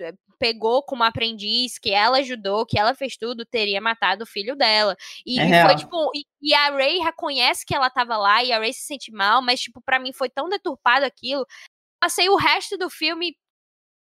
eh, 0.00 0.12
pegou 0.42 0.82
como 0.82 1.04
aprendiz, 1.04 1.78
que 1.78 1.92
ela 1.92 2.18
ajudou, 2.18 2.66
que 2.66 2.76
ela 2.76 2.96
fez 2.96 3.16
tudo, 3.16 3.46
teria 3.46 3.80
matado 3.80 4.24
o 4.24 4.26
filho 4.26 4.56
dela. 4.56 4.96
E, 5.24 5.38
É 5.38 5.64
foi 5.64 5.76
tipo, 5.76 6.10
e, 6.12 6.26
e 6.42 6.52
a 6.52 6.68
Ray 6.70 6.98
reconhece 6.98 7.64
que 7.64 7.72
ela 7.72 7.88
tava 7.88 8.16
lá 8.16 8.42
e 8.42 8.50
a 8.50 8.58
Ray 8.58 8.72
se 8.72 8.80
sente 8.80 9.12
mal, 9.12 9.40
mas 9.40 9.60
tipo, 9.60 9.80
para 9.80 10.00
mim 10.00 10.12
foi 10.12 10.28
tão 10.28 10.48
deturpado 10.48 11.06
aquilo. 11.06 11.46
Passei 12.00 12.28
o 12.28 12.34
resto 12.34 12.76
do 12.76 12.90
filme, 12.90 13.36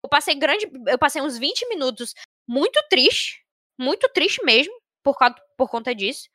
eu 0.02 0.08
passei 0.08 0.34
grande, 0.34 0.66
eu 0.86 0.98
passei 0.98 1.20
uns 1.20 1.36
20 1.36 1.68
minutos 1.68 2.14
muito 2.48 2.82
triste, 2.88 3.44
muito 3.78 4.08
triste 4.08 4.42
mesmo, 4.42 4.72
por, 5.04 5.18
causa, 5.18 5.34
por 5.58 5.68
conta 5.68 5.94
disso. 5.94 6.26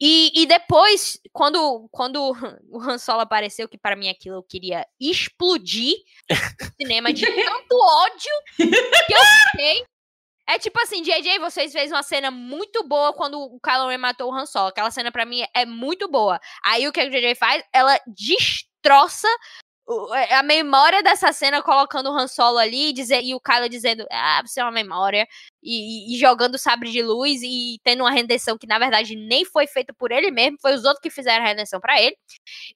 E, 0.00 0.32
e 0.34 0.46
depois, 0.46 1.20
quando, 1.32 1.88
quando 1.90 2.32
o 2.70 2.80
Han 2.80 2.98
Solo 2.98 3.20
apareceu, 3.20 3.68
que 3.68 3.78
pra 3.78 3.96
mim 3.96 4.08
aquilo 4.08 4.36
eu 4.36 4.42
queria 4.42 4.86
explodir 5.00 5.94
o 6.30 6.82
cinema 6.82 7.12
de 7.12 7.24
tanto 7.26 7.76
ódio 7.76 8.32
que 8.56 9.14
eu 9.14 9.20
fiquei. 9.50 9.84
É 10.46 10.58
tipo 10.58 10.78
assim, 10.80 11.02
JJ, 11.02 11.38
vocês 11.38 11.72
fez 11.72 11.90
uma 11.90 12.02
cena 12.02 12.30
muito 12.30 12.86
boa 12.86 13.14
quando 13.14 13.40
o 13.40 13.58
Kylo 13.60 13.88
Ren 13.88 13.96
matou 13.96 14.30
o 14.30 14.34
Han 14.34 14.44
Solo. 14.44 14.68
Aquela 14.68 14.90
cena 14.90 15.10
pra 15.10 15.24
mim 15.24 15.42
é 15.54 15.64
muito 15.64 16.06
boa. 16.06 16.38
Aí 16.62 16.86
o 16.86 16.92
que 16.92 17.00
a 17.00 17.08
JJ 17.08 17.34
faz? 17.34 17.64
Ela 17.72 17.98
destroça 18.06 19.28
a 20.30 20.42
memória 20.42 21.02
dessa 21.02 21.32
cena 21.32 21.62
colocando 21.62 22.08
o 22.10 22.16
Han 22.18 22.26
Solo 22.26 22.58
ali 22.58 22.88
e, 22.88 22.92
dizer, 22.92 23.22
e 23.22 23.34
o 23.34 23.40
Kylo 23.40 23.68
dizendo, 23.68 24.06
ah, 24.10 24.42
você 24.44 24.60
é 24.60 24.64
uma 24.64 24.72
memória. 24.72 25.26
E, 25.62 26.14
e- 26.14 26.18
jogando 26.18 26.54
o 26.54 26.58
sabre 26.58 26.90
de 26.90 27.02
luz 27.02 27.40
e 27.42 27.78
tendo 27.84 28.00
uma 28.02 28.10
redenção 28.10 28.56
que, 28.58 28.66
na 28.66 28.78
verdade, 28.78 29.14
nem 29.16 29.44
foi 29.44 29.66
feita 29.66 29.92
por 29.92 30.10
ele 30.12 30.30
mesmo. 30.30 30.56
Foi 30.60 30.74
os 30.74 30.84
outros 30.84 31.00
que 31.02 31.10
fizeram 31.10 31.44
a 31.44 31.48
redenção 31.48 31.80
pra 31.80 32.00
ele. 32.00 32.16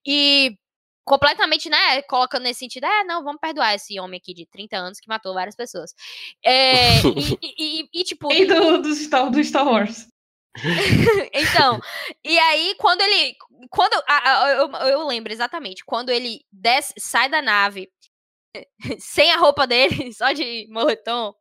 E 0.06 0.56
completamente, 1.04 1.70
né, 1.70 2.02
colocando 2.02 2.42
nesse 2.42 2.60
sentido, 2.60 2.84
é, 2.84 3.04
não, 3.04 3.24
vamos 3.24 3.40
perdoar 3.40 3.74
esse 3.74 3.98
homem 3.98 4.18
aqui 4.22 4.34
de 4.34 4.44
30 4.46 4.76
anos 4.76 5.00
que 5.00 5.08
matou 5.08 5.32
várias 5.32 5.56
pessoas. 5.56 5.94
É, 6.44 6.98
e, 7.42 7.54
e- 7.58 7.80
e- 7.82 7.88
e, 8.00 8.04
tipo, 8.04 8.30
E 8.30 8.44
do, 8.44 8.82
do, 8.82 8.94
Star, 8.94 9.30
do 9.30 9.42
Star 9.42 9.66
Wars. 9.66 10.06
então, 11.32 11.78
e 12.24 12.38
aí 12.38 12.74
quando 12.78 13.00
ele. 13.00 13.36
Quando. 13.70 13.94
a- 14.08 14.48
eu, 14.50 14.70
eu 14.88 15.06
lembro 15.06 15.32
exatamente. 15.32 15.84
Quando 15.84 16.10
ele 16.10 16.40
desce, 16.52 16.94
sai 16.98 17.28
da 17.28 17.40
nave 17.42 17.88
sem 18.98 19.30
a 19.32 19.36
roupa 19.38 19.66
dele, 19.66 20.12
só 20.14 20.32
de 20.32 20.66
moletom, 20.70 21.34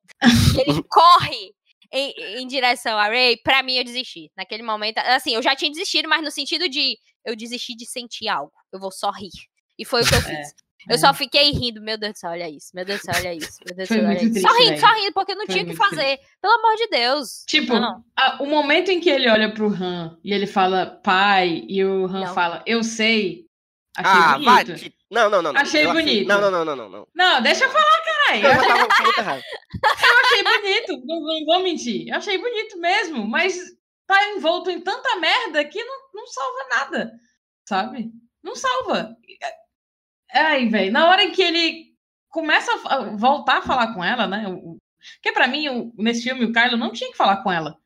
e 0.55 0.61
ele 0.61 0.83
corre 0.89 1.53
em, 1.91 2.41
em 2.41 2.47
direção 2.47 2.97
a 2.97 3.07
Ray, 3.07 3.37
pra 3.43 3.63
mim 3.63 3.75
eu 3.75 3.83
desisti. 3.83 4.31
Naquele 4.37 4.63
momento, 4.63 4.97
assim, 4.99 5.33
eu 5.35 5.41
já 5.41 5.55
tinha 5.55 5.71
desistido, 5.71 6.07
mas 6.09 6.23
no 6.23 6.31
sentido 6.31 6.67
de 6.69 6.97
eu 7.25 7.35
desisti 7.35 7.75
de 7.75 7.85
sentir 7.85 8.27
algo. 8.27 8.51
Eu 8.71 8.79
vou 8.79 8.91
só 8.91 9.11
rir. 9.11 9.29
E 9.77 9.85
foi 9.85 10.01
o 10.03 10.07
que 10.07 10.15
eu 10.15 10.21
fiz. 10.21 10.53
Eu 10.89 10.95
é. 10.95 10.97
só 10.97 11.13
fiquei 11.13 11.51
rindo, 11.51 11.81
meu 11.81 11.97
Deus 11.97 12.13
do 12.13 12.17
céu, 12.19 12.31
olha 12.31 12.49
isso, 12.49 12.71
meu 12.73 12.85
Deus 12.85 12.99
do 13.01 13.03
céu, 13.05 13.13
olha 13.17 13.33
isso, 13.33 13.57
meu 13.65 13.75
Deus 13.75 13.89
do 13.89 13.93
céu, 13.93 14.05
olha 14.05 14.13
isso. 14.23 14.39
Só 14.41 14.47
triste, 14.49 14.63
rindo, 14.69 14.79
só 14.79 14.87
velho. 14.87 14.99
rindo, 15.01 15.13
porque 15.13 15.35
não 15.35 15.45
Foi 15.45 15.55
tinha 15.55 15.65
o 15.65 15.67
que 15.67 15.75
fazer. 15.75 16.19
Pelo 16.41 16.53
amor 16.53 16.75
de 16.75 16.87
Deus. 16.87 17.43
Tipo, 17.47 17.73
Não, 17.73 17.81
não. 17.81 18.03
a- 18.17 18.41
o 18.41 18.45
momento 18.45 18.89
em 18.89 18.99
que 18.99 19.09
ele 19.09 19.29
olha 19.29 19.53
pro 19.53 19.67
Han 19.67 20.17
e 20.23 20.33
ele 20.33 20.47
fala 20.47 20.85
pai, 21.03 21.63
e 21.67 21.83
o 21.83 22.05
Han 22.05 22.21
Não. 22.25 22.33
fala, 22.33 22.63
eu 22.65 22.83
sei. 22.83 23.45
Achei 23.97 24.11
Ah, 24.21 24.37
vai. 24.37 24.63
bonito. 24.63 24.79
te- 24.79 24.93
Não, 25.09 25.29
não, 25.29 25.41
não. 25.41 25.51
não. 25.53 25.61
Achei 25.61 25.85
Eu 25.85 25.91
bonito. 25.93 26.27
Não, 26.27 26.39
não, 26.39 26.51
não, 26.51 26.63
não, 26.65 26.75
não. 26.75 26.89
não. 26.89 27.07
Não, 27.15 27.41
deixa 27.41 27.65
eu 27.65 27.69
falar, 27.71 28.03
caralho. 28.05 28.45
Eu 28.45 28.51
Eu 28.51 29.03
muita 29.05 29.21
raiva. 29.23 29.43
achei 30.23 30.43
bonito. 30.43 31.05
Não, 31.05 31.19
não 31.19 31.45
vou 31.45 31.63
mentir. 31.63 32.07
Eu 32.07 32.15
achei 32.15 32.37
bonito 32.37 32.77
mesmo, 32.79 33.27
mas 33.27 33.57
tá 34.05 34.27
envolto 34.35 34.69
em 34.69 34.79
tanta 34.81 35.15
merda 35.17 35.65
que 35.65 35.83
não, 35.83 35.95
não 36.13 36.27
salva 36.27 36.59
nada. 36.69 37.11
Sabe? 37.67 38.11
Não 38.43 38.55
salva. 38.55 39.15
Ai, 40.33 40.67
velho. 40.67 40.91
Na 40.91 41.09
hora 41.09 41.29
que 41.31 41.41
ele 41.41 41.87
começa 42.29 42.71
a 42.85 43.15
voltar 43.15 43.59
a 43.59 43.61
falar 43.61 43.93
com 43.93 44.03
ela, 44.03 44.27
né? 44.27 44.45
Porque 45.15 45.31
pra 45.31 45.47
mim, 45.47 45.91
nesse 45.97 46.23
filme, 46.23 46.45
o 46.45 46.51
Kylo 46.51 46.77
não 46.77 46.91
tinha 46.91 47.09
que 47.11 47.17
falar 47.17 47.43
com 47.43 47.51
ela. 47.51 47.77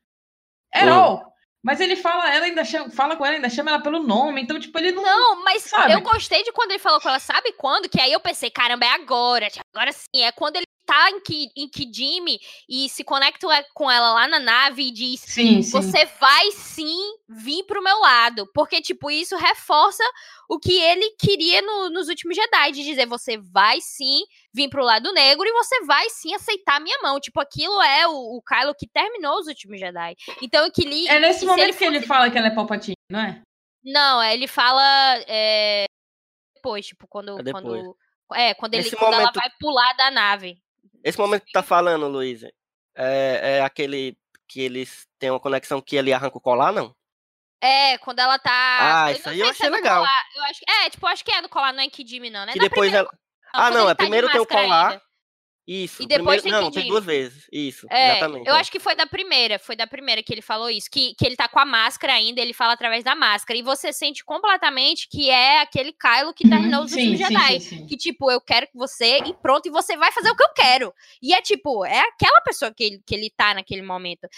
Hum. 0.74 0.88
all. 0.90 1.32
Mas 1.62 1.80
ele 1.80 1.94
fala, 1.94 2.28
ela 2.34 2.46
ainda 2.46 2.64
chama, 2.64 2.90
fala 2.90 3.14
com 3.14 3.24
ela, 3.24 3.36
ainda 3.36 3.48
chama 3.48 3.70
ela 3.70 3.80
pelo 3.80 4.02
nome. 4.02 4.42
Então, 4.42 4.58
tipo, 4.58 4.76
ele 4.78 4.90
não. 4.90 5.02
Não, 5.02 5.44
mas 5.44 5.62
Sabe? 5.62 5.92
eu 5.92 6.00
gostei 6.00 6.42
de 6.42 6.50
quando 6.50 6.72
ele 6.72 6.80
falou 6.80 7.00
com 7.00 7.08
ela, 7.08 7.20
sabe 7.20 7.52
quando? 7.52 7.88
Que 7.88 8.00
aí 8.00 8.12
eu 8.12 8.18
pensei, 8.18 8.50
caramba, 8.50 8.84
é 8.84 8.88
agora. 8.88 9.46
Agora 9.72 9.92
sim, 9.92 10.24
é 10.24 10.32
quando 10.32 10.56
ele 10.56 10.66
tá 10.84 11.10
em, 11.10 11.20
Ki, 11.20 11.48
em 11.56 11.68
Kijimi 11.68 12.38
e 12.68 12.88
se 12.88 13.04
conecta 13.04 13.46
com 13.74 13.90
ela 13.90 14.12
lá 14.12 14.28
na 14.28 14.38
nave 14.40 14.88
e 14.88 14.90
diz: 14.90 15.20
Sim, 15.20 15.62
sim. 15.62 15.70
Você 15.70 16.04
vai 16.20 16.50
sim 16.52 16.96
vir 17.28 17.64
pro 17.64 17.82
meu 17.82 17.98
lado. 18.00 18.46
Porque, 18.52 18.80
tipo, 18.80 19.10
isso 19.10 19.36
reforça 19.36 20.02
o 20.48 20.58
que 20.58 20.72
ele 20.80 21.10
queria 21.18 21.62
no- 21.62 21.90
nos 21.90 22.08
últimos 22.08 22.36
Jedi, 22.36 22.72
de 22.72 22.84
dizer: 22.84 23.06
você 23.06 23.38
vai 23.38 23.80
sim 23.80 24.22
vir 24.52 24.68
pro 24.68 24.84
lado 24.84 25.12
negro 25.12 25.46
e 25.46 25.52
você 25.52 25.82
vai 25.84 26.08
sim 26.10 26.34
aceitar 26.34 26.76
a 26.76 26.80
minha 26.80 26.98
mão. 27.02 27.18
Tipo, 27.20 27.40
aquilo 27.40 27.80
é 27.82 28.06
o, 28.06 28.36
o 28.36 28.42
Kylo 28.42 28.74
que 28.74 28.86
terminou 28.88 29.38
os 29.38 29.46
últimos 29.46 29.78
Jedi. 29.78 30.14
Então, 30.42 30.64
eu 30.64 30.72
queria. 30.72 31.12
É 31.12 31.20
nesse 31.20 31.40
se 31.40 31.46
momento 31.46 31.64
ele 31.68 31.72
que 31.76 31.84
ele 31.84 31.96
fosse- 31.96 32.06
fala 32.08 32.30
que 32.30 32.38
ela 32.38 32.48
é 32.48 32.54
Palpatine, 32.54 32.96
não 33.10 33.20
é? 33.20 33.42
Não, 33.84 34.22
é, 34.22 34.34
ele 34.34 34.46
fala 34.46 34.82
é, 35.26 35.86
depois, 36.54 36.86
tipo, 36.86 37.06
quando. 37.08 37.38
É 37.40 37.42
depois. 37.42 37.64
quando 37.64 37.96
é, 38.34 38.54
quando, 38.54 38.74
ele, 38.74 38.90
quando 38.92 39.14
ela 39.14 39.30
vai 39.34 39.50
pular 39.60 39.92
da 39.94 40.10
nave. 40.10 40.56
Esse 41.04 41.18
momento 41.18 41.44
que 41.44 41.52
tá 41.52 41.62
falando, 41.62 42.08
Luiz, 42.08 42.42
é, 42.44 42.50
é 43.58 43.60
aquele 43.62 44.16
que 44.48 44.60
eles 44.60 45.06
têm 45.18 45.30
uma 45.30 45.40
conexão 45.40 45.80
que 45.80 45.96
ele 45.96 46.12
arranca 46.12 46.36
o 46.38 46.40
colar, 46.40 46.72
não? 46.72 46.94
É, 47.60 47.96
quando 47.98 48.18
ela 48.18 48.38
tá. 48.38 49.04
Ah, 49.04 49.12
isso 49.12 49.22
não 49.26 49.32
aí 49.32 49.40
eu 49.40 49.46
é 49.46 49.50
achei 49.50 49.68
no 49.70 49.76
legal. 49.76 50.00
colar, 50.00 50.22
Eu 50.36 50.42
acho, 50.44 50.60
é, 50.68 50.90
tipo, 50.90 51.06
acho 51.06 51.24
que 51.24 51.30
é 51.32 51.40
no 51.40 51.48
colar, 51.48 51.72
não 51.72 51.82
é 51.82 51.88
Kidimi, 51.88 52.28
não, 52.28 52.44
né? 52.44 52.52
Que 52.52 52.58
Na 52.58 52.64
depois 52.64 52.90
primeira- 52.90 53.08
ela. 53.08 53.18
Ah, 53.54 53.68
quando 53.70 53.74
não, 53.74 53.84
é 53.88 53.94
tá 53.94 53.94
primeiro 53.96 54.28
tem 54.30 54.40
o 54.40 54.46
colar. 54.46 54.90
ainda. 54.92 55.02
Isso. 55.66 56.02
E 56.02 56.06
depois 56.06 56.42
primeiro, 56.42 56.42
tem 56.42 56.52
não, 56.64 56.70
que 56.70 56.80
tem 56.80 56.88
duas 56.88 57.04
vezes. 57.04 57.46
Isso, 57.52 57.86
É, 57.88 58.10
exatamente. 58.16 58.48
eu 58.48 58.54
é. 58.54 58.58
acho 58.58 58.70
que 58.70 58.80
foi 58.80 58.96
da 58.96 59.06
primeira, 59.06 59.58
foi 59.58 59.76
da 59.76 59.86
primeira 59.86 60.22
que 60.22 60.32
ele 60.32 60.42
falou 60.42 60.68
isso, 60.68 60.90
que, 60.90 61.14
que 61.14 61.24
ele 61.24 61.36
tá 61.36 61.48
com 61.48 61.58
a 61.60 61.64
máscara 61.64 62.14
ainda, 62.14 62.40
ele 62.40 62.52
fala 62.52 62.72
através 62.72 63.04
da 63.04 63.14
máscara, 63.14 63.58
e 63.58 63.62
você 63.62 63.92
sente 63.92 64.24
completamente 64.24 65.08
que 65.08 65.30
é 65.30 65.60
aquele 65.60 65.92
Kylo 65.92 66.34
que 66.34 66.48
terminou 66.48 66.80
Uhum, 66.80 66.86
os 66.86 66.92
últimos 66.92 67.18
Jedi. 67.18 67.60
sim, 67.60 67.78
sim. 67.78 67.86
Que, 67.86 67.96
tipo, 67.96 68.30
eu 68.30 68.40
quero 68.40 68.66
que 68.66 68.76
você, 68.76 69.18
e 69.18 69.34
pronto, 69.34 69.66
e 69.66 69.70
você 69.70 69.96
vai 69.96 70.10
fazer 70.10 70.30
o 70.30 70.36
que 70.36 70.42
eu 70.42 70.52
quero. 70.52 70.92
E 71.22 71.32
é, 71.32 71.40
tipo, 71.40 71.84
é 71.84 72.00
aquela 72.00 72.40
pessoa 72.40 72.72
que 72.74 72.82
ele, 72.82 73.02
que 73.06 73.14
ele 73.14 73.30
tá 73.30 73.54
naquele 73.54 73.82
momento. 73.82 74.28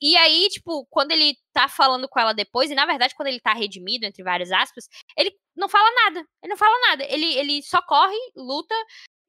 E 0.00 0.16
aí, 0.16 0.48
tipo, 0.48 0.86
quando 0.90 1.12
ele 1.12 1.36
tá 1.52 1.68
falando 1.68 2.08
com 2.08 2.18
ela 2.18 2.32
depois, 2.32 2.70
e 2.70 2.74
na 2.74 2.86
verdade, 2.86 3.14
quando 3.14 3.28
ele 3.28 3.40
tá 3.40 3.52
redimido, 3.52 4.06
entre 4.06 4.22
várias 4.22 4.50
aspas, 4.50 4.88
ele 5.18 5.32
não 5.54 5.68
fala 5.68 5.90
nada. 6.04 6.20
Ele 6.42 6.50
não 6.50 6.56
fala 6.56 6.74
nada. 6.88 7.04
Ele, 7.04 7.26
ele 7.34 7.62
só 7.62 7.82
corre, 7.82 8.16
luta 8.34 8.74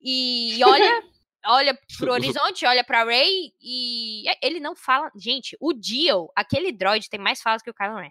e 0.01 0.59
olha. 0.63 1.03
Olha 1.45 1.77
pro 1.97 2.11
horizonte, 2.13 2.65
olha 2.65 2.83
pra 2.83 3.03
Ray 3.03 3.51
e 3.61 4.27
é, 4.29 4.37
ele 4.41 4.59
não 4.59 4.75
fala. 4.75 5.11
Gente, 5.15 5.57
o 5.59 5.73
Dio, 5.73 6.29
aquele 6.35 6.71
droid, 6.71 7.09
tem 7.09 7.19
mais 7.19 7.41
falas 7.41 7.61
que 7.61 7.69
o 7.69 7.73
Kylo 7.73 7.97
Ren. 7.97 8.09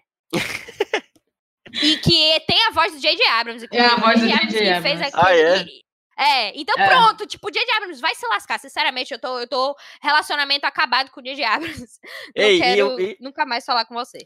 e 1.81 1.97
que 1.97 2.39
tem 2.47 2.63
a 2.67 2.71
voz 2.71 2.93
do 2.93 2.99
J.J. 2.99 3.25
Abrams. 3.29 3.67
É 3.71 3.81
a 3.81 3.95
voz 3.95 4.19
do 4.19 4.25
Abrams 4.31 4.51
J.J. 4.53 4.75
que 4.75 4.81
fez 4.81 5.01
Abrams. 5.01 5.11
Ah, 5.27 5.35
é? 5.35 5.55
aquele- 5.55 5.83
É, 6.15 6.59
então 6.59 6.75
É. 6.77 6.87
pronto, 6.87 7.25
tipo, 7.25 7.47
o 7.47 7.51
J.J. 7.51 7.71
Abrams 7.77 7.99
vai 7.99 8.13
se 8.13 8.27
lascar, 8.27 8.59
sinceramente, 8.59 9.11
eu 9.11 9.19
tô, 9.19 9.39
eu 9.39 9.47
tô 9.47 9.75
relacionamento 10.01 10.65
acabado 10.65 11.09
com 11.09 11.19
o 11.19 11.23
J.J. 11.23 11.43
Abrams. 11.43 11.99
Não 12.37 12.43
Ei, 12.43 12.57
e 12.57 12.61
quero 12.61 12.79
eu- 12.79 12.99
e- 12.99 13.17
nunca 13.19 13.45
mais 13.47 13.65
falar 13.65 13.85
com 13.85 13.95
você. 13.95 14.19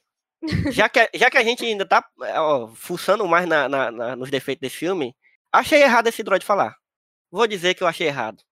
já, 0.72 0.90
que, 0.90 1.10
já 1.16 1.30
que 1.32 1.38
a 1.38 1.44
gente 1.44 1.64
ainda 1.66 1.86
tá 1.88 2.04
ó, 2.36 2.68
fuçando 2.76 3.26
mais 3.28 3.48
na, 3.48 3.70
na- 3.70 3.92
na- 3.92 4.16
nos 4.18 4.30
defeitos 4.30 4.60
desse 4.62 4.76
filme, 4.76 5.16
achei 5.52 5.82
errado 5.82 6.08
esse 6.08 6.22
droid 6.22 6.46
falar. 6.46 6.76
Vou 7.32 7.48
dizer 7.48 7.74
que 7.74 7.82
eu 7.84 7.88
achei 7.88 8.08
errado. 8.08 8.44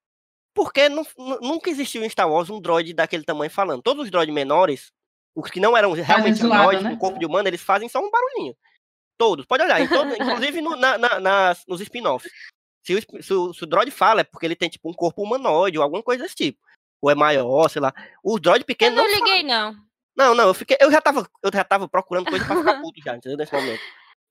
Porque 0.56 0.88
nu- 0.90 1.06
nunca 1.42 1.70
existiu 1.70 2.04
em 2.04 2.10
Star 2.10 2.32
Wars 2.32 2.50
um 2.50 2.62
droid 2.62 2.94
daquele 2.94 3.24
tamanho 3.24 3.52
falando. 3.52 3.84
Todos 3.84 4.06
os 4.06 4.10
droids 4.12 4.34
menores, 4.34 4.92
os 5.36 5.52
que 5.52 5.60
não 5.60 5.76
eram 5.76 5.92
realmente 5.92 6.38
zoado, 6.40 6.62
droids 6.64 6.84
né? 6.84 6.96
corpo 6.98 7.20
de 7.20 7.26
humano, 7.26 7.48
eles 7.50 7.62
fazem 7.62 7.90
só 7.90 8.00
um 8.00 8.10
barulhinho. 8.10 8.56
Todos, 9.18 9.46
pode 9.46 9.64
olhar, 9.64 9.82
em 9.82 9.88
todos, 9.88 10.14
inclusive 10.16 10.62
no- 10.62 10.76
na- 10.76 10.98
na- 10.98 11.20
nas- 11.20 11.64
nos 11.68 11.82
spin-offs. 11.82 12.32
Se 12.86 12.94
o, 12.96 13.22
se, 13.24 13.34
o, 13.34 13.54
se 13.54 13.64
o 13.64 13.68
droid 13.68 13.92
fala, 13.92 14.22
é 14.22 14.24
porque 14.24 14.46
ele 14.46 14.56
tem 14.56 14.70
tipo 14.70 14.90
um 14.90 14.94
corpo 14.94 15.22
humanoide 15.24 15.78
ou 15.78 15.84
alguma 15.84 16.02
coisa 16.04 16.24
desse 16.24 16.36
tipo. 16.36 16.60
Ou 17.02 17.10
é 17.12 17.16
maior, 17.16 17.68
sei 17.70 17.82
lá. 17.82 17.94
Os 18.24 18.40
droids 18.40 18.62
Eu 18.62 18.66
pequenos 18.66 18.96
não 18.98 19.04
não 19.08 19.14
liguei, 19.14 19.44
não. 19.44 19.76
Não, 20.16 20.34
não, 20.36 20.48
eu 20.48 20.54
fiquei. 20.54 20.78
Eu 20.80 20.90
já 20.90 21.02
tava, 21.02 21.28
eu 21.44 21.52
já 21.54 21.64
tava 21.66 21.90
procurando 21.90 22.30
coisa 22.30 22.46
pra 22.46 22.56
ficar 22.56 22.82
puto 22.82 23.02
já, 23.04 23.16
entendeu? 23.18 23.38
Nesse 23.38 23.52
momento. 23.54 23.82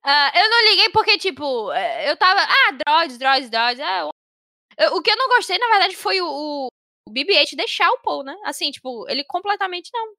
Ah, 0.03 0.33
eu 0.35 0.49
não 0.51 0.71
liguei 0.71 0.89
porque, 0.91 1.19
tipo, 1.19 1.71
eh, 1.73 2.11
eu 2.11 2.17
tava. 2.17 2.41
Ah, 2.41 2.73
droids, 2.87 3.19
droids, 3.19 3.51
droids. 3.51 3.81
ah, 3.81 3.99
eu- 4.01 4.07
eu- 4.07 4.14
o 4.93 5.03
que 5.03 5.11
eu 5.11 5.17
não 5.17 5.29
gostei, 5.29 5.59
na 5.59 5.69
verdade, 5.69 5.97
foi 5.97 6.21
o, 6.21 6.27
o, 6.27 6.67
o 7.09 7.13
BB-8 7.13 7.57
deixar 7.57 7.91
o 7.91 7.99
Paul, 8.03 8.23
né? 8.25 8.37
Assim, 8.45 8.71
tipo, 8.71 9.09
ele 9.09 9.25
completamente 9.25 9.91
não. 9.93 10.13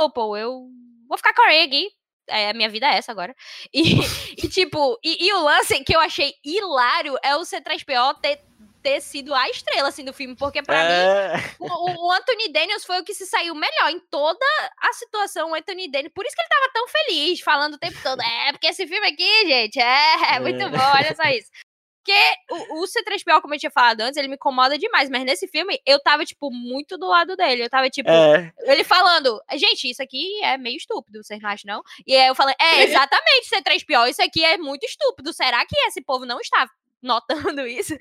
Ô, 0.00 0.10
Paul, 0.10 0.36
eu 0.36 0.68
vou 1.08 1.18
ficar 1.18 1.34
com 1.34 1.42
a 1.42 1.46
Ray 1.46 1.62
aqui. 1.62 1.90
É, 2.28 2.50
a 2.50 2.54
minha 2.54 2.68
vida 2.68 2.86
é 2.86 2.96
essa 2.96 3.10
agora. 3.10 3.34
E, 3.74 3.98
e, 4.44 4.48
tipo, 4.48 4.98
e, 5.02 5.26
e 5.26 5.32
o 5.34 5.42
lance 5.42 5.82
que 5.84 5.94
eu 5.94 6.00
achei 6.00 6.32
hilário 6.44 7.16
é 7.24 7.36
o 7.36 7.40
C3PO 7.40 8.20
ter, 8.20 8.40
ter 8.82 9.00
sido 9.00 9.34
a 9.34 9.48
estrela, 9.50 9.88
assim, 9.88 10.04
do 10.04 10.12
filme. 10.12 10.36
Porque, 10.36 10.62
pra 10.62 10.84
mim, 10.84 10.90
É, 10.92 11.34
o, 11.58 12.06
o 12.06 12.12
Anthony 12.12 12.52
Daniels 12.52 12.84
foi 12.84 13.00
o 13.00 13.04
que 13.04 13.12
se 13.14 13.26
saiu 13.26 13.54
melhor 13.54 13.90
em 13.90 13.98
toda 14.10 14.46
a 14.80 14.92
situação. 14.92 15.50
O 15.50 15.54
Anthony 15.54 15.90
Daniels, 15.90 16.12
por 16.14 16.24
isso 16.24 16.34
que 16.36 16.40
ele 16.42 16.48
tava 16.48 16.72
tão 16.72 16.86
feliz, 16.88 17.40
falando 17.40 17.74
o 17.74 17.78
tempo 17.78 17.98
todo. 18.02 18.22
É, 18.22 18.52
porque 18.52 18.68
esse 18.68 18.86
filme 18.86 19.06
aqui, 19.08 19.46
gente, 19.48 19.80
é, 19.80 20.34
é 20.36 20.40
muito 20.40 20.62
É. 20.62 20.68
bom, 20.68 20.78
olha 20.94 21.14
só 21.16 21.24
isso. 21.24 21.50
Porque 22.10 22.72
o, 22.72 22.82
o 22.82 22.84
C3PO, 22.84 23.40
como 23.40 23.54
eu 23.54 23.58
tinha 23.58 23.70
falado 23.70 24.00
antes, 24.00 24.16
ele 24.16 24.26
me 24.26 24.34
incomoda 24.34 24.76
demais. 24.76 25.08
Mas 25.08 25.24
nesse 25.24 25.46
filme, 25.46 25.80
eu 25.86 26.00
tava, 26.00 26.24
tipo, 26.24 26.50
muito 26.50 26.98
do 26.98 27.06
lado 27.06 27.36
dele. 27.36 27.64
Eu 27.64 27.70
tava, 27.70 27.88
tipo, 27.88 28.10
é, 28.10 28.52
ele 28.64 28.82
falando, 28.82 29.40
gente, 29.52 29.88
isso 29.88 30.02
aqui 30.02 30.42
é 30.42 30.58
meio 30.58 30.76
estúpido, 30.76 31.22
vocês 31.22 31.40
não 31.40 31.50
acham, 31.50 31.74
não? 31.74 31.82
E 32.06 32.16
aí 32.16 32.26
eu 32.26 32.34
falei, 32.34 32.54
é, 32.60 32.82
exatamente, 32.84 33.48
C3PO, 33.48 34.10
isso 34.10 34.22
aqui 34.22 34.44
é 34.44 34.58
muito 34.58 34.84
estúpido. 34.84 35.32
Será 35.32 35.64
que 35.64 35.76
esse 35.86 36.00
povo 36.00 36.26
não 36.26 36.40
está 36.40 36.68
notando 37.00 37.66
isso? 37.66 37.94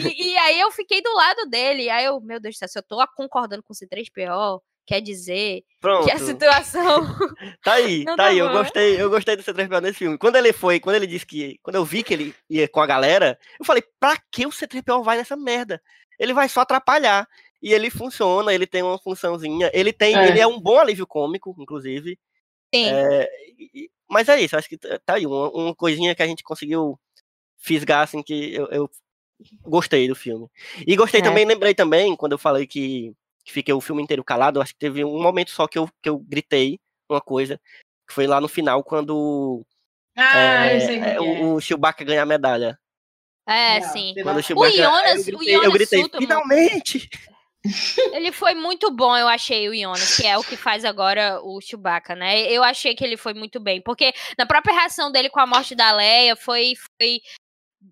E, 0.00 0.32
e 0.32 0.38
aí 0.38 0.60
eu 0.60 0.70
fiquei 0.70 1.02
do 1.02 1.12
lado 1.14 1.46
dele. 1.46 1.90
Aí 1.90 2.04
eu, 2.04 2.20
meu 2.20 2.38
Deus 2.38 2.54
do 2.54 2.58
céu, 2.58 2.68
se 2.68 2.78
eu 2.78 2.82
tô 2.82 3.04
concordando 3.16 3.62
com 3.62 3.72
o 3.72 3.76
C3PO, 3.76 4.60
quer 4.86 5.00
dizer 5.00 5.62
Pronto. 5.80 6.04
que 6.06 6.12
a 6.12 6.18
situação. 6.18 7.00
Tá 7.62 7.74
aí, 7.74 8.04
Não 8.04 8.16
tá 8.16 8.24
tá 8.24 8.28
aí. 8.30 8.38
Eu 8.38 8.48
bom. 8.48 8.52
gostei, 8.54 9.00
eu 9.02 9.10
gostei 9.10 9.36
do 9.36 9.42
C3PO 9.42 9.80
nesse 9.82 9.98
filme. 9.98 10.16
Quando 10.18 10.36
ele 10.36 10.52
foi, 10.52 10.78
quando 10.80 10.96
ele 10.96 11.06
disse 11.06 11.26
que. 11.26 11.58
Quando 11.62 11.76
eu 11.76 11.84
vi 11.84 12.02
que 12.02 12.14
ele 12.14 12.34
ia 12.48 12.68
com 12.68 12.80
a 12.80 12.86
galera, 12.86 13.38
eu 13.58 13.64
falei, 13.66 13.82
pra 13.98 14.16
que 14.30 14.46
o 14.46 14.50
C3PO 14.50 15.02
vai 15.02 15.16
nessa 15.16 15.36
merda? 15.36 15.82
Ele 16.18 16.32
vai 16.32 16.48
só 16.48 16.60
atrapalhar. 16.60 17.26
E 17.62 17.72
ele 17.72 17.90
funciona, 17.90 18.54
ele 18.54 18.66
tem 18.66 18.82
uma 18.82 18.98
funçãozinha. 18.98 19.70
Ele 19.74 19.92
tem. 19.92 20.14
É. 20.16 20.28
Ele 20.28 20.38
é 20.40 20.46
um 20.46 20.60
bom 20.60 20.78
alívio 20.78 21.06
cômico, 21.06 21.54
inclusive. 21.58 22.18
Sim. 22.74 22.86
É, 22.90 23.28
e- 23.74 23.90
mas 24.08 24.28
é 24.28 24.40
isso, 24.40 24.56
acho 24.56 24.68
que 24.68 24.78
tá 24.78 25.00
tá 25.04 25.14
aí, 25.14 25.26
uma, 25.26 25.50
uma 25.50 25.74
coisinha 25.74 26.14
que 26.14 26.22
a 26.22 26.26
gente 26.26 26.44
conseguiu 26.44 26.96
fisgar, 27.58 28.02
assim, 28.04 28.22
que 28.22 28.54
eu, 28.54 28.66
eu 28.68 28.90
gostei 29.62 30.06
do 30.06 30.14
filme. 30.14 30.46
E 30.86 30.94
gostei 30.94 31.20
É. 31.20 31.24
também, 31.24 31.44
lembrei 31.44 31.74
também, 31.74 32.14
quando 32.14 32.32
eu 32.32 32.38
falei 32.38 32.66
que, 32.66 33.12
que 33.46 33.52
fiquei 33.52 33.72
o 33.72 33.80
filme 33.80 34.02
inteiro 34.02 34.24
calado, 34.24 34.60
acho 34.60 34.72
que 34.72 34.78
teve 34.80 35.04
um 35.04 35.22
momento 35.22 35.52
só 35.52 35.68
que 35.68 35.78
eu, 35.78 35.88
que 36.02 36.08
eu 36.08 36.18
gritei 36.18 36.80
uma 37.08 37.20
coisa, 37.20 37.60
que 38.06 38.12
foi 38.12 38.26
lá 38.26 38.40
no 38.40 38.48
final, 38.48 38.82
quando 38.82 39.64
Ah, 40.16 40.66
é, 40.66 40.76
eu 40.76 40.80
sei 40.80 40.98
o 40.98 41.02
que 41.02 41.08
é, 41.08 41.20
o, 41.20 41.54
o 41.54 41.60
Chewbacca 41.60 42.04
ganha 42.04 42.22
a 42.22 42.26
medalha. 42.26 42.76
É, 43.48 43.78
Não, 43.78 43.88
sim. 43.92 44.14
Quando 44.20 44.38
o 44.38 44.42
Chewbacca, 44.42 44.72
aí 44.72 44.76
Jonas- 44.82 45.28
eu 45.28 45.34
o 45.34 45.38
gritei, 45.38 45.54
eu 45.56 45.60
Jonas 45.62 45.72
gritei 45.74 46.02
Sutton- 46.02 46.18
finalmente! 46.18 47.08
Ele 48.12 48.30
foi 48.32 48.54
muito 48.54 48.90
bom, 48.90 49.16
eu 49.16 49.26
achei, 49.28 49.68
o 49.68 49.74
Jonas, 49.74 50.16
que 50.16 50.26
é 50.26 50.36
o 50.38 50.42
que 50.44 50.56
faz 50.56 50.84
agora 50.84 51.40
o 51.42 51.60
Chewbacca, 51.60 52.14
né? 52.14 52.42
Eu 52.50 52.62
achei 52.62 52.94
que 52.94 53.04
ele 53.04 53.16
foi 53.16 53.34
muito 53.34 53.58
bem, 53.60 53.80
porque 53.80 54.12
na 54.38 54.46
própria 54.46 54.72
reação 54.74 55.10
dele 55.10 55.30
com 55.30 55.40
a 55.40 55.46
morte 55.46 55.74
da 55.74 55.92
Leia 55.92 56.36
foi, 56.36 56.74
foi 57.00 57.20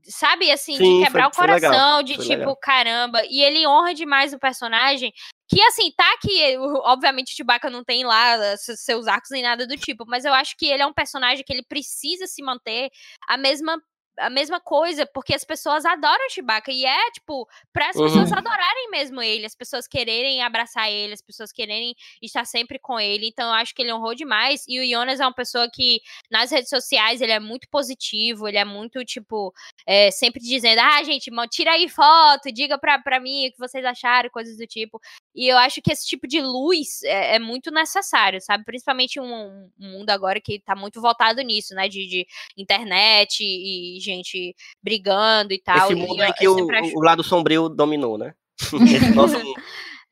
sabe, 0.03 0.51
assim, 0.51 0.77
Sim, 0.77 0.99
de 0.99 1.05
quebrar 1.05 1.33
foi- 1.33 1.45
o 1.45 1.49
coração, 1.49 2.03
de 2.03 2.15
foi 2.17 2.25
tipo, 2.25 2.39
legal. 2.39 2.57
caramba, 2.57 3.23
e 3.29 3.43
ele 3.43 3.67
honra 3.67 3.95
demais 3.95 4.33
o 4.33 4.39
personagem, 4.39 5.13
que 5.49 5.61
assim, 5.63 5.93
tá 5.97 6.17
que, 6.21 6.57
obviamente, 6.85 7.33
o 7.33 7.37
Chewbacca 7.37 7.71
não 7.71 7.85
tem 7.85 8.05
lá 8.05 8.57
se- 8.57 8.77
seus 8.77 9.07
arcos 9.07 9.31
nem 9.31 9.43
nada 9.43 9.67
do 9.67 9.77
tipo, 9.77 10.05
mas 10.07 10.25
eu 10.25 10.33
acho 10.35 10.57
que 10.57 10.67
ele 10.67 10.83
é 10.83 10.87
um 10.87 10.93
personagem 10.93 11.45
que 11.45 11.53
ele 11.53 11.63
precisa 11.63 12.27
se 12.27 12.43
manter 12.43 12.91
a 13.29 13.37
mesma 13.37 13.81
a 14.19 14.31
mesma 14.31 14.61
coisa, 14.61 15.07
porque 15.07 15.35
as 15.35 15.45
pessoas 15.45 15.85
adoram 15.85 16.27
o 16.27 16.31
Chewbacca 16.31 16.71
e 16.73 16.85
é, 16.85 17.11
tipo, 17.13 17.49
para 17.73 17.89
as 17.91 17.97
Uhum. 17.97 18.01
pessoas 18.01 18.31
adorarem 18.33 18.91
mesmo 18.91 19.21
ele, 19.23 19.45
as 19.47 19.55
pessoas 19.55 19.87
quererem 19.89 20.43
abraçar 20.43 20.91
ele, 20.91 21.13
as 21.15 21.23
pessoas 21.23 21.53
quererem 21.53 21.95
estar 22.23 22.45
sempre 22.45 22.79
com 22.79 22.99
ele. 23.01 23.27
Então 23.29 23.47
eu 23.49 23.55
acho 23.55 23.75
que 23.75 23.83
ele 23.83 23.93
honrou 23.93 24.15
demais. 24.15 24.65
E 24.69 24.81
o 24.81 24.89
Jonas 24.89 25.21
é 25.21 25.25
uma 25.27 25.35
pessoa 25.35 25.69
que 25.73 26.01
nas 26.31 26.51
redes 26.51 26.69
sociais 26.71 27.21
ele 27.21 27.33
é 27.33 27.41
muito 27.41 27.69
positivo, 27.71 28.47
ele 28.49 28.59
é 28.59 28.65
muito 28.65 29.05
tipo 29.05 29.53
é, 29.87 30.11
sempre 30.11 30.41
dizendo: 30.41 30.79
"Ah, 30.81 31.03
gente, 31.03 31.31
tira 31.51 31.73
aí 31.73 31.89
foto, 31.89 32.53
diga 32.53 32.79
pra, 32.79 32.99
pra 32.99 33.21
mim 33.21 33.49
o 33.49 33.53
que 33.53 33.59
vocês 33.59 33.85
acharam", 33.85 34.31
coisas 34.31 34.57
do 34.57 34.67
tipo. 34.67 35.01
E 35.35 35.49
eu 35.49 35.59
acho 35.59 35.83
que 35.83 35.93
esse 35.93 36.07
tipo 36.07 36.27
de 36.29 36.41
luz 36.41 37.03
é, 37.03 37.37
é 37.37 37.39
muito 37.39 37.71
necessário, 37.71 38.41
sabe? 38.41 38.65
Principalmente 38.65 39.19
um, 39.21 39.25
um 39.27 39.71
mundo 39.79 40.11
agora 40.11 40.41
que 40.41 40.61
tá 40.61 40.77
muito 40.77 41.01
voltado 41.01 41.41
nisso, 41.43 41.75
né? 41.75 41.89
De, 41.89 42.07
de 42.07 42.27
internet 42.57 43.41
e 43.43 43.99
gente 44.05 44.55
brigando 44.83 45.53
e 45.53 45.61
tal. 45.61 45.91
Esse 45.91 45.93
e 45.93 45.97
mundo 45.97 46.21
aí 46.21 46.29
eu 46.29 46.35
que 46.35 46.49
o, 46.49 46.71
acho- 46.71 46.97
o 46.97 47.01
lado 47.03 47.23
sombrio 47.25 47.69
dominou, 47.69 48.19
né? 48.19 48.35
Nosso 49.15 49.37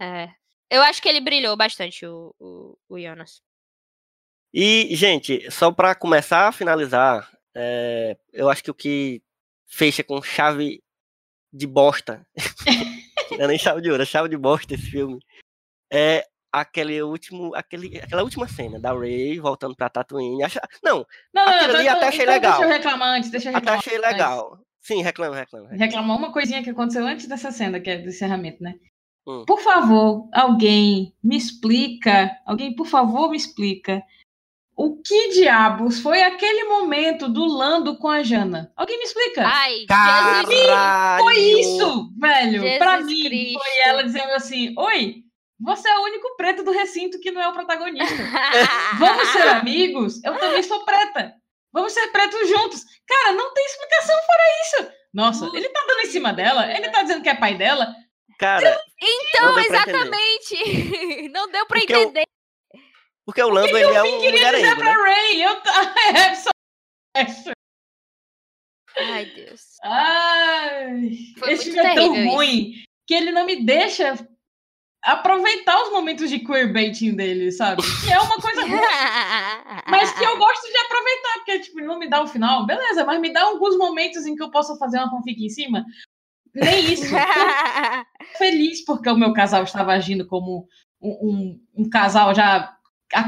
é. 0.01 0.29
Eu 0.71 0.83
acho 0.83 1.03
que 1.03 1.09
ele 1.09 1.21
brilhou 1.21 1.55
bastante, 1.57 2.07
o, 2.07 2.35
o, 2.41 2.79
o 2.89 2.99
Jonas. 2.99 3.43
E, 4.55 4.95
gente, 4.97 5.51
só 5.51 5.71
pra 5.71 5.95
começar 5.95 6.49
a 6.49 6.53
finalizar, 6.53 7.31
é, 7.55 8.17
eu 8.33 8.49
acho 8.51 8.63
que 8.65 8.71
o 8.71 8.75
que 8.75 9.23
fecha 9.67 10.03
com 10.03 10.21
chave 10.23 10.83
de 11.53 11.67
bosta, 11.67 12.27
não 13.33 13.45
é 13.45 13.49
nem 13.49 13.59
chave 13.59 13.81
de 13.83 13.91
ouro, 13.91 14.03
é 14.03 14.07
chave 14.07 14.29
de 14.29 14.37
bosta 14.37 14.75
esse 14.75 14.91
filme, 14.91 15.19
é 15.91 16.27
aquele 16.53 17.03
último, 17.03 17.55
aquele, 17.55 17.99
aquela 17.99 18.23
última 18.23 18.47
cena 18.47 18.79
da 18.79 18.93
Ray 18.93 19.39
voltando 19.41 19.75
pra 19.75 19.89
Tatooine. 19.89 20.43
Acha, 20.45 20.61
não, 20.85 21.07
Não, 21.35 21.45
não, 21.47 21.53
Aquilo 21.55 21.65
então- 21.71 21.77
ali 21.81 21.89
até 21.89 21.99
então- 21.99 22.09
achei 22.09 22.23
então 22.23 22.35
legal. 22.35 22.53
Deixa 22.59 22.65
eu 22.65 22.77
reclamar 22.77 23.09
antes, 23.17 23.31
deixa 23.31 23.49
eu 23.49 23.57
até 23.57 23.59
reclamar. 23.61 23.79
achei 23.81 23.97
antes. 23.99 24.11
legal. 24.11 24.59
Sim, 24.81 25.03
reclama, 25.03 25.37
reclama. 25.37 25.69
reclama. 25.69 25.85
reclamar 25.85 26.17
uma 26.17 26.33
coisinha 26.33 26.63
que 26.63 26.71
aconteceu 26.71 27.07
antes 27.07 27.27
dessa 27.29 27.51
cena, 27.53 27.81
que 27.81 27.89
é 27.89 27.99
do 27.99 28.09
encerramento, 28.09 28.63
né? 28.63 28.75
Hum. 29.27 29.45
Por 29.47 29.61
favor, 29.61 30.29
alguém 30.33 31.15
me 31.23 31.37
explica, 31.37 32.31
alguém, 32.45 32.75
por 32.75 32.87
favor, 32.87 33.31
me 33.31 33.37
explica 33.37 34.03
o 34.75 34.97
que 35.01 35.29
diabos 35.29 36.01
foi 36.01 36.23
aquele 36.23 36.65
momento 36.65 37.29
do 37.29 37.45
Lando 37.45 37.97
com 37.99 38.09
a 38.09 38.23
Jana? 38.25 38.73
Alguém 38.75 38.99
me 38.99 39.05
explica? 39.05 39.47
Ai, 39.47 39.85
Caralho! 39.87 41.23
foi 41.23 41.39
isso, 41.39 42.11
velho. 42.19 42.63
Jesus 42.63 42.79
pra 42.79 43.01
mim, 43.01 43.23
Cristo. 43.23 43.59
foi 43.61 43.89
ela 43.89 44.03
dizendo 44.03 44.31
assim: 44.33 44.75
Oi, 44.77 45.23
você 45.63 45.89
é 45.89 45.99
o 45.99 46.03
único 46.05 46.37
preto 46.37 46.63
do 46.63 46.71
recinto 46.73 47.21
que 47.21 47.31
não 47.31 47.41
é 47.41 47.49
o 47.49 47.53
protagonista. 47.53 48.15
Vamos 48.99 49.29
ser 49.29 49.43
amigos? 49.49 50.23
Eu 50.25 50.37
também 50.39 50.63
sou 50.63 50.85
preta. 50.85 51.35
Vamos 51.73 51.93
ser 51.93 52.09
pretos 52.09 52.49
juntos. 52.49 52.83
Cara, 53.07 53.33
não 53.33 53.53
tem 53.55 53.65
explicação 53.65 54.17
fora 54.27 54.43
isso. 54.63 54.93
Nossa, 55.15 55.47
ele 55.57 55.69
tá 55.69 55.85
dando 55.87 56.01
em 56.01 56.07
cima 56.11 56.33
dela? 56.33 56.71
Ele 56.71 56.91
tá 56.91 57.03
dizendo 57.03 57.23
que 57.23 57.29
é 57.29 57.35
pai 57.35 57.55
dela? 57.57 57.95
Cara, 58.39 58.81
Então, 59.01 59.47
Não 59.47 59.55
deu 59.55 59.67
pra 59.71 59.79
entender. 59.79 59.97
exatamente. 59.97 61.29
Não 61.33 61.51
deu 61.51 61.67
pra 61.67 61.79
Porque 61.79 61.95
entender. 61.95 62.25
porque 63.25 63.43
o 63.43 63.49
Lando, 63.49 63.77
ele 63.77 63.95
é 63.95 64.03
um 64.03 64.21
queria 64.21 64.33
dizer 64.53 64.75
mulherengo, 64.75 64.81
pra 64.81 64.97
né? 64.97 65.15
Ray, 65.15 65.43
eu 65.43 65.63
só... 66.37 66.51
Ai, 68.97 69.25
Deus. 69.27 69.63
Ai, 69.83 71.11
Foi 71.39 71.53
esse 71.53 71.65
filme 71.65 71.79
é 71.79 71.95
tão 71.95 71.95
terrível 71.95 72.25
isso. 72.25 72.35
ruim 72.35 72.73
que 73.07 73.15
ele 73.15 73.33
não 73.33 73.47
me 73.47 73.65
deixa 73.65 74.15
aproveitar 75.03 75.83
os 75.83 75.91
momentos 75.91 76.31
de 76.31 76.39
queerbaiting 76.39 77.15
dele, 77.15 77.51
sabe? 77.51 77.83
Que 78.05 78.13
é 78.13 78.19
uma 78.21 78.37
coisa 78.37 78.63
ruim, 78.63 78.71
mas 79.89 80.13
que 80.13 80.25
eu 80.25 80.39
gosto 80.39 80.63
de 80.71 80.77
aproveitar, 80.79 81.33
porque, 81.37 81.59
tipo, 81.61 81.81
não 81.81 81.99
me 81.99 82.09
dá 82.09 82.23
o 82.23 82.27
final, 82.29 82.65
beleza, 82.67 83.05
mas 83.05 83.21
me 83.21 83.33
dá 83.33 83.43
alguns 83.43 83.77
momentos 83.77 84.25
em 84.27 84.35
que 84.37 84.43
eu 84.43 84.51
possa 84.51 84.77
fazer 84.77 84.99
uma 84.99 85.11
fanfic 85.11 85.45
em 85.45 85.49
cima. 85.49 85.85
Nem 86.55 86.93
isso. 86.93 87.07
Feliz 88.39 88.85
porque 88.85 89.09
o 89.11 89.17
meu 89.17 89.33
casal 89.33 89.65
estava 89.65 89.93
agindo 89.93 90.27
como 90.27 90.67
um, 91.01 91.11
um- 91.11 91.85
um 91.85 91.91
casal 91.91 92.35
já 92.35 92.77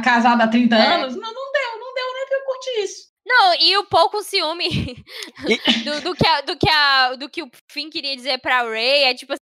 casado 0.03 0.41
há 0.43 0.49
30 0.49 0.77
É. 0.77 0.95
anos. 0.95 1.15
Não, 1.17 1.23
não 1.35 1.53
deu, 1.53 1.81
não 1.81 1.95
deu 1.95 2.15
nem 2.15 2.27
pra 2.29 2.37
eu 2.39 2.45
curtir 2.45 2.81
isso. 2.85 3.05
Não, 3.27 3.55
e 3.59 3.77
o 3.79 3.85
pouco 3.87 4.23
ciúme 4.23 4.69
do, 5.85 6.01
do 6.03 6.15
que 6.15 6.27
a- 6.27 6.41
do, 6.43 6.57
que 6.59 6.69
a- 6.69 7.15
do 7.15 7.29
que 7.31 7.43
o 7.43 7.51
Finn 7.71 7.89
queria 7.91 8.15
dizer 8.15 8.39
pra 8.39 8.63
Ray 8.63 9.05
é 9.05 9.15
tipo. 9.15 9.35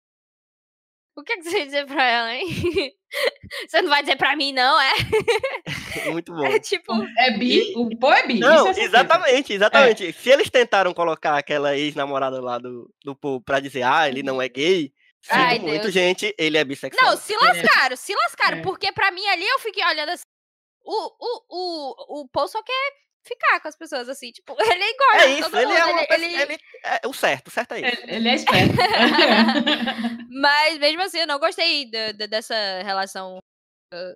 O 1.14 1.22
que, 1.22 1.32
é 1.32 1.36
que 1.36 1.42
você 1.42 1.58
ia 1.58 1.66
dizer 1.66 1.86
pra 1.86 2.04
ela, 2.04 2.34
hein? 2.34 2.46
Você 3.68 3.82
não 3.82 3.90
vai 3.90 4.00
dizer 4.02 4.16
pra 4.16 4.34
mim, 4.34 4.52
não, 4.52 4.80
é? 4.80 4.92
Muito 6.10 6.32
bom. 6.34 6.46
É 6.46 6.58
tipo. 6.58 6.92
É 7.18 7.30
bi, 7.36 7.74
o 7.76 7.94
pô 7.98 8.10
é 8.10 8.26
bi. 8.26 8.38
Não, 8.38 8.70
isso 8.70 8.80
é 8.80 8.84
exatamente, 8.84 9.52
exatamente. 9.52 10.12
Se 10.14 10.30
eles 10.30 10.48
tentaram 10.48 10.94
colocar 10.94 11.36
aquela 11.36 11.76
ex-namorada 11.76 12.40
lá 12.40 12.58
do, 12.58 12.90
do 13.04 13.14
Paul 13.14 13.42
pra 13.42 13.60
dizer, 13.60 13.82
ah, 13.82 14.08
ele 14.08 14.22
não 14.22 14.40
é 14.40 14.48
gay, 14.48 14.90
Ai, 15.28 15.58
muito, 15.58 15.82
Deus. 15.82 15.92
gente, 15.94 16.34
ele 16.38 16.56
é 16.56 16.64
bissexual. 16.64 17.10
Não, 17.10 17.16
se 17.16 17.36
lascaram, 17.36 17.96
se 17.96 18.14
lascaram. 18.14 18.58
É. 18.58 18.62
Porque 18.62 18.90
pra 18.92 19.10
mim 19.10 19.26
ali 19.28 19.46
eu 19.46 19.58
fiquei 19.58 19.84
olhando 19.84 20.10
assim. 20.10 20.24
O, 20.84 21.06
o, 21.06 21.42
o, 21.50 22.20
o 22.22 22.28
Paul 22.28 22.48
só 22.48 22.60
quer 22.62 22.92
ficar 23.24 23.60
com 23.60 23.68
as 23.68 23.76
pessoas 23.76 24.08
assim. 24.08 24.30
Tipo, 24.32 24.54
ele 24.60 24.96
gosta 24.96 25.22
é 25.22 25.26
de 25.26 25.40
isso, 25.40 25.50
todo 25.50 25.60
ele 25.60 25.72
é 25.72 25.80
mundo, 25.86 25.92
uma 25.92 26.02
ele- 26.10 26.24
ele- 26.26 26.42
ele 26.54 26.58
é 26.84 27.00
o 27.06 27.12
certo, 27.12 27.48
o 27.48 27.50
certo 27.50 27.72
é 27.74 27.80
isso. 27.80 28.02
Ele, 28.02 28.14
ele 28.16 28.28
é 28.28 28.34
esperto. 28.34 28.74
Mas 30.40 30.78
mesmo 30.78 31.02
assim, 31.02 31.18
eu 31.18 31.26
não 31.26 31.38
gostei 31.38 31.90
da- 31.90 32.12
da- 32.12 32.26
dessa 32.26 32.54
relação 32.84 33.38
uh, 33.94 34.14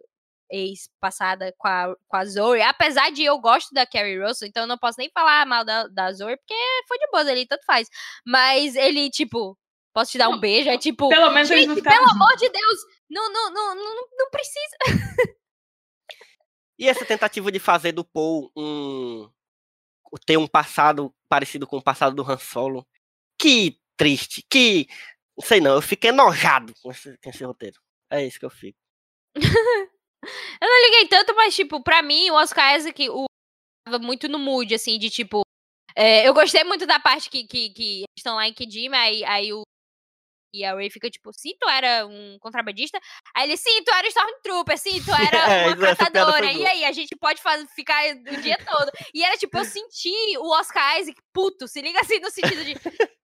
ex-passada 0.51 1.53
com 1.59 1.69
a, 1.69 1.95
com 2.09 2.17
a 2.17 2.25
Zoe. 2.25 2.63
Apesar 2.63 3.11
de 3.11 3.25
eu 3.25 3.39
gosto 3.39 3.73
da 3.73 3.87
Carrie 3.87 4.21
Russell, 4.23 4.49
então 4.49 4.63
eu 4.65 4.67
não 4.69 4.79
posso 4.79 4.97
nem 4.99 5.11
falar 5.13 5.45
mal 5.47 5.65
da, 5.65 5.87
da 5.89 6.13
Zoe, 6.13 6.37
porque 6.37 6.55
foi 6.89 6.99
de 6.99 7.07
boa 7.11 7.23
ali, 7.23 7.47
tanto 7.47 7.65
faz. 7.65 7.89
Mas 8.25 8.75
ele, 8.77 9.11
tipo, 9.11 9.57
posso 9.93 10.13
te 10.13 10.19
dar 10.19 10.29
um 10.29 10.39
beijo? 10.39 10.69
É 10.71 10.79
tipo, 10.79 11.09
Pelo 11.09 11.31
menos 11.31 11.51
eles 11.51 11.67
não 11.67 11.75
gente, 11.75 11.83
ficaram 11.85 12.05
pelo 12.07 12.11
amor 12.23 12.37
de 12.37 12.49
Deus, 12.49 12.79
não, 13.11 13.33
não, 13.33 13.51
não, 13.53 13.75
não, 13.75 13.95
não 14.19 14.31
precisa. 14.31 14.77
E 16.79 16.89
essa 16.89 17.05
tentativa 17.05 17.51
de 17.51 17.59
fazer 17.59 17.93
do 17.93 18.05
Paul 18.05 18.51
um 18.57 19.31
ter 20.25 20.37
um 20.37 20.47
passado 20.47 21.15
parecido 21.29 21.67
com 21.67 21.77
o 21.77 21.83
passado 21.83 22.15
do 22.15 22.23
Han 22.23 22.39
Solo, 22.39 22.87
que 23.39 23.79
triste, 23.97 24.43
que 24.49 24.87
não 25.37 25.47
sei 25.47 25.61
não, 25.61 25.75
eu 25.75 25.83
fiquei 25.83 26.11
enojado 26.11 26.73
com 26.83 26.91
esse, 26.91 27.19
com 27.19 27.29
esse 27.29 27.45
roteiro. 27.45 27.79
É 28.11 28.25
isso 28.25 28.39
que 28.39 28.47
eu 28.47 28.51
fico. 28.51 28.79
Eu 30.61 30.69
não 30.69 30.85
liguei 30.87 31.07
tanto, 31.07 31.37
mas, 31.37 31.55
tipo, 31.55 31.81
pra 31.83 32.03
mim, 32.03 32.31
o 32.31 32.35
Oscar 32.35 32.77
Isaac 32.77 33.09
o, 33.11 33.27
tava 33.85 33.99
muito 33.99 34.29
no 34.29 34.41
mood, 34.41 34.75
assim, 34.75 34.99
de 34.99 35.09
tipo. 35.09 35.43
é, 35.95 36.27
eu 36.27 36.35
gostei 36.35 36.65
muito 36.65 36.85
da 36.85 36.99
parte 36.99 37.31
que, 37.31 37.45
que, 37.45 37.71
que 37.71 38.05
estão 38.19 38.35
lá 38.35 38.49
em 38.49 38.53
Kidima, 38.53 38.97
aí, 38.97 39.25
aí 39.25 39.53
o. 39.53 39.63
E 40.53 40.65
a 40.65 40.75
Ray 40.75 40.91
fica 40.91 41.11
tipo, 41.11 41.33
sim, 41.33 41.53
tu 41.61 41.69
era 41.69 42.07
um 42.07 42.39
contrabandista? 42.41 42.99
Aí 43.35 43.49
ele, 43.49 43.57
sim, 43.57 43.83
tu 43.85 43.93
era 43.93 44.09
Stormtrooper, 44.09 44.79
sim, 44.79 45.03
tu 45.03 45.11
era 45.13 45.37
É, 45.47 45.67
uma 45.69 45.77
foi 45.77 45.97
catadora. 45.97 46.53
E 46.53 46.67
aí, 46.67 46.85
a 46.85 46.93
gente 46.93 47.15
pode 47.17 47.43
fazer, 47.43 47.67
ficar 47.69 48.03
o 48.15 48.41
dia 48.41 48.59
todo. 48.59 48.91
E 49.15 49.23
era 49.23 49.37
tipo, 49.37 49.57
eu 49.57 49.65
senti 49.67 50.13
o 50.39 50.51
Oscar 50.51 50.99
Isaac 51.01 51.21
puto, 51.33 51.69
se 51.69 51.83
liga 51.83 52.01
assim, 52.01 52.19
no 52.19 52.31
sentido 52.31 52.65
de. 52.65 52.75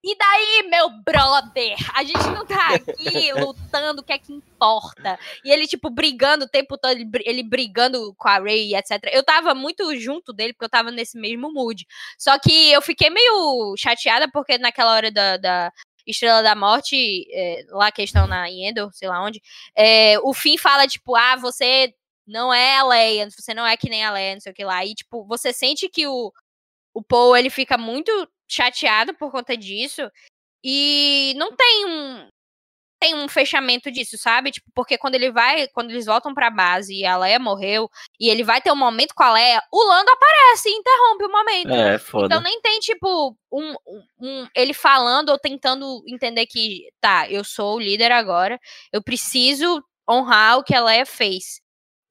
E 0.04 0.16
daí, 0.16 0.68
meu 0.68 0.90
brother, 1.04 1.76
a 1.94 2.02
gente 2.02 2.26
não 2.30 2.44
tá 2.44 2.74
aqui 2.74 3.32
lutando, 3.32 4.02
o 4.02 4.04
que 4.04 4.12
é 4.12 4.18
que 4.18 4.32
importa? 4.32 5.18
E 5.44 5.50
ele, 5.50 5.66
tipo, 5.66 5.88
brigando 5.88 6.44
o 6.44 6.48
tempo 6.48 6.76
todo, 6.76 6.92
ele, 6.92 7.08
ele 7.24 7.42
brigando 7.42 8.12
com 8.18 8.28
a 8.28 8.38
Ray, 8.38 8.74
etc. 8.74 9.10
Eu 9.12 9.22
tava 9.24 9.54
muito 9.54 9.96
junto 9.96 10.32
dele, 10.32 10.52
porque 10.52 10.64
eu 10.64 10.70
tava 10.70 10.90
nesse 10.90 11.16
mesmo 11.16 11.52
mood. 11.52 11.86
Só 12.18 12.38
que 12.38 12.72
eu 12.72 12.82
fiquei 12.82 13.10
meio 13.10 13.74
chateada, 13.78 14.28
porque 14.30 14.58
naquela 14.58 14.92
hora 14.92 15.10
da, 15.10 15.36
da 15.36 15.72
Estrela 16.06 16.42
da 16.42 16.54
Morte, 16.54 17.26
é, 17.32 17.64
lá 17.70 17.90
que 17.92 18.02
estão 18.02 18.26
na 18.26 18.50
Endor, 18.50 18.90
sei 18.92 19.08
lá 19.08 19.22
onde, 19.22 19.40
é, 19.76 20.18
o 20.20 20.34
Finn 20.34 20.56
fala, 20.58 20.86
tipo, 20.86 21.14
ah, 21.16 21.36
você 21.36 21.94
não 22.26 22.52
é 22.52 22.78
a 22.78 22.84
Leia, 22.86 23.28
você 23.30 23.52
não 23.54 23.66
é 23.66 23.76
que 23.76 23.88
nem 23.88 24.04
a 24.04 24.12
Leia, 24.12 24.34
não 24.34 24.40
sei 24.40 24.52
o 24.52 24.54
que 24.54 24.64
lá. 24.64 24.84
E, 24.84 24.94
tipo, 24.94 25.24
você 25.26 25.52
sente 25.52 25.88
que 25.88 26.06
o, 26.06 26.32
o 26.94 27.02
Paul, 27.02 27.36
ele 27.36 27.50
fica 27.50 27.78
muito 27.78 28.10
chateado 28.48 29.14
por 29.14 29.30
conta 29.30 29.56
disso. 29.56 30.02
E 30.64 31.34
não 31.36 31.54
tem 31.56 31.86
um 31.86 32.28
tem 33.02 33.14
um 33.16 33.26
fechamento 33.26 33.90
disso, 33.90 34.16
sabe? 34.16 34.52
Tipo, 34.52 34.70
porque 34.72 34.96
quando 34.96 35.16
ele 35.16 35.32
vai, 35.32 35.66
quando 35.68 35.90
eles 35.90 36.06
voltam 36.06 36.32
pra 36.32 36.50
base 36.50 36.94
e 36.94 37.04
a 37.04 37.16
Leia 37.16 37.38
morreu, 37.40 37.88
e 38.20 38.28
ele 38.30 38.44
vai 38.44 38.60
ter 38.60 38.70
um 38.70 38.76
momento 38.76 39.12
com 39.12 39.24
a 39.24 39.32
Leia, 39.32 39.60
o 39.72 39.82
Lando 39.88 40.08
aparece 40.10 40.68
e 40.68 40.72
interrompe 40.72 41.24
o 41.24 41.32
momento. 41.32 41.70
É, 41.94 41.98
foda. 41.98 42.26
Então 42.26 42.40
nem 42.40 42.60
tem, 42.60 42.78
tipo, 42.78 43.36
um, 43.52 43.74
um- 44.20 44.46
ele 44.54 44.72
falando 44.72 45.30
ou 45.30 45.38
tentando 45.38 46.00
entender 46.06 46.46
que, 46.46 46.82
tá, 47.00 47.28
eu 47.28 47.42
sou 47.42 47.74
o 47.76 47.80
líder 47.80 48.12
agora, 48.12 48.56
eu 48.92 49.02
preciso 49.02 49.82
honrar 50.08 50.58
o 50.58 50.62
que 50.62 50.74
a 50.74 50.84
Leia 50.84 51.04
fez. 51.04 51.60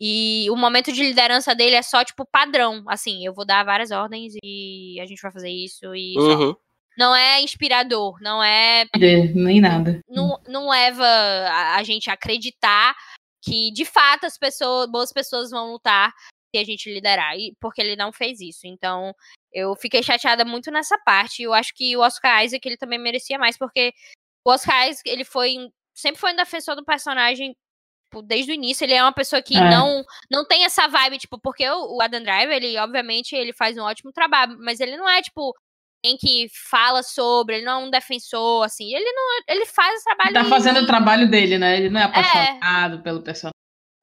E 0.04 0.48
o 0.50 0.56
momento 0.58 0.92
de 0.92 1.04
liderança 1.04 1.54
dele 1.56 1.76
é 1.76 1.82
só, 1.82 2.04
tipo, 2.04 2.26
padrão. 2.30 2.84
Assim, 2.88 3.26
eu 3.26 3.34
vou 3.34 3.46
dar 3.46 3.64
várias 3.64 3.92
ordens 3.92 4.34
e 4.44 5.00
a 5.00 5.06
gente 5.06 5.22
vai 5.22 5.32
fazer 5.32 5.52
isso 5.52 5.96
e 5.96 6.16
só. 6.16 6.56
Não 7.02 7.16
é 7.16 7.42
inspirador, 7.42 8.16
não 8.22 8.44
é 8.44 8.86
Nem 9.34 9.60
nada. 9.60 10.00
não, 10.08 10.40
não 10.48 10.70
leva 10.70 11.04
a, 11.04 11.78
a 11.78 11.84
gente 11.84 12.10
a 12.12 12.14
acreditar 12.14 12.96
que, 13.44 13.72
de 13.72 13.86
fato, 13.86 14.26
as 14.28 14.38
pessoas, 14.38 14.88
boas 14.92 15.12
pessoas 15.12 15.50
vão 15.50 15.72
lutar 15.72 16.14
se 16.56 16.62
a 16.62 16.64
gente 16.64 16.94
liderar. 16.94 17.36
E, 17.36 17.56
porque 17.60 17.82
ele 17.82 17.96
não 17.96 18.12
fez 18.14 18.40
isso. 18.40 18.68
Então, 18.68 19.16
eu 19.52 19.76
fiquei 19.76 20.04
chateada 20.04 20.46
muito 20.46 20.70
nessa 20.70 20.96
parte. 21.04 21.42
Eu 21.42 21.54
acho 21.54 21.74
que 21.74 21.98
o 21.98 22.02
Oscar 22.02 22.46
Isaac, 22.46 22.64
ele 22.68 22.78
também 22.78 23.00
merecia 23.00 23.40
mais, 23.40 23.58
porque 23.58 23.92
o 24.46 24.52
Oscar 24.52 24.88
Isaac, 24.88 25.10
ele 25.10 25.24
foi. 25.24 25.56
Sempre 25.96 26.22
foi 26.22 26.34
um 26.34 26.36
defensor 26.36 26.76
do 26.76 26.86
personagem. 26.86 27.56
tipo, 28.12 28.22
Desde 28.22 28.52
o 28.52 28.54
início, 28.54 28.84
ele 28.86 28.94
é 28.94 29.02
uma 29.02 29.14
pessoa 29.14 29.42
que 29.42 29.58
É. 29.58 29.70
não 29.72 30.04
não 30.30 30.46
tem 30.46 30.66
essa 30.66 30.88
vibe, 30.88 31.18
tipo, 31.18 31.40
porque 31.40 31.68
o, 31.68 31.96
o 31.98 32.02
Adam 32.02 32.22
Driver, 32.22 32.56
ele, 32.56 32.78
obviamente, 32.78 33.36
ele 33.36 33.54
faz 33.54 33.76
um 33.76 33.82
ótimo 33.84 34.12
trabalho, 34.14 34.56
mas 34.60 34.80
ele 34.80 34.98
não 34.98 35.10
é, 35.10 35.20
tipo, 35.22 35.52
quem 36.04 36.18
que 36.18 36.48
fala 36.70 37.04
sobre, 37.04 37.58
ele 37.58 37.66
não 37.66 37.82
é 37.82 37.86
um 37.86 37.90
defensor, 37.92 38.64
assim, 38.66 38.94
ele 38.94 39.12
não, 39.12 39.40
ele 39.48 39.66
faz 39.66 40.02
o 40.02 40.04
trabalho 40.04 40.34
Tá 40.34 40.42
e- 40.42 40.50
fazendo 40.50 40.80
o 40.82 40.86
trabalho 40.88 41.30
dele, 41.30 41.58
né? 41.58 41.78
Ele 41.78 41.90
não 41.90 42.02
é 42.02 42.04
apaixonado 42.06 43.02
pelo 43.04 43.22
personagem. 43.22 43.52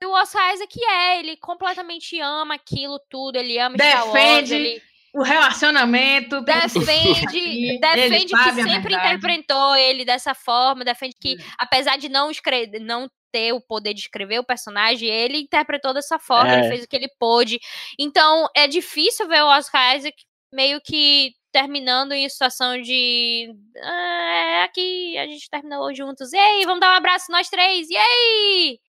E 0.02 0.06
o 0.06 0.12
Oscar 0.12 0.54
Isaac 0.54 0.78
é, 0.84 1.18
ele 1.18 1.36
completamente 1.38 2.20
ama 2.20 2.54
aquilo 2.54 3.00
tudo, 3.10 3.36
ele 3.36 3.58
ama 3.58 3.76
Wars, 3.80 4.12
Defende 4.12 4.54
ele 4.54 4.82
O 5.12 5.22
relacionamento. 5.22 6.40
defende, 6.44 7.36
Ele 7.38 7.78
defende 7.80 8.26
que 8.32 8.52
sempre 8.62 8.94
interpretou 8.94 9.74
ele 9.74 10.04
dessa 10.04 10.34
forma, 10.34 10.84
defende 10.84 11.14
que, 11.20 11.36
apesar 11.58 11.96
de 11.98 12.08
não 12.08 12.30
escrever, 12.30 12.78
não 12.80 13.08
ter 13.32 13.52
o 13.52 13.60
poder 13.60 13.92
de 13.92 14.00
escrever 14.02 14.38
o 14.38 14.44
personagem, 14.44 15.08
ele 15.08 15.38
interpretou 15.38 15.92
dessa 15.92 16.18
forma, 16.18 16.52
ele 16.54 16.66
É. 16.66 16.68
fez 16.68 16.84
o 16.84 16.88
que 16.88 16.94
ele 16.96 17.08
pôde. 17.18 17.58
Então, 17.98 18.46
é 18.56 18.66
difícil 18.68 19.26
ver 19.26 19.42
o 19.42 19.48
Oscar 19.48 19.96
Isaac 19.96 20.16
meio 20.54 20.80
que 20.80 21.32
terminando 21.52 22.12
em 22.12 22.28
situação 22.28 22.80
de 22.80 23.54
ah, 23.82 24.32
é 24.34 24.62
aqui 24.62 25.16
a 25.18 25.26
gente 25.26 25.48
terminou 25.50 25.94
juntos. 25.94 26.32
E 26.32 26.36
aí, 26.38 26.64
vamos 26.64 26.80
dar 26.80 26.92
um 26.92 26.96
abraço 26.96 27.30
nós 27.30 27.48
três. 27.48 27.88
E 27.88 27.96
aí? 27.96 28.80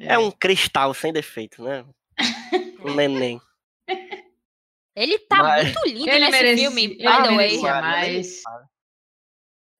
É 0.00 0.18
um 0.18 0.30
cristal 0.30 0.92
sem 0.92 1.12
defeito, 1.12 1.62
né? 1.62 1.84
Um 2.84 2.94
neném. 2.94 3.40
Ele 4.94 5.18
tá 5.18 5.42
Mas- 5.42 5.64
muito 5.64 5.88
lindo 5.88 6.08
Ele 6.08 6.18
nesse 6.20 6.30
merece, 6.32 6.62
filme, 6.62 6.88
by 6.88 7.02
the 7.04 7.36
way. 7.36 7.60
mais. 7.60 8.42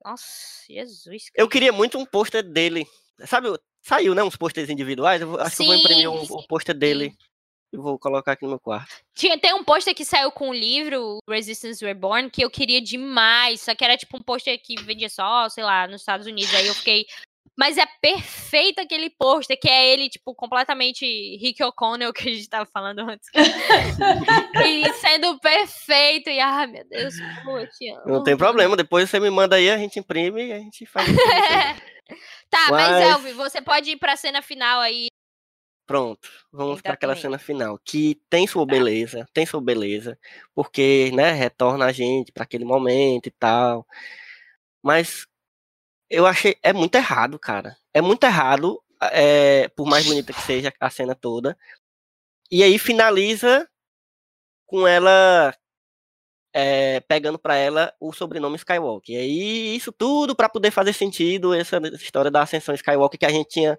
Nossa, 0.05 0.65
Jesus. 0.69 1.24
Eu 1.35 1.49
queria 1.49 1.73
muito 1.73 1.99
um 1.99 2.05
pôster 2.05 2.43
dele. 2.43 2.87
Sabe, 3.27 3.49
saiu, 3.83 4.15
né? 4.15 4.23
Uns 4.23 4.37
pôsteres 4.37 4.70
individuais. 4.70 5.20
Eu 5.23 5.41
acho 5.41 5.57
que 5.57 5.62
eu 5.62 5.66
vou 5.66 5.74
imprimir 5.74 6.11
um, 6.11 6.24
Sim, 6.24 6.35
um 6.35 6.47
pôster 6.47 6.74
dele 6.77 7.16
e 7.72 7.76
vou 7.76 7.98
colocar 7.98 8.32
aqui 8.32 8.44
no 8.44 8.51
meu 8.51 8.60
quarto. 8.60 8.94
Tinha, 9.14 9.38
tem 9.38 9.52
um 9.55 9.64
pôster 9.64 9.94
que 9.94 10.05
saiu 10.05 10.30
com 10.30 10.51
o 10.51 10.55
livro 10.55 11.18
Resistance 11.28 11.84
Reborn 11.84 12.30
que 12.30 12.43
eu 12.43 12.51
queria 12.51 12.80
demais. 12.80 13.60
Só 13.60 13.74
que 13.74 13.84
era 13.84 13.97
tipo 13.97 14.16
um 14.16 14.22
pôster 14.22 14.60
que 14.62 14.80
vendia 14.82 15.09
só, 15.09 15.48
sei 15.48 15.64
lá, 15.64 15.86
nos 15.86 16.01
Estados 16.01 16.26
Unidos. 16.26 16.55
Aí 16.55 16.66
eu 16.66 16.74
fiquei. 16.74 17.05
Mas 17.59 17.78
é 17.78 17.86
perfeito 18.02 18.80
aquele 18.80 19.09
pôster, 19.09 19.59
que 19.59 19.66
é 19.66 19.90
ele, 19.90 20.10
tipo, 20.10 20.34
completamente 20.34 21.06
Rick 21.38 21.62
O'Connell, 21.62 22.12
que 22.12 22.28
a 22.28 22.34
gente 22.34 22.51
tava 22.51 22.66
falando 22.66 22.98
antes. 22.98 23.26
e 24.62 24.93
sendo 24.93 25.38
perfeito. 25.40 26.28
E, 26.28 26.38
ai, 26.38 26.66
meu 26.66 26.86
Deus, 26.86 27.14
pô, 27.44 27.59
eu 27.59 27.66
te 27.70 27.90
amo. 27.90 28.02
Não 28.05 28.22
tem 28.22 28.36
problema, 28.36 28.76
depois 28.76 29.09
você 29.09 29.18
me 29.18 29.30
manda 29.30 29.56
aí, 29.56 29.70
a 29.70 29.78
gente 29.78 29.98
imprime 29.98 30.48
e 30.48 30.52
a 30.52 30.59
gente 30.59 30.84
faz. 30.84 31.06
tá, 32.51 32.66
mas, 32.70 32.90
Mas- 32.90 33.10
Elvi, 33.10 33.32
você 33.32 33.62
pode 33.62 33.90
ir 33.90 33.97
pra 33.97 34.16
cena 34.16 34.43
final 34.43 34.80
aí. 34.80 35.06
Pronto, 35.87 36.29
vamos 36.51 36.81
para 36.83 36.95
aquela 36.95 37.15
cena 37.15 37.39
final, 37.39 37.79
que 37.79 38.21
tem 38.29 38.47
sua 38.47 38.67
beleza, 38.67 39.25
tem 39.33 39.47
sua 39.47 39.61
beleza, 39.61 40.19
porque, 40.55 41.13
né, 41.15 41.31
retorna 41.33 41.87
a 41.87 41.93
gente 41.93 42.33
para 42.33 42.43
aquele 42.43 42.65
momento 42.65 43.29
e 43.29 43.31
tal. 43.31 43.87
Mas 44.83 45.27
eu 46.11 46.27
achei 46.27 46.57
é 46.63 46.73
muito 46.73 46.97
errado, 46.97 47.39
cara. 47.39 47.77
É 47.95 48.01
muito 48.03 48.25
errado, 48.25 48.83
é, 49.13 49.69
por 49.71 49.87
mais 49.87 50.07
bonita 50.07 50.33
que 50.33 50.41
seja 50.43 50.73
a 50.81 50.91
cena 50.91 51.15
toda. 51.15 51.57
E 52.51 52.63
aí 52.63 52.79
finaliza 52.79 53.69
com 54.67 54.87
ela 54.89 55.55
é, 56.55 57.01
pegando 57.01 57.39
para 57.39 57.57
ela 57.57 57.95
o 58.01 58.13
sobrenome 58.13 58.57
Skywalker. 58.57 59.15
E 59.15 59.19
aí 59.19 59.77
isso 59.77 59.93
tudo 59.93 60.35
para 60.35 60.49
poder 60.49 60.71
fazer 60.71 60.93
sentido 60.95 61.55
essa 61.55 61.79
história 61.95 62.31
da 62.31 62.43
ascensão 62.43 62.75
Skywalker 62.75 63.19
que 63.19 63.27
a 63.27 63.31
gente 63.31 63.51
tinha 63.51 63.79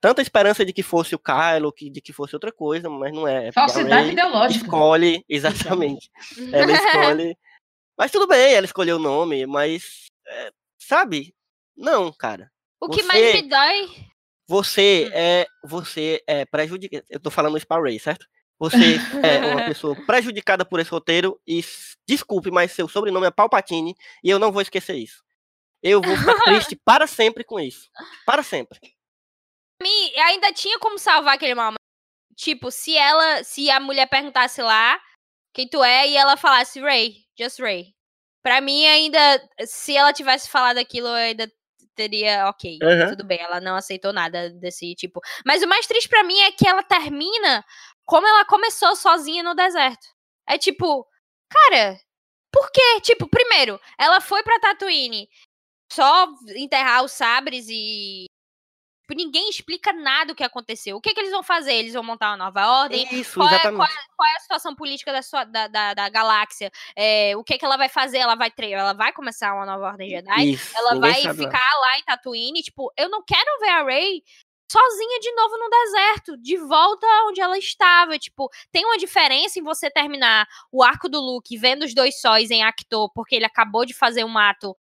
tanta 0.00 0.22
esperança 0.22 0.64
de 0.64 0.72
que 0.72 0.82
fosse 0.82 1.14
o 1.14 1.18
Kylo, 1.18 1.72
que, 1.72 1.90
de 1.90 2.00
que 2.00 2.12
fosse 2.12 2.34
outra 2.34 2.52
coisa, 2.52 2.88
mas 2.88 3.12
não 3.12 3.26
é. 3.26 3.48
é 3.48 3.52
Falsidade 3.52 4.04
Rey 4.04 4.12
ideológica. 4.12 4.64
Escolhe, 4.64 5.24
exatamente. 5.28 6.10
Ela 6.52 6.72
escolhe. 6.72 7.36
Mas 7.98 8.12
tudo 8.12 8.28
bem, 8.28 8.54
ela 8.54 8.64
escolheu 8.64 8.94
o 8.94 9.00
nome, 9.00 9.44
mas. 9.44 10.06
é, 10.24 10.52
sabe? 10.78 11.34
Não, 11.76 12.12
cara. 12.12 12.48
O 12.80 12.88
que 12.88 13.02
Você- 13.02 13.08
mais 13.08 13.34
me 13.34 13.48
dói. 13.48 13.88
Você 14.46 15.06
Hum. 15.08 15.10
é. 15.14 15.46
Você 15.64 16.22
é 16.24 16.44
prejudicado. 16.44 17.04
Eu 17.10 17.18
tô 17.18 17.28
falando 17.28 17.58
pra 17.66 17.80
Ray, 17.82 17.98
certo? 17.98 18.24
Você 18.56 18.76
é 19.20 19.38
uma 19.52 19.64
pessoa 19.74 19.96
prejudicada 20.06 20.64
por 20.64 20.78
esse 20.78 20.90
roteiro 20.92 21.40
e 21.44 21.60
desculpe, 22.08 22.52
mas 22.52 22.70
seu 22.70 22.86
sobrenome 22.88 23.26
é 23.26 23.30
Palpatine 23.32 23.96
e 24.22 24.30
eu 24.30 24.38
não 24.38 24.52
vou 24.52 24.62
esquecer 24.62 24.94
isso. 24.94 25.24
Eu 25.82 26.00
vou 26.00 26.16
ficar 26.16 26.38
triste 26.44 26.76
para 26.84 27.06
sempre 27.08 27.42
com 27.42 27.58
isso. 27.58 27.90
Para 28.24 28.44
sempre. 28.44 28.78
Mim, 29.82 30.12
ainda 30.16 30.52
tinha 30.52 30.78
como 30.78 30.98
salvar 30.98 31.34
aquele 31.34 31.54
momento. 31.54 31.78
Tipo, 32.36 32.70
se 32.70 32.96
ela, 32.96 33.42
se 33.42 33.70
a 33.70 33.80
mulher 33.80 34.06
perguntasse 34.06 34.62
lá 34.62 35.00
quem 35.52 35.68
tu 35.68 35.82
é 35.82 36.08
e 36.08 36.16
ela 36.16 36.36
falasse 36.36 36.80
Ray, 36.80 37.16
just 37.38 37.58
Ray. 37.58 37.94
Pra 38.42 38.60
mim 38.60 38.86
ainda, 38.86 39.18
se 39.66 39.96
ela 39.96 40.12
tivesse 40.12 40.48
falado 40.48 40.78
aquilo, 40.78 41.08
eu 41.08 41.14
ainda 41.14 41.50
teria, 41.94 42.48
ok, 42.48 42.78
Aham. 42.80 43.08
tudo 43.10 43.24
bem, 43.24 43.40
ela 43.40 43.60
não 43.60 43.74
aceitou 43.74 44.12
nada 44.12 44.50
desse 44.50 44.94
tipo. 44.94 45.20
Mas 45.44 45.62
o 45.62 45.66
mais 45.66 45.86
triste 45.86 46.08
pra 46.08 46.22
mim 46.22 46.38
é 46.40 46.52
que 46.52 46.66
ela 46.66 46.82
termina 46.82 47.64
como 48.04 48.26
ela 48.26 48.44
começou 48.44 48.94
sozinha 48.94 49.42
no 49.42 49.54
deserto. 49.54 50.06
É 50.48 50.56
tipo, 50.56 51.04
cara, 51.50 51.98
por 52.52 52.70
quê? 52.70 53.00
Tipo, 53.02 53.28
primeiro, 53.28 53.80
ela 53.98 54.20
foi 54.20 54.42
pra 54.44 54.60
Tatooine 54.60 55.28
só 55.92 56.28
enterrar 56.56 57.02
os 57.02 57.12
sabres 57.12 57.66
e 57.68 58.26
ninguém 59.14 59.48
explica 59.48 59.92
nada 59.92 60.32
o 60.32 60.34
que 60.34 60.44
aconteceu. 60.44 60.96
O 60.96 61.00
que, 61.00 61.14
que 61.14 61.20
eles 61.20 61.30
vão 61.30 61.42
fazer? 61.42 61.72
Eles 61.74 61.94
vão 61.94 62.02
montar 62.02 62.30
uma 62.30 62.36
nova 62.36 62.66
ordem? 62.82 63.06
Isso, 63.12 63.34
Qual 63.34 63.48
é, 63.48 63.58
qual, 63.76 63.88
é, 63.88 63.96
qual 64.16 64.28
é 64.28 64.36
a 64.36 64.40
situação 64.40 64.74
política 64.74 65.12
da, 65.12 65.22
sua, 65.22 65.44
da, 65.44 65.68
da, 65.68 65.94
da 65.94 66.08
galáxia? 66.08 66.70
É, 66.96 67.36
o 67.36 67.44
que, 67.44 67.56
que 67.58 67.64
ela 67.64 67.76
vai 67.76 67.88
fazer? 67.88 68.18
Ela 68.18 68.34
vai 68.34 68.50
tre- 68.50 68.72
ela 68.72 68.92
vai 68.92 69.12
começar 69.12 69.54
uma 69.54 69.66
nova 69.66 69.86
ordem 69.86 70.10
Jedi? 70.10 70.50
Isso, 70.50 70.76
ela 70.76 70.98
vai 70.98 71.22
sabe 71.22 71.38
ficar 71.38 71.78
lá 71.80 71.98
em 71.98 72.04
Tatooine? 72.04 72.62
Tipo, 72.62 72.92
eu 72.96 73.08
não 73.08 73.22
quero 73.24 73.60
ver 73.60 73.70
a 73.70 73.84
Rey 73.84 74.22
sozinha 74.70 75.18
de 75.20 75.32
novo 75.32 75.56
no 75.56 75.70
deserto, 75.70 76.36
de 76.36 76.56
volta 76.58 77.06
onde 77.26 77.40
ela 77.40 77.56
estava. 77.56 78.18
Tipo, 78.18 78.50
tem 78.70 78.84
uma 78.84 78.98
diferença 78.98 79.58
em 79.58 79.62
você 79.62 79.90
terminar 79.90 80.46
o 80.70 80.82
arco 80.82 81.08
do 81.08 81.20
Luke 81.20 81.56
vendo 81.56 81.84
os 81.84 81.94
dois 81.94 82.20
sóis 82.20 82.50
em 82.50 82.62
Actor, 82.62 83.10
porque 83.14 83.34
ele 83.34 83.46
acabou 83.46 83.86
de 83.86 83.94
fazer 83.94 84.24
um 84.24 84.36
ato 84.36 84.76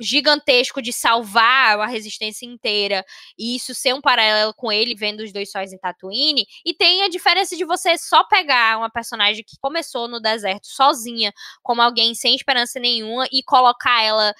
gigantesco 0.00 0.80
de 0.80 0.92
salvar 0.92 1.78
a 1.78 1.86
resistência 1.86 2.46
inteira 2.46 3.04
e 3.38 3.56
isso 3.56 3.74
ser 3.74 3.94
um 3.94 4.00
paralelo 4.00 4.54
com 4.54 4.70
ele 4.70 4.94
vendo 4.94 5.20
os 5.20 5.32
dois 5.32 5.50
sóis 5.50 5.72
em 5.72 5.78
Tatooine 5.78 6.46
e 6.64 6.74
tem 6.74 7.02
a 7.02 7.08
diferença 7.08 7.56
de 7.56 7.64
você 7.64 7.96
só 7.98 8.24
pegar 8.24 8.78
uma 8.78 8.90
personagem 8.90 9.44
que 9.44 9.56
começou 9.60 10.08
no 10.08 10.20
deserto 10.20 10.66
sozinha 10.66 11.32
como 11.62 11.82
alguém 11.82 12.14
sem 12.14 12.34
esperança 12.34 12.78
nenhuma 12.78 13.26
e 13.32 13.42
colocar 13.42 14.02
ela 14.02 14.34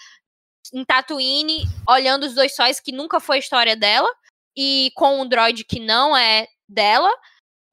em 0.73 0.85
Tatooine 0.85 1.65
olhando 1.89 2.25
os 2.25 2.35
dois 2.35 2.55
sóis 2.55 2.81
que 2.81 2.93
nunca 2.93 3.21
foi 3.21 3.37
a 3.37 3.41
história 3.41 3.77
dela 3.77 4.09
e 4.57 4.91
com 4.95 5.21
um 5.21 5.29
droid 5.29 5.65
que 5.65 5.81
não 5.81 6.17
é 6.17 6.47
dela 6.69 7.11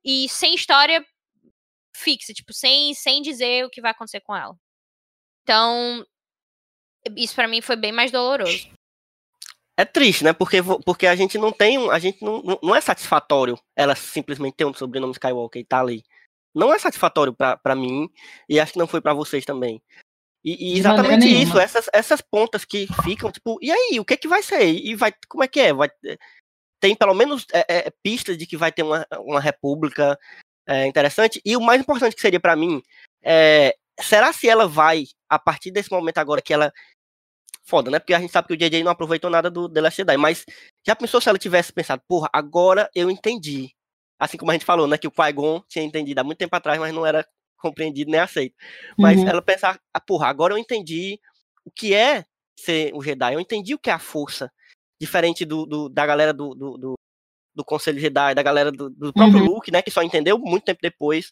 e 0.04 0.28
sem 0.30 0.56
história 0.56 1.06
fixa, 1.94 2.34
tipo, 2.34 2.54
sem, 2.54 2.94
sem 2.94 3.22
dizer 3.22 3.66
o 3.66 3.70
que 3.70 3.82
vai 3.82 3.92
acontecer 3.92 4.22
com 4.22 4.36
ela. 4.36 4.56
Então, 5.44 6.06
isso 7.16 7.36
pra 7.36 7.48
mim 7.48 7.62
foi 7.62 7.76
bem 7.76 7.92
mais 7.92 8.12
doloroso. 8.12 8.70
É 9.78 9.86
triste, 9.86 10.24
né? 10.24 10.34
Porque, 10.34 10.58
porque 10.86 11.08
a 11.08 11.16
gente 11.16 11.38
não 11.38 11.52
tem 11.52 11.78
um. 11.78 11.90
A 11.90 11.98
gente 11.98 12.24
não, 12.24 12.60
não- 12.62 12.76
é 12.76 12.82
satisfatório 12.82 13.58
ela 13.76 13.96
simplesmente 13.96 14.56
ter 14.56 14.66
um 14.66 14.74
sobrenome 14.74 15.14
Skywalker 15.14 15.62
e 15.62 15.66
tá 15.66 15.80
ali. 15.80 16.04
Não 16.54 16.74
é 16.74 16.78
satisfatório 16.78 17.34
pra, 17.34 17.56
pra 17.58 17.76
mim, 17.76 18.10
e 18.48 18.60
acho 18.60 18.74
que 18.74 18.80
não 18.80 18.88
foi 18.88 19.00
pra 19.00 19.14
vocês 19.14 19.46
também. 19.46 19.82
E, 20.44 20.74
e 20.74 20.80
exatamente 20.80 21.28
isso, 21.28 21.58
essas, 21.58 21.88
essas 21.94 22.20
pontas 22.20 22.66
que 22.66 22.88
ficam, 23.04 23.32
tipo, 23.32 23.58
e 23.62 23.72
aí, 23.72 24.00
o 24.00 24.06
que 24.06 24.18
que 24.18 24.28
vai 24.28 24.44
ser? 24.44 24.66
E 24.66 24.96
vai, 24.96 25.14
como 25.30 25.44
é 25.44 25.48
que 25.48 25.60
é? 25.60 25.74
Vai, 25.74 25.90
tem 26.82 26.96
pelo 26.96 27.14
menos 27.14 27.46
é, 27.54 27.88
é, 27.88 27.94
pistas 28.04 28.38
de 28.38 28.46
que 28.46 28.58
vai 28.58 28.72
ter 28.72 28.84
uma, 28.84 29.06
uma 29.20 29.40
república 29.40 30.18
é, 30.68 30.88
interessante. 30.88 31.40
E 31.46 31.56
o 31.56 31.62
mais 31.62 31.80
importante 31.80 32.16
que 32.16 32.22
seria 32.22 32.40
pra 32.40 32.56
mim 32.56 32.82
é, 33.24 33.76
será 34.00 34.34
se 34.34 34.50
ela 34.50 34.68
vai, 34.68 35.06
a 35.32 35.40
partir 35.40 35.72
desse 35.72 35.90
momento 35.90 36.18
agora 36.18 36.42
que 36.42 36.54
ela. 36.54 36.72
Foda, 37.64 37.90
né? 37.90 38.00
Porque 38.00 38.14
a 38.14 38.20
gente 38.20 38.32
sabe 38.32 38.48
que 38.48 38.54
o 38.54 38.58
JJ 38.58 38.84
não 38.84 38.92
aproveitou 38.92 39.30
nada 39.30 39.50
do 39.50 39.70
The 39.70 39.82
Last 39.82 39.98
Jedi, 39.98 40.18
mas 40.18 40.46
já 40.86 40.96
pensou 40.96 41.22
se 41.22 41.30
ela 41.30 41.38
tivesse 41.38 41.72
pensado, 41.72 42.02
porra, 42.08 42.28
agora 42.34 42.90
eu 42.94 43.10
entendi. 43.10 43.70
Assim 44.20 44.38
como 44.38 44.52
a 44.52 44.54
gente 44.56 44.66
falou, 44.66 44.88
né? 44.88 44.98
Que 44.98 45.08
o 45.08 45.12
Qui-Gon 45.12 45.64
tinha 45.70 45.86
entendido 45.86 46.20
há 46.20 46.24
muito 46.24 46.38
tempo 46.40 46.56
atrás, 46.56 46.80
mas 46.80 46.94
não 46.94 47.06
era 47.06 47.26
compreendido 47.58 48.12
nem 48.12 48.20
aceito. 48.20 48.56
Mas 48.98 49.22
Uhum. 49.22 49.30
ela 49.30 49.42
pensar, 49.42 49.80
ah, 49.94 50.00
porra, 50.02 50.28
agora 50.28 50.54
eu 50.54 50.58
entendi 50.58 51.20
o 51.64 51.72
que 51.72 51.94
é 51.94 52.26
ser 52.60 52.94
um 52.94 53.02
Jedi, 53.02 53.34
eu 53.36 53.40
entendi 53.40 53.74
o 53.74 53.80
que 53.80 53.90
é 53.90 53.94
a 53.94 54.00
força. 54.00 54.52
Diferente 55.00 55.46
do, 55.46 55.66
do- 55.66 55.88
da 55.90 56.06
galera 56.06 56.34
do, 56.34 56.54
do, 56.56 56.78
do, 56.78 56.94
do 57.56 57.64
Conselho 57.66 58.00
Jedi, 58.00 58.34
da 58.36 58.44
galera 58.44 58.72
do, 58.72 58.90
do 58.90 59.14
próprio 59.14 59.40
Uhum. 59.40 59.46
Luke, 59.46 59.72
né? 59.72 59.82
Que 59.82 59.92
só 59.92 60.02
entendeu 60.04 60.38
muito 60.38 60.66
tempo 60.66 60.80
depois. 60.82 61.32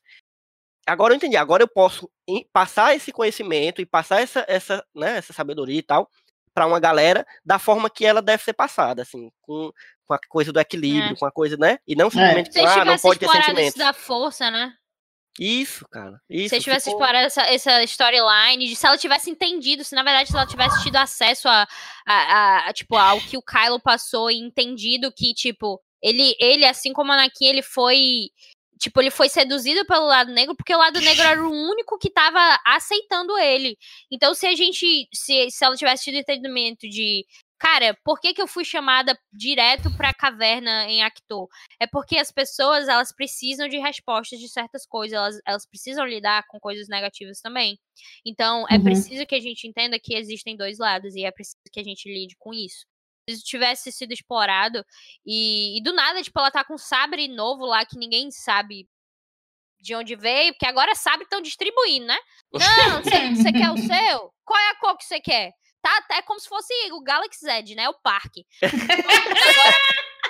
Agora 0.90 1.14
eu 1.14 1.18
entendi, 1.18 1.38
agora 1.38 1.64
eu 1.64 1.68
posso 1.68 2.10
passar 2.52 2.96
esse 2.96 3.12
conhecimento 3.12 3.82
e 3.82 3.86
passar 3.86 4.22
essa, 4.22 4.44
essa, 4.48 4.84
né, 4.94 5.18
essa 5.18 5.32
sabedoria 5.34 5.80
e 5.80 5.84
tal 5.84 6.10
para 6.54 6.66
uma 6.66 6.80
galera 6.80 7.26
da 7.46 7.58
forma 7.60 7.90
que 7.90 8.06
ela 8.06 8.22
deve 8.22 8.44
ser 8.44 8.54
passada, 8.54 9.04
assim, 9.04 9.32
com, 9.42 9.72
com 10.06 10.14
a 10.14 10.20
coisa 10.28 10.52
do 10.52 10.60
equilíbrio, 10.60 11.14
É. 11.14 11.16
com 11.16 11.26
a 11.26 11.32
coisa, 11.32 11.56
né? 11.56 11.78
E 11.88 11.96
não 11.96 12.10
simplesmente 12.10 12.52
Se 12.52 12.60
com, 12.60 12.66
eles 12.66 12.72
ah, 12.78 12.84
não 12.86 12.98
pode 12.98 13.20
ter 13.20 13.28
isso 13.62 13.78
da 13.78 13.94
força, 13.94 14.50
né? 14.52 14.74
Isso, 15.40 15.88
cara. 15.90 16.20
Isso. 16.30 16.50
se 16.50 16.56
eles 16.56 16.64
tivessem 16.66 16.92
ficou- 16.92 17.00
explorado 17.06 17.26
essa, 17.28 17.44
essa 17.44 17.84
storyline, 17.84 18.76
se 18.76 18.86
ela 18.86 18.98
tivesse 18.98 19.30
entendido, 19.30 19.86
se 19.86 19.96
na 19.96 20.04
verdade 20.04 20.30
se 20.30 20.36
ela 20.36 20.46
tivesse 20.46 20.84
tido 20.84 20.98
acesso 20.98 21.48
a, 21.48 21.66
a, 22.06 22.14
a- 22.14 22.70
a, 22.70 22.74
tipo, 22.74 22.98
ao 22.98 23.22
que 23.22 23.38
o 23.38 23.42
Kylo 23.42 23.80
passou 23.80 24.30
e 24.30 24.38
entendido 24.38 25.14
que, 25.16 25.34
tipo, 25.34 25.80
ele, 26.02 26.36
ele 26.42 26.66
assim 26.66 26.92
como 26.92 27.12
o 27.12 27.14
Anakin, 27.14 27.46
ele 27.46 27.62
foi. 27.62 28.30
Tipo, 28.80 29.02
ele 29.02 29.12
foi 29.12 29.28
seduzido 29.28 29.86
pelo 29.86 30.08
lado 30.08 30.32
negro, 30.32 30.56
porque 30.56 30.74
o 30.74 30.78
lado 30.78 31.00
negro 31.02 31.22
era 31.24 31.46
o 31.46 31.52
único 31.52 31.98
que 31.98 32.10
tava 32.10 32.40
aceitando 32.66 33.38
ele. 33.38 33.78
Então, 34.10 34.34
se 34.34 34.48
a 34.48 34.56
gente. 34.56 35.08
Se, 35.14 35.52
se 35.52 35.66
ela 35.66 35.76
tivesse 35.76 36.06
tido 36.06 36.16
entendimento 36.16 36.88
de. 36.88 37.26
Cara, 37.62 37.94
por 38.06 38.22
que, 38.22 38.34
que 38.34 38.42
eu 38.42 38.48
fui 38.48 38.64
chamada 38.64 39.20
direto 39.34 39.92
pra 39.98 40.14
caverna 40.14 40.86
em 40.88 41.04
Actor? 41.04 41.50
É 41.78 41.86
porque 41.86 42.18
as 42.18 42.32
pessoas, 42.32 42.88
elas 42.88 43.12
precisam 43.14 43.68
de 43.68 43.78
respostas 43.78 44.40
de 44.40 44.48
certas 44.48 44.86
coisas, 44.86 45.18
elas, 45.18 45.40
elas 45.46 45.66
precisam 45.66 46.06
lidar 46.06 46.46
com 46.48 46.58
coisas 46.58 46.88
negativas 46.88 47.42
também. 47.42 47.78
Então, 48.26 48.66
é 48.70 48.76
Uhum. 48.78 48.84
preciso 48.84 49.26
que 49.26 49.36
a 49.36 49.42
gente 49.42 49.68
entenda 49.68 50.00
que 50.00 50.16
existem 50.16 50.56
dois 50.56 50.80
lados 50.80 51.14
e 51.16 51.26
é 51.26 51.32
preciso 51.32 51.58
que 51.70 51.82
a 51.82 51.84
gente 51.84 52.08
lide 52.08 52.34
com 52.40 52.54
isso. 52.54 52.86
Isso 53.32 53.44
tivesse 53.44 53.92
sido 53.92 54.12
explorado 54.12 54.84
e, 55.26 55.78
e 55.78 55.84
do 55.84 55.94
nada, 55.94 56.22
tipo, 56.22 56.40
ela 56.40 56.52
tá 56.52 56.64
com 56.64 56.76
um 56.76 56.78
sabre 56.78 57.28
novo 57.28 57.66
lá 57.66 57.86
que 57.86 57.98
ninguém 57.98 58.32
sabe 58.32 58.88
de 59.82 59.96
onde 59.96 60.16
veio, 60.16 60.54
porque 60.54 60.66
agora 60.66 60.94
sabre 60.96 61.24
estão 61.24 61.42
distribuindo, 61.42 62.06
né? 62.06 62.18
Não, 62.52 63.02
você, 63.36 63.52
quer 63.52 63.72
o 63.72 63.78
seu? 63.78 64.34
Qual 64.44 64.60
é 64.60 64.70
a 64.72 64.76
cor 64.76 64.98
que 64.98 65.06
você 65.06 65.20
quer? 65.20 65.54
Tá, 65.82 66.02
tá, 66.02 66.16
é 66.18 66.22
como 66.22 66.40
se 66.40 66.50
fosse 66.50 66.74
o 66.92 67.02
Galaxy 67.02 67.46
Z, 67.46 67.76
né? 67.76 67.88
O 67.88 67.94
parque. 68.02 68.46
Agora 68.62 69.78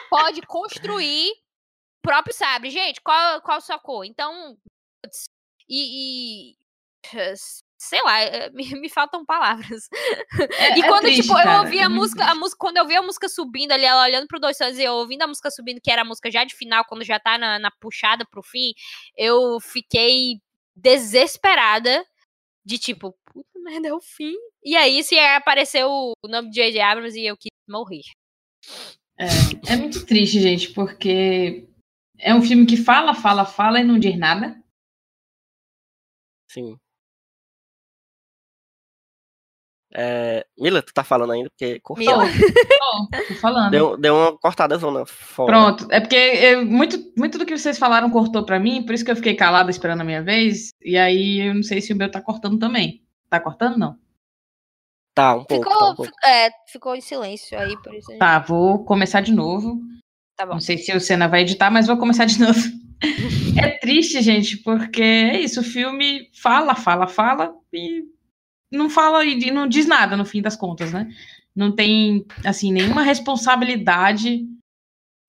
pode 0.09 0.41
construir 0.43 1.31
o 1.31 2.01
próprio 2.03 2.33
sabre. 2.35 2.69
Gente, 2.69 3.01
qual, 3.01 3.41
qual 3.41 3.57
a 3.57 3.61
sua 3.61 3.79
cor? 3.79 4.05
Então, 4.05 4.55
e, 5.67 6.51
e, 6.51 6.57
sei 7.79 8.01
lá, 8.03 8.21
eh, 8.21 8.49
me, 8.51 8.63
me 8.81 8.89
faltam 8.89 9.25
palavras. 9.25 9.87
É- 10.59 10.77
e 10.77 10.81
é 10.81 10.87
quando, 10.87 11.03
triste, 11.03 11.21
tipo, 11.21 11.33
eu 11.33 11.43
cara, 11.43 11.61
ouvi 11.61 11.79
é 11.79 11.83
a 11.83 11.89
música, 11.89 12.25
a 12.25 12.35
música, 12.35 12.57
quando 12.59 12.77
eu 12.77 12.85
vi 12.85 12.95
a 12.95 13.01
música 13.01 13.29
subindo 13.29 13.71
ali, 13.71 13.85
ela 13.85 14.03
olhando 14.03 14.27
pro 14.27 14.39
dois 14.39 14.57
sons 14.57 14.77
e 14.77 14.83
eu 14.83 14.93
ouvindo 14.93 15.21
a 15.23 15.27
música 15.27 15.49
subindo, 15.49 15.79
que 15.81 15.89
era 15.89 16.01
a 16.01 16.05
música 16.05 16.29
já 16.29 16.43
de 16.43 16.53
final, 16.53 16.83
quando 16.85 17.03
já 17.05 17.19
tá 17.19 17.37
na, 17.37 17.57
na 17.57 17.71
puxada 17.71 18.25
pro 18.29 18.43
fim, 18.43 18.73
eu 19.15 19.59
fiquei 19.61 20.41
desesperada 20.75 22.05
de 22.65 22.77
tipo, 22.77 23.17
puta 23.25 23.59
merda, 23.59 23.87
é 23.87 23.93
o 23.93 24.01
fim. 24.01 24.35
E 24.63 24.75
aí, 24.75 25.01
se 25.03 25.17
apareceu 25.17 25.89
o 25.89 26.27
nome 26.27 26.49
de 26.49 26.55
J.J. 26.55 26.81
Abrams 26.81 27.17
e 27.17 27.25
eu 27.25 27.37
quis 27.37 27.49
morrer. 27.67 28.01
É, 29.17 29.73
é 29.73 29.75
muito 29.77 30.05
triste, 30.05 30.39
gente, 30.39 30.71
porque 30.73 31.67
é 32.17 32.35
um 32.35 32.41
filme 32.41 32.65
que 32.65 32.77
fala, 32.77 33.15
fala, 33.15 33.45
fala 33.45 33.79
e 33.79 33.83
não 33.83 33.97
diz 33.97 34.17
nada. 34.17 34.61
Sim. 36.51 36.77
É, 39.91 40.45
Mila, 40.57 40.81
tu 40.83 40.93
tá 40.93 41.03
falando 41.03 41.31
ainda? 41.33 41.49
Porque 41.49 41.79
cortou. 41.79 42.05
Mila. 42.05 42.23
Ó, 42.81 43.07
tô 43.27 43.33
falando. 43.35 43.71
Deu, 43.71 43.97
deu 43.97 44.15
uma 44.15 44.37
cortada 44.37 44.77
zona 44.77 45.05
fora. 45.05 45.51
Pronto, 45.51 45.87
é 45.91 45.99
porque 45.99 46.15
eu- 46.15 46.65
muito, 46.65 46.97
muito 47.17 47.37
do 47.39 47.45
que 47.45 47.57
vocês 47.57 47.77
falaram 47.79 48.09
cortou 48.11 48.45
pra 48.45 48.59
mim, 48.59 48.83
por 48.85 48.93
isso 48.93 49.03
que 49.03 49.09
eu 49.11 49.15
fiquei 49.15 49.35
calada 49.35 49.71
esperando 49.71 50.01
a 50.01 50.05
minha 50.05 50.21
vez. 50.21 50.69
E 50.83 50.95
aí 50.97 51.39
eu 51.47 51.55
não 51.55 51.63
sei 51.63 51.81
se 51.81 51.91
o 51.91 51.95
meu 51.95 52.09
tá 52.11 52.21
cortando 52.21 52.59
também. 52.59 53.03
Tá 53.29 53.39
cortando? 53.39 53.77
Não. 53.77 53.97
Tá, 55.15 55.35
um 55.35 55.43
pouco. 55.43 55.63
tá 55.65 55.69
um 55.69 55.79
Ficou, 55.79 55.95
pouco. 55.95 56.05
fi- 56.05 56.27
é, 56.27 56.49
ficou 56.67 56.95
em 56.95 57.01
silêncio 57.01 57.59
aí, 57.59 57.75
por 57.81 57.93
isso. 57.93 58.09
gente- 58.11 58.19
Tá, 58.19 58.39
vou 58.39 58.85
começar 58.85 59.21
de 59.21 59.33
novo. 59.33 59.79
Tá 60.37 60.45
bom. 60.45 60.53
Não 60.53 60.61
sei 60.61 60.77
se 60.77 60.95
o 60.95 61.01
Senna 61.01 61.27
vai 61.27 61.41
editar, 61.41 61.69
mas 61.71 61.87
vou 61.87 61.97
começar 61.97 62.25
de 62.25 62.39
novo. 62.39 62.59
É 63.65 63.77
triste, 63.77 64.21
gente, 64.21 64.57
porque 64.57 65.01
é 65.01 65.39
isso, 65.39 65.61
o 65.61 65.63
filme 65.63 66.29
fala, 66.33 66.75
fala, 66.75 67.07
fala 67.07 67.53
e 67.73 68.03
não 68.71 68.89
fala 68.89 69.25
e 69.25 69.51
não 69.51 69.67
diz 69.67 69.85
nada 69.85 70.15
no 70.15 70.25
fim 70.25 70.41
das 70.41 70.55
contas, 70.55 70.91
né? 70.91 71.09
Não 71.55 71.71
tem, 71.71 72.25
assim, 72.45 72.71
nenhuma 72.71 73.01
responsabilidade 73.01 74.45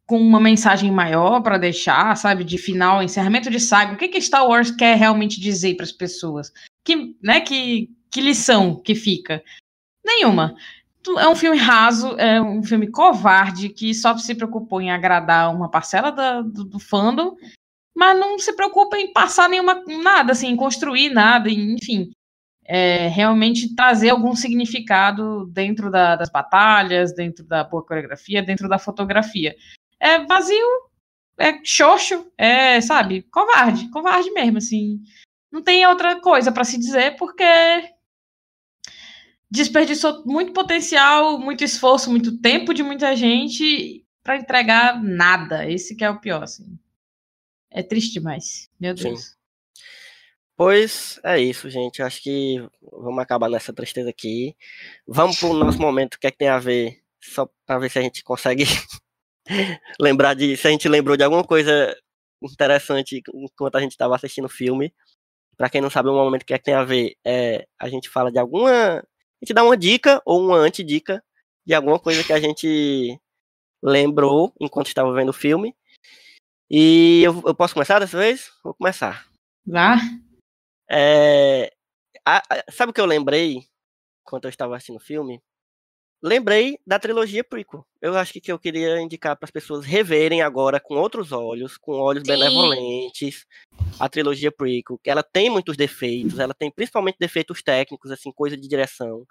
com 0.06 0.20
uma 0.20 0.40
mensagem 0.40 0.90
maior 0.90 1.40
para 1.40 1.56
deixar, 1.56 2.16
sabe, 2.16 2.42
de 2.44 2.58
final, 2.58 3.02
encerramento 3.02 3.48
de 3.48 3.60
saga. 3.60 3.94
O 3.94 3.96
que 3.96 4.08
que 4.08 4.20
Star 4.20 4.46
Wars 4.46 4.70
quer 4.70 4.96
realmente 4.96 5.40
dizer 5.40 5.76
para 5.76 5.84
as 5.84 5.92
pessoas? 5.92 6.52
Que, 6.84 7.16
né, 7.22 7.40
que, 7.40 7.88
que 8.10 8.20
lição 8.20 8.74
que 8.74 8.94
fica? 8.94 9.42
Nenhuma. 10.04 10.56
É 11.16 11.28
um 11.28 11.36
filme 11.36 11.56
raso, 11.56 12.16
é 12.18 12.42
um 12.42 12.62
filme 12.62 12.90
covarde 12.90 13.68
que 13.68 13.94
só 13.94 14.16
se 14.18 14.34
preocupou 14.34 14.80
em 14.80 14.90
agradar 14.90 15.54
uma 15.54 15.70
parcela 15.70 16.10
da- 16.10 16.42
do, 16.42 16.64
do 16.64 16.78
fandom, 16.78 17.36
mas 17.96 18.18
não 18.18 18.38
se 18.38 18.52
preocupa 18.54 18.98
em 18.98 19.12
passar 19.12 19.48
nenhuma 19.48 19.82
nada, 20.02 20.32
assim, 20.32 20.48
em 20.48 20.56
construir 20.56 21.10
nada, 21.10 21.48
enfim. 21.48 22.10
É, 22.72 23.09
realmente 23.09 23.74
trazer 23.74 24.10
algum 24.10 24.36
significado 24.36 25.44
dentro 25.47 25.90
da- 25.90 26.14
das 26.14 26.30
batalhas, 26.30 27.12
dentro 27.12 27.44
da 27.44 27.64
boa 27.64 27.84
coreografia, 27.84 28.44
dentro 28.44 28.68
da 28.68 28.78
fotografia. 28.78 29.56
É 29.98 30.24
vazio, 30.24 30.66
é 31.36 31.59
xoxo, 31.64 32.30
é, 32.38 32.80
sabe, 32.80 33.22
covarde, 33.22 33.88
covarde 33.88 34.30
mesmo, 34.30 34.59
assim. 34.59 35.02
Não 35.51 35.60
tem 35.60 35.84
outra 35.84 36.20
coisa 36.20 36.52
para 36.52 36.62
se 36.62 36.78
dizer, 36.78 37.16
porque 37.16 37.42
desperdiçou 39.51 40.22
muito 40.24 40.52
potencial, 40.52 41.40
muito 41.40 41.64
esforço, 41.64 42.09
muito 42.09 42.38
tempo 42.38 42.72
de 42.72 42.84
muita 42.84 43.16
gente 43.16 44.06
para 44.22 44.36
entregar 44.36 45.02
nada. 45.02 45.68
Esse 45.68 45.97
que 45.97 46.05
é 46.05 46.10
o 46.10 46.20
pior, 46.20 46.44
assim. 46.44 46.78
É 47.68 47.82
triste 47.82 48.12
demais. 48.12 48.70
Meu 48.78 48.97
Sim. 48.97 49.14
Pois 50.60 51.18
é 51.24 51.40
isso, 51.40 51.70
gente. 51.70 52.02
Acho 52.02 52.22
que 52.22 52.62
vamos 52.92 53.18
acabar 53.18 53.48
nessa 53.48 53.72
tristeza 53.72 54.10
aqui. 54.10 54.54
Vamos 55.08 55.38
pro 55.38 55.54
nosso 55.54 55.80
momento, 55.80 56.16
o 56.16 56.18
que 56.18 56.26
é 56.26 56.30
que 56.30 56.36
tem 56.36 56.48
a 56.48 56.58
ver, 56.58 57.00
só 57.18 57.48
pra 57.64 57.78
ver 57.78 57.90
se 57.90 57.98
a 57.98 58.02
gente 58.02 58.22
consegue 58.22 58.64
lembrar 59.98 60.34
de. 60.34 60.58
Se 60.58 60.68
a 60.68 60.70
gente 60.70 60.86
lembrou 60.86 61.16
de 61.16 61.24
alguma 61.24 61.42
coisa 61.42 61.96
interessante 62.42 63.22
enquanto 63.32 63.76
a 63.76 63.80
gente 63.80 63.92
estava 63.92 64.14
assistindo 64.14 64.44
o 64.44 64.50
filme. 64.50 64.92
Pra 65.56 65.70
quem 65.70 65.80
não 65.80 65.88
sabe, 65.88 66.10
o 66.10 66.12
momento 66.12 66.44
que 66.44 66.52
é 66.52 66.58
que 66.58 66.64
tem 66.64 66.74
a 66.74 66.84
ver 66.84 67.16
é 67.24 67.66
a 67.78 67.88
gente 67.88 68.10
fala 68.10 68.30
de 68.30 68.38
alguma 68.38 69.02
gente 69.42 69.54
dá 69.54 69.64
uma 69.64 69.78
dica 69.78 70.20
ou 70.26 70.42
uma 70.44 70.58
antidica 70.58 71.24
de 71.66 71.72
alguma 71.72 71.98
coisa 71.98 72.22
que 72.22 72.34
a 72.34 72.40
gente 72.40 73.18
lembrou 73.82 74.52
enquanto 74.60 74.88
estava 74.88 75.10
vendo 75.14 75.30
o 75.30 75.32
filme. 75.32 75.74
E 76.70 77.22
eu, 77.24 77.42
eu 77.46 77.54
posso 77.54 77.72
começar 77.72 77.98
dessa 77.98 78.18
vez? 78.18 78.52
Vou 78.62 78.74
começar. 78.74 79.24
Vá. 79.66 79.96
É, 80.90 81.72
a- 82.26 82.42
a- 82.50 82.64
sabe 82.72 82.90
o 82.90 82.92
que 82.92 83.00
eu 83.00 83.06
lembrei 83.06 83.62
enquanto 84.26 84.44
eu 84.44 84.50
estava 84.50 84.76
assistindo 84.76 84.96
o 84.96 85.00
filme? 85.00 85.40
Lembrei 86.22 86.78
da 86.86 86.98
trilogia 86.98 87.42
prequel. 87.44 87.86
Eu 88.00 88.16
acho 88.16 88.32
que, 88.32 88.40
que 88.40 88.52
eu 88.52 88.58
queria 88.58 89.00
indicar 89.00 89.36
para 89.36 89.46
as 89.46 89.50
pessoas 89.50 89.86
reverem 89.86 90.42
agora 90.42 90.78
com 90.80 90.94
outros 90.96 91.32
olhos, 91.32 91.78
com 91.78 91.92
olhos 91.92 92.22
Sim. 92.24 92.28
benevolentes, 92.28 93.46
a 93.98 94.08
trilogia 94.08 94.50
prequel, 94.52 94.98
que 95.02 95.10
ela 95.10 95.22
tem 95.22 95.48
muitos 95.50 95.76
defeitos, 95.76 96.38
ela 96.38 96.54
tem 96.54 96.70
principalmente 96.70 97.16
defeitos 97.18 97.62
técnicos, 97.62 98.10
assim, 98.10 98.32
coisa 98.32 98.56
de 98.56 98.66
direção, 98.68 99.26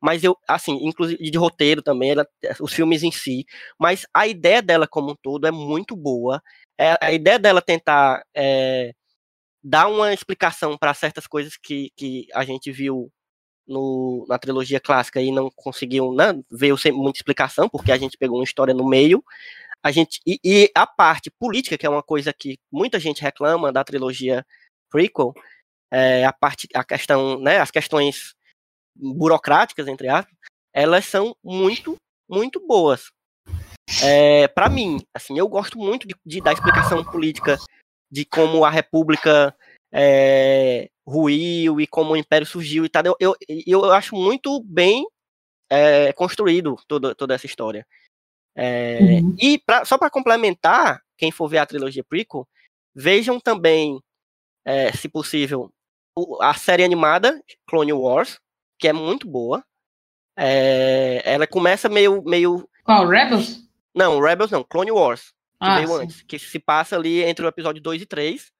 mas 0.00 0.24
eu, 0.24 0.36
assim, 0.48 0.78
inclusive 0.82 1.22
de 1.30 1.38
roteiro 1.38 1.82
também, 1.82 2.10
ela- 2.12 2.26
os 2.60 2.72
filmes 2.72 3.02
em 3.02 3.12
si, 3.12 3.44
mas 3.78 4.06
a 4.14 4.26
ideia 4.26 4.62
dela 4.62 4.86
como 4.86 5.12
um 5.12 5.16
todo 5.16 5.46
é 5.46 5.50
muito 5.50 5.94
boa. 5.96 6.42
É, 6.78 6.96
a 7.00 7.12
ideia 7.12 7.38
dela 7.38 7.60
tentar 7.62 8.22
é, 8.34 8.92
dar 9.64 9.88
uma 9.88 10.12
explicação 10.12 10.76
para 10.76 10.92
certas 10.92 11.26
coisas 11.26 11.56
que, 11.56 11.90
que 11.96 12.28
a 12.34 12.44
gente 12.44 12.70
viu 12.70 13.10
no- 13.66 14.26
na 14.28 14.38
trilogia 14.38 14.78
clássica 14.78 15.22
e 15.22 15.32
não 15.32 15.50
conseguiu, 15.56 16.12
né, 16.12 16.34
sem 16.78 16.92
muita 16.92 17.18
explicação, 17.18 17.66
porque 17.66 17.90
a 17.90 17.96
gente 17.96 18.18
pegou 18.18 18.36
uma 18.38 18.44
história 18.44 18.74
no 18.74 18.86
meio. 18.86 19.24
A 19.82 19.90
gente, 19.90 20.20
e, 20.26 20.38
e 20.44 20.70
a 20.74 20.86
parte 20.86 21.30
política, 21.30 21.78
que 21.78 21.86
é 21.86 21.90
uma 21.90 22.02
coisa 22.02 22.32
que 22.32 22.58
muita 22.70 23.00
gente 23.00 23.22
reclama 23.22 23.72
da 23.72 23.82
trilogia 23.82 24.44
prequel, 24.90 25.32
é, 25.90 26.26
a 26.26 26.32
parte, 26.32 26.68
a 26.74 26.84
questão, 26.84 27.40
né, 27.40 27.58
as 27.58 27.70
questões 27.70 28.34
burocráticas, 28.94 29.88
entre 29.88 30.08
aspas, 30.08 30.34
elas 30.72 31.06
são 31.06 31.34
muito, 31.42 31.96
muito 32.28 32.60
boas. 32.66 33.10
É, 34.02 34.48
para 34.48 34.68
mim, 34.68 34.98
assim, 35.14 35.38
eu 35.38 35.48
gosto 35.48 35.78
muito 35.78 36.06
de, 36.06 36.14
de 36.24 36.40
dar 36.40 36.52
explicação 36.52 37.02
política 37.04 37.58
de 38.14 38.24
como 38.24 38.64
a 38.64 38.70
República 38.70 39.52
é, 39.92 40.88
ruiu 41.04 41.80
e 41.80 41.86
como 41.88 42.12
o 42.12 42.16
Império 42.16 42.46
surgiu 42.46 42.84
e 42.84 42.88
tal. 42.88 43.02
Eu, 43.04 43.16
eu, 43.18 43.36
eu 43.66 43.92
acho 43.92 44.14
muito 44.14 44.62
bem 44.62 45.04
é, 45.68 46.12
construído 46.12 46.76
toda, 46.86 47.12
toda 47.12 47.34
essa 47.34 47.46
história. 47.46 47.84
É, 48.56 49.00
Uhum. 49.20 49.36
E 49.40 49.58
pra, 49.58 49.84
só 49.84 49.98
para 49.98 50.08
complementar, 50.08 51.02
quem 51.18 51.32
for 51.32 51.48
ver 51.48 51.58
a 51.58 51.66
trilogia 51.66 52.04
prequel, 52.04 52.46
vejam 52.94 53.40
também, 53.40 54.00
é, 54.64 54.92
se 54.92 55.08
possível, 55.08 55.68
a 56.40 56.54
série 56.54 56.84
animada 56.84 57.42
Clone 57.68 57.92
Wars, 57.92 58.38
que 58.78 58.86
é 58.86 58.92
muito 58.92 59.26
boa. 59.26 59.64
É, 60.38 61.20
ela 61.24 61.48
começa 61.48 61.88
meio, 61.88 62.22
meio. 62.22 62.68
Qual? 62.84 63.08
Rebels? 63.08 63.68
Não, 63.92 64.20
Rebels 64.20 64.52
não, 64.52 64.62
Clone 64.62 64.92
Wars 64.92 65.34
que 65.60 65.68
Ah, 65.68 65.76
veio 65.76 65.94
antes, 65.94 66.22
que 66.22 66.38
se 66.38 66.58
passa 66.58 66.96
ali 66.96 67.22
entre 67.22 67.44
o 67.44 67.48
episódio 67.48 67.82
2 67.82 68.02
e 68.02 68.06
3. 68.06 68.52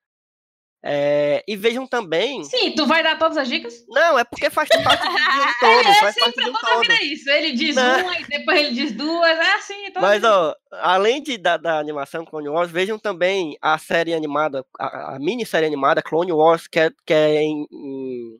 É, 0.86 1.42
e 1.48 1.56
vejam 1.56 1.86
também. 1.86 2.44
Sim, 2.44 2.72
tu 2.72 2.86
vai 2.86 3.02
dar 3.02 3.18
todas 3.18 3.38
as 3.38 3.48
dicas? 3.48 3.82
Não, 3.88 4.18
é 4.18 4.24
porque 4.24 4.50
faz 4.50 4.68
parte 4.68 5.00
do 5.02 5.12
filme 5.12 5.52
todo. 5.58 5.88
é, 5.88 5.94
faz 5.94 6.14
parte 6.14 6.34
sempre 6.34 6.52
todo. 6.60 6.80
vida 6.82 6.94
é 6.94 7.04
isso. 7.04 7.30
Ele 7.30 7.52
diz 7.52 7.74
Não. 7.74 8.02
uma 8.02 8.20
e 8.20 8.24
depois 8.26 8.58
ele 8.60 8.74
diz 8.74 8.92
duas. 8.92 9.30
É 9.38 9.54
assim, 9.54 9.84
toda 9.94 10.02
Mas, 10.02 10.22
ó, 10.22 10.54
além 10.72 11.22
de, 11.22 11.38
da, 11.38 11.56
da 11.56 11.78
animação 11.78 12.22
Clone 12.26 12.50
Wars, 12.50 12.70
vejam 12.70 12.98
também 12.98 13.56
a 13.62 13.78
série 13.78 14.12
animada, 14.12 14.62
a, 14.78 15.14
a 15.14 15.18
minissérie 15.18 15.66
animada 15.66 16.02
Clone 16.02 16.32
Wars, 16.32 16.66
que 16.66 16.78
é, 16.78 16.90
que 17.06 17.14
é, 17.14 17.40
em- 17.42 17.66
em- 17.72 18.38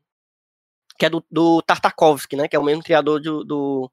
que 0.99 1.07
é 1.07 1.09
do, 1.11 1.25
do 1.31 1.63
Tartakovsky, 1.63 2.37
né? 2.37 2.47
Que 2.47 2.57
é 2.57 2.59
o 2.59 2.63
mesmo 2.65 2.83
criador 2.83 3.23
do, 3.23 3.43
do, 3.43 3.91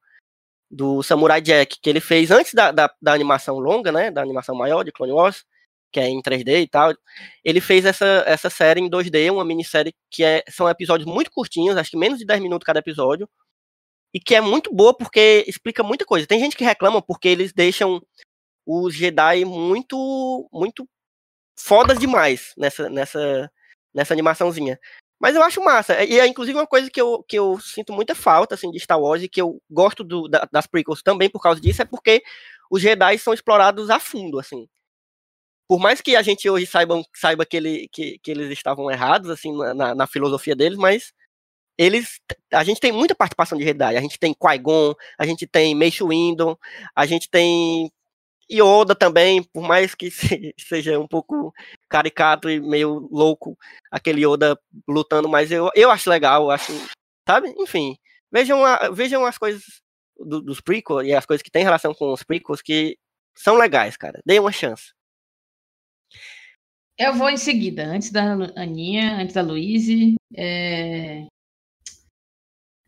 do 0.71 1.03
Samurai 1.03 1.41
Jack, 1.41 1.79
que 1.81 1.89
ele 1.89 1.99
fez 1.99 2.31
antes 2.31 2.53
da, 2.53 2.71
da, 2.71 2.89
da 3.01 3.13
animação 3.13 3.59
longa, 3.59 3.91
né? 3.91 4.09
Da 4.09 4.21
animação 4.21 4.55
maior 4.55 4.83
de 4.83 4.91
Clone 4.91 5.11
Wars, 5.11 5.43
que 5.91 5.99
é 5.99 6.07
em 6.07 6.21
3D 6.21 6.61
e 6.63 6.67
tal. 6.67 6.93
Ele 7.43 7.59
fez 7.61 7.85
essa, 7.85 8.23
essa 8.25 8.49
série 8.49 8.79
em 8.81 8.89
2D, 8.89 9.31
uma 9.31 9.45
minissérie 9.45 9.93
que 10.09 10.23
é, 10.23 10.43
são 10.49 10.69
episódios 10.69 11.07
muito 11.11 11.31
curtinhos, 11.31 11.77
acho 11.77 11.91
que 11.91 11.97
menos 11.97 12.19
de 12.19 12.25
10 12.25 12.41
minutos 12.41 12.65
cada 12.65 12.79
episódio 12.79 13.29
e 14.13 14.19
que 14.19 14.35
é 14.35 14.41
muito 14.41 14.73
boa 14.73 14.95
porque 14.95 15.43
explica 15.47 15.83
muita 15.83 16.05
coisa. 16.05 16.27
Tem 16.27 16.39
gente 16.39 16.55
que 16.57 16.63
reclama 16.63 17.01
porque 17.01 17.27
eles 17.27 17.53
deixam 17.53 18.01
os 18.65 18.93
Jedi 18.95 19.45
muito 19.45 20.47
muito 20.51 20.87
fodas 21.59 21.99
demais 21.99 22.53
nessa 22.57 22.89
nessa 22.89 23.51
nessa 23.93 24.13
animaçãozinha. 24.13 24.79
Mas 25.21 25.35
eu 25.35 25.43
acho 25.43 25.63
massa. 25.63 26.03
E 26.03 26.19
é 26.19 26.25
inclusive 26.27 26.57
uma 26.57 26.65
coisa 26.67 26.89
que 26.89 26.99
eu, 26.99 27.23
que 27.27 27.37
eu 27.37 27.59
sinto 27.59 27.93
muita 27.93 28.15
falta 28.15 28.55
assim 28.55 28.71
de 28.71 28.79
Star 28.79 28.99
Wars 28.99 29.21
e 29.21 29.29
que 29.29 29.39
eu 29.41 29.61
gosto 29.69 30.03
do, 30.03 30.27
da- 30.27 30.47
das 30.51 30.65
prequels 30.67 31.03
também 31.03 31.29
por 31.29 31.41
causa 31.41 31.61
disso 31.61 31.81
é 31.81 31.85
porque 31.85 32.23
os 32.71 32.81
Jedi 32.81 33.17
são 33.19 33.33
explorados 33.33 33.89
a 33.91 33.99
fundo 33.99 34.39
assim. 34.39 34.67
Por 35.67 35.79
mais 35.79 36.01
que 36.01 36.15
a 36.15 36.21
gente 36.21 36.49
hoje 36.49 36.65
saiba, 36.65 37.01
saiba 37.15 37.45
que, 37.45 37.55
ele, 37.55 37.87
que, 37.91 38.19
que 38.19 38.31
eles 38.31 38.51
estavam 38.51 38.89
errados 38.91 39.29
assim 39.29 39.55
na- 39.73 39.95
na, 39.95 40.07
filosofia 40.07 40.55
deles, 40.55 40.77
mas 40.77 41.13
eles 41.77 42.19
a 42.53 42.63
gente 42.63 42.79
tem 42.81 42.91
muita 42.91 43.15
participação 43.15 43.57
de 43.57 43.65
Jedi. 43.65 43.97
A 43.97 44.01
gente 44.01 44.19
tem 44.19 44.33
Qui-Gon, 44.33 44.95
a 45.19 45.25
gente 45.25 45.47
tem 45.47 45.75
Mace 45.75 46.03
Windu, 46.03 46.59
a 46.95 47.05
gente 47.05 47.29
tem 47.29 47.91
Yoda 48.51 48.93
também, 48.95 49.41
por 49.43 49.63
mais 49.63 49.95
que 49.95 50.09
se- 50.11 50.53
seja 50.59 50.99
um 50.99 51.07
pouco 51.07 51.53
caricato 51.89 52.49
e 52.49 52.59
meio 52.59 53.07
louco 53.11 53.57
aquele 53.91 54.25
Yoda 54.25 54.59
lutando, 54.87 55.29
mas 55.29 55.51
eu, 55.51 55.69
eu 55.75 55.89
acho 55.89 56.09
legal, 56.09 56.49
acho, 56.51 56.71
sabe? 57.27 57.53
Enfim, 57.57 57.95
vejam, 58.31 58.65
a- 58.65 58.89
vejam 58.89 59.25
as 59.25 59.37
coisas 59.37 59.63
do- 60.19 60.41
dos 60.41 60.59
prequels 60.61 61.05
e 61.07 61.13
as 61.13 61.25
coisas 61.25 61.41
que 61.41 61.51
têm 61.51 61.63
relação 61.63 61.93
com 61.93 62.11
os 62.13 62.23
prequels 62.23 62.61
que 62.61 62.97
são 63.35 63.55
legais, 63.55 63.95
cara. 63.97 64.19
Deem 64.25 64.39
uma 64.39 64.51
chance. 64.51 64.91
Eu 66.97 67.13
vou 67.15 67.29
em 67.29 67.37
seguida, 67.37 67.83
antes 67.85 68.11
da 68.11 68.33
Aninha, 68.55 69.15
antes 69.15 69.33
da 69.33 69.41
Luíse. 69.41 70.15
é, 70.35 71.25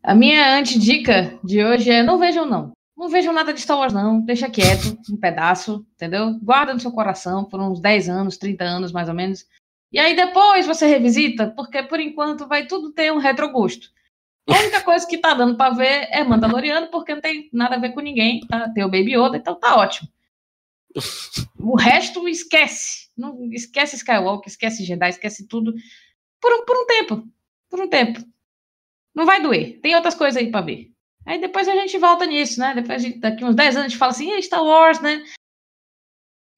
A 0.02 0.14
minha 0.14 0.56
antidica 0.58 1.38
de 1.42 1.64
hoje 1.64 1.90
é 1.90 2.02
não 2.02 2.18
vejam 2.18 2.44
não. 2.46 2.72
Não 2.96 3.08
vejam 3.08 3.32
nada 3.32 3.52
de 3.52 3.60
Star 3.60 3.78
Wars 3.78 3.92
não, 3.92 4.20
deixa 4.20 4.48
quieto, 4.48 4.96
um 5.10 5.16
pedaço, 5.16 5.84
entendeu? 5.94 6.38
Guarda 6.40 6.72
no 6.72 6.80
seu 6.80 6.92
coração 6.92 7.44
por 7.44 7.60
uns 7.60 7.80
10 7.80 8.08
anos, 8.08 8.38
30 8.38 8.64
anos 8.64 8.92
mais 8.92 9.08
ou 9.08 9.14
menos. 9.14 9.46
E 9.92 9.98
aí 9.98 10.14
depois 10.14 10.66
você 10.66 10.86
revisita, 10.86 11.50
porque 11.50 11.82
por 11.82 12.00
enquanto 12.00 12.46
vai 12.46 12.66
tudo 12.66 12.92
ter 12.92 13.12
um 13.12 13.18
retrogosto. 13.18 13.88
A 14.48 14.58
única 14.58 14.80
coisa 14.82 15.06
que 15.06 15.18
tá 15.18 15.34
dando 15.34 15.56
pra 15.56 15.70
ver 15.70 16.08
é 16.10 16.22
Mandaloriano, 16.22 16.88
porque 16.90 17.14
não 17.14 17.20
tem 17.20 17.48
nada 17.52 17.76
a 17.76 17.78
ver 17.78 17.92
com 17.92 18.00
ninguém, 18.00 18.40
tá? 18.46 18.68
Tem 18.70 18.84
o 18.84 18.90
Baby 18.90 19.16
Yoda, 19.16 19.36
então 19.36 19.54
tá 19.54 19.76
ótimo. 19.76 20.08
O 21.58 21.76
resto 21.76 22.28
esquece. 22.28 23.08
Não, 23.16 23.50
esquece 23.52 23.96
Skywalker, 23.96 24.48
esquece 24.48 24.84
Jedi, 24.84 25.08
esquece 25.08 25.48
tudo. 25.48 25.72
Por 26.40 26.52
um, 26.52 26.64
por 26.64 26.76
um 26.76 26.86
tempo. 26.86 27.28
Por 27.70 27.80
um 27.80 27.88
tempo. 27.88 28.20
Não 29.14 29.24
vai 29.24 29.40
doer. 29.40 29.80
Tem 29.80 29.94
outras 29.94 30.14
coisas 30.14 30.40
aí 30.40 30.50
pra 30.50 30.60
ver. 30.60 30.93
Aí 31.26 31.40
depois 31.40 31.66
a 31.68 31.74
gente 31.74 31.96
volta 31.98 32.26
nisso, 32.26 32.60
né? 32.60 32.74
Depois 32.74 33.02
a 33.02 33.06
gente, 33.06 33.18
daqui 33.18 33.44
uns 33.44 33.54
10 33.54 33.76
anos 33.76 33.86
a 33.86 33.88
gente 33.88 33.98
fala 33.98 34.12
assim, 34.12 34.30
"Ih, 34.36 34.42
Star 34.42 34.62
Wars, 34.62 35.00
né? 35.00 35.24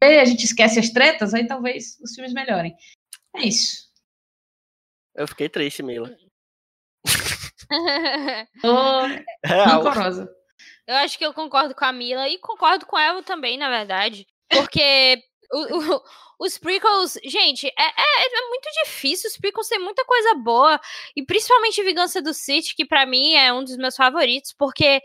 Aí 0.02 0.18
a 0.18 0.24
gente 0.24 0.44
esquece 0.44 0.78
as 0.78 0.90
tretas, 0.90 1.32
aí 1.34 1.46
talvez 1.46 1.98
os 2.00 2.14
filmes 2.14 2.32
melhorem. 2.32 2.76
É 3.34 3.42
isso. 3.46 3.86
Eu 5.14 5.26
fiquei 5.26 5.48
triste, 5.48 5.82
Mila. 5.82 6.14
Tô 8.60 9.06
Real. 9.44 9.82
rancorosa. 9.82 10.28
Eu 10.86 10.94
acho 10.96 11.18
que 11.18 11.24
eu 11.26 11.34
concordo 11.34 11.74
com 11.74 11.84
a 11.84 11.92
Mila 11.92 12.28
e 12.28 12.38
concordo 12.38 12.86
com 12.86 12.98
ela 12.98 13.22
também, 13.22 13.58
na 13.58 13.68
verdade. 13.68 14.26
Porque 14.48 15.22
o- 15.52 15.96
o- 15.96 16.02
os 16.40 16.58
prequels, 16.58 17.18
gente, 17.24 17.66
é, 17.66 17.72
é- 17.82 18.26
é 18.26 18.48
muito 18.48 18.68
difícil. 18.84 19.28
Os 19.30 19.36
prequels 19.36 19.68
têm 19.68 19.78
muita 19.78 20.04
coisa 20.04 20.34
boa. 20.34 20.80
E 21.16 21.22
principalmente 21.24 21.82
Vingança 21.82 22.20
do 22.22 22.32
Sith, 22.34 22.74
que 22.76 22.84
pra 22.84 23.06
mim 23.06 23.34
é 23.34 23.52
um 23.52 23.64
dos 23.64 23.76
meus 23.76 23.96
favoritos, 23.96 24.52
porque 24.52 25.00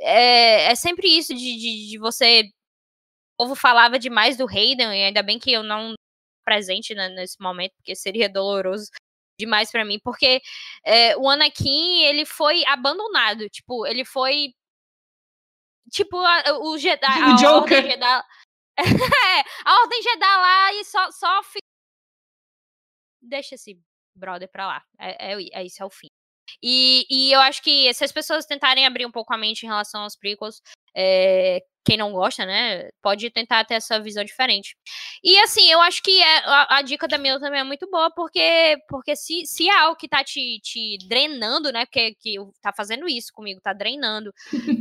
é, 0.00 0.70
é 0.70 0.74
sempre 0.74 1.08
isso 1.08 1.34
de, 1.34 1.56
de, 1.56 1.88
de 1.90 1.98
você. 1.98 2.44
O 3.38 3.44
povo 3.44 3.54
falava 3.54 3.98
demais 3.98 4.36
do 4.36 4.48
Hayden, 4.48 4.88
e 4.88 5.04
ainda 5.04 5.22
bem 5.22 5.38
que 5.38 5.52
eu 5.52 5.62
não 5.62 5.94
presente 6.44 6.94
né, 6.94 7.08
nesse 7.10 7.36
momento, 7.40 7.72
porque 7.76 7.94
seria 7.94 8.28
doloroso 8.30 8.88
demais 9.38 9.70
pra 9.70 9.84
mim, 9.84 9.98
porque 10.02 10.40
é, 10.84 11.14
o 11.18 11.28
Anakin, 11.28 12.02
ele 12.04 12.24
foi 12.24 12.64
abandonado, 12.66 13.46
tipo, 13.50 13.84
ele 13.86 14.04
foi 14.06 14.54
tipo 15.92 16.16
a- 16.18 16.58
o 16.60 16.78
Jedi, 16.78 17.06
O 17.34 17.36
Joker. 17.36 17.82
Jedi, 17.82 18.04
é, 18.04 18.22
a 19.64 19.80
Ordem 19.82 20.02
Jedi 20.02 20.36
lá 20.36 20.72
e 20.74 20.84
só 20.84 21.10
só 21.12 21.42
fi- 21.42 21.58
deixa 23.20 23.54
esse 23.54 23.78
brother 24.14 24.48
pra 24.50 24.66
lá, 24.66 24.84
é, 24.98 25.32
é, 25.34 25.60
é 25.60 25.64
isso 25.64 25.82
é 25.82 25.86
o 25.86 25.90
fim. 25.90 26.08
E, 26.62 27.06
e 27.10 27.32
eu 27.32 27.40
acho 27.40 27.62
que 27.62 27.92
se 27.92 28.04
as 28.04 28.12
pessoas 28.12 28.46
tentarem 28.46 28.86
abrir 28.86 29.04
um 29.06 29.10
pouco 29.10 29.34
a 29.34 29.38
mente 29.38 29.64
em 29.64 29.66
relação 29.68 30.02
aos 30.02 30.16
prequels, 30.16 30.62
é, 30.96 31.60
quem 31.86 31.96
não 31.96 32.12
gosta, 32.12 32.44
né, 32.44 32.88
pode 33.00 33.30
tentar 33.30 33.64
ter 33.64 33.74
essa 33.74 34.00
visão 34.00 34.24
diferente. 34.24 34.76
E 35.22 35.38
assim, 35.38 35.70
eu 35.70 35.80
acho 35.80 36.02
que 36.02 36.20
é- 36.22 36.38
a, 36.44 36.78
a 36.78 36.82
dica 36.82 37.06
da 37.08 37.16
Mila 37.18 37.38
também 37.40 37.60
é 37.60 37.64
muito 37.64 37.88
boa, 37.90 38.10
porque, 38.14 38.76
porque 38.88 39.14
se, 39.16 39.46
se 39.46 39.68
é 39.68 39.72
algo 39.78 39.96
que 39.96 40.08
tá 40.08 40.22
te, 40.24 40.58
te 40.62 40.98
drenando, 41.08 41.70
né, 41.72 41.86
porque 41.86 42.14
que 42.20 42.34
tá 42.60 42.72
fazendo 42.76 43.08
isso 43.08 43.32
comigo, 43.32 43.60
tá 43.62 43.72
drenando 43.72 44.32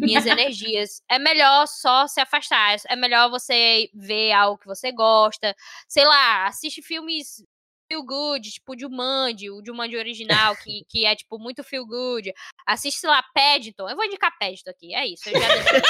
minhas 0.02 0.26
energias, 0.26 1.02
é 1.10 1.20
melhor 1.20 1.68
só 1.68 2.08
se 2.08 2.20
afastar. 2.20 2.78
É 2.90 2.96
melhor 2.96 3.30
você 3.30 3.90
ver 3.94 4.32
algo 4.32 4.58
que 4.58 4.66
você 4.66 4.92
gosta, 4.92 5.56
sei 5.88 6.06
lá, 6.06 6.48
assiste 6.48 6.82
filmes 6.82 7.44
feel 7.88 8.04
good, 8.04 8.50
tipo 8.50 8.74
o 8.74 8.80
Jumanji, 8.80 9.50
o 9.50 9.64
Jumanji 9.66 9.98
original, 9.98 10.56
que, 10.58 10.84
que 10.90 11.06
é, 11.06 11.16
tipo, 11.16 11.40
muito 11.40 11.64
feel 11.64 11.86
good. 11.86 12.32
Assiste, 12.68 13.06
lá, 13.06 13.24
Paddington. 13.34 13.90
Eu 13.90 13.96
vou 13.96 14.06
indicar 14.06 14.32
Paddington 14.40 14.70
aqui, 14.70 14.94
é 14.94 15.08
isso. 15.08 15.30
Eu 15.30 15.40
já 15.40 15.48
decidi. 15.48 15.82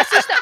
assistam, 0.00 0.34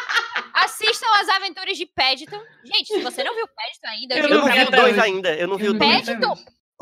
assistam 0.54 1.06
as 1.20 1.28
aventuras 1.28 1.76
de 1.76 1.86
Paddington. 1.86 2.40
Gente, 2.64 2.86
se 2.86 3.00
você 3.00 3.22
não 3.24 3.34
viu 3.34 3.46
Paddington 3.48 3.88
ainda, 3.88 4.14
eu, 4.16 4.24
Eu 4.24 4.30
não 4.30 4.52
vi 4.52 4.62
o 4.62 4.70
dois 4.70 4.98
ainda. 4.98 5.34
Eu 5.34 5.48
não 5.48 5.56
vi 5.56 5.68
o 5.68 5.74
dois. 5.74 6.06
Paddington, 6.06 6.34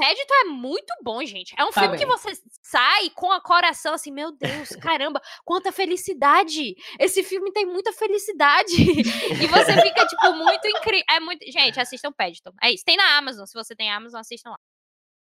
Paddington 0.04 0.34
é 0.34 0.44
muito 0.44 0.92
bom, 1.02 1.24
gente. 1.24 1.54
É 1.56 1.64
um 1.64 1.70
Tá 1.70 1.82
filme 1.82 1.96
que 1.96 2.04
bem. 2.04 2.16
você 2.16 2.32
sai 2.60 3.08
com 3.10 3.30
a 3.30 3.40
coração 3.40 3.94
assim, 3.94 4.10
meu 4.10 4.32
Deus, 4.32 4.70
caramba, 4.82 5.20
quanta 5.44 5.70
felicidade! 5.70 6.74
Esse 6.98 7.22
filme 7.22 7.52
tem 7.52 7.64
muita 7.64 7.92
felicidade. 7.92 8.72
e 9.42 9.46
você 9.46 9.72
fica, 9.82 10.06
tipo, 10.06 10.32
muito 10.34 10.66
incrível. 10.66 11.04
É 11.08 11.20
muito. 11.20 11.44
Gente, 11.50 11.78
assistam 11.78 12.12
Paddington. 12.12 12.52
É 12.60 12.72
isso. 12.72 12.84
Tem 12.84 12.96
na 12.96 13.16
Amazon. 13.16 13.44
Se 13.46 13.54
você 13.54 13.76
tem 13.76 13.90
Amazon, 13.92 14.20
assistam 14.20 14.50
lá. 14.50 14.58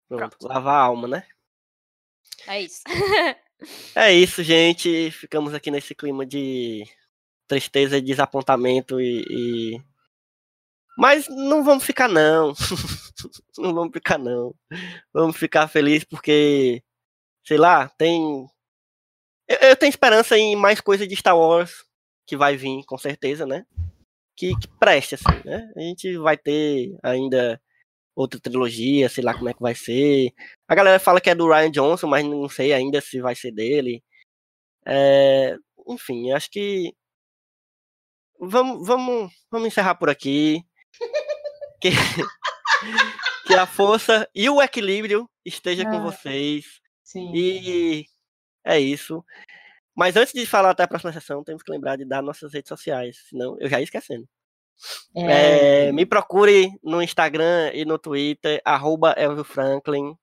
Pronto, 0.08 0.36
lavar 0.42 0.74
a 0.74 0.84
alma, 0.84 1.08
né? 1.08 1.26
É 2.46 2.60
isso. 2.62 2.82
É 3.94 4.12
isso, 4.12 4.42
gente. 4.42 5.10
Ficamos 5.10 5.52
aqui 5.52 5.70
nesse 5.70 5.94
clima 5.94 6.24
de 6.24 6.84
tristeza 7.48 7.98
e 7.98 8.00
desapontamento 8.00 9.00
e. 9.00 9.24
e- 9.76 9.89
Mas 11.00 11.26
não 11.28 11.64
vamos 11.64 11.82
ficar, 11.82 12.08
não. 12.08 12.52
não 13.56 13.72
vamos 13.72 13.90
ficar, 13.90 14.18
não. 14.18 14.54
Vamos 15.14 15.34
ficar 15.34 15.66
felizes 15.66 16.04
porque, 16.04 16.82
sei 17.42 17.56
lá, 17.56 17.88
tem. 17.88 18.46
Eu, 19.48 19.70
eu 19.70 19.76
tenho 19.76 19.88
esperança 19.88 20.36
em 20.36 20.54
mais 20.54 20.78
coisa 20.78 21.06
de 21.06 21.16
Star 21.16 21.38
Wars 21.38 21.86
que 22.26 22.36
vai 22.36 22.54
vir, 22.54 22.84
com 22.84 22.98
certeza, 22.98 23.46
né? 23.46 23.64
Que, 24.36 24.54
que 24.58 24.68
preste, 24.78 25.14
assim, 25.14 25.24
né? 25.42 25.72
A 25.74 25.80
gente 25.80 26.18
vai 26.18 26.36
ter 26.36 26.94
ainda 27.02 27.58
outra 28.14 28.38
trilogia, 28.38 29.08
sei 29.08 29.24
lá 29.24 29.32
como 29.32 29.48
é 29.48 29.54
que 29.54 29.62
vai 29.62 29.74
ser. 29.74 30.34
A 30.68 30.74
galera 30.74 30.98
fala 31.00 31.20
que 31.20 31.30
é 31.30 31.34
do 31.34 31.48
Ryan 31.48 31.70
Johnson, 31.70 32.08
mas 32.08 32.26
não 32.26 32.46
sei 32.46 32.74
ainda 32.74 33.00
se 33.00 33.22
vai 33.22 33.34
ser 33.34 33.52
dele. 33.52 34.04
É, 34.86 35.56
enfim, 35.88 36.30
acho 36.32 36.50
que 36.50 36.94
vamos, 38.38 38.86
vamos, 38.86 39.32
vamos 39.50 39.68
encerrar 39.68 39.94
por 39.94 40.10
aqui. 40.10 40.62
Que, 41.80 41.90
que 43.46 43.54
a 43.54 43.66
força 43.66 44.28
e 44.34 44.48
o 44.48 44.60
equilíbrio 44.60 45.28
esteja 45.44 45.84
com 45.84 45.96
Ah. 45.96 46.00
vocês. 46.00 46.80
Sim. 47.02 47.30
E 47.34 48.06
é 48.64 48.78
isso. 48.78 49.24
Mas 49.94 50.16
antes 50.16 50.32
de 50.32 50.46
falar 50.46 50.70
até 50.70 50.82
a 50.84 50.88
próxima 50.88 51.12
sessão, 51.12 51.42
temos 51.42 51.62
que 51.62 51.70
lembrar 51.72 51.96
de 51.96 52.04
dar 52.04 52.22
nossas 52.22 52.52
redes 52.52 52.68
sociais, 52.68 53.16
senão 53.28 53.56
eu 53.58 53.68
já 53.68 53.78
ia 53.78 53.84
esquecendo. 53.84 54.26
É, 55.14 55.88
É, 55.88 55.92
me 55.92 56.06
procure 56.06 56.70
no 56.82 57.02
Instagram 57.02 57.70
e 57.74 57.84
no 57.84 57.98
Twitter, 57.98 58.62
arroba 58.64 59.12
Elvio 59.16 59.44
Franklin. 59.44 60.14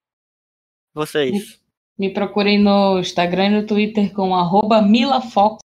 Vocês. 0.93 1.59
Me 1.97 2.11
procurem 2.13 2.59
no 2.59 2.97
Instagram 2.99 3.47
e 3.47 3.61
no 3.61 3.67
Twitter 3.67 4.13
com 4.13 4.33
arroba 4.33 4.81
MilaFox. 4.81 5.59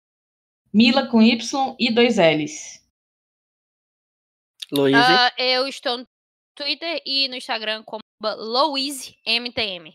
Mila 0.74 1.06
com 1.06 1.22
Y 1.22 1.76
e 1.78 1.94
dois 1.94 2.16
L's. 2.18 2.81
Luiz. 4.72 4.94
Ah, 4.96 5.32
eu 5.38 5.66
estou 5.68 5.98
no 5.98 6.06
Twitter 6.56 7.02
e 7.06 7.28
no 7.28 7.34
Instagram 7.36 7.82
como 7.84 8.00
LouiseMTM. 8.22 9.94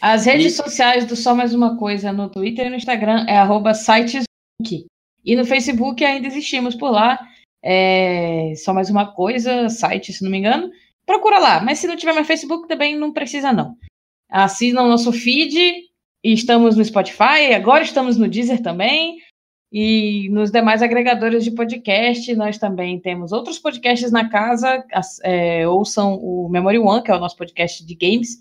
As 0.00 0.26
redes 0.26 0.52
E- 0.52 0.56
sociais 0.56 1.06
do 1.06 1.16
Só 1.16 1.34
Mais 1.34 1.54
Uma 1.54 1.76
Coisa 1.78 2.12
no 2.12 2.28
Twitter 2.30 2.66
e 2.66 2.70
no 2.70 2.76
Instagram 2.76 3.26
é 3.28 3.36
arroba 3.36 3.74
sitesbook. 3.74 4.86
E 5.24 5.36
no 5.36 5.44
Facebook 5.44 6.04
ainda 6.04 6.26
existimos 6.28 6.74
por 6.74 6.90
lá. 6.90 7.18
É 7.62 8.52
Só 8.56 8.74
Mais 8.74 8.90
Uma 8.90 9.12
Coisa, 9.12 9.68
site, 9.68 10.12
se 10.12 10.22
não 10.22 10.30
me 10.30 10.38
engano. 10.38 10.70
Procura 11.06 11.38
lá. 11.38 11.60
Mas 11.62 11.78
se 11.78 11.86
não 11.86 11.96
tiver 11.96 12.12
mais 12.12 12.26
Facebook, 12.26 12.68
também 12.68 12.96
não 12.96 13.12
precisa, 13.12 13.52
não. 13.52 13.76
Assinam 14.30 14.88
nosso 14.88 15.12
feed. 15.12 15.84
E 16.24 16.32
estamos 16.32 16.76
no 16.76 16.84
Spotify. 16.84 17.52
Agora 17.54 17.82
estamos 17.82 18.16
no 18.16 18.28
Deezer 18.28 18.62
também. 18.62 19.18
E 19.76 20.28
nos 20.30 20.52
demais 20.52 20.82
agregadores 20.82 21.42
de 21.42 21.50
podcast, 21.50 22.32
nós 22.36 22.58
também 22.58 23.00
temos 23.00 23.32
outros 23.32 23.58
podcasts 23.58 24.12
na 24.12 24.30
casa. 24.30 24.84
As- 24.92 25.18
é, 25.24 25.66
ouçam 25.66 26.14
o 26.14 26.48
Memory 26.48 26.78
One, 26.78 27.02
que 27.02 27.10
é 27.10 27.14
o 27.16 27.18
nosso 27.18 27.36
podcast 27.36 27.84
de 27.84 27.94
games 27.96 28.38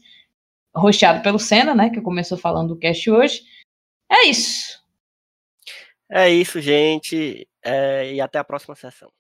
rosteado 0.76 1.24
pelo 1.24 1.40
Senna, 1.40 1.74
né? 1.74 1.90
Que 1.90 2.00
começou 2.02 2.38
falando 2.38 2.70
do 2.76 2.78
cast 2.78 3.10
hoje. 3.10 3.42
É 4.12 4.28
isso. 4.28 4.80
É 6.12 6.30
isso, 6.30 6.62
gente. 6.62 7.48
É, 7.66 8.14
e 8.14 8.22
até 8.22 8.38
a 8.38 8.44
próxima 8.44 8.76
sessão. 8.76 9.12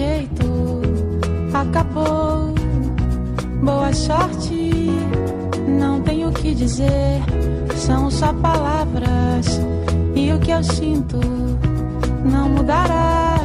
Jeito. 0.00 0.80
Acabou. 1.52 2.54
Boa 3.62 3.92
sorte, 3.92 4.70
não 5.68 6.00
tenho 6.00 6.30
o 6.30 6.32
que 6.32 6.54
dizer. 6.54 7.20
São 7.76 8.10
só 8.10 8.32
palavras 8.32 9.60
e 10.14 10.32
o 10.32 10.38
que 10.38 10.50
eu 10.50 10.62
sinto 10.64 11.20
não 12.24 12.48
mudará. 12.48 13.36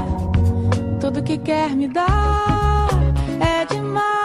Tudo 1.01 1.21
que 1.21 1.37
quer 1.37 1.75
me 1.75 1.87
dar 1.89 2.87
é 3.53 3.65
demais, 3.65 4.24